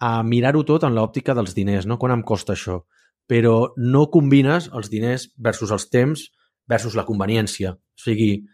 a 0.00 0.22
mirar-ho 0.22 0.64
tot 0.64 0.84
en 0.84 0.94
l'òptica 0.94 1.34
dels 1.34 1.54
diners, 1.54 1.86
no? 1.86 1.98
Quan 1.98 2.12
em 2.12 2.22
costa 2.22 2.52
això? 2.52 2.82
Però 3.28 3.72
no 3.76 4.10
combines 4.10 4.68
els 4.72 4.90
diners 4.90 5.30
versus 5.36 5.70
els 5.70 5.88
temps 5.90 6.26
versus 6.68 6.94
la 6.94 7.04
conveniència. 7.04 7.72
O 7.72 8.00
sigui, 8.00 8.44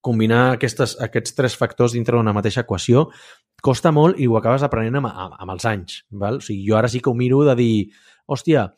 combinar 0.00 0.54
aquestes, 0.54 0.96
aquests 1.02 1.34
tres 1.34 1.56
factors 1.58 1.92
dintre 1.92 2.16
d'una 2.16 2.34
mateixa 2.34 2.62
equació 2.62 3.08
costa 3.62 3.90
molt 3.90 4.18
i 4.20 4.26
ho 4.26 4.36
acabes 4.38 4.62
aprenent 4.62 5.00
amb, 5.00 5.10
amb, 5.10 5.36
amb 5.38 5.54
els 5.54 5.64
anys. 5.66 6.00
Val? 6.10 6.38
O 6.38 6.44
sigui, 6.44 6.66
jo 6.68 6.76
ara 6.78 6.90
sí 6.90 7.00
que 7.00 7.10
ho 7.10 7.14
miro 7.14 7.42
de 7.46 7.54
dir, 7.58 7.86
hòstia, 8.26 8.68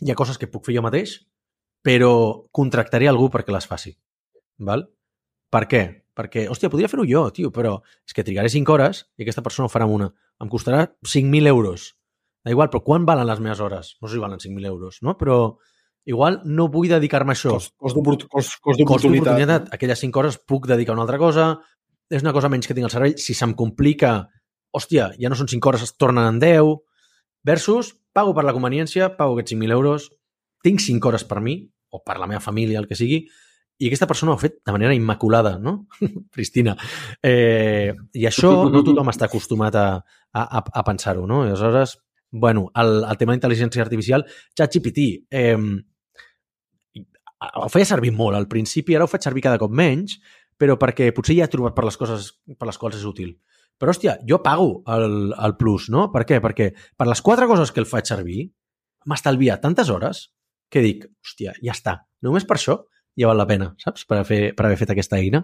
hi 0.00 0.10
ha 0.10 0.18
coses 0.18 0.38
que 0.38 0.48
puc 0.50 0.66
fer 0.66 0.74
jo 0.78 0.82
mateix, 0.82 1.18
però 1.86 2.46
contractaré 2.52 3.08
algú 3.08 3.28
perquè 3.30 3.54
les 3.54 3.68
faci. 3.70 3.94
Val? 4.58 4.86
Per 5.50 5.64
què? 5.68 5.82
Perquè, 6.14 6.44
hòstia, 6.52 6.68
podria 6.70 6.88
fer-ho 6.90 7.04
jo, 7.08 7.24
tio, 7.32 7.50
però 7.54 7.78
és 8.06 8.12
que 8.14 8.24
trigaré 8.26 8.50
5 8.52 8.72
hores 8.74 9.06
i 9.16 9.24
aquesta 9.24 9.42
persona 9.42 9.66
ho 9.66 9.72
farà 9.72 9.86
en 9.88 9.94
una. 9.94 10.08
Em 10.42 10.48
costarà 10.52 10.84
5.000 11.02 11.46
euros. 11.48 11.94
Da 12.44 12.52
igual, 12.52 12.70
però 12.72 12.82
quan 12.84 13.06
valen 13.08 13.26
les 13.28 13.40
meves 13.40 13.60
hores? 13.60 13.94
No 14.00 14.08
sé 14.08 14.14
si 14.16 14.20
valen 14.22 14.38
5.000 14.40 14.66
euros, 14.66 14.98
no? 15.02 15.16
Però 15.18 15.56
igual 16.04 16.40
no 16.44 16.68
vull 16.72 16.88
dedicar-me 16.88 17.32
a 17.32 17.36
això. 17.36 17.54
Cost, 17.56 17.74
cost 17.76 17.96
d'oport- 17.96 18.26
cost, 18.28 18.56
cost 18.60 18.62
Cost 18.62 18.78
d'oportunitat. 18.80 19.24
d'oportunitat. 19.26 19.74
Aquelles 19.74 19.98
5 20.00 20.18
hores 20.20 20.38
puc 20.38 20.66
dedicar 20.66 20.92
a 20.92 20.98
una 20.98 21.02
altra 21.02 21.18
cosa. 21.18 21.58
És 22.10 22.22
una 22.22 22.32
cosa 22.32 22.48
menys 22.48 22.66
que 22.66 22.74
tinc 22.74 22.84
al 22.84 22.90
cervell. 22.90 23.16
Si 23.18 23.34
se'm 23.34 23.54
complica, 23.54 24.28
hòstia, 24.72 25.12
ja 25.18 25.28
no 25.28 25.36
són 25.36 25.48
5 25.48 25.68
hores, 25.68 25.82
es 25.82 25.96
tornen 25.96 26.26
en 26.26 26.38
10. 26.40 26.80
Versus, 27.42 27.94
pago 28.12 28.34
per 28.34 28.44
la 28.44 28.52
conveniència, 28.52 29.16
pago 29.16 29.34
aquests 29.36 29.52
5.000 29.54 29.72
euros, 29.72 30.10
tinc 30.62 30.80
5 30.80 31.08
hores 31.08 31.24
per 31.24 31.40
mi, 31.40 31.70
o 31.90 32.02
per 32.04 32.18
la 32.18 32.26
meva 32.26 32.40
família, 32.40 32.78
el 32.78 32.86
que 32.88 32.94
sigui, 32.98 33.26
i 33.80 33.88
aquesta 33.88 34.06
persona 34.06 34.34
ho 34.34 34.36
ha 34.36 34.42
fet 34.42 34.58
de 34.66 34.74
manera 34.76 34.94
immaculada, 34.94 35.54
no? 35.58 35.86
Pristina. 36.34 36.76
Eh, 37.24 37.92
I 38.12 38.26
això 38.28 38.52
no 38.72 38.84
tothom 38.86 39.08
està 39.12 39.26
acostumat 39.30 39.78
a, 39.80 39.86
a, 39.96 40.42
a, 40.44 40.60
a 40.60 40.84
pensar-ho, 40.86 41.24
no? 41.28 41.42
I 41.46 41.54
aleshores, 41.54 41.96
bueno, 42.30 42.68
el, 42.76 43.00
el 43.08 43.20
tema 43.20 43.34
d'intel·ligència 43.34 43.82
artificial, 43.86 44.26
ChatGPT, 44.58 45.06
eh, 45.32 45.56
ho 47.40 47.70
feia 47.72 47.88
servir 47.88 48.12
molt 48.12 48.36
al 48.36 48.50
principi, 48.52 48.94
ara 48.94 49.06
ho 49.06 49.10
faig 49.10 49.24
servir 49.24 49.46
cada 49.48 49.60
cop 49.60 49.72
menys, 49.72 50.18
però 50.60 50.76
perquè 50.76 51.08
potser 51.16 51.38
ja 51.38 51.48
he 51.48 51.52
trobat 51.52 51.72
per 51.76 51.86
les 51.88 51.96
coses 51.96 52.34
per 52.58 52.68
les 52.68 52.78
quals 52.78 53.00
és 53.00 53.06
útil. 53.08 53.32
Però, 53.80 53.94
hòstia, 53.94 54.18
jo 54.28 54.42
pago 54.44 54.82
el, 54.92 55.32
el 55.32 55.56
plus, 55.56 55.88
no? 55.88 56.10
Per 56.12 56.26
què? 56.28 56.36
Perquè 56.44 56.68
per 57.00 57.08
les 57.08 57.22
quatre 57.24 57.48
coses 57.48 57.72
que 57.72 57.80
el 57.80 57.88
faig 57.88 58.10
servir 58.12 58.42
m'estalvia 59.08 59.56
tantes 59.62 59.88
hores 59.88 60.26
que 60.70 60.84
dic, 60.84 61.06
hòstia, 61.24 61.56
ja 61.64 61.72
està. 61.72 61.96
Només 62.20 62.44
per 62.44 62.58
això 62.58 62.76
ja 63.20 63.28
val 63.28 63.40
la 63.40 63.46
pena, 63.48 63.70
saps? 63.80 64.06
Per, 64.08 64.22
fer, 64.28 64.40
per 64.56 64.66
haver 64.66 64.78
fet 64.80 64.94
aquesta 64.94 65.18
eina. 65.20 65.42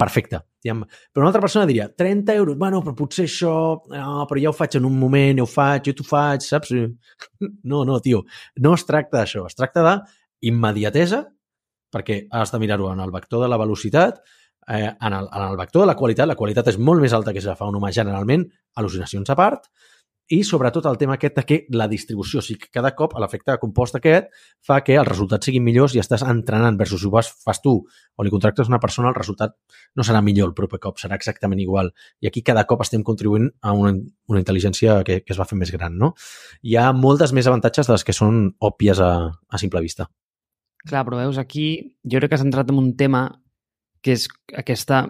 Perfecte. 0.00 0.40
Però 0.64 1.20
una 1.20 1.28
altra 1.28 1.42
persona 1.42 1.66
diria, 1.68 1.90
30 1.92 2.36
euros, 2.40 2.56
bueno, 2.56 2.80
però 2.84 2.94
potser 2.96 3.26
això, 3.28 3.52
no, 3.92 4.24
però 4.30 4.40
ja 4.40 4.48
ho 4.52 4.56
faig 4.56 4.78
en 4.78 4.86
un 4.88 4.96
moment, 4.96 5.42
ja 5.42 5.44
ho 5.44 5.50
faig, 5.50 5.90
jo 5.90 5.96
t'ho 5.98 6.06
faig, 6.08 6.46
saps? 6.46 6.72
No, 7.70 7.82
no, 7.84 7.98
tio, 8.00 8.24
no 8.64 8.72
es 8.76 8.86
tracta 8.88 9.18
d'això, 9.18 9.44
es 9.48 9.58
tracta 9.58 9.84
d'immediatesa, 9.84 11.24
perquè 11.92 12.22
has 12.32 12.52
de 12.54 12.60
mirar-ho 12.62 12.88
en 12.92 13.02
el 13.04 13.12
vector 13.12 13.42
de 13.44 13.50
la 13.50 13.58
velocitat, 13.60 14.22
eh, 14.68 14.88
en, 14.88 15.12
el, 15.12 15.28
en 15.28 15.46
el 15.50 15.56
vector 15.60 15.84
de 15.84 15.90
la 15.90 15.96
qualitat, 15.98 16.28
la 16.30 16.38
qualitat 16.38 16.72
és 16.72 16.78
molt 16.78 17.02
més 17.02 17.12
alta 17.16 17.34
que 17.36 17.42
ja 17.44 17.56
fa 17.58 17.68
un 17.68 17.76
humà 17.76 17.92
generalment, 17.92 18.46
al·lucinacions 18.80 19.32
a 19.32 19.36
part, 19.36 19.68
i 20.30 20.44
sobretot 20.46 20.86
el 20.86 20.96
tema 20.98 21.16
aquest 21.16 21.40
de 21.40 21.42
que 21.46 21.56
la 21.74 21.88
distribució, 21.90 22.38
o 22.38 22.44
sigui 22.44 22.60
que 22.62 22.70
cada 22.78 22.92
cop 22.94 23.16
l'efecte 23.18 23.56
compost 23.58 23.96
aquest 23.98 24.28
fa 24.66 24.78
que 24.86 24.94
els 24.94 25.08
resultats 25.08 25.50
siguin 25.50 25.64
millors 25.66 25.96
i 25.96 26.02
estàs 26.02 26.22
entrenant 26.22 26.78
versus 26.78 27.02
si 27.02 27.08
ho 27.08 27.10
vas, 27.10 27.32
fas 27.44 27.58
tu 27.64 27.72
o 27.80 28.26
li 28.26 28.30
contractes 28.30 28.70
una 28.70 28.78
persona, 28.78 29.10
el 29.10 29.18
resultat 29.18 29.56
no 29.98 30.06
serà 30.06 30.22
millor 30.22 30.52
el 30.52 30.54
proper 30.54 30.78
cop, 30.78 31.02
serà 31.02 31.18
exactament 31.18 31.60
igual. 31.60 31.90
I 32.22 32.30
aquí 32.30 32.44
cada 32.46 32.62
cop 32.70 32.86
estem 32.86 33.02
contribuint 33.02 33.50
a 33.60 33.74
una, 33.74 33.92
una 34.30 34.42
intel·ligència 34.44 35.00
que, 35.02 35.20
que 35.26 35.34
es 35.34 35.40
va 35.40 35.48
fer 35.50 35.58
més 35.58 35.74
gran, 35.74 35.98
no? 35.98 36.14
Hi 36.62 36.78
ha 36.78 36.90
moltes 36.94 37.34
més 37.34 37.50
avantatges 37.50 37.90
de 37.90 37.96
les 37.96 38.06
que 38.06 38.14
són 38.14 38.52
òbvies 38.70 39.02
a, 39.02 39.12
a 39.34 39.62
simple 39.62 39.82
vista. 39.82 40.06
Clar, 40.86 41.02
però 41.04 41.18
veus, 41.18 41.42
aquí 41.42 41.96
jo 42.06 42.22
crec 42.22 42.30
que 42.30 42.38
has 42.38 42.46
entrat 42.46 42.70
en 42.70 42.78
un 42.78 42.94
tema 42.96 43.26
que 44.00 44.14
és 44.14 44.30
aquesta 44.56 45.08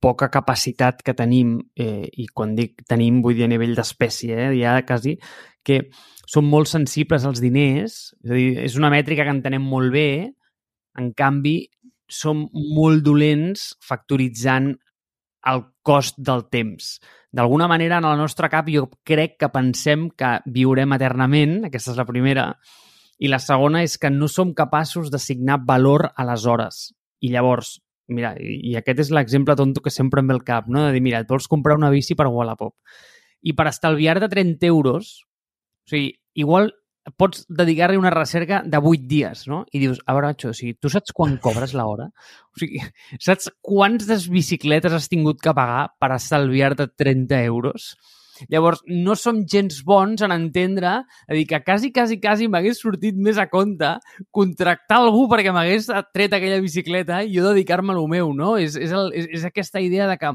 poca 0.00 0.30
capacitat 0.30 1.02
que 1.02 1.14
tenim, 1.14 1.58
eh, 1.76 2.06
i 2.06 2.26
quan 2.32 2.54
dic 2.54 2.84
tenim 2.88 3.22
vull 3.22 3.36
dir 3.38 3.48
a 3.48 3.52
nivell 3.52 3.74
d'espècie, 3.74 4.36
eh, 4.48 4.52
ja 4.60 4.76
quasi, 4.86 5.16
que 5.64 5.90
som 6.26 6.46
molt 6.46 6.68
sensibles 6.70 7.24
als 7.24 7.40
diners, 7.40 8.14
és 8.24 8.30
a 8.30 8.34
dir, 8.34 8.50
és 8.64 8.76
una 8.76 8.90
mètrica 8.90 9.24
que 9.24 9.34
entenem 9.34 9.62
molt 9.62 9.92
bé, 9.92 10.32
en 10.98 11.12
canvi, 11.14 11.68
som 12.08 12.46
molt 12.52 13.04
dolents 13.04 13.74
factoritzant 13.84 14.72
el 15.48 15.64
cost 15.82 16.18
del 16.18 16.46
temps. 16.50 16.98
D'alguna 17.32 17.68
manera, 17.68 17.98
en 17.98 18.06
el 18.08 18.16
nostre 18.18 18.48
cap, 18.48 18.68
jo 18.72 18.88
crec 19.06 19.36
que 19.38 19.50
pensem 19.52 20.08
que 20.16 20.38
viurem 20.46 20.94
eternament, 20.96 21.58
aquesta 21.68 21.92
és 21.92 22.00
la 22.00 22.08
primera, 22.08 22.48
i 23.18 23.28
la 23.28 23.40
segona 23.42 23.82
és 23.84 23.98
que 24.00 24.10
no 24.10 24.28
som 24.30 24.54
capaços 24.54 25.10
d'assignar 25.12 25.60
valor 25.66 26.08
a 26.14 26.26
les 26.28 26.46
hores. 26.46 26.88
I 27.20 27.32
llavors, 27.34 27.78
mira, 28.12 28.34
i, 28.40 28.74
aquest 28.80 29.04
és 29.06 29.12
l'exemple 29.14 29.56
tonto 29.58 29.82
que 29.84 29.92
sempre 29.94 30.22
em 30.22 30.30
ve 30.30 30.36
al 30.38 30.44
cap, 30.46 30.68
no? 30.68 30.86
de 30.86 30.96
dir, 30.96 31.04
mira, 31.04 31.22
et 31.22 31.30
vols 31.30 31.48
comprar 31.50 31.76
una 31.78 31.92
bici 31.94 32.16
per 32.18 32.28
Wallapop 32.32 32.74
i 33.46 33.54
per 33.54 33.68
estalviar-te 33.70 34.28
30 34.32 34.66
euros, 34.66 35.12
o 35.86 35.92
sigui, 35.92 36.12
igual 36.38 36.72
pots 37.16 37.46
dedicar-li 37.48 37.96
una 37.96 38.10
recerca 38.12 38.62
de 38.64 38.78
8 38.78 39.06
dies, 39.08 39.46
no? 39.48 39.62
I 39.72 39.80
dius, 39.80 40.00
a 40.04 40.14
veure, 40.16 40.32
Nacho, 40.32 40.50
o 40.52 40.56
sigui, 40.56 40.74
tu 40.76 40.90
saps 40.92 41.14
quan 41.16 41.38
cobres 41.40 41.72
l'hora? 41.76 42.08
O 42.52 42.60
sigui, 42.60 42.82
saps 43.24 43.48
quantes 43.64 44.26
bicicletes 44.32 44.92
has 44.92 45.08
tingut 45.08 45.40
que 45.40 45.54
pagar 45.56 45.86
per 46.00 46.12
estalviar-te 46.16 46.90
30 47.00 47.40
euros? 47.46 47.94
Llavors, 48.52 48.82
no 48.86 49.16
som 49.18 49.40
gens 49.48 49.80
bons 49.86 50.22
en 50.24 50.34
entendre, 50.34 50.94
a 51.02 51.34
dir, 51.34 51.46
que 51.50 51.60
quasi, 51.64 51.92
quasi, 51.94 52.20
quasi 52.22 52.48
m'hagués 52.48 52.80
sortit 52.82 53.18
més 53.18 53.38
a 53.38 53.48
compte 53.50 53.94
contractar 54.34 55.00
algú 55.02 55.26
perquè 55.30 55.54
m'hagués 55.54 55.90
tret 56.14 56.36
aquella 56.36 56.62
bicicleta 56.64 57.22
i 57.24 57.34
jo 57.34 57.46
dedicar-me 57.48 57.94
a 57.94 57.98
lo 57.98 58.06
meu, 58.10 58.32
no? 58.36 58.56
És, 58.60 58.76
és, 58.78 58.94
el, 58.94 59.12
és, 59.16 59.30
és 59.40 59.46
aquesta 59.48 59.82
idea 59.82 60.08
de 60.10 60.18
que 60.20 60.34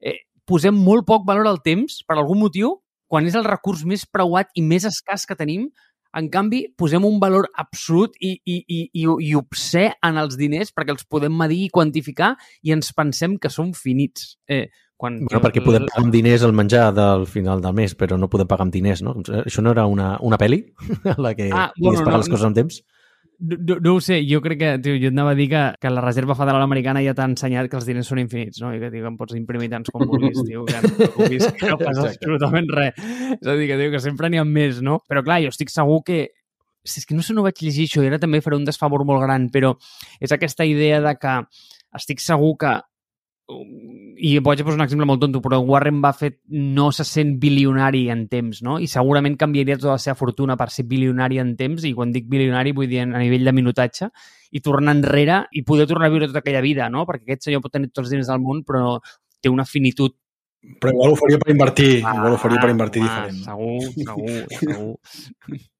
eh, 0.00 0.18
posem 0.48 0.76
molt 0.76 1.06
poc 1.08 1.26
valor 1.28 1.48
al 1.50 1.62
temps, 1.64 2.02
per 2.08 2.18
algun 2.18 2.40
motiu, 2.40 2.78
quan 3.08 3.26
és 3.28 3.36
el 3.38 3.46
recurs 3.46 3.84
més 3.86 4.06
preuat 4.10 4.48
i 4.56 4.64
més 4.64 4.86
escàs 4.88 5.28
que 5.28 5.36
tenim, 5.38 5.68
en 6.14 6.28
canvi, 6.30 6.60
posem 6.78 7.04
un 7.06 7.18
valor 7.18 7.48
absolut 7.58 8.14
i, 8.22 8.36
i, 8.46 8.60
i, 8.70 8.80
i, 9.02 9.04
i 9.28 9.32
obsè 9.34 9.88
en 10.06 10.20
els 10.20 10.36
diners 10.38 10.70
perquè 10.74 10.94
els 10.94 11.06
podem 11.10 11.34
medir 11.34 11.64
i 11.64 11.72
quantificar 11.74 12.34
i 12.62 12.74
ens 12.74 12.92
pensem 12.94 13.34
que 13.42 13.50
són 13.50 13.72
finits. 13.74 14.36
Eh, 14.46 14.68
quan 15.04 15.20
Bueno, 15.26 15.42
perquè 15.44 15.62
podem 15.64 15.86
pagar 15.86 16.06
amb 16.06 16.14
diners 16.14 16.46
el 16.48 16.56
menjar 16.56 16.88
del 16.96 17.28
final 17.30 17.62
del 17.64 17.76
mes, 17.76 17.94
però 17.98 18.16
no 18.20 18.30
podem 18.32 18.48
pagar 18.48 18.66
amb 18.66 18.74
diners, 18.74 19.04
no? 19.04 19.18
Això 19.44 19.64
no 19.64 19.76
era 19.76 19.86
una, 19.90 20.14
una 20.24 20.40
pel·li? 20.40 20.64
la 21.24 21.34
que 21.36 21.50
Ah, 21.52 21.70
bueno, 21.76 22.00
pagar 22.00 22.18
no, 22.18 22.24
les 22.24 22.32
coses 22.32 22.48
amb 22.48 22.58
temps? 22.58 22.82
No, 23.44 23.56
no, 23.58 23.76
no 23.82 23.94
ho 23.96 24.00
sé, 24.04 24.20
jo 24.28 24.38
crec 24.40 24.60
que, 24.60 24.70
tio, 24.80 24.94
jo 25.00 25.10
et 25.10 25.16
anava 25.16 25.32
a 25.34 25.38
dir 25.38 25.48
que, 25.50 25.62
que 25.82 25.90
la 25.90 26.04
Reserva 26.04 26.36
Federal 26.38 26.62
Americana 26.62 27.02
ja 27.04 27.16
t'ha 27.18 27.26
ensenyat 27.28 27.68
que 27.68 27.76
els 27.80 27.88
diners 27.88 28.08
són 28.08 28.22
infinits, 28.22 28.62
no? 28.62 28.70
I 28.72 28.78
que, 28.80 28.92
tio, 28.92 29.02
que 29.02 29.10
em 29.10 29.18
pots 29.18 29.36
imprimir 29.36 29.68
tants 29.72 29.90
com 29.92 30.06
vulguis, 30.06 30.38
tio, 30.46 30.64
que 30.68 30.80
no, 30.80 31.10
que 31.58 31.72
no 31.72 31.80
passa 31.82 32.06
absolutament 32.12 32.70
res. 32.72 33.02
És 33.40 33.50
a 33.50 33.58
dir, 33.58 33.68
que, 33.68 33.78
tio, 33.80 33.90
que 33.92 34.02
sempre 34.04 34.30
n'hi 34.30 34.40
ha 34.40 34.46
més, 34.48 34.80
no? 34.86 35.00
Però 35.10 35.24
clar, 35.26 35.42
jo 35.44 35.52
estic 35.52 35.74
segur 35.74 36.00
que 36.06 36.22
si 36.84 37.00
és 37.00 37.08
que 37.08 37.16
no 37.16 37.24
sé, 37.24 37.34
no 37.34 37.42
vaig 37.44 37.58
llegir 37.64 37.88
això 37.88 38.02
i 38.04 38.10
ara 38.10 38.20
també 38.20 38.42
faré 38.44 38.58
un 38.60 38.66
desfavor 38.68 39.06
molt 39.08 39.24
gran, 39.24 39.48
però 39.52 39.72
és 40.20 40.32
aquesta 40.36 40.66
idea 40.68 41.00
de 41.04 41.14
que 41.16 41.38
estic 41.96 42.20
segur 42.20 42.54
que 42.60 42.74
i 43.46 44.30
vaig 44.40 44.60
a 44.62 44.64
posar 44.64 44.78
un 44.78 44.84
exemple 44.84 45.06
molt 45.08 45.20
tonto, 45.20 45.40
però 45.44 45.58
Warren 45.60 46.00
Buffett 46.00 46.38
no 46.48 46.90
se 46.92 47.04
sent 47.04 47.34
bilionari 47.42 48.06
en 48.12 48.24
temps, 48.28 48.62
no? 48.64 48.78
I 48.80 48.88
segurament 48.88 49.36
canviaria 49.36 49.76
tota 49.76 49.98
la 49.98 50.00
seva 50.00 50.16
fortuna 50.16 50.56
per 50.56 50.70
ser 50.72 50.86
bilionari 50.88 51.40
en 51.42 51.52
temps, 51.58 51.84
i 51.84 51.92
quan 51.96 52.14
dic 52.14 52.28
bilionari 52.30 52.72
vull 52.72 52.88
dir 52.88 53.02
a 53.04 53.08
nivell 53.10 53.44
de 53.44 53.52
minutatge, 53.52 54.08
i 54.54 54.62
tornar 54.64 54.96
enrere 54.96 55.42
i 55.52 55.64
poder 55.66 55.86
tornar 55.90 56.08
a 56.08 56.14
viure 56.14 56.30
tota 56.30 56.40
aquella 56.40 56.64
vida, 56.64 56.88
no? 56.88 57.04
Perquè 57.08 57.28
aquest 57.28 57.50
senyor 57.50 57.64
pot 57.64 57.74
tenir 57.74 57.90
tots 57.90 58.06
els 58.06 58.14
diners 58.14 58.32
del 58.32 58.40
món, 58.40 58.64
però 58.64 58.96
té 59.42 59.52
una 59.52 59.68
finitud. 59.68 60.16
Però 60.80 60.94
igual 60.94 61.12
ho 61.12 61.20
faria 61.20 61.42
per 61.42 61.52
invertir. 61.52 61.92
Ah, 62.00 62.16
igual 62.16 62.38
ho 62.38 62.40
faria 62.40 62.62
per 62.62 62.72
invertir 62.72 63.04
home, 63.04 63.12
diferent. 63.12 63.44
Segur, 63.44 63.92
segur, 64.08 64.58
segur. 64.64 65.60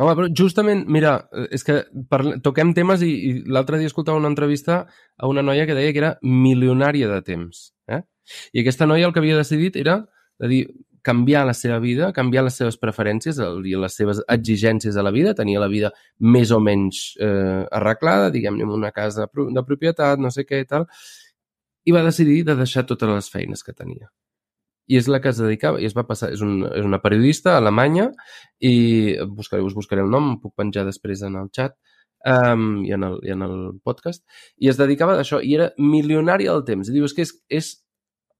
Home, 0.00 0.14
però 0.16 0.28
justament, 0.32 0.86
mira, 0.88 1.16
és 1.52 1.64
que 1.66 1.82
parle... 2.08 2.38
toquem 2.44 2.72
temes 2.76 3.02
i, 3.04 3.10
i 3.10 3.32
l'altre 3.52 3.80
dia 3.80 3.90
escoltava 3.90 4.20
una 4.20 4.30
entrevista 4.32 4.86
a 5.18 5.28
una 5.28 5.44
noia 5.44 5.66
que 5.68 5.76
deia 5.76 5.92
que 5.92 6.00
era 6.00 6.14
milionària 6.24 7.10
de 7.10 7.18
temps. 7.26 7.66
Eh? 7.90 8.00
I 8.56 8.62
aquesta 8.62 8.88
noia 8.88 9.08
el 9.08 9.12
que 9.12 9.20
havia 9.20 9.36
decidit 9.36 9.76
era 9.76 9.98
de 10.40 10.48
dir, 10.48 10.62
canviar 11.02 11.46
la 11.46 11.54
seva 11.56 11.78
vida, 11.80 12.12
canviar 12.16 12.44
les 12.46 12.56
seves 12.56 12.78
preferències 12.80 13.40
i 13.40 13.76
les 13.76 13.96
seves 13.96 14.22
exigències 14.28 14.96
a 14.96 15.04
la 15.04 15.12
vida, 15.12 15.34
tenia 15.36 15.60
la 15.60 15.68
vida 15.72 15.92
més 16.20 16.52
o 16.52 16.60
menys 16.60 17.02
eh, 17.20 17.66
arreglada, 17.80 18.30
diguem-ne, 18.32 18.68
una 18.68 18.92
casa 18.96 19.28
de 19.28 19.64
propietat, 19.66 20.20
no 20.20 20.32
sé 20.32 20.46
què 20.48 20.62
i 20.64 20.68
tal, 20.68 20.88
i 21.84 21.92
va 21.96 22.04
decidir 22.04 22.42
de 22.48 22.56
deixar 22.56 22.86
totes 22.88 23.08
les 23.08 23.30
feines 23.32 23.64
que 23.64 23.76
tenia. 23.76 24.10
I 24.88 24.98
és 24.98 25.06
la 25.10 25.20
que 25.22 25.30
es 25.30 25.38
dedicava, 25.38 25.80
i 25.80 25.86
es 25.86 25.94
va 25.94 26.06
passar, 26.08 26.32
és, 26.34 26.40
un, 26.42 26.64
és 26.66 26.86
una 26.86 26.98
periodista 27.02 27.56
alemanya, 27.58 28.08
i 28.58 29.16
buscaré, 29.36 29.62
us 29.62 29.76
buscaré 29.76 30.02
el 30.02 30.10
nom, 30.10 30.32
em 30.32 30.40
puc 30.42 30.56
penjar 30.58 30.86
després 30.88 31.22
en 31.26 31.36
el 31.38 31.50
chat 31.54 31.76
um, 32.26 32.82
i, 32.84 32.92
en 32.96 33.04
el, 33.06 33.20
i 33.26 33.34
en 33.34 33.44
el 33.46 33.54
podcast, 33.84 34.24
i 34.58 34.72
es 34.72 34.80
dedicava 34.80 35.14
a 35.16 35.22
això, 35.24 35.40
i 35.42 35.54
era 35.58 35.70
milionària 35.78 36.56
del 36.56 36.66
temps. 36.66 36.90
I 36.90 36.96
dius 36.98 37.14
que 37.14 37.26
és, 37.26 37.36
és 37.48 37.70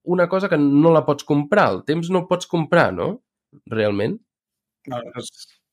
una 0.03 0.29
cosa 0.29 0.49
que 0.49 0.59
no 0.59 0.93
la 0.95 1.05
pots 1.07 1.27
comprar, 1.29 1.71
el 1.75 1.83
temps 1.89 2.11
no 2.11 2.27
pots 2.29 2.49
comprar, 2.51 2.91
no? 2.97 3.13
Realment. 3.71 4.19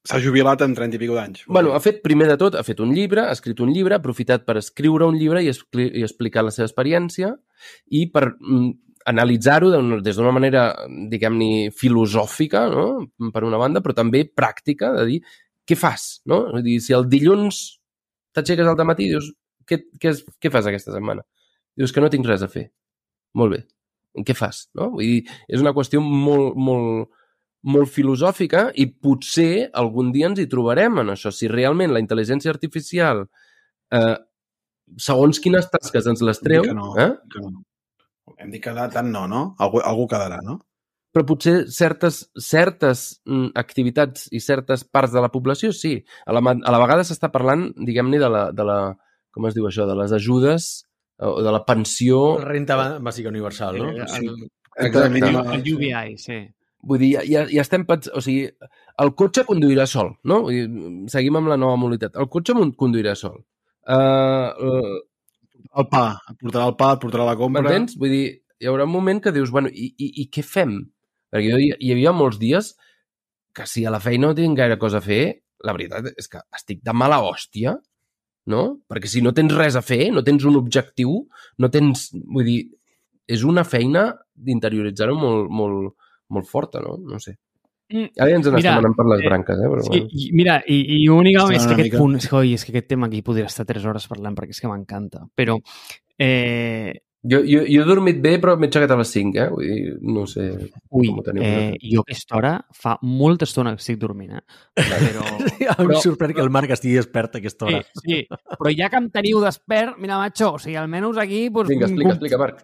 S'ha 0.07 0.19
jubilat 0.23 0.61
amb 0.63 0.77
30 0.77 0.95
i 0.95 1.01
pico 1.01 1.15
d'anys. 1.17 1.43
Bueno, 1.51 1.73
ha 1.75 1.81
fet, 1.83 1.99
primer 2.03 2.29
de 2.29 2.37
tot, 2.39 2.55
ha 2.55 2.63
fet 2.63 2.79
un 2.83 2.93
llibre, 2.95 3.25
ha 3.27 3.35
escrit 3.35 3.59
un 3.63 3.73
llibre, 3.75 3.95
ha 3.95 4.03
aprofitat 4.03 4.45
per 4.47 4.55
escriure 4.61 5.07
un 5.07 5.17
llibre 5.19 5.43
i, 5.43 5.49
expli 5.51 5.89
i 5.99 6.03
explicar 6.07 6.45
la 6.47 6.53
seva 6.55 6.69
experiència 6.69 7.33
i 7.91 8.05
per 8.13 8.29
mm, 8.29 8.69
analitzar-ho 9.07 9.71
des 10.03 10.17
d'una 10.17 10.33
manera, 10.35 10.69
diguem-ne, 11.11 11.71
filosòfica, 11.75 12.65
no? 12.73 12.87
per 13.33 13.45
una 13.47 13.59
banda, 13.61 13.81
però 13.83 13.95
també 13.95 14.25
pràctica, 14.27 14.91
de 14.97 15.05
dir, 15.07 15.19
què 15.67 15.77
fas? 15.79 16.19
No? 16.27 16.45
És 16.51 16.59
a 16.59 16.65
dir, 16.65 16.77
si 16.83 16.95
el 16.95 17.07
dilluns 17.11 17.61
t'aixeques 18.35 18.67
al 18.67 18.83
matí 18.87 19.07
i 19.07 19.13
dius, 19.15 19.31
què, 19.67 19.81
què, 20.01 20.13
què 20.43 20.51
fas 20.53 20.67
aquesta 20.69 20.93
setmana? 20.95 21.23
Dius 21.77 21.93
que 21.93 22.03
no 22.03 22.11
tinc 22.11 22.27
res 22.27 22.43
a 22.43 22.51
fer. 22.51 22.67
Molt 23.37 23.53
bé. 23.55 23.63
Què 24.25 24.33
fas? 24.37 24.65
No? 24.77 24.91
Vull 24.95 25.05
dir, 25.05 25.37
és 25.47 25.61
una 25.61 25.73
qüestió 25.77 26.01
molt, 26.01 26.55
molt, 26.57 27.11
molt 27.67 27.91
filosòfica 27.91 28.67
i 28.79 28.87
potser 28.89 29.67
algun 29.77 30.13
dia 30.15 30.29
ens 30.31 30.41
hi 30.41 30.47
trobarem 30.49 31.03
en 31.03 31.13
això. 31.13 31.31
Si 31.33 31.49
realment 31.51 31.93
la 31.93 32.01
intel·ligència 32.03 32.53
artificial, 32.53 33.25
eh, 33.93 34.15
segons 35.03 35.41
quines 35.43 35.67
tasques 35.73 36.07
ens 36.07 36.23
les 36.23 36.39
treu, 36.43 36.63
Que 36.63 36.75
no, 36.77 36.93
eh? 36.97 37.11
que 37.31 37.43
no. 37.43 37.66
Hem 38.37 38.51
dit 38.51 38.61
que 38.63 38.73
de 38.75 38.87
tant 38.93 39.07
no, 39.11 39.25
no? 39.31 39.43
Algú, 39.59 39.79
algú 39.83 40.07
quedarà, 40.11 40.39
no? 40.43 40.59
però 41.17 41.23
potser 41.25 41.53
certes, 41.73 42.17
certes 42.37 42.99
mm, 43.25 43.47
activitats 43.57 44.27
i 44.37 44.41
certes 44.43 44.83
parts 44.85 45.15
de 45.15 45.21
la 45.23 45.31
població, 45.33 45.71
sí. 45.73 45.95
A 46.29 46.33
la, 46.35 46.43
a 46.53 46.73
la 46.75 46.81
vegada 46.83 47.01
s'està 47.07 47.31
parlant, 47.33 47.63
diguem-ne, 47.73 48.19
de, 48.21 48.29
la, 48.29 48.43
de 48.53 48.65
la... 48.67 48.75
Com 49.33 49.47
es 49.49 49.55
diu 49.55 49.65
això? 49.65 49.87
De 49.89 49.95
les 49.97 50.13
ajudes 50.13 50.67
o 51.17 51.39
de 51.41 51.53
la 51.55 51.63
pensió... 51.65 52.19
Renta 52.43 52.77
bà- 52.77 52.99
bàsica 53.01 53.31
universal, 53.33 53.79
no? 53.81 53.89
Eh, 53.95 54.05
Sí. 54.13 54.29
el, 54.77 54.93
el, 54.93 55.41
el 55.55 55.73
UBI, 55.73 56.13
sí. 56.21 56.37
Vull 56.85 57.01
dir, 57.01 57.09
ja, 57.15 57.23
ja, 57.25 57.47
ja 57.49 57.63
estem. 57.65 57.87
O 58.13 58.21
sigui, 58.21 58.45
el 59.01 59.13
cotxe 59.17 59.47
conduirà 59.47 59.87
sol, 59.89 60.11
no? 60.23 60.43
Vull 60.45 60.53
dir, 60.53 60.67
seguim 61.09 61.39
amb 61.41 61.49
la 61.49 61.57
nova 61.57 61.79
mobilitat. 61.81 62.13
El 62.21 62.29
cotxe 62.29 62.53
mon- 62.53 62.75
conduirà 62.77 63.15
sol. 63.17 63.39
Uh, 63.89 65.01
El 65.77 65.87
pa, 65.91 66.05
et 66.29 66.37
portarà 66.41 66.67
el 66.69 66.75
pa, 66.79 66.91
et 66.95 67.01
portarà 67.03 67.25
la 67.27 67.37
compra. 67.39 67.63
M'entens? 67.65 67.97
Vull 68.01 68.13
dir, 68.13 68.25
hi 68.61 68.69
haurà 68.69 68.87
un 68.87 68.93
moment 68.93 69.21
que 69.23 69.33
dius, 69.35 69.51
bueno, 69.53 69.71
i, 69.71 69.89
i, 69.97 70.11
i 70.23 70.27
què 70.33 70.43
fem? 70.45 70.77
Perquè 71.33 71.51
jo, 71.51 71.59
hi, 71.61 71.71
hi 71.83 71.91
havia 71.93 72.13
molts 72.15 72.39
dies 72.41 72.71
que 73.57 73.65
si 73.69 73.83
a 73.85 73.93
la 73.93 74.01
feina 74.01 74.29
no 74.29 74.37
tinc 74.37 74.57
gaire 74.57 74.77
cosa 74.81 75.01
a 75.01 75.05
fer, 75.05 75.21
la 75.65 75.73
veritat 75.73 76.11
és 76.13 76.29
que 76.29 76.41
estic 76.55 76.83
de 76.85 76.93
mala 76.93 77.19
hòstia, 77.25 77.75
no? 78.53 78.63
Perquè 78.89 79.09
si 79.11 79.23
no 79.25 79.33
tens 79.35 79.53
res 79.57 79.77
a 79.77 79.83
fer, 79.85 80.07
no 80.13 80.23
tens 80.25 80.45
un 80.47 80.59
objectiu, 80.59 81.19
no 81.57 81.71
tens... 81.73 82.09
Vull 82.13 82.47
dir, 82.47 82.59
és 83.27 83.43
una 83.43 83.65
feina 83.67 84.11
d'interioritzar-ho 84.47 85.17
molt, 85.19 85.51
molt, 85.51 85.95
molt 86.33 86.49
forta, 86.49 86.81
no? 86.83 86.95
No 87.01 87.19
sé. 87.23 87.35
Mm, 87.89 88.09
Ara 88.19 88.29
ja 88.29 88.35
ens 88.35 88.45
Mira, 88.47 88.57
n'estem 88.57 88.79
anant 88.83 88.95
per 88.97 89.05
les 89.07 89.21
eh, 89.23 89.27
branques, 89.29 89.59
eh? 89.63 89.67
Però, 89.71 89.81
Sí, 89.85 89.89
bueno. 90.01 90.09
i, 90.11 90.29
mira, 90.35 90.55
i, 90.67 90.77
i 90.97 91.07
únicament 91.07 91.55
Està 91.55 91.61
és 91.61 91.67
que 91.67 91.73
aquest 91.77 91.91
mica- 91.93 92.01
punt, 92.03 92.15
és 92.19 92.27
que, 92.27 92.35
oi, 92.35 92.53
és 92.57 92.65
que 92.65 92.71
aquest 92.75 92.87
tema 92.91 93.07
aquí 93.07 93.21
podria 93.23 93.45
estar 93.47 93.65
3 93.65 93.85
hores 93.87 94.07
parlant 94.11 94.35
perquè 94.35 94.51
és 94.51 94.59
que 94.59 94.67
m'encanta. 94.67 95.23
Però 95.35 95.55
eh, 96.19 96.93
Jo, 97.27 97.39
jo, 97.43 97.63
jo 97.67 97.81
he 97.81 97.85
dormit 97.87 98.19
bé, 98.21 98.35
però 98.39 98.53
m'he 98.55 98.67
aixecat 98.69 98.91
a 98.93 98.97
les 98.99 99.09
5, 99.11 99.39
eh? 99.41 99.47
Vull 99.51 99.65
dir, 99.65 99.95
no 100.05 100.25
sé 100.29 100.45
ui, 100.91 101.07
com 101.09 101.17
ho 101.19 101.23
teniu. 101.25 101.43
eh, 101.43 101.73
jo 101.81 102.03
a 102.03 102.05
aquesta 102.05 102.37
hora 102.37 102.51
fa 102.71 102.93
molta 103.01 103.43
estona 103.43 103.73
que 103.75 103.81
estic 103.81 103.97
dormint, 103.99 104.35
eh? 104.37 104.43
Però, 104.77 105.23
A 105.73 105.81
mi 105.81 105.87
em 105.87 105.89
Però- 105.89 106.03
sorprèn 106.03 106.33
que 106.37 106.41
el 106.45 106.51
Marc 106.53 106.71
estigui 106.77 106.95
despert 106.95 107.35
a 107.35 107.41
aquesta 107.41 107.65
hora. 107.67 107.81
sí, 108.03 108.05
sí, 108.05 108.21
però 108.53 108.71
ja 108.77 108.87
que 108.93 109.01
em 109.01 109.09
teniu 109.11 109.41
despert, 109.43 109.97
mira, 109.97 110.19
macho, 110.21 110.53
o 110.55 110.59
sigui, 110.61 110.77
almenys 110.79 111.17
aquí... 111.17 111.49
Doncs, 111.49 111.67
Vinga, 111.73 111.87
explica, 111.89 112.11
explica, 112.15 112.37
Marc. 112.37 112.63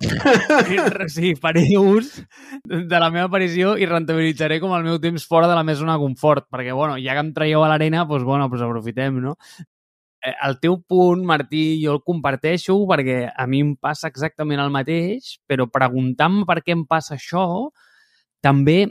Sí, 1.08 1.34
faré 1.38 1.64
ús 1.78 2.16
de 2.64 2.98
la 2.98 3.10
meva 3.10 3.28
aparició 3.28 3.74
i 3.78 3.86
rentabilitzaré 3.86 4.58
com 4.62 4.74
el 4.76 4.86
meu 4.86 4.98
temps 5.02 5.26
fora 5.28 5.48
de 5.50 5.54
la 5.54 5.62
meva 5.66 5.78
zona 5.78 5.94
de 5.94 6.02
confort, 6.02 6.48
perquè, 6.50 6.74
bueno, 6.74 6.96
ja 7.02 7.14
que 7.14 7.24
em 7.24 7.30
traieu 7.36 7.64
a 7.64 7.70
l'arena, 7.70 8.04
doncs, 8.08 8.26
bueno, 8.26 8.48
doncs 8.48 8.66
aprofitem, 8.66 9.20
no? 9.22 9.36
Eh, 10.24 10.34
El 10.48 10.58
teu 10.60 10.80
punt, 10.88 11.24
Martí, 11.24 11.64
jo 11.82 11.94
el 11.94 12.02
comparteixo 12.04 12.76
perquè 12.90 13.20
a 13.30 13.46
mi 13.46 13.62
em 13.64 13.74
passa 13.76 14.10
exactament 14.10 14.62
el 14.62 14.72
mateix, 14.74 15.36
però 15.46 15.68
preguntant-me 15.70 16.46
per 16.48 16.60
què 16.64 16.74
em 16.74 16.86
passa 16.88 17.14
això, 17.18 17.46
també, 18.44 18.88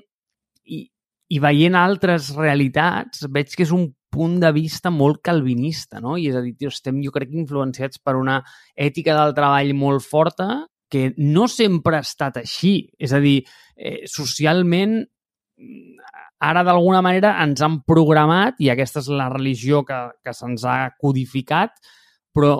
i, 0.66 0.86
i 1.34 1.42
veient 1.44 1.76
altres 1.78 2.32
realitats, 2.38 3.28
veig 3.30 3.54
que 3.54 3.68
és 3.68 3.74
un 3.76 3.92
punt 4.14 4.38
de 4.42 4.52
vista 4.54 4.92
molt 4.94 5.24
calvinista, 5.26 6.00
no? 6.00 6.16
I 6.22 6.28
és 6.30 6.38
a 6.38 6.44
dir, 6.46 6.54
tio, 6.58 6.70
estem, 6.70 7.02
jo 7.02 7.12
crec, 7.12 7.34
influenciats 7.34 7.98
per 7.98 8.14
una 8.20 8.38
ètica 8.78 9.16
del 9.18 9.34
treball 9.34 9.74
molt 9.78 10.06
forta 10.06 10.52
que 10.94 11.08
no 11.18 11.48
sempre 11.50 11.98
ha 11.98 12.06
estat 12.06 12.38
així. 12.44 12.76
És 13.02 13.14
a 13.14 13.22
dir, 13.24 13.40
eh, 13.76 14.04
socialment, 14.06 15.00
mm, 15.58 16.12
ara 16.44 16.64
d'alguna 16.64 17.02
manera 17.02 17.34
ens 17.44 17.64
han 17.66 17.82
programat, 17.88 18.60
i 18.60 18.70
aquesta 18.70 19.02
és 19.02 19.10
la 19.10 19.30
religió 19.32 19.82
que, 19.88 20.00
que 20.24 20.36
se'ns 20.38 20.66
ha 20.68 20.94
codificat, 21.00 21.80
però 22.34 22.60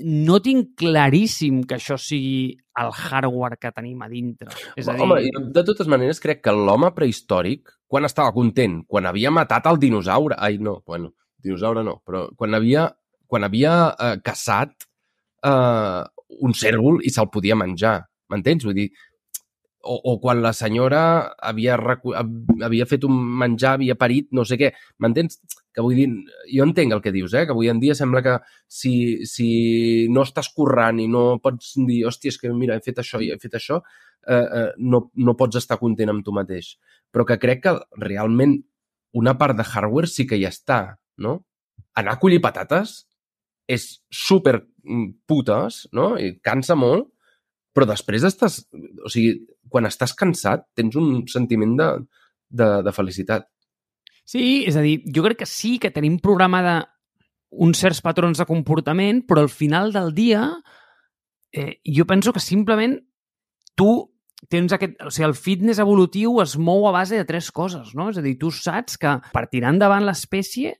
no 0.00 0.38
tinc 0.44 0.76
claríssim 0.78 1.64
que 1.66 1.78
això 1.78 1.96
sigui 1.98 2.52
el 2.80 2.92
hardware 2.94 3.58
que 3.58 3.72
tenim 3.74 4.02
a 4.02 4.08
dintre. 4.08 4.50
És 4.76 4.88
a 4.88 4.94
dir, 4.94 5.02
Home, 5.02 5.18
de 5.54 5.64
totes 5.66 5.88
maneres, 5.90 6.20
crec 6.22 6.44
que 6.44 6.54
l'home 6.54 6.92
prehistòric, 6.94 7.72
quan 7.90 8.06
estava 8.06 8.32
content, 8.36 8.84
quan 8.86 9.08
havia 9.08 9.32
matat 9.34 9.66
el 9.66 9.80
dinosaure... 9.82 10.36
Ai, 10.38 10.60
no, 10.62 10.78
bueno, 10.86 11.14
dinosaure 11.42 11.82
no, 11.86 11.98
però 12.06 12.28
quan 12.38 12.54
havia, 12.54 12.86
quan 13.26 13.44
havia 13.48 13.74
eh, 13.90 14.16
caçat 14.22 14.86
eh, 15.42 16.04
un 16.40 16.54
cèrvol 16.56 17.00
i 17.04 17.12
se'l 17.12 17.30
podia 17.32 17.58
menjar, 17.58 17.98
m'entens? 18.30 18.66
Vull 18.66 18.76
dir, 18.78 18.88
o, 19.82 19.96
o 20.12 20.18
quan 20.20 20.42
la 20.44 20.52
senyora 20.52 21.02
havia, 21.40 21.78
havia 22.66 22.86
fet 22.88 23.04
un 23.08 23.16
menjar, 23.40 23.74
havia 23.78 23.96
parit, 23.98 24.28
no 24.36 24.44
sé 24.44 24.58
què, 24.60 24.72
m'entens? 25.00 25.40
Que 25.74 25.84
vull 25.84 25.96
dir, 25.96 26.08
jo 26.50 26.66
entenc 26.66 26.92
el 26.92 27.02
que 27.04 27.14
dius, 27.14 27.34
eh? 27.34 27.46
que 27.46 27.54
avui 27.54 27.70
en 27.72 27.80
dia 27.80 27.96
sembla 27.96 28.22
que 28.26 28.36
si, 28.68 29.24
si 29.28 29.50
no 30.12 30.24
estàs 30.26 30.50
currant 30.56 31.00
i 31.00 31.08
no 31.08 31.40
pots 31.42 31.74
dir, 31.86 32.02
hòstia, 32.08 32.34
és 32.34 32.40
que 32.40 32.52
mira, 32.52 32.76
he 32.76 32.84
fet 32.84 33.00
això 33.00 33.22
i 33.22 33.30
he 33.32 33.38
fet 33.40 33.56
això, 33.60 33.80
eh, 34.26 34.44
eh, 34.44 34.66
no, 34.78 35.06
no 35.16 35.36
pots 35.38 35.62
estar 35.62 35.80
content 35.80 36.12
amb 36.12 36.26
tu 36.26 36.34
mateix. 36.36 36.74
Però 37.10 37.24
que 37.26 37.38
crec 37.42 37.64
que 37.64 37.76
realment 38.02 38.58
una 39.16 39.36
part 39.38 39.56
de 39.58 39.66
hardware 39.66 40.10
sí 40.10 40.26
que 40.28 40.38
hi 40.38 40.46
està, 40.48 40.98
no? 41.18 41.40
Anar 41.98 42.18
a 42.18 42.20
collir 42.22 42.42
patates 42.42 43.00
és 43.70 43.86
super 44.10 44.60
putes, 45.28 45.84
no? 45.96 46.12
I 46.18 46.36
cansa 46.44 46.76
molt, 46.78 47.10
però 47.74 47.86
després 47.88 48.26
estàs... 48.26 48.60
O 49.04 49.10
sigui, 49.12 49.38
quan 49.70 49.86
estàs 49.86 50.14
cansat 50.18 50.66
tens 50.76 50.96
un 50.98 51.24
sentiment 51.30 51.76
de, 51.78 51.90
de, 52.50 52.70
de 52.86 52.94
felicitat. 52.94 53.46
Sí, 54.26 54.62
és 54.68 54.76
a 54.78 54.84
dir, 54.84 55.00
jo 55.10 55.24
crec 55.26 55.42
que 55.42 55.48
sí 55.48 55.78
que 55.82 55.92
tenim 55.94 56.18
programada 56.22 56.82
uns 57.50 57.80
certs 57.82 58.02
patrons 58.02 58.38
de 58.38 58.46
comportament, 58.46 59.24
però 59.26 59.42
al 59.42 59.50
final 59.50 59.90
del 59.94 60.12
dia 60.14 60.44
eh, 61.52 61.80
jo 61.82 62.06
penso 62.06 62.32
que 62.32 62.42
simplement 62.42 62.98
tu 63.78 63.90
tens 64.50 64.72
aquest... 64.72 64.98
O 65.04 65.10
sigui, 65.10 65.28
el 65.28 65.36
fitness 65.38 65.80
evolutiu 65.82 66.38
es 66.42 66.56
mou 66.58 66.86
a 66.88 66.94
base 66.94 67.18
de 67.18 67.26
tres 67.28 67.50
coses, 67.54 67.94
no? 67.98 68.10
És 68.10 68.20
a 68.20 68.24
dir, 68.24 68.36
tu 68.38 68.52
saps 68.54 68.98
que 69.00 69.18
per 69.34 69.48
tirar 69.50 69.74
endavant 69.74 70.06
l'espècie 70.06 70.76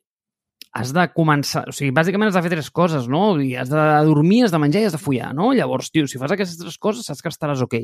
has 0.72 0.92
de 0.94 1.05
començar... 1.14 1.64
O 1.70 1.74
sigui, 1.74 1.90
bàsicament 1.94 2.30
has 2.30 2.36
de 2.38 2.42
fer 2.44 2.52
tres 2.52 2.70
coses, 2.74 3.09
no? 3.10 3.34
I 3.42 3.55
has 3.59 3.72
de 3.72 3.86
dormir, 4.06 4.44
has 4.47 4.55
de 4.55 4.60
menjar 4.62 4.84
i 4.84 4.88
has 4.88 4.94
de 4.94 5.02
follar, 5.02 5.32
no? 5.34 5.51
Llavors, 5.56 5.90
tio, 5.90 6.06
si 6.10 6.20
fas 6.20 6.34
aquestes 6.34 6.60
tres 6.60 6.78
coses 6.78 7.09
saps 7.09 7.24
que 7.24 7.32
estaràs 7.32 7.64
ok. 7.66 7.76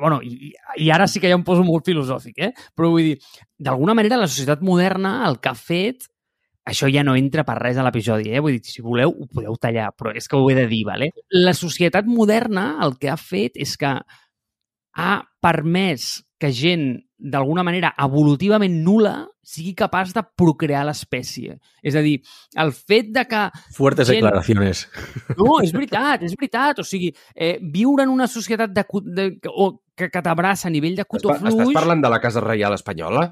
Bueno, 0.00 0.22
i, 0.24 0.54
i 0.80 0.88
ara 0.94 1.08
sí 1.10 1.20
que 1.20 1.28
ja 1.28 1.36
em 1.36 1.44
poso 1.44 1.66
molt 1.66 1.88
filosòfic, 1.88 2.40
eh? 2.48 2.52
Però 2.76 2.88
vull 2.94 3.12
dir, 3.12 3.18
d'alguna 3.60 3.96
manera 3.98 4.20
la 4.20 4.30
societat 4.30 4.64
moderna 4.64 5.18
el 5.28 5.38
que 5.42 5.52
ha 5.52 5.58
fet 5.58 6.08
això 6.64 6.86
ja 6.86 7.02
no 7.02 7.16
entra 7.18 7.42
per 7.44 7.56
res 7.58 7.78
a 7.78 7.84
l'episodi, 7.84 8.30
eh? 8.32 8.40
Vull 8.40 8.56
dir, 8.56 8.70
si 8.70 8.84
voleu, 8.84 9.10
ho 9.12 9.28
podeu 9.28 9.56
tallar, 9.60 9.90
però 9.98 10.14
és 10.16 10.28
que 10.30 10.38
ho 10.38 10.48
he 10.50 10.56
de 10.56 10.68
dir, 10.70 10.84
vale? 10.88 11.10
La 11.34 11.54
societat 11.58 12.06
moderna 12.06 12.76
el 12.86 12.96
que 13.02 13.10
ha 13.10 13.18
fet 13.18 13.58
és 13.60 13.74
que 13.76 13.96
ha 14.92 15.12
permès 15.42 16.22
que 16.42 16.50
gent 16.50 16.96
d'alguna 17.22 17.62
manera 17.62 17.92
evolutivament 18.02 18.80
nula 18.82 19.14
sigui 19.46 19.74
capaç 19.78 20.10
de 20.14 20.22
procrear 20.38 20.82
l'espècie. 20.86 21.54
És 21.82 21.94
a 21.98 22.02
dir, 22.02 22.16
el 22.58 22.72
fet 22.74 23.12
de 23.14 23.24
que 23.30 23.42
Fuertes 23.76 24.08
Gent- 24.10 24.18
declaraciones. 24.22 24.88
no, 25.38 25.60
és 25.62 25.74
veritat, 25.74 26.24
és 26.26 26.34
veritat. 26.38 26.82
O 26.82 26.86
sigui, 26.86 27.12
eh, 27.34 27.58
viure 27.62 28.06
en 28.06 28.10
una 28.14 28.26
societat 28.30 28.74
de, 28.74 28.86
de, 29.14 29.28
o, 29.50 29.68
que, 29.94 30.10
que 30.10 30.24
t'abraça 30.24 30.66
a 30.70 30.74
nivell 30.74 30.98
de 30.98 31.06
cotó 31.06 31.34
estàs 31.36 31.74
parlant 31.74 32.02
de 32.02 32.10
la 32.10 32.20
Casa 32.22 32.42
Reial 32.42 32.74
Espanyola? 32.74 33.28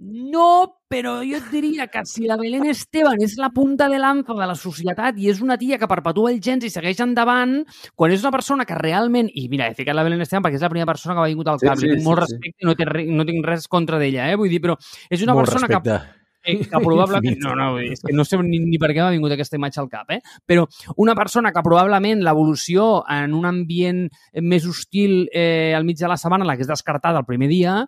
No, 0.00 0.76
però 0.88 1.16
jo 1.26 1.40
et 1.40 1.48
diria 1.50 1.88
que 1.90 2.04
si 2.06 2.28
la 2.30 2.36
Belén 2.38 2.62
Esteban 2.70 3.18
és 3.24 3.32
la 3.36 3.48
punta 3.50 3.88
de 3.90 3.98
lanza 3.98 4.36
de 4.38 4.46
la 4.46 4.54
societat 4.54 5.18
i 5.18 5.26
és 5.32 5.40
una 5.42 5.56
tia 5.58 5.78
que 5.80 5.88
perpetua 5.90 6.30
els 6.30 6.38
gens 6.44 6.62
i 6.64 6.70
segueix 6.70 7.00
endavant, 7.02 7.64
quan 7.98 8.14
és 8.14 8.22
una 8.22 8.30
persona 8.30 8.64
que 8.68 8.78
realment... 8.78 9.26
I 9.34 9.48
mira, 9.50 9.66
he 9.66 9.74
ficat 9.74 9.98
la 9.98 10.04
Belén 10.06 10.22
Esteban 10.22 10.44
perquè 10.46 10.60
és 10.60 10.62
la 10.62 10.70
primera 10.70 10.86
persona 10.86 11.16
que 11.16 11.24
m'ha 11.24 11.32
vingut 11.32 11.50
al 11.50 11.58
Sí, 11.58 11.66
cap. 11.66 11.80
sí, 11.82 11.88
Li 11.88 11.96
tinc 11.96 12.06
molt 12.06 12.22
sí, 12.22 12.30
sí. 12.30 12.38
respecte 12.38 12.68
no, 12.70 12.76
té, 12.78 13.08
no 13.18 13.26
tinc 13.26 13.50
res 13.50 13.66
contra 13.66 13.98
d'ella, 13.98 14.30
eh? 14.30 14.38
Vull 14.38 14.54
dir, 14.54 14.62
però 14.62 14.78
és 15.10 15.26
una 15.26 15.34
Molt 15.34 15.48
persona 15.50 15.66
que 15.66 15.80
respecte. 15.82 15.98
eh, 16.14 16.27
que 16.56 16.80
probablement... 16.86 17.24
Infinit. 17.24 17.44
No, 17.44 17.54
no, 17.58 17.68
és 17.82 18.02
que 18.04 18.14
no 18.16 18.24
sé 18.26 18.38
ni, 18.42 18.60
ni 18.64 18.80
per 18.80 18.90
què 18.92 19.02
m'ha 19.02 19.12
vingut 19.14 19.34
aquesta 19.34 19.58
imatge 19.58 19.82
al 19.82 19.90
cap, 19.92 20.10
eh? 20.14 20.20
Però 20.48 20.66
una 20.96 21.16
persona 21.18 21.52
que 21.54 21.64
probablement 21.66 22.22
l'evolució 22.24 22.88
en 23.12 23.36
un 23.36 23.48
ambient 23.48 24.04
més 24.42 24.66
hostil 24.68 25.26
eh, 25.32 25.74
al 25.76 25.86
mig 25.88 26.00
de 26.00 26.10
la 26.10 26.18
setmana 26.20 26.46
l'hagués 26.48 26.70
descartat 26.70 27.18
el 27.18 27.26
primer 27.28 27.50
dia, 27.52 27.80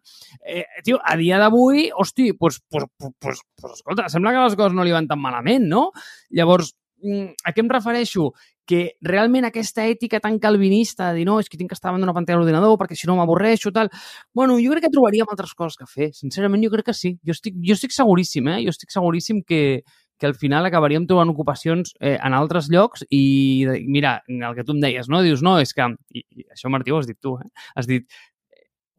eh, 0.44 0.64
tio, 0.86 1.00
a 1.02 1.16
dia 1.20 1.40
d'avui, 1.40 1.88
hosti, 1.96 2.32
pues, 2.34 2.60
pues, 2.68 2.86
pues, 2.98 3.14
pues, 3.18 3.42
pues, 3.60 3.78
escolta, 3.78 4.08
sembla 4.12 4.34
que 4.34 4.44
les 4.44 4.58
coses 4.58 4.76
no 4.76 4.86
li 4.86 4.94
van 4.94 5.08
tan 5.10 5.20
malament, 5.22 5.66
no? 5.70 5.88
Llavors, 6.30 6.74
mm, 7.02 7.40
a 7.44 7.54
què 7.54 7.64
em 7.64 7.72
refereixo? 7.72 8.30
Que 8.66 8.96
realment 9.02 9.46
aquesta 9.48 9.84
ètica 9.88 10.20
tan 10.22 10.38
calvinista 10.38 11.10
de 11.10 11.20
dir 11.20 11.26
no, 11.26 11.38
és 11.42 11.48
que 11.50 11.58
tinc 11.58 11.72
que 11.72 11.78
estar 11.78 11.88
davant 11.88 12.04
d'una 12.04 12.14
pantalla 12.14 12.38
de 12.38 12.44
l'ordinador 12.44 12.76
perquè 12.80 12.98
si 12.98 13.08
no 13.10 13.16
m'avorreixo, 13.18 13.72
tal... 13.74 13.90
Bueno, 14.34 14.58
jo 14.62 14.70
crec 14.74 14.86
que 14.86 14.92
trobaríem 14.94 15.30
altres 15.30 15.54
coses 15.58 15.78
que 15.80 15.88
fer. 15.90 16.12
Sincerament, 16.14 16.62
jo 16.64 16.70
crec 16.74 16.90
que 16.90 16.96
sí. 16.96 17.16
Jo 17.26 17.34
estic, 17.36 17.56
jo 17.66 17.74
estic 17.74 17.94
seguríssim, 17.96 18.48
eh? 18.52 18.60
Jo 18.66 18.74
estic 18.74 18.94
seguríssim 18.94 19.42
que, 19.46 19.82
que 20.20 20.28
al 20.28 20.36
final 20.38 20.68
acabaríem 20.68 21.06
trobant 21.08 21.32
ocupacions 21.32 21.94
eh, 21.98 22.18
en 22.20 22.36
altres 22.36 22.68
llocs 22.70 23.06
i, 23.08 23.66
mira, 23.88 24.20
el 24.28 24.54
que 24.54 24.66
tu 24.68 24.76
em 24.76 24.84
deies, 24.84 25.08
no? 25.10 25.24
Dius, 25.26 25.42
no, 25.42 25.56
és 25.58 25.72
que... 25.74 25.88
I, 26.14 26.24
i 26.36 26.46
això, 26.52 26.70
Martí, 26.70 26.92
ho 26.92 27.00
has 27.00 27.08
dit 27.08 27.18
tu, 27.18 27.38
eh? 27.40 27.48
Has 27.74 27.88
dit, 27.90 28.06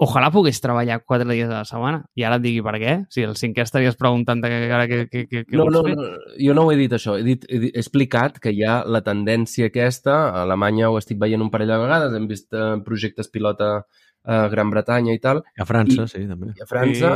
ojalà 0.01 0.31
pogués 0.33 0.57
treballar 0.63 0.99
quatre 1.05 1.27
dies 1.29 1.49
a 1.51 1.59
la 1.61 1.65
setmana. 1.69 1.99
I 2.17 2.23
ara 2.25 2.39
et 2.39 2.43
digui 2.45 2.63
per 2.65 2.73
què. 2.81 2.95
Si 3.13 3.21
el 3.21 3.35
cinquè 3.37 3.61
estaries 3.67 3.95
preguntant 3.99 4.41
que, 4.41 4.49
ara 4.73 4.87
que, 4.89 5.03
que, 5.11 5.27
que, 5.29 5.43
que 5.45 5.57
No, 5.59 5.67
vols 5.67 5.75
no, 5.77 5.83
fer. 5.85 5.95
no, 5.99 6.07
jo 6.41 6.55
no 6.57 6.63
ho 6.65 6.71
he 6.73 6.77
dit 6.79 6.95
això. 6.97 7.17
He, 7.19 7.23
dit, 7.27 7.45
he, 7.47 7.59
dit, 7.67 7.75
he 7.75 7.79
explicat 7.83 8.39
que 8.41 8.49
hi 8.55 8.63
ha 8.65 8.79
la 8.89 9.03
tendència 9.05 9.69
aquesta, 9.69 10.15
a 10.31 10.41
Alemanya 10.47 10.89
ho 10.89 10.97
estic 10.97 11.19
veient 11.21 11.41
un 11.45 11.51
parell 11.53 11.69
de 11.75 11.77
vegades, 11.83 12.15
hem 12.17 12.25
vist 12.31 12.49
eh, 12.57 12.71
projectes 12.85 13.29
pilota 13.29 13.83
a 14.25 14.47
Gran 14.49 14.69
Bretanya 14.73 15.13
i 15.13 15.19
tal, 15.21 15.43
A 15.57 15.65
França, 15.65 16.03
I- 16.05 16.11
sí, 16.15 16.25
també. 16.29 16.51
i 16.57 16.61
a 16.61 16.67
França, 16.69 17.13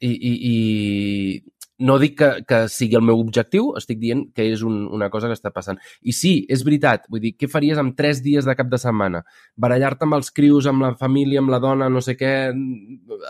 i, 0.00 0.12
i, 0.12 0.32
i 0.52 1.42
no 1.78 1.94
dic 2.02 2.16
que, 2.18 2.28
que 2.48 2.58
sigui 2.72 2.96
el 2.98 3.04
meu 3.06 3.20
objectiu, 3.22 3.70
estic 3.78 4.00
dient 4.02 4.24
que 4.34 4.48
és 4.50 4.64
un, 4.66 4.80
una 4.94 5.08
cosa 5.10 5.28
que 5.30 5.36
està 5.36 5.52
passant. 5.54 5.78
I 6.02 6.14
sí, 6.16 6.32
és 6.50 6.64
veritat, 6.66 7.04
vull 7.10 7.22
dir, 7.22 7.36
què 7.38 7.46
faries 7.50 7.78
amb 7.78 7.94
tres 7.98 8.22
dies 8.24 8.48
de 8.48 8.54
cap 8.58 8.70
de 8.72 8.80
setmana? 8.82 9.22
Barallar-te 9.56 10.06
amb 10.08 10.18
els 10.18 10.32
crios, 10.34 10.66
amb 10.66 10.82
la 10.82 10.94
família, 10.98 11.38
amb 11.42 11.52
la 11.54 11.60
dona, 11.62 11.88
no 11.92 12.02
sé 12.02 12.16
què, 12.18 12.32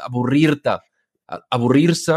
avorrir-te. 0.07 0.79
Avorrir-se 1.53 2.17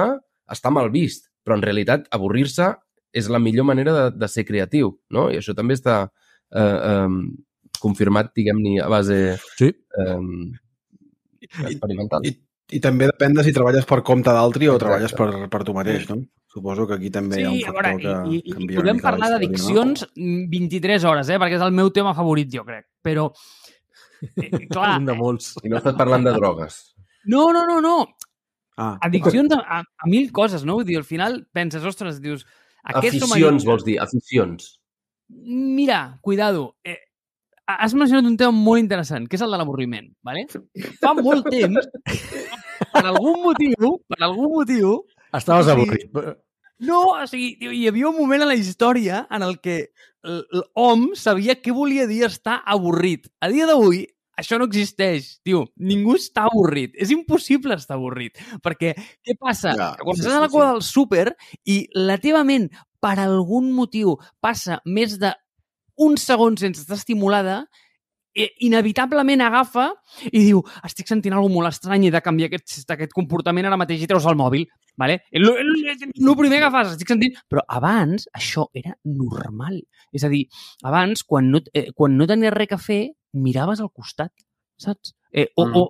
està 0.51 0.71
mal 0.71 0.91
vist, 0.93 1.27
però 1.43 1.57
en 1.57 1.65
realitat 1.65 2.07
avorrir-se 2.15 2.69
és 3.11 3.27
la 3.27 3.41
millor 3.43 3.67
manera 3.67 3.93
de, 3.97 4.05
de 4.15 4.27
ser 4.31 4.45
creatiu, 4.47 4.93
no? 5.11 5.27
I 5.31 5.41
això 5.41 5.51
també 5.57 5.75
està 5.75 6.05
eh, 6.07 6.61
eh, 6.61 7.75
confirmat, 7.81 8.31
diguem-ne, 8.37 8.77
a 8.79 8.87
base 8.91 9.17
Sí. 9.59 9.67
eh, 9.67 10.17
experimental. 11.67 12.23
I, 12.23 12.37
I 12.71 12.79
també 12.83 13.07
depèn 13.09 13.35
de 13.35 13.43
si 13.43 13.53
treballes 13.55 13.87
per 13.89 13.99
compte 14.07 14.31
d'altri 14.31 14.69
o 14.71 14.77
treballes 14.79 15.13
per, 15.17 15.27
per 15.51 15.63
tu 15.67 15.75
mateix, 15.75 16.07
no? 16.09 16.21
Suposo 16.51 16.85
que 16.87 16.97
aquí 16.97 17.09
també 17.13 17.41
hi 17.41 17.45
ha 17.45 17.51
un 17.51 17.57
Sí, 17.57 17.65
factor 17.67 17.85
veure, 17.85 17.99
que 18.01 18.13
i, 18.31 18.39
i, 18.39 18.41
i 18.43 18.55
canvia 18.55 18.79
una 18.79 18.83
podem 18.83 19.01
parlar 19.03 19.29
d'addiccions 19.33 20.05
mm, 20.15 20.47
23 20.51 21.05
hores, 21.07 21.29
eh? 21.31 21.37
perquè 21.39 21.59
és 21.59 21.63
el 21.67 21.75
meu 21.75 21.91
tema 21.95 22.15
favorit, 22.17 22.49
jo 22.51 22.65
crec. 22.67 22.87
Però, 23.03 23.29
eh, 24.35 24.65
clar, 24.67 24.95
Un 25.01 25.07
de 25.07 25.15
molts. 25.19 25.53
I 25.63 25.71
no 25.71 25.79
estàs 25.79 25.95
parlant 25.99 26.27
de 26.27 26.35
drogues. 26.35 26.81
no, 27.31 27.45
no, 27.55 27.63
no, 27.67 27.79
no. 27.79 27.95
No? 28.01 28.31
Ah, 28.81 28.95
Addiccions 29.05 29.51
a, 29.53 29.59
a, 29.61 29.79
a 29.83 30.09
mil 30.09 30.31
coses, 30.33 30.63
no? 30.65 30.79
Vull 30.79 30.87
dir, 30.87 30.97
al 30.97 31.07
final 31.07 31.41
penses, 31.53 31.85
ostres, 31.85 32.21
dius... 32.23 32.45
Som 32.81 32.97
Aficions, 32.97 33.65
vols 33.67 33.83
dir, 33.85 33.99
aficions. 34.01 34.71
Mira, 35.29 36.17
cuidado. 36.25 36.77
Eh, 36.83 36.97
has 37.67 37.93
mencionat 37.93 38.25
un 38.27 38.37
tema 38.37 38.51
molt 38.51 38.81
interessant, 38.81 39.27
que 39.29 39.37
és 39.37 39.41
el 39.45 39.51
de 39.53 39.57
l'avorriment. 39.61 40.09
¿vale? 40.23 40.45
Fa 41.01 41.13
molt 41.17 41.47
temps, 41.49 41.87
per 42.91 43.03
algun 43.05 43.41
motiu, 43.43 43.97
per 44.09 44.21
algun 44.25 44.51
motiu, 44.59 44.95
Estaves 45.33 45.67
avorrit. 45.71 46.09
no, 46.83 46.97
o 47.15 47.27
sigui, 47.29 47.53
hi 47.71 47.85
havia 47.87 48.09
un 48.09 48.17
moment 48.17 48.41
a 48.43 48.49
la 48.49 48.55
història 48.59 49.25
en 49.31 49.45
el 49.45 49.59
que 49.63 49.77
l- 50.23 50.43
l'hom 50.51 51.11
sabia 51.15 51.55
què 51.61 51.71
volia 51.71 52.07
dir 52.09 52.25
estar 52.27 52.61
avorrit. 52.65 53.29
A 53.39 53.47
dia 53.47 53.67
d'avui, 53.69 54.01
això 54.35 54.57
no 54.59 54.65
existeix, 54.67 55.37
tio. 55.45 55.67
Ningú 55.77 56.15
està 56.17 56.47
avorrit. 56.49 56.91
És 56.97 57.11
impossible 57.13 57.77
estar 57.77 57.95
avorrit. 57.95 58.35
Perquè, 58.63 58.95
què 59.23 59.37
passa? 59.39 59.75
Ja, 59.77 59.91
que 59.95 60.03
quan 60.03 60.17
sí, 60.17 60.23
estàs 60.25 60.35
a 60.39 60.41
la 60.43 60.49
cua 60.49 60.65
sí. 60.65 60.71
del 60.73 60.81
súper 60.89 61.27
i 61.69 61.77
la 61.95 62.17
teva 62.17 62.43
ment, 62.43 62.67
per 63.01 63.15
algun 63.21 63.71
motiu, 63.73 64.17
passa 64.41 64.81
més 64.85 65.15
de 65.21 65.31
un 66.01 66.17
segon 66.17 66.57
sense 66.59 66.81
estar 66.83 66.97
estimulada, 66.99 67.61
inevitablement 68.63 69.41
agafa 69.43 69.89
i 70.31 70.39
diu, 70.39 70.61
estic 70.87 71.09
sentint 71.09 71.33
alguna 71.35 71.57
molt 71.57 71.71
estrany, 71.73 72.05
he 72.07 72.11
de 72.13 72.21
canviar 72.23 72.47
aquest, 72.47 72.85
aquest 72.93 73.11
comportament 73.15 73.67
ara 73.67 73.79
mateix 73.79 74.03
i 74.05 74.07
treus 74.07 74.27
el 74.29 74.39
mòbil. 74.39 74.67
Vale? 74.99 75.21
El, 75.31 75.47
el, 75.47 75.71
el 75.89 76.35
primer 76.37 76.59
que 76.61 76.69
fas, 76.71 76.93
estic 76.93 77.11
sentint... 77.11 77.37
Però 77.51 77.63
abans 77.67 78.27
això 78.37 78.67
era 78.77 78.93
normal. 79.07 79.79
És 80.15 80.25
a 80.27 80.29
dir, 80.31 80.45
abans, 80.87 81.23
quan 81.27 81.47
no, 81.51 81.61
eh, 81.73 81.89
quan 81.95 82.17
no 82.19 82.27
tenies 82.29 82.53
res 82.55 82.75
a 82.75 82.79
fer, 82.79 83.01
miraves 83.33 83.81
al 83.83 83.91
costat, 83.91 84.31
saps? 84.79 85.15
Eh, 85.31 85.47
o, 85.55 85.65
Mm. 85.65 85.75
o 85.79 85.83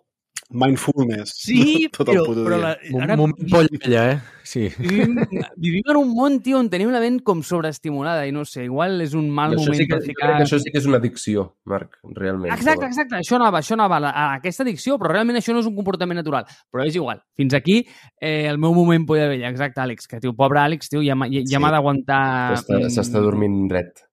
Mindfulness. 0.52 1.32
Sí, 1.45 1.88
Tot 1.95 2.10
el 2.10 2.15
però, 2.18 2.26
puto 2.28 2.44
però 2.45 2.57
la, 2.60 2.76
Un 2.94 3.02
ara 3.06 3.15
moment 3.19 3.49
polla, 3.52 3.69
ella, 3.82 4.03
eh? 4.11 4.19
Sí. 4.52 4.65
vivim, 4.78 5.15
vivim 5.64 5.90
en 5.94 5.98
un 5.99 6.10
món, 6.18 6.40
tio, 6.44 6.57
on 6.60 6.68
tenim 6.69 6.90
la 6.91 6.99
ment 6.99 7.22
com 7.23 7.40
sobreestimulada 7.45 8.26
i 8.28 8.34
no 8.36 8.44
sé, 8.44 8.65
igual 8.68 8.99
és 9.06 9.14
un 9.15 9.30
mal 9.32 9.53
això 9.56 9.64
moment 9.69 9.80
sí 9.80 9.86
que, 9.88 9.94
per 9.95 10.02
jo 10.02 10.10
ficar... 10.11 10.32
que 10.36 10.44
això 10.48 10.60
sí 10.60 10.73
que 10.73 10.82
és 10.82 10.90
una 10.90 10.99
addicció, 10.99 11.45
Marc, 11.72 11.95
realment. 12.18 12.52
Exacte, 12.52 12.82
però- 12.84 12.91
exacte, 12.91 13.15
això 13.22 13.38
anava, 13.40 13.61
això 13.64 13.78
anava 13.78 13.98
a, 14.02 14.03
la- 14.07 14.11
a 14.11 14.28
aquesta 14.41 14.65
addicció, 14.68 14.98
però 14.99 15.14
realment 15.15 15.40
això 15.40 15.56
no 15.56 15.64
és 15.64 15.69
un 15.72 15.76
comportament 15.78 16.19
natural. 16.19 16.45
Però 16.73 16.84
és 16.86 16.98
igual. 16.99 17.23
Fins 17.40 17.56
aquí 17.56 17.80
eh, 18.19 18.48
el 18.52 18.60
meu 18.60 18.76
moment 18.76 19.06
polla 19.07 19.30
vella. 19.32 19.48
Exacte, 19.53 19.80
Àlex, 19.86 20.07
que 20.11 20.19
tio, 20.19 20.36
pobre 20.36 20.60
Àlex, 20.65 20.90
tio, 20.91 21.02
ja, 21.06 21.15
ja, 21.15 21.41
ja 21.45 21.57
Sí. 21.57 21.61
m'ha 21.64 21.72
d'aguantar... 21.72 22.23
S'està 22.60 23.22
dormint 23.23 23.68
dret. 23.72 24.03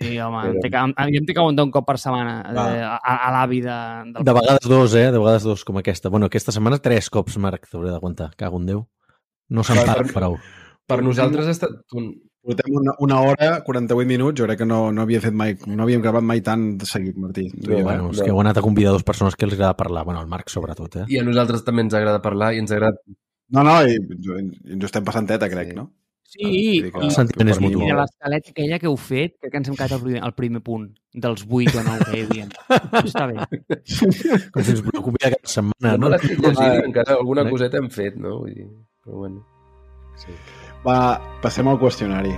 Sí, 0.00 0.12
home, 0.22 0.38
Però- 0.44 0.54
em 0.54 0.60
té 0.62 0.70
que, 0.70 0.76
em, 0.78 1.26
té 1.26 1.34
que 1.34 1.40
aguantar 1.42 1.64
un 1.66 1.72
cop 1.74 1.86
per 1.88 1.96
setmana 1.98 2.36
Va. 2.54 2.66
eh, 2.76 2.82
a, 2.86 3.16
a 3.28 3.32
l'avi 3.34 3.60
de, 3.64 3.78
del... 4.14 4.24
De 4.28 4.32
vegades 4.36 4.68
dos, 4.70 4.94
eh? 4.94 5.08
De 5.10 5.18
vegades 5.18 5.42
dos, 5.42 5.64
com 5.66 5.76
aquesta. 5.80 6.08
Bueno, 6.08 6.26
aquesta 6.30 6.52
setmana 6.54 6.78
tres 6.78 7.10
cops, 7.10 7.36
Marc, 7.42 7.66
t'hauré 7.68 7.90
d'aguantar. 7.90 8.30
Cago 8.38 8.60
en 8.62 8.66
Déu. 8.70 8.84
No 9.50 9.64
se'n 9.66 9.80
per- 9.84 10.12
prou. 10.14 10.36
Per 10.88 11.02
nosaltres 11.02 11.46
ha 11.50 11.54
estat 11.56 11.70
un... 11.98 12.12
Portem 12.48 12.76
una, 12.78 12.92
una 13.04 13.16
hora, 13.20 13.48
48 13.66 14.06
minuts, 14.08 14.38
jo 14.38 14.46
crec 14.46 14.60
que 14.62 14.64
no, 14.64 14.92
no 14.94 15.02
havia 15.02 15.18
fet 15.20 15.34
mai, 15.36 15.56
no 15.66 15.82
havíem 15.84 16.00
gravat 16.00 16.22
mai 16.24 16.38
tant 16.46 16.62
de 16.80 16.86
seguit, 16.88 17.16
Martí. 17.20 17.48
Tu 17.50 17.72
i 17.74 17.80
jo, 17.80 17.82
bueno, 17.84 18.06
eh? 18.06 18.14
és 18.14 18.22
que 18.22 18.30
heu 18.30 18.38
anat 18.40 18.56
a 18.56 18.62
convidar 18.64 18.94
dues 18.94 19.04
persones 19.04 19.34
que 19.36 19.44
els 19.44 19.56
agrada 19.58 19.74
parlar. 19.76 20.04
Bueno, 20.06 20.22
el 20.22 20.30
Marc 20.30 20.48
sobretot, 20.48 20.94
eh? 21.02 21.04
I 21.12 21.18
a 21.20 21.24
nosaltres 21.26 21.64
també 21.66 21.82
ens 21.84 21.92
agrada 21.98 22.22
parlar 22.24 22.54
i 22.54 22.62
ens 22.62 22.72
agrada... 22.72 22.96
No, 23.52 23.64
no, 23.66 23.74
i, 23.84 23.98
i 23.98 24.72
ens 24.78 24.86
ho 24.86 24.88
estem 24.88 25.04
passant 25.04 25.26
teta, 25.28 25.50
crec, 25.50 25.74
Sí. 25.74 25.76
no? 25.76 25.90
Sí, 26.28 26.44
mi 26.44 26.90
mutu. 27.64 27.80
I 27.80 27.88
de 27.88 27.94
l'escaleta 27.96 28.50
aquella 28.52 28.78
que 28.82 28.86
heu 28.90 28.96
fet, 29.00 29.38
crec 29.40 29.52
que 29.54 29.60
ens 29.62 29.70
hem 29.70 29.76
quedat 29.78 29.94
al 29.96 30.02
primer, 30.02 30.20
al 30.26 30.34
primer 30.36 30.60
punt 30.66 30.84
dels 31.14 31.46
8 31.48 31.78
o 31.80 31.84
9 31.86 32.04
que 32.10 32.18
hi 32.18 32.24
havia. 32.26 32.48
Està 33.00 33.24
bé. 33.30 33.38
Com 34.52 34.62
si 34.66 34.74
ens 34.74 34.82
preocupi 34.84 35.22
cada 35.24 35.40
setmana, 35.48 35.94
No, 35.96 36.02
no? 36.04 36.10
l'estic 36.12 36.36
llegint, 36.44 36.84
encara 36.90 37.16
alguna 37.16 37.46
No. 37.48 37.54
coseta 37.56 37.80
hem 37.80 37.88
fet, 37.88 38.20
no? 38.20 38.42
Vull 38.42 38.52
dir, 38.60 38.68
però 39.04 39.22
bueno. 39.24 39.40
Sí. 40.20 40.36
Va, 40.84 40.98
passem 41.40 41.66
al 41.72 41.80
qüestionari. 41.80 42.36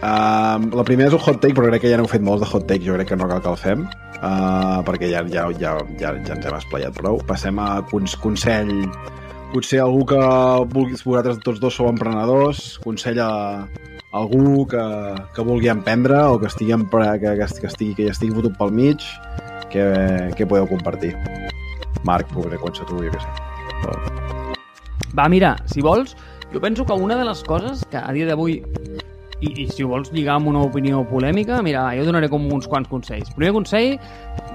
Um, 0.00 0.70
la 0.72 0.84
primera 0.88 1.10
és 1.10 1.14
un 1.16 1.20
hot 1.20 1.42
take, 1.42 1.52
però 1.52 1.68
crec 1.68 1.82
que 1.84 1.90
ja 1.92 1.98
n'heu 2.00 2.08
fet 2.08 2.22
molts 2.24 2.40
de 2.40 2.48
hot 2.48 2.64
take, 2.68 2.86
jo 2.86 2.94
crec 2.96 3.10
que 3.10 3.18
no 3.20 3.28
cal 3.28 3.42
que 3.44 3.50
el 3.52 3.58
fem, 3.60 3.82
uh, 4.16 4.80
perquè 4.86 5.10
ja, 5.10 5.20
ja, 5.28 5.44
ja, 5.60 5.74
ja, 6.00 6.14
ja 6.16 6.34
ens 6.36 6.46
hem 6.48 6.56
esplayat 6.56 6.96
prou. 6.96 7.20
Passem 7.28 7.60
a 7.60 7.82
cons 7.90 8.16
consell. 8.22 8.72
Potser 9.52 9.82
algú 9.84 10.06
que 10.08 10.20
vulgui, 10.72 10.96
vosaltres 11.04 11.42
tots 11.44 11.60
dos 11.60 11.76
sou 11.76 11.90
emprenedors, 11.90 12.78
consell 12.84 13.20
a 13.20 13.30
algú 14.16 14.64
que, 14.70 14.82
que 15.34 15.44
vulgui 15.44 15.68
emprendre 15.68 16.16
o 16.32 16.38
que 16.40 16.48
estigui, 16.48 16.72
empre, 16.78 17.04
que, 17.20 17.36
que, 17.36 17.68
estigui, 17.68 17.94
que 17.98 18.06
hi 18.06 18.14
estigui 18.14 18.38
fotut 18.38 18.56
pel 18.56 18.72
mig, 18.72 19.04
que, 19.70 19.84
que 20.38 20.48
podeu 20.48 20.66
compartir. 20.70 21.12
Marc, 22.08 22.32
poder 22.32 22.56
començar 22.62 22.88
tu, 22.88 23.02
jo 23.04 23.12
què 23.12 23.20
sé. 23.20 23.50
Va, 25.12 25.28
mira, 25.28 25.56
si 25.68 25.84
vols, 25.84 26.16
jo 26.54 26.62
penso 26.62 26.86
que 26.86 26.96
una 26.96 27.18
de 27.18 27.26
les 27.28 27.44
coses 27.44 27.84
que 27.90 28.00
a 28.00 28.10
dia 28.16 28.30
d'avui 28.30 28.62
i, 29.40 29.62
i 29.62 29.68
si 29.72 29.82
ho 29.82 29.88
vols 29.88 30.10
lligar 30.12 30.36
amb 30.36 30.48
una 30.52 30.62
opinió 30.62 31.02
polèmica, 31.08 31.62
mira, 31.62 31.86
jo 31.96 32.04
donaré 32.04 32.28
com 32.28 32.44
uns 32.52 32.66
quants 32.68 32.88
consells. 32.88 33.30
Primer 33.36 33.52
consell, 33.56 33.98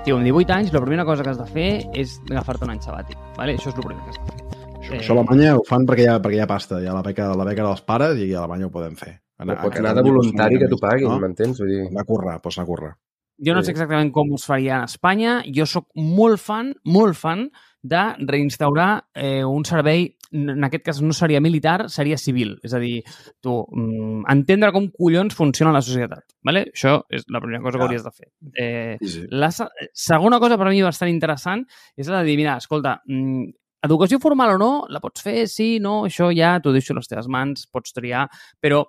tio, 0.05 0.17
amb 0.17 0.25
18 0.25 0.53
anys, 0.53 0.73
la 0.73 0.81
primera 0.81 1.05
cosa 1.05 1.23
que 1.23 1.29
has 1.33 1.39
de 1.41 1.47
fer 1.49 1.69
és 1.93 2.19
agafar-te 2.29 2.65
un 2.67 2.71
any 2.75 2.79
sabàtic. 2.83 3.17
Vale? 3.37 3.55
Això 3.57 3.69
és 3.71 3.75
el 3.79 3.83
primer 3.87 4.03
que 4.03 4.09
has 4.13 4.19
de 4.19 4.25
fer. 4.31 4.41
Això, 4.85 4.93
Eh. 4.93 4.99
això 4.99 5.15
a 5.15 5.19
Alemanya 5.19 5.55
ho 5.57 5.63
fan 5.65 5.85
perquè 5.87 6.03
hi 6.03 6.07
ha, 6.07 6.19
perquè 6.21 6.35
hi 6.37 6.39
ha 6.43 6.47
pasta, 6.47 6.79
hi 6.81 6.85
ha 6.85 6.93
la 6.93 7.01
beca, 7.01 7.31
la 7.35 7.43
beca 7.45 7.63
dels 7.63 7.81
pares 7.81 8.19
i 8.21 8.33
a 8.33 8.43
Alemanya 8.43 8.67
ho 8.67 8.71
podem 8.71 8.95
fer. 8.95 9.19
No 9.43 9.55
pots 9.59 9.79
anar 9.79 9.95
de 9.95 10.01
voluntari 10.03 10.59
que 10.59 10.67
t'ho 10.69 10.77
paguin, 10.77 11.09
No? 11.09 11.19
m'entens? 11.19 11.57
Vull 11.59 11.67
dir... 11.67 11.87
Anar 11.89 12.01
a 12.01 12.05
currar, 12.05 12.41
pots 12.41 12.57
anar 12.57 12.63
a 12.63 12.67
currar. 12.67 12.93
Jo 13.37 13.53
no 13.53 13.61
Sí. 13.61 13.65
sé 13.65 13.71
exactament 13.71 14.11
com 14.13 14.29
es 14.35 14.45
faria 14.45 14.81
a 14.81 14.85
Espanya. 14.85 15.41
Jo 15.51 15.65
sóc 15.65 15.87
molt 15.95 16.39
fan, 16.39 16.73
molt 16.85 17.15
fan 17.17 17.49
de 17.85 18.01
reinstaurar 18.25 19.05
eh, 19.13 19.43
un 19.45 19.63
servei, 19.65 20.07
en 20.35 20.63
aquest 20.67 20.83
cas 20.83 21.01
no 21.05 21.13
seria 21.15 21.39
militar, 21.39 21.85
seria 21.93 22.17
civil. 22.17 22.55
És 22.65 22.73
a 22.75 22.79
dir, 22.81 23.03
tu, 23.39 23.53
mm, 23.71 24.23
entendre 24.33 24.71
com 24.75 24.87
collons 24.91 25.35
funciona 25.37 25.71
la 25.71 25.81
societat. 25.85 26.25
Vale? 26.43 26.65
Això 26.73 26.97
és 27.09 27.23
la 27.31 27.39
primera 27.43 27.61
cosa 27.63 27.77
que 27.77 27.85
hauries 27.85 28.03
de 28.03 28.11
fer. 28.11 28.31
Eh, 28.53 28.97
Sí, 29.01 29.09
sí. 29.13 29.25
la 29.29 29.51
se- 29.51 29.69
segona 29.93 30.39
cosa 30.39 30.57
per 30.57 30.67
mi 30.73 30.81
bastant 30.83 31.09
interessant 31.13 31.63
és 31.95 32.07
la 32.09 32.23
de 32.23 32.25
dir, 32.31 32.37
mira, 32.37 32.57
escolta, 32.57 33.01
mm, 33.07 33.45
educació 33.85 34.17
formal 34.19 34.55
o 34.55 34.57
no, 34.57 34.71
la 34.89 34.99
pots 34.99 35.21
fer, 35.21 35.47
sí, 35.47 35.77
no, 35.79 36.05
això 36.09 36.31
ja 36.35 36.59
t'ho 36.59 36.71
deixo 36.73 36.93
a 36.93 36.97
les 36.97 37.07
teves 37.07 37.27
mans, 37.29 37.67
pots 37.71 37.93
triar, 37.93 38.27
però 38.59 38.83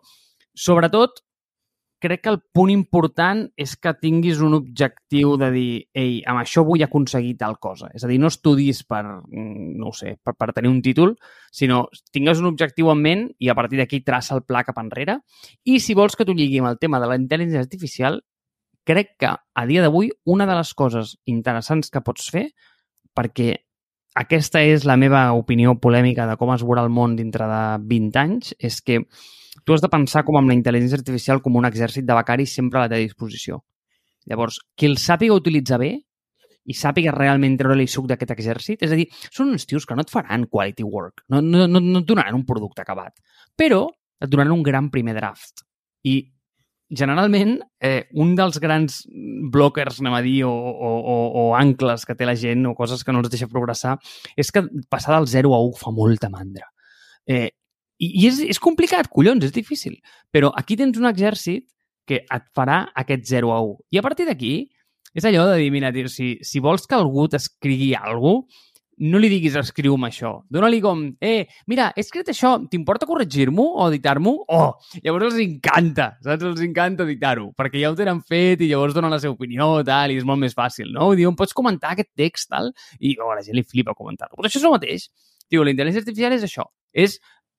sobretot 0.55 1.21
crec 2.03 2.23
que 2.23 2.31
el 2.31 2.39
punt 2.53 2.71
important 2.73 3.43
és 3.57 3.73
que 3.81 3.93
tinguis 3.97 4.41
un 4.45 4.55
objectiu 4.59 5.37
de 5.41 5.49
dir, 5.55 5.71
ei, 5.97 6.19
amb 6.29 6.43
això 6.43 6.65
vull 6.67 6.85
aconseguir 6.85 7.35
tal 7.41 7.57
cosa. 7.63 7.89
És 7.97 8.05
a 8.05 8.11
dir, 8.11 8.19
no 8.21 8.31
estudis 8.33 8.83
per, 8.85 9.03
mm, 9.05 9.75
no 9.81 9.93
sé, 9.97 10.17
per, 10.23 10.35
per 10.37 10.53
tenir 10.53 10.71
un 10.71 10.83
títol, 10.83 11.17
sinó 11.51 11.87
tingues 12.13 12.41
un 12.41 12.51
objectiu 12.53 12.91
en 12.93 13.03
ment 13.03 13.27
i 13.39 13.49
a 13.49 13.57
partir 13.59 13.81
d'aquí 13.81 14.03
traça 14.05 14.37
el 14.37 14.45
pla 14.45 14.65
cap 14.65 14.79
enrere. 14.79 15.21
I 15.65 15.81
si 15.81 15.95
vols 15.95 16.17
que 16.17 16.25
t'ho 16.25 16.37
lligui 16.37 16.61
amb 16.61 16.69
el 16.69 16.79
tema 16.79 17.01
de 17.01 17.09
la 17.11 17.19
intel·ligència 17.19 17.65
artificial, 17.65 18.21
crec 18.87 19.17
que 19.19 19.33
a 19.35 19.67
dia 19.67 19.83
d'avui 19.83 20.13
una 20.25 20.47
de 20.47 20.55
les 20.55 20.73
coses 20.75 21.17
interessants 21.27 21.91
que 21.91 22.05
pots 22.05 22.31
fer, 22.31 22.51
perquè 23.17 23.66
aquesta 24.17 24.63
és 24.65 24.87
la 24.89 24.97
meva 24.97 25.29
opinió 25.37 25.75
polèmica 25.77 26.25
de 26.29 26.37
com 26.41 26.53
es 26.55 26.65
veurà 26.65 26.85
el 26.87 26.93
món 26.93 27.17
dintre 27.19 27.47
de 27.51 27.63
20 27.85 28.21
anys, 28.23 28.55
és 28.57 28.81
que 28.81 29.03
tu 29.65 29.75
has 29.75 29.83
de 29.85 29.91
pensar 29.93 30.23
com 30.25 30.39
amb 30.39 30.49
la 30.49 30.57
intel·ligència 30.57 30.97
artificial 31.01 31.43
com 31.45 31.59
un 31.61 31.69
exèrcit 31.69 32.07
de 32.09 32.17
becaris 32.17 32.55
sempre 32.57 32.81
a 32.81 32.87
la 32.87 32.93
teva 32.93 33.05
disposició. 33.05 33.61
Llavors, 34.27 34.59
qui 34.75 34.89
el 34.89 34.97
sàpiga 35.03 35.37
utilitzar 35.37 35.79
bé 35.83 35.93
i 36.67 36.75
sàpiga 36.75 37.13
realment 37.15 37.59
treure-li 37.61 37.87
suc 37.91 38.09
d'aquest 38.11 38.33
exèrcit, 38.35 38.83
és 38.83 38.95
a 38.95 38.99
dir, 38.99 39.07
són 39.31 39.53
uns 39.53 39.69
tios 39.69 39.87
que 39.87 39.95
no 39.95 40.03
et 40.03 40.11
faran 40.11 40.49
quality 40.51 40.87
work, 40.87 41.27
no, 41.31 41.43
no, 41.45 41.67
no, 41.71 41.83
no 41.83 42.01
et 42.01 42.09
donaran 42.09 42.41
un 42.41 42.47
producte 42.49 42.83
acabat, 42.83 43.21
però 43.55 43.85
et 44.19 44.33
donaran 44.33 44.57
un 44.57 44.65
gran 44.67 44.89
primer 44.91 45.15
draft. 45.19 45.63
I 46.09 46.19
generalment, 46.91 47.59
eh, 47.83 48.07
un 48.15 48.35
dels 48.39 48.59
grans 48.63 49.01
blockers, 49.53 50.01
anem 50.01 50.15
a 50.15 50.23
dir, 50.23 50.37
o, 50.47 50.53
o, 50.53 50.91
o, 51.01 51.17
o 51.43 51.45
ancles 51.59 52.07
que 52.07 52.15
té 52.15 52.29
la 52.29 52.37
gent 52.39 52.67
o 52.69 52.75
coses 52.79 53.03
que 53.05 53.15
no 53.15 53.23
els 53.25 53.33
deixa 53.33 53.51
progressar, 53.51 53.97
és 54.37 54.53
que 54.55 54.63
passar 54.93 55.17
del 55.17 55.27
0 55.31 55.55
a 55.55 55.63
1 55.67 55.81
fa 55.81 55.95
molta 55.95 56.31
mandra. 56.31 56.69
Eh, 57.27 57.51
I 57.99 58.11
i 58.21 58.27
és, 58.29 58.43
és 58.55 58.61
complicat, 58.61 59.09
collons, 59.09 59.45
és 59.45 59.55
difícil. 59.55 59.97
Però 60.31 60.53
aquí 60.55 60.77
tens 60.77 60.99
un 61.01 61.09
exèrcit 61.09 61.67
que 62.07 62.23
et 62.23 62.49
farà 62.55 62.85
aquest 62.95 63.25
0 63.27 63.51
a 63.55 63.61
1. 63.65 63.77
I 63.97 63.99
a 63.99 64.05
partir 64.05 64.29
d'aquí, 64.29 64.55
és 65.17 65.25
allò 65.25 65.47
de 65.49 65.57
dir, 65.63 65.71
mira, 65.73 65.91
tio, 65.95 66.11
si, 66.13 66.37
si 66.45 66.61
vols 66.61 66.87
que 66.87 66.95
algú 66.95 67.27
t'escrigui 67.33 67.95
alguna 67.97 68.45
cosa, 68.45 68.65
no 68.99 69.21
li 69.21 69.29
diguis 69.29 69.57
escriu-me 69.61 70.09
això. 70.09 70.31
Dóna-li 70.53 70.81
com, 70.81 71.03
eh, 71.21 71.47
mira, 71.69 71.91
he 71.95 72.01
escrit 72.01 72.31
això, 72.33 72.55
t'importa 72.71 73.09
corregir-m'ho 73.09 73.67
o 73.77 73.89
editar-m'ho? 73.91 74.35
Oh, 74.49 74.71
llavors 75.05 75.29
els 75.31 75.41
encanta, 75.45 76.09
saps? 76.25 76.47
Els 76.49 76.63
encanta 76.65 77.05
editar-ho, 77.05 77.51
perquè 77.59 77.83
ja 77.83 77.91
ho 77.93 77.99
tenen 77.99 78.23
fet 78.25 78.65
i 78.65 78.71
llavors 78.71 78.97
donen 78.97 79.13
la 79.13 79.21
seva 79.21 79.37
opinió, 79.37 79.69
tal, 79.85 80.15
i 80.15 80.21
és 80.21 80.25
molt 80.25 80.41
més 80.41 80.57
fàcil, 80.57 80.93
no? 80.95 81.11
Dir, 81.19 81.29
on 81.29 81.37
pots 81.37 81.57
comentar 81.57 81.93
aquest 81.93 82.13
text, 82.17 82.51
tal, 82.55 82.73
i 83.01 83.17
oh, 83.21 83.33
la 83.35 83.45
gent 83.45 83.59
li 83.59 83.65
flipa 83.67 83.97
comentar-lo. 83.97 84.37
Però 84.39 84.49
això 84.49 84.63
és 84.63 84.69
el 84.69 84.77
mateix. 84.77 85.09
Tio, 85.47 85.63
la 85.63 85.75
intel·ligència 85.75 86.03
artificial 86.07 86.37
és 86.37 86.47
això. 86.47 86.65
És 86.97 87.19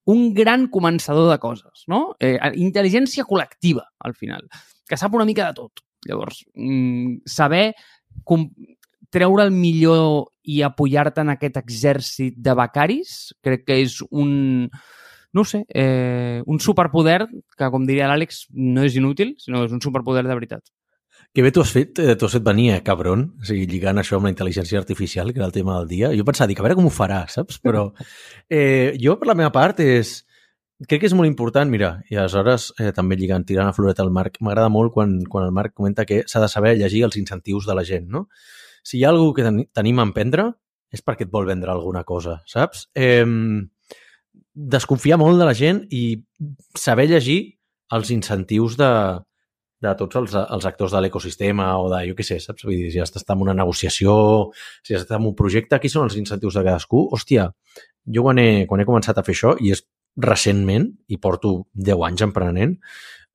un 0.10 0.32
gran 0.34 0.66
començador 0.72 1.30
de 1.30 1.38
coses, 1.44 1.84
no? 1.92 2.16
Eh, 2.24 2.38
intel·ligència 2.64 3.28
col·lectiva, 3.28 3.84
al 4.08 4.16
final, 4.16 4.48
que 4.88 4.98
sap 4.98 5.14
una 5.14 5.28
mica 5.28 5.46
de 5.50 5.58
tot. 5.60 5.84
Llavors, 6.08 6.46
mm, 6.56 7.28
saber 7.28 7.76
com 8.24 8.48
treure 9.14 9.46
el 9.48 9.52
millor 9.56 10.32
i 10.48 10.62
apoyar-te 10.64 11.24
en 11.24 11.34
aquest 11.34 11.60
exèrcit 11.60 12.38
de 12.44 12.56
becaris, 12.58 13.18
crec 13.44 13.66
que 13.68 13.82
és 13.84 14.00
un, 14.10 14.70
no 15.36 15.44
sé, 15.46 15.66
eh, 15.70 16.42
un 16.46 16.60
superpoder 16.64 17.26
que, 17.28 17.70
com 17.72 17.86
diria 17.88 18.08
l'Àlex, 18.10 18.46
no 18.56 18.86
és 18.88 18.96
inútil, 19.00 19.36
sinó 19.44 19.66
és 19.68 19.76
un 19.76 19.84
superpoder 19.84 20.26
de 20.28 20.36
veritat. 20.36 20.64
Que 21.36 21.44
bé 21.46 21.52
t'ho 21.54 21.62
has 21.62 21.72
fet, 21.74 22.00
eh, 22.00 22.16
t'ho 22.18 22.26
has 22.26 22.38
fet 22.38 22.46
venir, 22.46 22.72
eh, 22.74 22.84
cabron. 22.84 23.28
O 23.42 23.46
sigui, 23.46 23.68
lligant 23.70 24.00
això 24.02 24.18
amb 24.18 24.26
la 24.26 24.32
intel·ligència 24.34 24.80
artificial, 24.80 25.34
que 25.34 25.40
era 25.42 25.46
el 25.46 25.54
tema 25.54 25.76
del 25.78 25.88
dia. 25.88 26.10
Jo 26.16 26.24
pensava, 26.26 26.48
dic, 26.48 26.60
a 26.60 26.66
veure 26.66 26.78
com 26.80 26.88
ho 26.88 26.94
farà, 26.94 27.26
saps? 27.30 27.60
Però 27.62 27.92
eh, 28.50 28.96
jo, 28.98 29.18
per 29.20 29.30
la 29.30 29.38
meva 29.38 29.52
part, 29.52 29.84
és... 29.84 30.24
Crec 30.88 31.02
que 31.02 31.08
és 31.10 31.14
molt 31.18 31.26
important, 31.26 31.70
mira, 31.70 32.04
i 32.10 32.16
aleshores 32.16 32.68
eh, 32.78 32.92
també 32.94 33.16
lligant, 33.18 33.42
tirant 33.46 33.66
a 33.66 33.74
floreta 33.74 34.04
al 34.06 34.12
Marc, 34.14 34.36
m'agrada 34.46 34.70
molt 34.70 34.94
quan, 34.94 35.16
quan 35.26 35.48
el 35.48 35.54
Marc 35.54 35.74
comenta 35.74 36.06
que 36.06 36.20
s'ha 36.30 36.42
de 36.44 36.50
saber 36.52 36.76
llegir 36.78 37.02
els 37.08 37.18
incentius 37.18 37.66
de 37.66 37.74
la 37.74 37.84
gent, 37.84 38.06
no? 38.14 38.28
Si 38.88 39.00
hi 39.00 39.04
ha 39.04 39.12
algú 39.12 39.34
que 39.36 39.44
ten 39.44 39.66
tenim 39.76 40.00
a 40.00 40.08
emprendre, 40.08 40.48
és 40.94 41.04
perquè 41.04 41.28
et 41.28 41.34
vol 41.34 41.48
vendre 41.50 41.74
alguna 41.74 42.06
cosa, 42.08 42.40
saps? 42.48 42.86
Eh, 42.96 43.26
desconfiar 44.58 45.20
molt 45.22 45.40
de 45.42 45.48
la 45.48 45.56
gent 45.58 45.84
i 45.94 46.04
saber 46.76 47.10
llegir 47.12 47.40
els 47.94 48.12
incentius 48.16 48.78
de, 48.80 48.92
de 49.84 49.94
tots 50.00 50.18
els, 50.20 50.34
els 50.40 50.66
actors 50.66 50.96
de 50.96 51.02
l'ecosistema 51.04 51.70
o 51.82 51.90
de, 51.92 52.02
jo 52.10 52.16
què 52.18 52.26
sé, 52.26 52.40
saps? 52.44 52.66
Vull 52.66 52.80
dir, 52.80 52.90
si 52.94 53.04
d'estar 53.04 53.36
en 53.36 53.44
una 53.46 53.56
negociació, 53.58 54.16
si 54.82 54.96
d'estar 54.96 55.20
en 55.22 55.30
un 55.30 55.36
projecte, 55.38 55.80
qui 55.84 55.92
són 55.94 56.08
els 56.08 56.18
incentius 56.20 56.58
de 56.58 56.66
cadascú? 56.66 57.04
Hòstia, 57.14 57.50
jo 58.16 58.26
quan 58.26 58.42
he, 58.42 58.50
quan 58.70 58.82
he 58.82 58.88
començat 58.90 59.20
a 59.20 59.26
fer 59.28 59.36
això, 59.38 59.54
i 59.62 59.76
és 59.76 59.84
recentment, 60.18 60.90
i 61.14 61.20
porto 61.22 61.54
10 61.76 62.08
anys 62.10 62.26
emprenent, 62.26 62.74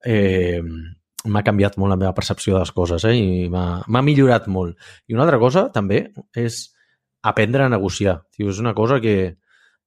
eh, 0.03 0.59
m'ha 1.29 1.43
canviat 1.45 1.77
molt 1.79 1.93
la 1.93 1.99
meva 1.99 2.13
percepció 2.15 2.55
de 2.55 2.63
les 2.63 2.71
coses 2.75 3.05
eh? 3.07 3.13
i 3.15 3.49
m'ha 3.51 4.03
millorat 4.03 4.49
molt. 4.51 4.75
I 5.07 5.15
una 5.15 5.23
altra 5.25 5.39
cosa, 5.39 5.67
també, 5.73 6.05
és 6.35 6.65
aprendre 7.23 7.63
a 7.63 7.71
negociar. 7.71 8.19
Tio, 8.35 8.51
és 8.51 8.59
una 8.63 8.75
cosa 8.77 8.99
que... 9.03 9.15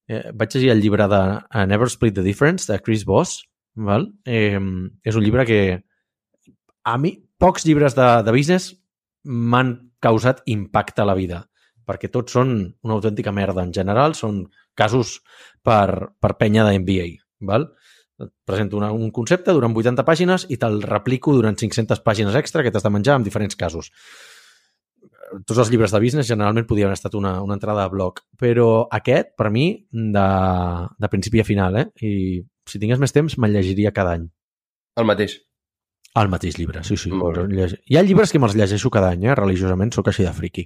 Eh, 0.07 0.23
vaig 0.39 0.55
llegir 0.55 0.71
el 0.71 0.81
llibre 0.81 1.09
de 1.11 1.21
uh, 1.35 1.65
Never 1.67 1.89
Split 1.91 2.15
the 2.15 2.23
Difference, 2.23 2.71
de 2.71 2.79
Chris 2.81 3.03
Voss, 3.05 3.41
val? 3.75 4.07
Eh, 4.25 4.61
és 5.03 5.19
un 5.19 5.25
llibre 5.25 5.45
que 5.49 5.59
a 6.87 6.95
mi 7.03 7.17
pocs 7.43 7.67
llibres 7.67 7.97
de, 7.99 8.07
de 8.23 8.33
business 8.33 8.71
m'han 9.27 9.75
causat 10.01 10.45
impacte 10.47 11.03
a 11.03 11.09
la 11.11 11.17
vida, 11.19 11.43
perquè 11.87 12.09
tots 12.13 12.39
són 12.39 12.55
una 12.87 12.97
autèntica 12.97 13.35
merda. 13.35 13.67
En 13.67 13.75
general, 13.75 14.15
són 14.15 14.45
casos 14.79 15.19
per, 15.67 16.15
per 16.23 16.37
penya 16.39 16.65
de 16.69 16.79
MBA. 16.79 17.09
Val? 17.51 17.67
Et 18.23 18.31
presento 18.49 18.79
una, 18.79 18.93
un 18.97 19.11
concepte 19.13 19.53
durant 19.53 19.75
80 19.77 20.05
pàgines 20.07 20.47
i 20.49 20.57
te'l 20.61 20.81
replico 20.89 21.35
durant 21.37 21.59
500 21.59 22.01
pàgines 22.05 22.39
extra 22.39 22.65
que 22.65 22.73
t'has 22.73 22.87
de 22.87 22.93
menjar 22.95 23.19
amb 23.19 23.29
diferents 23.29 23.59
casos. 23.61 23.91
Tots 25.45 25.59
els 25.59 25.73
llibres 25.73 25.93
de 25.93 26.01
business 26.01 26.31
generalment 26.31 26.69
podien 26.69 26.89
haver 26.89 26.97
estat 26.97 27.17
una, 27.19 27.35
una 27.45 27.59
entrada 27.59 27.85
de 27.85 27.93
blog, 27.93 28.23
però 28.41 28.87
aquest, 29.01 29.35
per 29.37 29.51
mi, 29.53 29.67
de, 29.91 30.29
de 31.03 31.11
principi 31.13 31.43
a 31.43 31.49
final, 31.49 31.77
eh? 31.83 31.87
I 32.01 32.13
si 32.67 32.81
tingués 32.81 33.03
més 33.03 33.13
temps, 33.13 33.37
me'l 33.37 33.59
llegiria 33.59 33.93
cada 33.93 34.17
any. 34.17 34.31
El 34.97 35.09
mateix. 35.11 35.37
El 36.17 36.31
mateix 36.33 36.57
llibre, 36.57 36.81
sí, 36.89 36.97
sí. 36.97 37.11
Hi 37.13 37.99
ha 37.99 38.05
llibres 38.07 38.31
que 38.33 38.41
me'ls 38.41 38.57
llegeixo 38.57 38.89
cada 38.93 39.11
any, 39.13 39.27
eh? 39.29 39.35
religiosament, 39.37 39.93
sóc 39.93 40.09
així 40.09 40.25
de 40.25 40.33
friqui, 40.33 40.65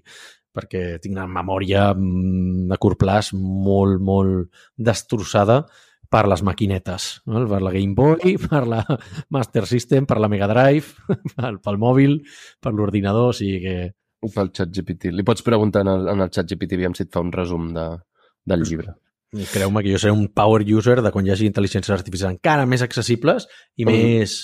perquè 0.54 1.00
tinc 1.02 1.16
una 1.16 1.26
memòria 1.26 1.88
mm, 1.96 2.70
a 2.70 2.78
curt 2.78 3.00
plaç 3.00 3.32
molt, 3.34 3.98
molt 3.98 4.62
destrossada 4.78 5.64
per 6.10 6.24
les 6.26 6.42
maquinetes, 6.42 7.08
no? 7.30 7.44
per 7.48 7.60
la 7.62 7.70
Game 7.74 7.94
Boy, 7.94 8.36
per 8.50 8.64
la 8.68 8.80
Master 9.30 9.66
System, 9.70 10.08
per 10.10 10.18
la 10.20 10.28
Mega 10.28 10.48
Drive, 10.50 11.06
pel, 11.36 11.60
pel 11.62 11.78
mòbil, 11.80 12.18
per 12.60 12.74
l'ordinador, 12.74 13.30
o 13.30 13.36
sigui 13.36 13.60
que... 13.64 13.76
Pel 14.34 14.50
xat 14.52 14.72
GPT. 14.74 15.14
Li 15.16 15.24
pots 15.24 15.40
preguntar 15.46 15.80
en 15.86 15.94
el, 15.94 16.08
en 16.12 16.26
el 16.26 16.32
xat 16.34 16.50
GPT 16.50 16.76
aviam 16.76 16.92
si 16.98 17.06
et 17.06 17.12
fa 17.14 17.22
un 17.24 17.30
resum 17.32 17.70
de, 17.76 17.86
del 18.44 18.66
llibre. 18.68 18.92
Creu-me 19.54 19.84
que 19.86 19.92
jo 19.94 20.00
seré 20.02 20.12
un 20.12 20.26
power 20.34 20.66
user 20.66 20.98
de 21.00 21.12
quan 21.14 21.24
hi 21.24 21.30
hagi 21.32 21.46
intel·ligències 21.48 21.94
artificials 21.94 22.34
encara 22.34 22.66
més 22.66 22.82
accessibles 22.82 23.46
i 23.78 23.86
Com- 23.86 23.94
més 23.94 24.34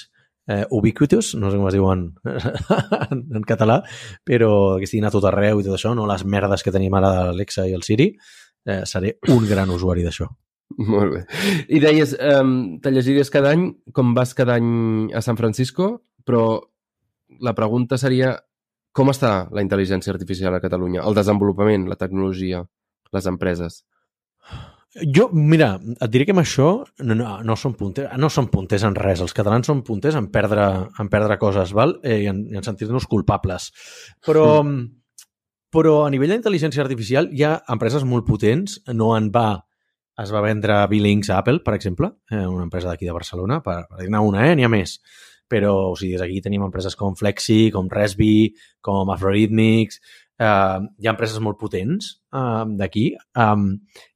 eh, 0.47 0.63
ubiquitous, 0.71 1.35
no 1.43 1.51
sé 1.51 1.59
com 1.59 1.67
es 1.69 1.75
diuen 1.75 2.07
en, 2.31 3.23
en 3.43 3.47
català, 3.51 3.81
però 4.25 4.79
que 4.79 4.87
estiguin 4.87 5.11
a 5.11 5.13
tot 5.13 5.27
arreu 5.29 5.61
i 5.61 5.67
tot 5.67 5.75
això, 5.77 5.93
no 5.99 6.07
les 6.07 6.23
merdes 6.25 6.63
que 6.63 6.73
tenim 6.75 6.95
ara 6.95 7.11
de 7.17 7.25
l'Alexa 7.33 7.67
i 7.67 7.75
el 7.77 7.83
Siri, 7.83 8.13
eh, 8.71 8.83
seré 8.87 9.17
un 9.35 9.45
gran 9.51 9.75
usuari 9.75 10.07
d'això. 10.07 10.31
Molt 10.93 11.15
bé. 11.15 11.23
I 11.73 11.81
deies, 11.81 12.15
um, 12.21 12.79
te 12.83 12.93
llegiries 12.93 13.33
cada 13.33 13.55
any, 13.57 13.71
com 13.97 14.15
vas 14.17 14.35
cada 14.37 14.59
any 14.61 15.13
a 15.17 15.23
San 15.25 15.39
Francisco, 15.41 15.95
però 16.27 16.61
la 17.41 17.55
pregunta 17.57 17.99
seria 17.99 18.35
com 18.97 19.13
està 19.13 19.47
la 19.53 19.61
intel·ligència 19.65 20.13
artificial 20.15 20.55
a 20.57 20.63
Catalunya? 20.63 21.03
El 21.05 21.17
desenvolupament, 21.17 21.85
la 21.91 21.99
tecnologia, 22.01 22.63
les 23.13 23.29
empreses? 23.29 23.83
Jo, 24.97 25.27
mira, 25.37 25.75
et 26.01 26.09
diré 26.09 26.25
que 26.25 26.33
amb 26.33 26.41
això 26.41 26.69
no, 27.05 27.17
no, 27.19 27.35
no, 27.45 27.57
som 27.61 27.75
punters, 27.77 28.15
no 28.17 28.31
som 28.33 28.49
punters 28.49 28.87
en 28.89 28.97
res. 28.97 29.21
Els 29.21 29.37
catalans 29.37 29.69
són 29.69 29.83
punters 29.85 30.17
en 30.17 30.31
perdre, 30.33 30.65
en 31.03 31.11
perdre 31.13 31.37
coses 31.41 31.75
val? 31.77 31.99
Eh, 32.01 32.23
i 32.25 32.31
en, 32.33 32.47
i 32.49 32.57
en 32.57 32.65
sentir-nos 32.65 33.05
culpables. 33.11 33.69
Però, 34.25 34.47
però 35.77 35.97
a 36.07 36.11
nivell 36.15 36.33
d'intel·ligència 36.33 36.85
artificial 36.87 37.29
hi 37.37 37.45
ha 37.45 37.59
empreses 37.77 38.09
molt 38.09 38.25
potents. 38.25 38.81
No 38.97 39.13
en 39.19 39.29
va 39.35 39.51
es 40.23 40.33
va 40.33 40.43
vendre 40.45 40.81
Billings 40.91 41.31
a 41.31 41.41
Apple, 41.43 41.61
per 41.65 41.75
exemple, 41.77 42.11
eh, 42.31 42.45
una 42.47 42.65
empresa 42.65 42.89
d'aquí 42.91 43.09
de 43.09 43.15
Barcelona, 43.17 43.61
per, 43.65 43.83
per 43.91 44.01
dir-ne 44.01 44.21
una, 44.25 44.47
eh? 44.49 44.55
n'hi 44.57 44.67
ha 44.67 44.73
més. 44.73 44.99
Però, 45.47 45.73
o 45.93 45.97
sigui, 45.99 46.17
des 46.17 46.23
d'aquí 46.25 46.41
tenim 46.43 46.65
empreses 46.67 46.97
com 46.99 47.15
Flexi, 47.15 47.71
com 47.75 47.91
Resby, 47.93 48.49
com 48.83 49.13
Afrorhythmics, 49.15 50.01
eh, 50.41 50.79
hi 50.99 51.09
ha 51.09 51.15
empreses 51.15 51.43
molt 51.45 51.59
potents 51.61 52.11
eh, 52.35 52.65
d'aquí 52.81 53.09
um, 53.43 53.69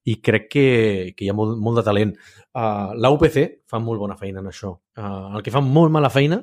i 0.05 0.17
crec 0.25 0.49
que, 0.53 0.69
que 1.17 1.27
hi 1.27 1.31
ha 1.31 1.37
molt, 1.37 1.59
molt 1.61 1.81
de 1.81 1.87
talent. 1.87 2.15
Uh, 2.51 2.97
la 2.99 3.13
UPC 3.15 3.37
fa 3.71 3.79
molt 3.79 4.03
bona 4.03 4.17
feina 4.19 4.41
en 4.43 4.49
això. 4.51 4.73
Uh, 4.99 5.37
el 5.37 5.45
que 5.47 5.53
fa 5.55 5.63
molt 5.63 5.93
mala 5.95 6.11
feina 6.11 6.41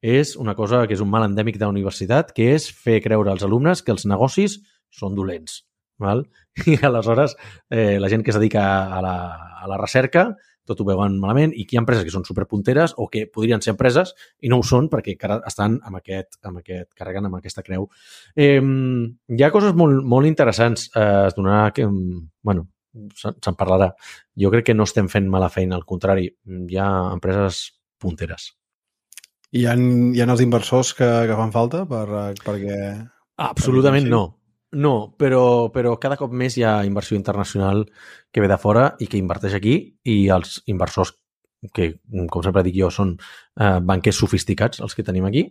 és 0.00 0.32
una 0.40 0.54
cosa 0.56 0.86
que 0.88 0.96
és 0.96 1.02
un 1.04 1.10
mal 1.12 1.26
endèmic 1.26 1.58
de 1.58 1.66
la 1.66 1.74
universitat, 1.74 2.32
que 2.32 2.54
és 2.54 2.70
fer 2.72 3.02
creure 3.04 3.34
als 3.34 3.44
alumnes 3.44 3.84
que 3.84 3.92
els 3.92 4.06
negocis 4.08 4.56
són 4.88 5.12
dolents. 5.18 5.60
Val? 6.02 6.24
I 6.66 6.78
aleshores 6.82 7.36
eh, 7.70 7.98
la 8.00 8.10
gent 8.12 8.24
que 8.24 8.34
es 8.34 8.38
dedica 8.40 8.64
a 8.90 9.02
la, 9.04 9.16
a 9.60 9.68
la 9.70 9.80
recerca 9.80 10.30
tot 10.70 10.80
ho 10.82 10.86
veuen 10.86 11.16
malament 11.18 11.52
i 11.56 11.64
que 11.66 11.74
hi 11.74 11.78
ha 11.78 11.82
empreses 11.82 12.04
que 12.06 12.12
són 12.14 12.26
superpunteres 12.26 12.94
o 13.02 13.08
que 13.10 13.24
podrien 13.32 13.62
ser 13.64 13.72
empreses 13.74 14.12
i 14.44 14.50
no 14.52 14.60
ho 14.60 14.66
són 14.66 14.86
perquè 14.92 15.16
encara 15.16 15.40
estan 15.48 15.78
amb 15.86 15.98
aquest, 15.98 16.38
amb 16.46 16.60
aquest 16.60 16.92
carreguen 16.98 17.26
amb 17.26 17.40
aquesta 17.40 17.64
creu. 17.66 17.88
Eh, 18.36 18.60
hi 18.60 19.42
ha 19.42 19.50
coses 19.54 19.74
molt, 19.78 20.04
molt 20.06 20.30
interessants. 20.30 20.86
Eh, 20.94 21.26
es 21.30 21.36
donarà 21.38 21.72
que, 21.74 21.88
bueno, 22.46 22.68
se'n 23.18 23.58
parlarà. 23.58 23.90
Jo 24.38 24.50
crec 24.54 24.70
que 24.70 24.76
no 24.76 24.86
estem 24.88 25.10
fent 25.10 25.28
mala 25.30 25.50
feina, 25.50 25.76
al 25.78 25.86
contrari, 25.86 26.28
hi 26.30 26.78
ha 26.78 26.88
empreses 27.10 27.62
punteres. 28.00 28.50
Hi 29.50 29.66
ha, 29.66 29.74
hi 29.74 30.20
ha 30.22 30.28
els 30.30 30.42
inversors 30.44 30.92
que, 30.94 31.08
que 31.26 31.38
fan 31.38 31.54
falta 31.54 31.84
per, 31.90 32.04
eh, 32.06 32.28
perquè... 32.46 32.76
Absolutament 33.40 34.06
sí. 34.06 34.12
no. 34.12 34.24
No, 34.72 35.14
però, 35.18 35.70
però 35.74 35.96
cada 35.98 36.16
cop 36.16 36.30
més 36.30 36.54
hi 36.56 36.62
ha 36.62 36.84
inversió 36.86 37.16
internacional 37.18 37.84
que 38.30 38.42
ve 38.42 38.46
de 38.50 38.58
fora 38.58 38.84
i 39.02 39.08
que 39.10 39.18
inverteix 39.18 39.56
aquí 39.58 39.74
i 40.06 40.28
els 40.30 40.60
inversors 40.70 41.10
que, 41.74 41.88
com 42.30 42.44
sempre 42.44 42.62
dic 42.64 42.76
jo, 42.78 42.88
són 42.94 43.16
eh, 43.18 43.80
banquers 43.84 44.16
sofisticats, 44.22 44.80
els 44.80 44.94
que 44.96 45.02
tenim 45.04 45.26
aquí, 45.28 45.42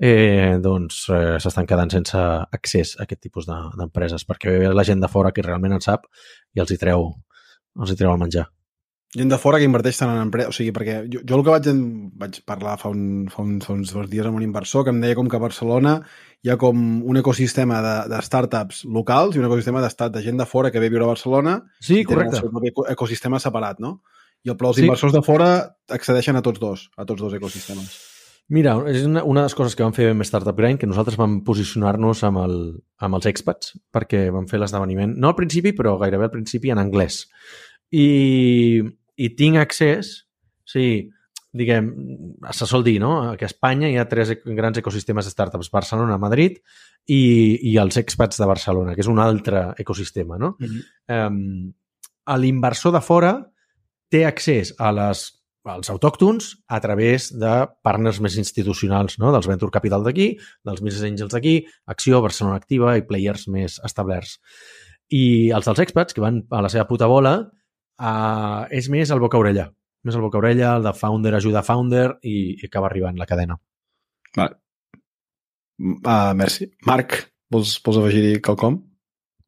eh, 0.00 0.56
doncs 0.64 1.02
eh, 1.12 1.36
s'estan 1.42 1.66
quedant 1.68 1.90
sense 1.92 2.16
accés 2.58 2.94
a 2.96 3.02
aquest 3.04 3.20
tipus 3.26 3.46
de- 3.50 3.58
d'empreses, 3.76 4.24
perquè 4.24 4.54
ve 4.62 4.70
la 4.72 4.86
gent 4.86 5.02
de 5.02 5.10
fora 5.12 5.32
que 5.32 5.42
realment 5.44 5.74
en 5.76 5.84
sap 5.84 6.06
i 6.54 6.60
els 6.64 6.70
hi 6.72 6.78
treu, 6.78 7.10
els 7.82 7.90
hi 7.92 7.98
treu 7.98 8.14
el 8.14 8.22
menjar. 8.22 8.46
Gent 9.16 9.30
de 9.32 9.38
fora 9.40 9.56
que 9.56 9.64
inverteix 9.64 9.96
tant 9.96 10.10
en 10.12 10.20
empreses... 10.26 10.50
O 10.50 10.52
sigui, 10.52 10.72
perquè 10.76 10.98
jo, 11.08 11.22
jo 11.24 11.36
el 11.38 11.44
que 11.46 11.52
vaig, 11.54 11.68
vaig 12.20 12.40
parlar 12.44 12.74
fa, 12.76 12.90
un, 12.92 13.24
fa, 13.32 13.40
un, 13.40 13.54
fa 13.64 13.72
uns 13.72 13.94
dos 13.94 14.10
dies 14.10 14.26
amb 14.28 14.36
un 14.36 14.44
inversor 14.44 14.84
que 14.84 14.92
em 14.92 14.98
deia 15.00 15.16
com 15.16 15.30
que 15.32 15.38
a 15.38 15.40
Barcelona 15.40 15.94
hi 16.44 16.52
ha 16.52 16.58
com 16.60 16.82
un 17.08 17.16
ecosistema 17.16 17.80
de, 17.80 17.94
de 18.12 18.18
startups 18.26 18.82
locals 18.84 19.34
i 19.34 19.40
un 19.40 19.48
ecosistema 19.48 19.80
d'estat 19.80 20.12
de 20.12 20.22
gent 20.26 20.36
de 20.36 20.46
fora 20.46 20.70
que 20.70 20.82
ve 20.82 20.90
a 20.90 20.92
viure 20.92 21.08
a 21.08 21.14
Barcelona 21.14 21.56
Sí, 21.80 22.02
i 22.02 22.04
tenen 22.04 22.28
el 22.28 22.36
seu 22.36 22.84
ecosistema 22.92 23.40
separat, 23.40 23.80
no? 23.80 24.02
I 24.44 24.52
el, 24.52 24.58
però 24.60 24.74
els 24.74 24.82
Sí. 24.82 24.84
inversors 24.84 25.16
de 25.16 25.24
fora 25.24 25.48
accedeixen 25.88 26.36
a 26.36 26.44
tots 26.44 26.60
dos, 26.60 26.90
a 27.00 27.08
tots 27.08 27.24
dos 27.24 27.32
ecosistemes. 27.34 27.96
Mira, 28.48 28.76
és 28.88 29.02
una, 29.04 29.24
una 29.28 29.42
de 29.42 29.48
les 29.48 29.54
coses 29.56 29.74
que 29.76 29.84
vam 29.84 29.92
fer 29.92 30.06
amb 30.12 30.24
Startup 30.24 30.56
Grind, 30.56 30.78
que 30.80 30.86
nosaltres 30.88 31.18
vam 31.20 31.40
posicionar-nos 31.44 32.22
amb, 32.24 32.38
el, 32.44 32.54
amb 33.04 33.18
els 33.18 33.26
expats, 33.28 33.74
perquè 33.92 34.28
vam 34.32 34.46
fer 34.48 34.60
l'esdeveniment, 34.60 35.16
no 35.20 35.28
al 35.32 35.36
principi, 35.36 35.74
però 35.76 35.98
gairebé 36.00 36.28
al 36.28 36.32
principi 36.32 36.72
en 36.72 36.80
anglès. 36.80 37.26
I, 37.90 38.82
i 39.16 39.30
tinc 39.38 39.60
accés, 39.60 40.12
sí, 40.68 41.08
diguem, 41.58 41.88
se 42.52 42.68
sol 42.68 42.84
dir, 42.84 42.98
no?, 43.00 43.34
que 43.40 43.46
a 43.46 43.50
Espanya 43.50 43.88
hi 43.88 43.96
ha 43.98 44.08
tres 44.10 44.34
grans 44.44 44.78
ecosistemes 44.80 45.26
de 45.26 45.32
startups, 45.32 45.72
Barcelona, 45.72 46.18
Madrid 46.20 46.60
i, 47.08 47.22
i 47.70 47.76
els 47.80 47.96
expats 48.00 48.40
de 48.40 48.48
Barcelona, 48.48 48.94
que 48.94 49.04
és 49.04 49.10
un 49.10 49.20
altre 49.22 49.70
ecosistema, 49.80 50.38
no? 50.38 50.56
Mm 50.58 50.66
-hmm. 50.68 51.16
um, 51.16 51.72
l'inversor 52.36 52.92
de 52.92 53.00
fora 53.00 53.32
té 54.10 54.24
accés 54.26 54.74
a 54.78 54.92
les 54.92 55.38
als 55.68 55.90
autòctons 55.90 56.64
a 56.66 56.80
través 56.80 57.28
de 57.36 57.68
partners 57.82 58.20
més 58.20 58.36
institucionals, 58.40 59.18
no? 59.18 59.32
dels 59.32 59.46
Venture 59.46 59.70
Capital 59.70 60.04
d'aquí, 60.04 60.38
dels 60.64 60.80
Business 60.80 61.04
Angels 61.04 61.34
d'aquí, 61.34 61.66
Acció, 61.86 62.22
Barcelona 62.24 62.56
Activa 62.56 62.96
i 62.96 63.02
players 63.02 63.48
més 63.48 63.78
establerts. 63.84 64.38
I 65.08 65.50
els 65.56 65.68
dels 65.68 65.78
expats, 65.78 66.14
que 66.14 66.24
van 66.24 66.42
a 66.50 66.62
la 66.62 66.68
seva 66.72 66.86
puta 66.88 67.06
bola, 67.06 67.50
uh, 67.98 68.64
és 68.74 68.88
més 68.92 69.10
el 69.14 69.22
boca-orella. 69.22 69.68
Més 70.06 70.16
el 70.16 70.24
boca-orella, 70.24 70.76
el 70.78 70.86
de 70.86 70.94
founder 70.96 71.34
ajuda 71.36 71.64
founder 71.66 72.06
i, 72.22 72.36
i 72.56 72.70
acaba 72.70 72.88
arribant 72.90 73.18
la 73.18 73.26
cadena. 73.28 73.58
Vale. 74.36 74.58
Uh, 75.78 76.34
merci. 76.38 76.70
Marc, 76.86 77.20
vols, 77.52 77.76
vols 77.84 78.00
afegir-hi 78.00 78.40
quelcom? 78.44 78.80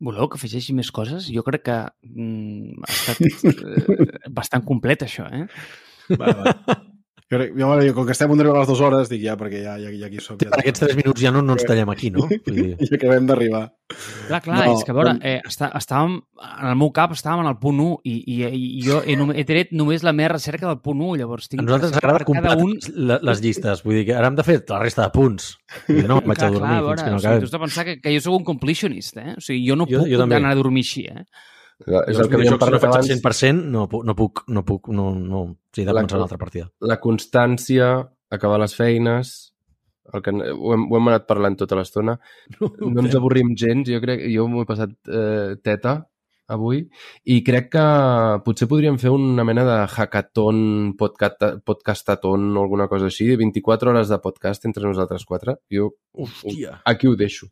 Voleu 0.01 0.31
que 0.33 0.39
afegeixi 0.41 0.73
més 0.77 0.89
coses? 0.95 1.27
Jo 1.29 1.43
crec 1.45 1.67
que 1.67 1.79
mm, 2.09 2.87
ha 2.87 2.95
estat 2.95 3.51
eh, 3.51 4.07
bastant 4.33 4.65
complet, 4.67 5.05
això, 5.05 5.27
eh? 5.29 5.45
Vale, 6.17 6.39
vale. 6.39 6.79
Jo, 7.31 7.39
crec- 7.39 7.53
jo, 7.55 7.67
jo, 7.87 7.93
com 7.95 8.07
que 8.09 8.11
estem 8.17 8.33
arribar 8.35 8.57
a 8.57 8.61
les 8.65 8.69
dues 8.73 8.81
hores, 8.83 9.09
dic 9.09 9.21
ja, 9.23 9.37
perquè 9.39 9.61
ja, 9.63 9.77
ja, 9.79 9.91
ja 9.95 10.07
aquí 10.09 10.19
som. 10.19 10.37
Per 10.41 10.49
aquests 10.59 10.81
tres 10.83 10.97
minuts 10.99 11.21
ja 11.23 11.31
no, 11.31 11.43
no 11.47 11.55
ens 11.55 11.63
tallem 11.69 11.89
aquí, 11.93 12.09
no? 12.11 12.25
Vull 12.27 12.57
dir... 12.57 12.73
Ja 12.91 12.97
acabem 12.99 13.29
d'arribar. 13.29 13.61
Clar, 14.27 14.41
clar, 14.43 14.57
No, 14.67 14.73
és 14.75 14.83
que 14.87 14.91
a 14.91 14.97
veure, 14.97 15.13
eh, 15.23 15.37
està, 15.47 15.69
estàvem, 15.79 16.17
en 16.43 16.67
el 16.73 16.77
meu 16.81 16.91
cap 16.95 17.15
estàvem 17.15 17.45
en 17.45 17.51
el 17.53 17.57
punt 17.63 17.79
1 17.85 17.95
i, 18.11 18.17
i, 18.35 18.37
i 18.51 18.83
jo 18.87 18.99
he, 19.07 19.15
he 19.39 19.45
tret 19.47 19.71
només 19.79 20.03
la 20.07 20.13
meva 20.17 20.33
recerca 20.35 20.67
del 20.67 20.81
punt 20.83 21.01
1, 21.07 21.21
llavors 21.23 21.47
tinc 21.53 21.63
A 21.63 21.67
nosaltres 21.69 21.93
ens 21.95 22.01
agrada 22.03 22.25
comprar 22.27 22.57
cada 22.57 22.67
un. 22.67 22.75
un... 22.75 23.15
les 23.31 23.43
llistes. 23.47 23.85
Vull 23.87 24.01
dir 24.01 24.05
que 24.11 24.19
ara 24.19 24.27
hem 24.31 24.39
de 24.39 24.47
fer 24.51 24.59
la 24.69 24.83
resta 24.83 25.07
de 25.07 25.15
punts. 25.15 25.53
Dir, 25.87 26.03
no 26.11 26.19
me'n 26.19 26.33
vaig 26.35 26.43
clar, 26.43 26.51
a 26.51 26.57
dormir 26.59 26.75
clar, 26.75 26.83
a 26.83 26.83
fins 26.83 26.91
veure, 26.91 27.05
que 27.07 27.15
no 27.15 27.17
o 27.17 27.23
sigui, 27.23 27.23
tu 27.23 27.31
acabem. 27.31 27.47
has 27.47 27.55
de 27.55 27.63
pensar 27.67 27.87
que, 27.87 27.97
que 28.03 28.15
jo 28.19 28.25
sóc 28.27 28.39
un 28.41 28.47
completionist, 28.51 29.17
eh? 29.23 29.37
O 29.39 29.41
sigui, 29.43 29.63
jo 29.71 29.79
no 29.79 29.87
Jo- 29.91 30.03
puc 30.03 30.11
jo 30.17 30.23
anar 30.27 30.51
a 30.51 30.59
dormir 30.59 30.83
així, 30.87 31.07
eh? 31.07 31.25
És 31.87 32.17
Jo, 32.17 32.23
el 32.25 32.29
que 32.29 32.37
havíem 32.37 32.49
si 32.49 32.55
no 32.55 32.59
parlat 32.61 32.81
faig 32.83 32.93
abans. 32.93 33.09
el 33.11 33.21
100%, 33.23 33.65
no, 33.73 33.87
no 34.05 34.15
puc, 34.17 34.43
no 34.49 34.65
puc, 34.65 34.89
no, 34.93 35.15
no, 35.17 35.57
sí, 35.75 35.85
de 35.85 35.93
La- 35.93 36.03
començar 36.03 36.19
una 36.19 36.27
altra 36.29 36.39
partida. 36.39 36.71
La 36.81 36.99
constància, 37.01 38.09
acabar 38.31 38.59
les 38.61 38.75
feines 38.77 39.55
el 40.13 40.23
que 40.23 40.31
ho 40.35 40.73
hem, 40.75 40.85
ho 40.91 40.97
hem 40.99 41.09
anat 41.09 41.27
parlant 41.29 41.57
tota 41.57 41.77
l'estona. 41.79 42.19
No 42.81 43.01
ens 43.05 43.15
avorrim 43.15 43.55
gens, 43.57 43.89
jo 43.89 44.01
crec, 44.03 44.27
jo 44.35 44.49
m'ho 44.51 44.63
he 44.65 44.67
passat 44.67 44.91
eh, 45.09 45.57
teta 45.63 46.10
avui 46.51 46.83
i 47.25 47.39
crec 47.47 47.69
que 47.73 47.85
potser 48.45 48.69
podríem 48.71 48.99
fer 49.01 49.13
una 49.15 49.45
mena 49.47 49.65
de 49.67 49.77
hackathon, 49.87 50.97
podcast, 50.99 51.45
podcastathon 51.65 52.51
o 52.57 52.65
alguna 52.65 52.89
cosa 52.91 53.07
així, 53.11 53.29
de 53.31 53.39
24 53.41 53.91
hores 53.95 54.11
de 54.13 54.19
podcast 54.23 54.67
entre 54.69 54.85
nosaltres 54.87 55.25
quatre. 55.25 55.57
Jo 55.73 55.93
Hòstia. 56.13 56.81
aquí 56.85 57.07
ho 57.09 57.15
deixo. 57.17 57.49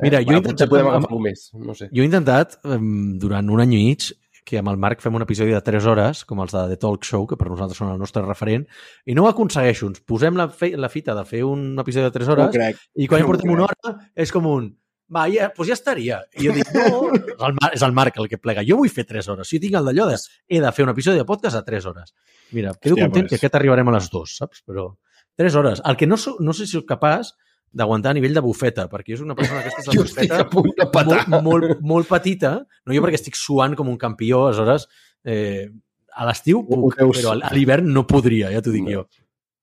Mira, 0.00 0.22
jo 0.22 0.30
he 0.30 0.38
bueno, 0.38 0.40
intentat- 0.46 0.68
podem 0.70 1.18
un 1.18 1.22
mes, 1.22 1.50
no 1.54 1.74
sé. 1.74 1.90
Jo 1.92 2.02
he 2.02 2.08
intentat, 2.08 2.58
durant 2.64 3.50
un 3.50 3.60
any 3.60 3.74
i 3.74 3.84
mig, 3.84 4.08
que 4.48 4.56
amb 4.56 4.70
el 4.72 4.78
Marc 4.80 5.02
fem 5.04 5.12
un 5.14 5.20
episodi 5.26 5.52
de 5.52 5.60
3 5.60 5.84
hores, 5.84 6.22
com 6.24 6.40
els 6.40 6.54
de 6.56 6.62
The 6.70 6.76
Talk 6.80 7.04
Show, 7.04 7.26
que 7.28 7.36
per 7.36 7.50
nosaltres 7.50 7.76
són 7.76 7.90
el 7.92 7.98
nostre 8.00 8.22
referent, 8.24 8.64
i 9.04 9.12
no 9.12 9.26
ho 9.26 9.28
aconsegueixo. 9.28 9.90
Ens 9.92 10.00
posem 10.08 10.38
la, 10.40 10.46
fe 10.48 10.70
la 10.80 10.88
fita 10.88 11.12
de 11.14 11.24
fer 11.28 11.42
un 11.44 11.74
episodi 11.78 12.06
de 12.06 12.14
3 12.14 12.28
hores 12.32 12.54
crec. 12.54 12.78
i 12.96 13.06
quan 13.10 13.20
no 13.20 13.26
hi 13.26 13.28
portem 13.28 13.52
una 13.52 13.66
hora 13.68 13.98
és 14.16 14.32
com 14.32 14.46
un 14.48 14.70
va, 15.14 15.24
ja, 15.32 15.48
doncs 15.56 15.68
ja 15.70 15.76
estaria. 15.76 16.20
I 16.36 16.46
jo 16.48 16.54
dic, 16.56 16.70
no, 16.74 17.10
és 17.16 17.42
el, 17.48 17.54
Marc, 17.58 17.74
és 17.78 17.84
el 17.86 17.94
Marc 17.96 18.18
el 18.20 18.28
que 18.28 18.38
plega. 18.38 18.64
Jo 18.66 18.76
vull 18.80 18.90
fer 18.92 19.06
3 19.08 19.28
hores. 19.32 19.48
Si 19.48 19.56
jo 19.58 19.62
tinc 19.66 19.76
el 19.80 19.88
d'allò 19.90 20.06
de 20.10 20.16
he 20.48 20.60
de 20.60 20.72
fer 20.76 20.84
un 20.84 20.92
episodi 20.94 21.20
de 21.20 21.26
podcast 21.28 21.56
a 21.60 21.64
3 21.64 21.86
hores. 21.90 22.14
Mira, 22.52 22.72
quedo 22.80 22.94
Hòstia, 22.96 23.06
content 23.08 23.26
pues. 23.26 23.30
que 23.30 23.36
aquest 23.40 23.54
arribarem 23.60 23.88
a 23.88 23.96
les 23.98 24.08
2, 24.12 24.36
saps? 24.42 24.62
Però 24.66 24.88
3 25.36 25.54
hores. 25.60 25.82
El 25.84 25.96
que 25.96 26.06
no, 26.06 26.16
so, 26.16 26.36
no 26.40 26.52
sé 26.52 26.66
si 26.66 26.76
soc 26.78 26.86
capaç 26.88 27.34
d'aguantar 27.70 28.10
a 28.10 28.16
nivell 28.16 28.32
de 28.34 28.40
bufeta, 28.40 28.86
perquè 28.88 29.12
jo 29.12 29.20
soc 29.20 29.26
una 29.28 29.36
persona 29.36 29.60
de 29.62 29.98
bufeta 30.02 30.40
a 30.40 30.48
punt 30.48 30.70
de 30.76 30.86
patar. 30.92 31.26
molt, 31.28 31.42
molt, 31.44 31.80
molt 31.84 32.08
petita, 32.08 32.54
no 32.86 32.96
jo 32.96 33.02
perquè 33.04 33.20
estic 33.20 33.36
suant 33.36 33.76
com 33.76 33.88
un 33.92 33.98
campió, 34.00 34.46
aleshores 34.48 34.88
eh, 35.24 35.68
a 36.16 36.24
l'estiu 36.26 36.62
puc, 36.66 36.96
veus. 36.96 37.20
però 37.20 37.34
a 37.36 37.52
l'hivern 37.54 37.92
no 37.92 38.06
podria, 38.08 38.48
ja 38.50 38.62
t'ho 38.64 38.72
dic 38.72 38.86
No. 38.88 38.90
jo. 38.96 39.04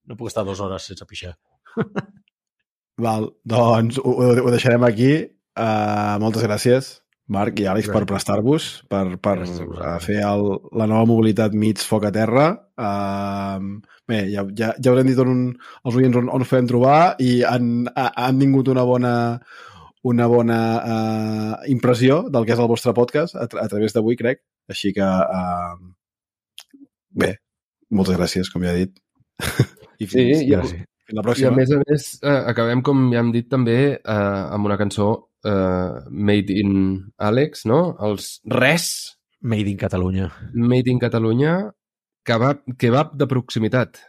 No 0.06 0.16
puc 0.16 0.30
estar 0.30 0.44
dues 0.46 0.60
hores 0.62 0.86
sense 0.86 1.06
pixar. 1.10 1.34
Val, 3.02 3.26
doncs 3.44 3.98
ho 4.00 4.12
ho 4.22 4.52
deixarem 4.54 4.86
aquí. 4.88 5.10
Uh, 5.56 6.16
moltes 6.20 6.44
gràcies, 6.44 6.88
Marc 7.32 7.58
i 7.64 7.66
Àlex, 7.72 7.88
per 7.90 8.04
prestar-vos, 8.06 8.66
per, 8.92 9.18
per 9.24 9.38
uh, 9.48 9.96
fer 10.04 10.20
el, 10.28 10.44
la 10.78 10.86
nova 10.92 11.08
mobilitat 11.10 11.56
mig 11.58 11.80
foc 11.82 12.06
a 12.06 12.12
terra. 12.14 12.50
Uh, 12.76 13.80
bé, 14.08 14.26
ja, 14.34 14.44
ja, 14.60 14.74
ja 14.78 14.94
hem 15.00 15.08
dit 15.10 15.22
on, 15.24 15.40
els 15.88 15.96
oients 15.98 16.20
on, 16.20 16.28
on 16.30 16.44
us 16.44 16.52
podem 16.52 16.68
trobar 16.70 17.16
i 17.24 17.40
han, 17.48 17.88
ha- 17.96 18.12
han 18.28 18.42
tingut 18.44 18.68
una 18.74 18.84
bona 18.86 19.14
una 20.06 20.28
bona 20.30 20.58
uh, 20.78 21.54
impressió 21.72 22.20
del 22.30 22.44
que 22.46 22.54
és 22.54 22.60
el 22.62 22.68
vostre 22.70 22.92
podcast 22.94 23.34
a, 23.42 23.48
tra 23.50 23.64
a 23.64 23.70
través 23.72 23.96
d'avui, 23.96 24.14
crec. 24.20 24.44
Així 24.70 24.92
que, 24.94 25.02
uh, 25.02 25.80
bé, 27.10 27.32
moltes 27.90 28.20
gràcies, 28.20 28.52
com 28.54 28.62
ja 28.68 28.76
he 28.76 28.84
dit. 28.86 29.00
I 30.02 30.06
Sí, 30.06 30.12
fins, 30.12 30.44
i- 30.44 30.52
fins 30.52 31.16
la 31.16 31.16
I 31.16 31.24
a 31.24 31.26
pròxima. 31.26 31.56
més 31.58 31.72
a 31.74 31.80
més, 31.82 32.06
eh, 32.22 32.38
acabem, 32.52 32.82
com 32.86 33.08
ja 33.14 33.24
hem 33.24 33.32
dit 33.34 33.50
també, 33.50 33.78
eh, 33.98 34.44
amb 34.54 34.66
una 34.70 34.78
cançó 34.78 35.10
eh, 35.46 36.00
Made 36.10 36.58
in 36.58 36.74
Alex, 37.18 37.66
no? 37.70 37.94
Els 38.04 38.40
Res, 38.50 39.16
Made 39.46 39.70
in 39.70 39.78
Catalunya. 39.78 40.32
Made 40.54 40.90
in 40.90 41.00
Catalunya, 41.00 41.72
kebab, 42.26 42.66
kebab 42.82 43.14
de 43.14 43.28
proximitat. 43.30 44.02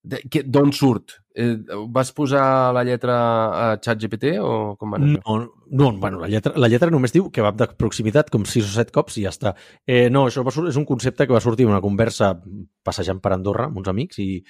D'on 0.00 0.70
surt? 0.72 1.18
Eh, 1.36 1.58
vas 1.92 2.08
posar 2.16 2.72
la 2.72 2.84
lletra 2.86 3.16
a 3.52 3.64
ChatGPT 3.82 4.38
o 4.40 4.76
com 4.80 4.94
va 4.94 5.00
anar? 5.00 5.18
No, 5.18 5.34
no 5.68 5.90
bueno, 6.00 6.22
la 6.22 6.30
lletra, 6.30 6.54
la 6.56 6.70
lletra 6.72 6.88
només 6.90 7.12
diu 7.12 7.28
que 7.34 7.44
va 7.44 7.52
de 7.52 7.68
proximitat 7.76 8.30
com 8.32 8.46
6 8.48 8.70
o 8.70 8.72
7 8.78 8.94
cops 8.94 9.18
i 9.18 9.26
ja 9.26 9.34
està. 9.34 9.52
Eh, 9.84 10.08
no, 10.08 10.24
això 10.30 10.46
va, 10.46 10.54
és 10.70 10.80
un 10.80 10.88
concepte 10.88 11.26
que 11.26 11.36
va 11.36 11.42
sortir 11.44 11.68
d'una 11.68 11.82
conversa 11.84 12.32
passejant 12.86 13.20
per 13.20 13.34
Andorra 13.36 13.68
amb 13.68 13.82
uns 13.82 13.92
amics 13.92 14.22
i, 14.24 14.40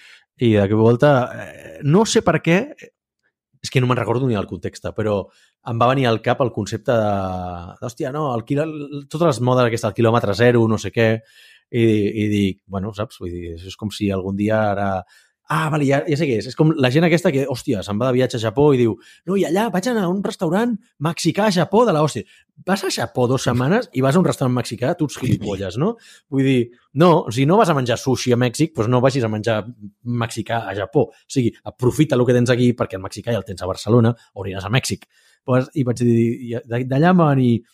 i 0.46 0.54
de 0.54 0.78
volta, 0.78 1.14
eh, 1.34 1.76
no 1.82 2.06
sé 2.06 2.22
per 2.22 2.38
què, 2.44 2.60
és 3.60 3.70
que 3.70 3.80
no 3.80 3.88
me'n 3.88 3.98
recordo 3.98 4.28
ni 4.28 4.36
el 4.38 4.48
context, 4.48 4.86
però 4.96 5.20
em 5.70 5.80
va 5.80 5.90
venir 5.90 6.06
al 6.08 6.20
cap 6.24 6.40
el 6.40 6.52
concepte 6.52 6.96
de, 6.96 7.14
d'hòstia, 7.82 8.12
no, 8.14 8.30
el 8.34 8.44
quilo, 8.48 8.66
totes 9.12 9.26
les 9.26 9.40
modes 9.44 9.68
aquestes, 9.68 9.90
el 9.90 9.96
quilòmetre 9.98 10.36
zero, 10.38 10.64
no 10.68 10.78
sé 10.80 10.92
què, 10.94 11.10
i, 11.70 11.84
i 12.24 12.28
dic, 12.32 12.62
bueno, 12.66 12.94
saps? 12.96 13.20
Vull 13.20 13.34
dir, 13.34 13.56
és 13.56 13.76
com 13.80 13.92
si 13.94 14.10
algun 14.12 14.38
dia 14.40 14.62
ara... 14.72 14.92
Ah, 15.52 15.68
vale, 15.68 15.82
ja, 15.82 15.98
ja 16.06 16.14
sé 16.14 16.28
què 16.28 16.36
és. 16.38 16.46
És 16.46 16.54
com 16.54 16.68
la 16.78 16.92
gent 16.94 17.02
aquesta 17.02 17.32
que, 17.34 17.42
hòstia, 17.50 17.80
se'n 17.82 17.98
va 17.98 18.06
de 18.06 18.14
viatge 18.20 18.38
a 18.38 18.42
Japó 18.44 18.68
i 18.70 18.78
diu 18.78 18.92
no, 19.26 19.34
i 19.34 19.42
allà 19.48 19.64
vaig 19.74 19.88
anar 19.90 20.04
a 20.06 20.10
un 20.12 20.20
restaurant 20.22 20.76
mexicà 21.02 21.48
a 21.48 21.54
Japó 21.56 21.80
de 21.88 21.94
la 21.96 22.04
hòstia. 22.06 22.22
Vas 22.68 22.84
a 22.86 22.90
Japó 22.94 23.24
dues 23.26 23.48
setmanes 23.48 23.88
i 23.98 24.04
vas 24.04 24.14
a 24.14 24.20
un 24.22 24.28
restaurant 24.28 24.54
mexicà, 24.54 24.92
tu 24.94 25.08
ets 25.10 25.18
gilipolles, 25.18 25.80
no? 25.82 25.96
Vull 26.30 26.46
dir, 26.46 26.60
no, 27.02 27.10
si 27.34 27.48
no 27.50 27.56
vas 27.58 27.72
a 27.72 27.74
menjar 27.74 27.96
sushi 27.98 28.30
a 28.30 28.38
Mèxic, 28.38 28.76
doncs 28.76 28.92
no 28.92 29.00
vagis 29.02 29.26
a 29.26 29.32
menjar 29.32 29.58
mexicà 30.22 30.60
a 30.70 30.76
Japó. 30.78 31.08
O 31.10 31.34
sigui, 31.34 31.50
aprofita 31.66 32.14
el 32.14 32.22
que 32.28 32.38
tens 32.38 32.54
aquí 32.54 32.70
perquè 32.78 33.00
el 33.00 33.02
mexicà 33.08 33.34
ja 33.34 33.42
el 33.42 33.48
tens 33.48 33.66
a 33.66 33.72
Barcelona 33.72 34.14
o 34.14 34.46
aniràs 34.46 34.70
a 34.70 34.70
Mèxic. 34.70 35.10
Pues, 35.42 35.66
I 35.74 35.82
vaig 35.88 36.04
dir, 36.04 36.62
d'allà 36.70 37.10
em 37.10 37.24
va 37.24 37.32
venir, 37.32 37.64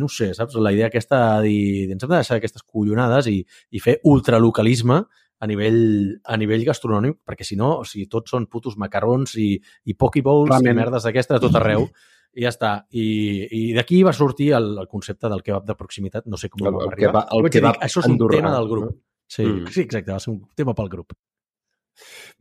no 0.00 0.08
sé, 0.08 0.32
saps? 0.34 0.56
La 0.56 0.72
idea 0.72 0.88
aquesta 0.88 1.20
de 1.36 1.50
dir, 1.50 1.92
ens 1.92 2.00
hem 2.00 2.08
de 2.08 2.16
deixar 2.16 2.40
aquestes 2.40 2.64
collonades 2.64 3.28
i, 3.28 3.42
i 3.76 3.84
fer 3.84 3.98
ultralocalisme 4.08 5.02
a 5.38 5.46
nivell, 5.46 6.20
a 6.24 6.36
nivell 6.36 6.64
gastronòmic, 6.64 7.18
perquè 7.26 7.44
si 7.44 7.56
no, 7.56 7.78
o 7.80 7.84
sigui, 7.84 8.06
tots 8.08 8.30
són 8.30 8.46
putos 8.46 8.76
macarrons 8.80 9.34
i, 9.36 9.60
i 9.84 9.94
pokeballs 9.94 10.48
Ramen. 10.50 10.72
i 10.72 10.76
merdes 10.80 11.04
d'aquestes 11.04 11.36
a 11.36 11.40
tot 11.40 11.54
arreu. 11.60 11.88
I 12.36 12.42
ja 12.44 12.50
està. 12.52 12.70
I, 12.92 13.04
i 13.50 13.60
d'aquí 13.76 14.02
va 14.04 14.12
sortir 14.12 14.50
el, 14.52 14.74
el 14.78 14.88
concepte 14.88 15.28
del 15.32 15.42
kebab 15.42 15.64
de 15.64 15.74
proximitat. 15.74 16.26
No 16.26 16.36
sé 16.36 16.50
com 16.52 16.66
El- 16.66 16.74
el 16.74 16.88
arribar. 16.90 17.12
kebab- 17.12 17.32
el 17.36 17.42
Vaig 17.46 17.52
dir, 17.52 17.60
kebab 17.62 17.78
Això 17.80 18.00
és 18.02 18.06
un 18.10 18.12
andorrà, 18.18 18.36
tema 18.42 18.52
del 18.56 18.68
grup. 18.68 18.84
no? 18.90 18.96
Sí, 19.26 19.42
Mm. 19.44 19.66
sí, 19.72 19.80
exacte, 19.80 20.12
va 20.12 20.20
ser 20.20 20.30
un 20.34 20.42
tema 20.54 20.74
pel 20.74 20.88
grup. 20.88 21.12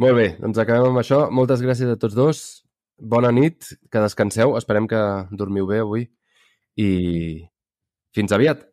Molt 0.04 0.16
bé, 0.16 0.26
doncs 0.40 0.58
acabem 0.60 0.90
amb 0.92 1.00
això. 1.00 1.30
Moltes 1.32 1.62
gràcies 1.64 1.90
a 1.92 1.96
tots 1.98 2.14
dos. 2.16 2.42
Bona 3.00 3.32
nit, 3.32 3.64
que 3.92 4.00
descanseu. 4.04 4.58
Esperem 4.58 4.88
que 4.88 5.00
dormiu 5.32 5.66
bé 5.68 5.80
avui. 5.80 6.10
I 6.78 7.48
fins 8.14 8.32
aviat. 8.36 8.66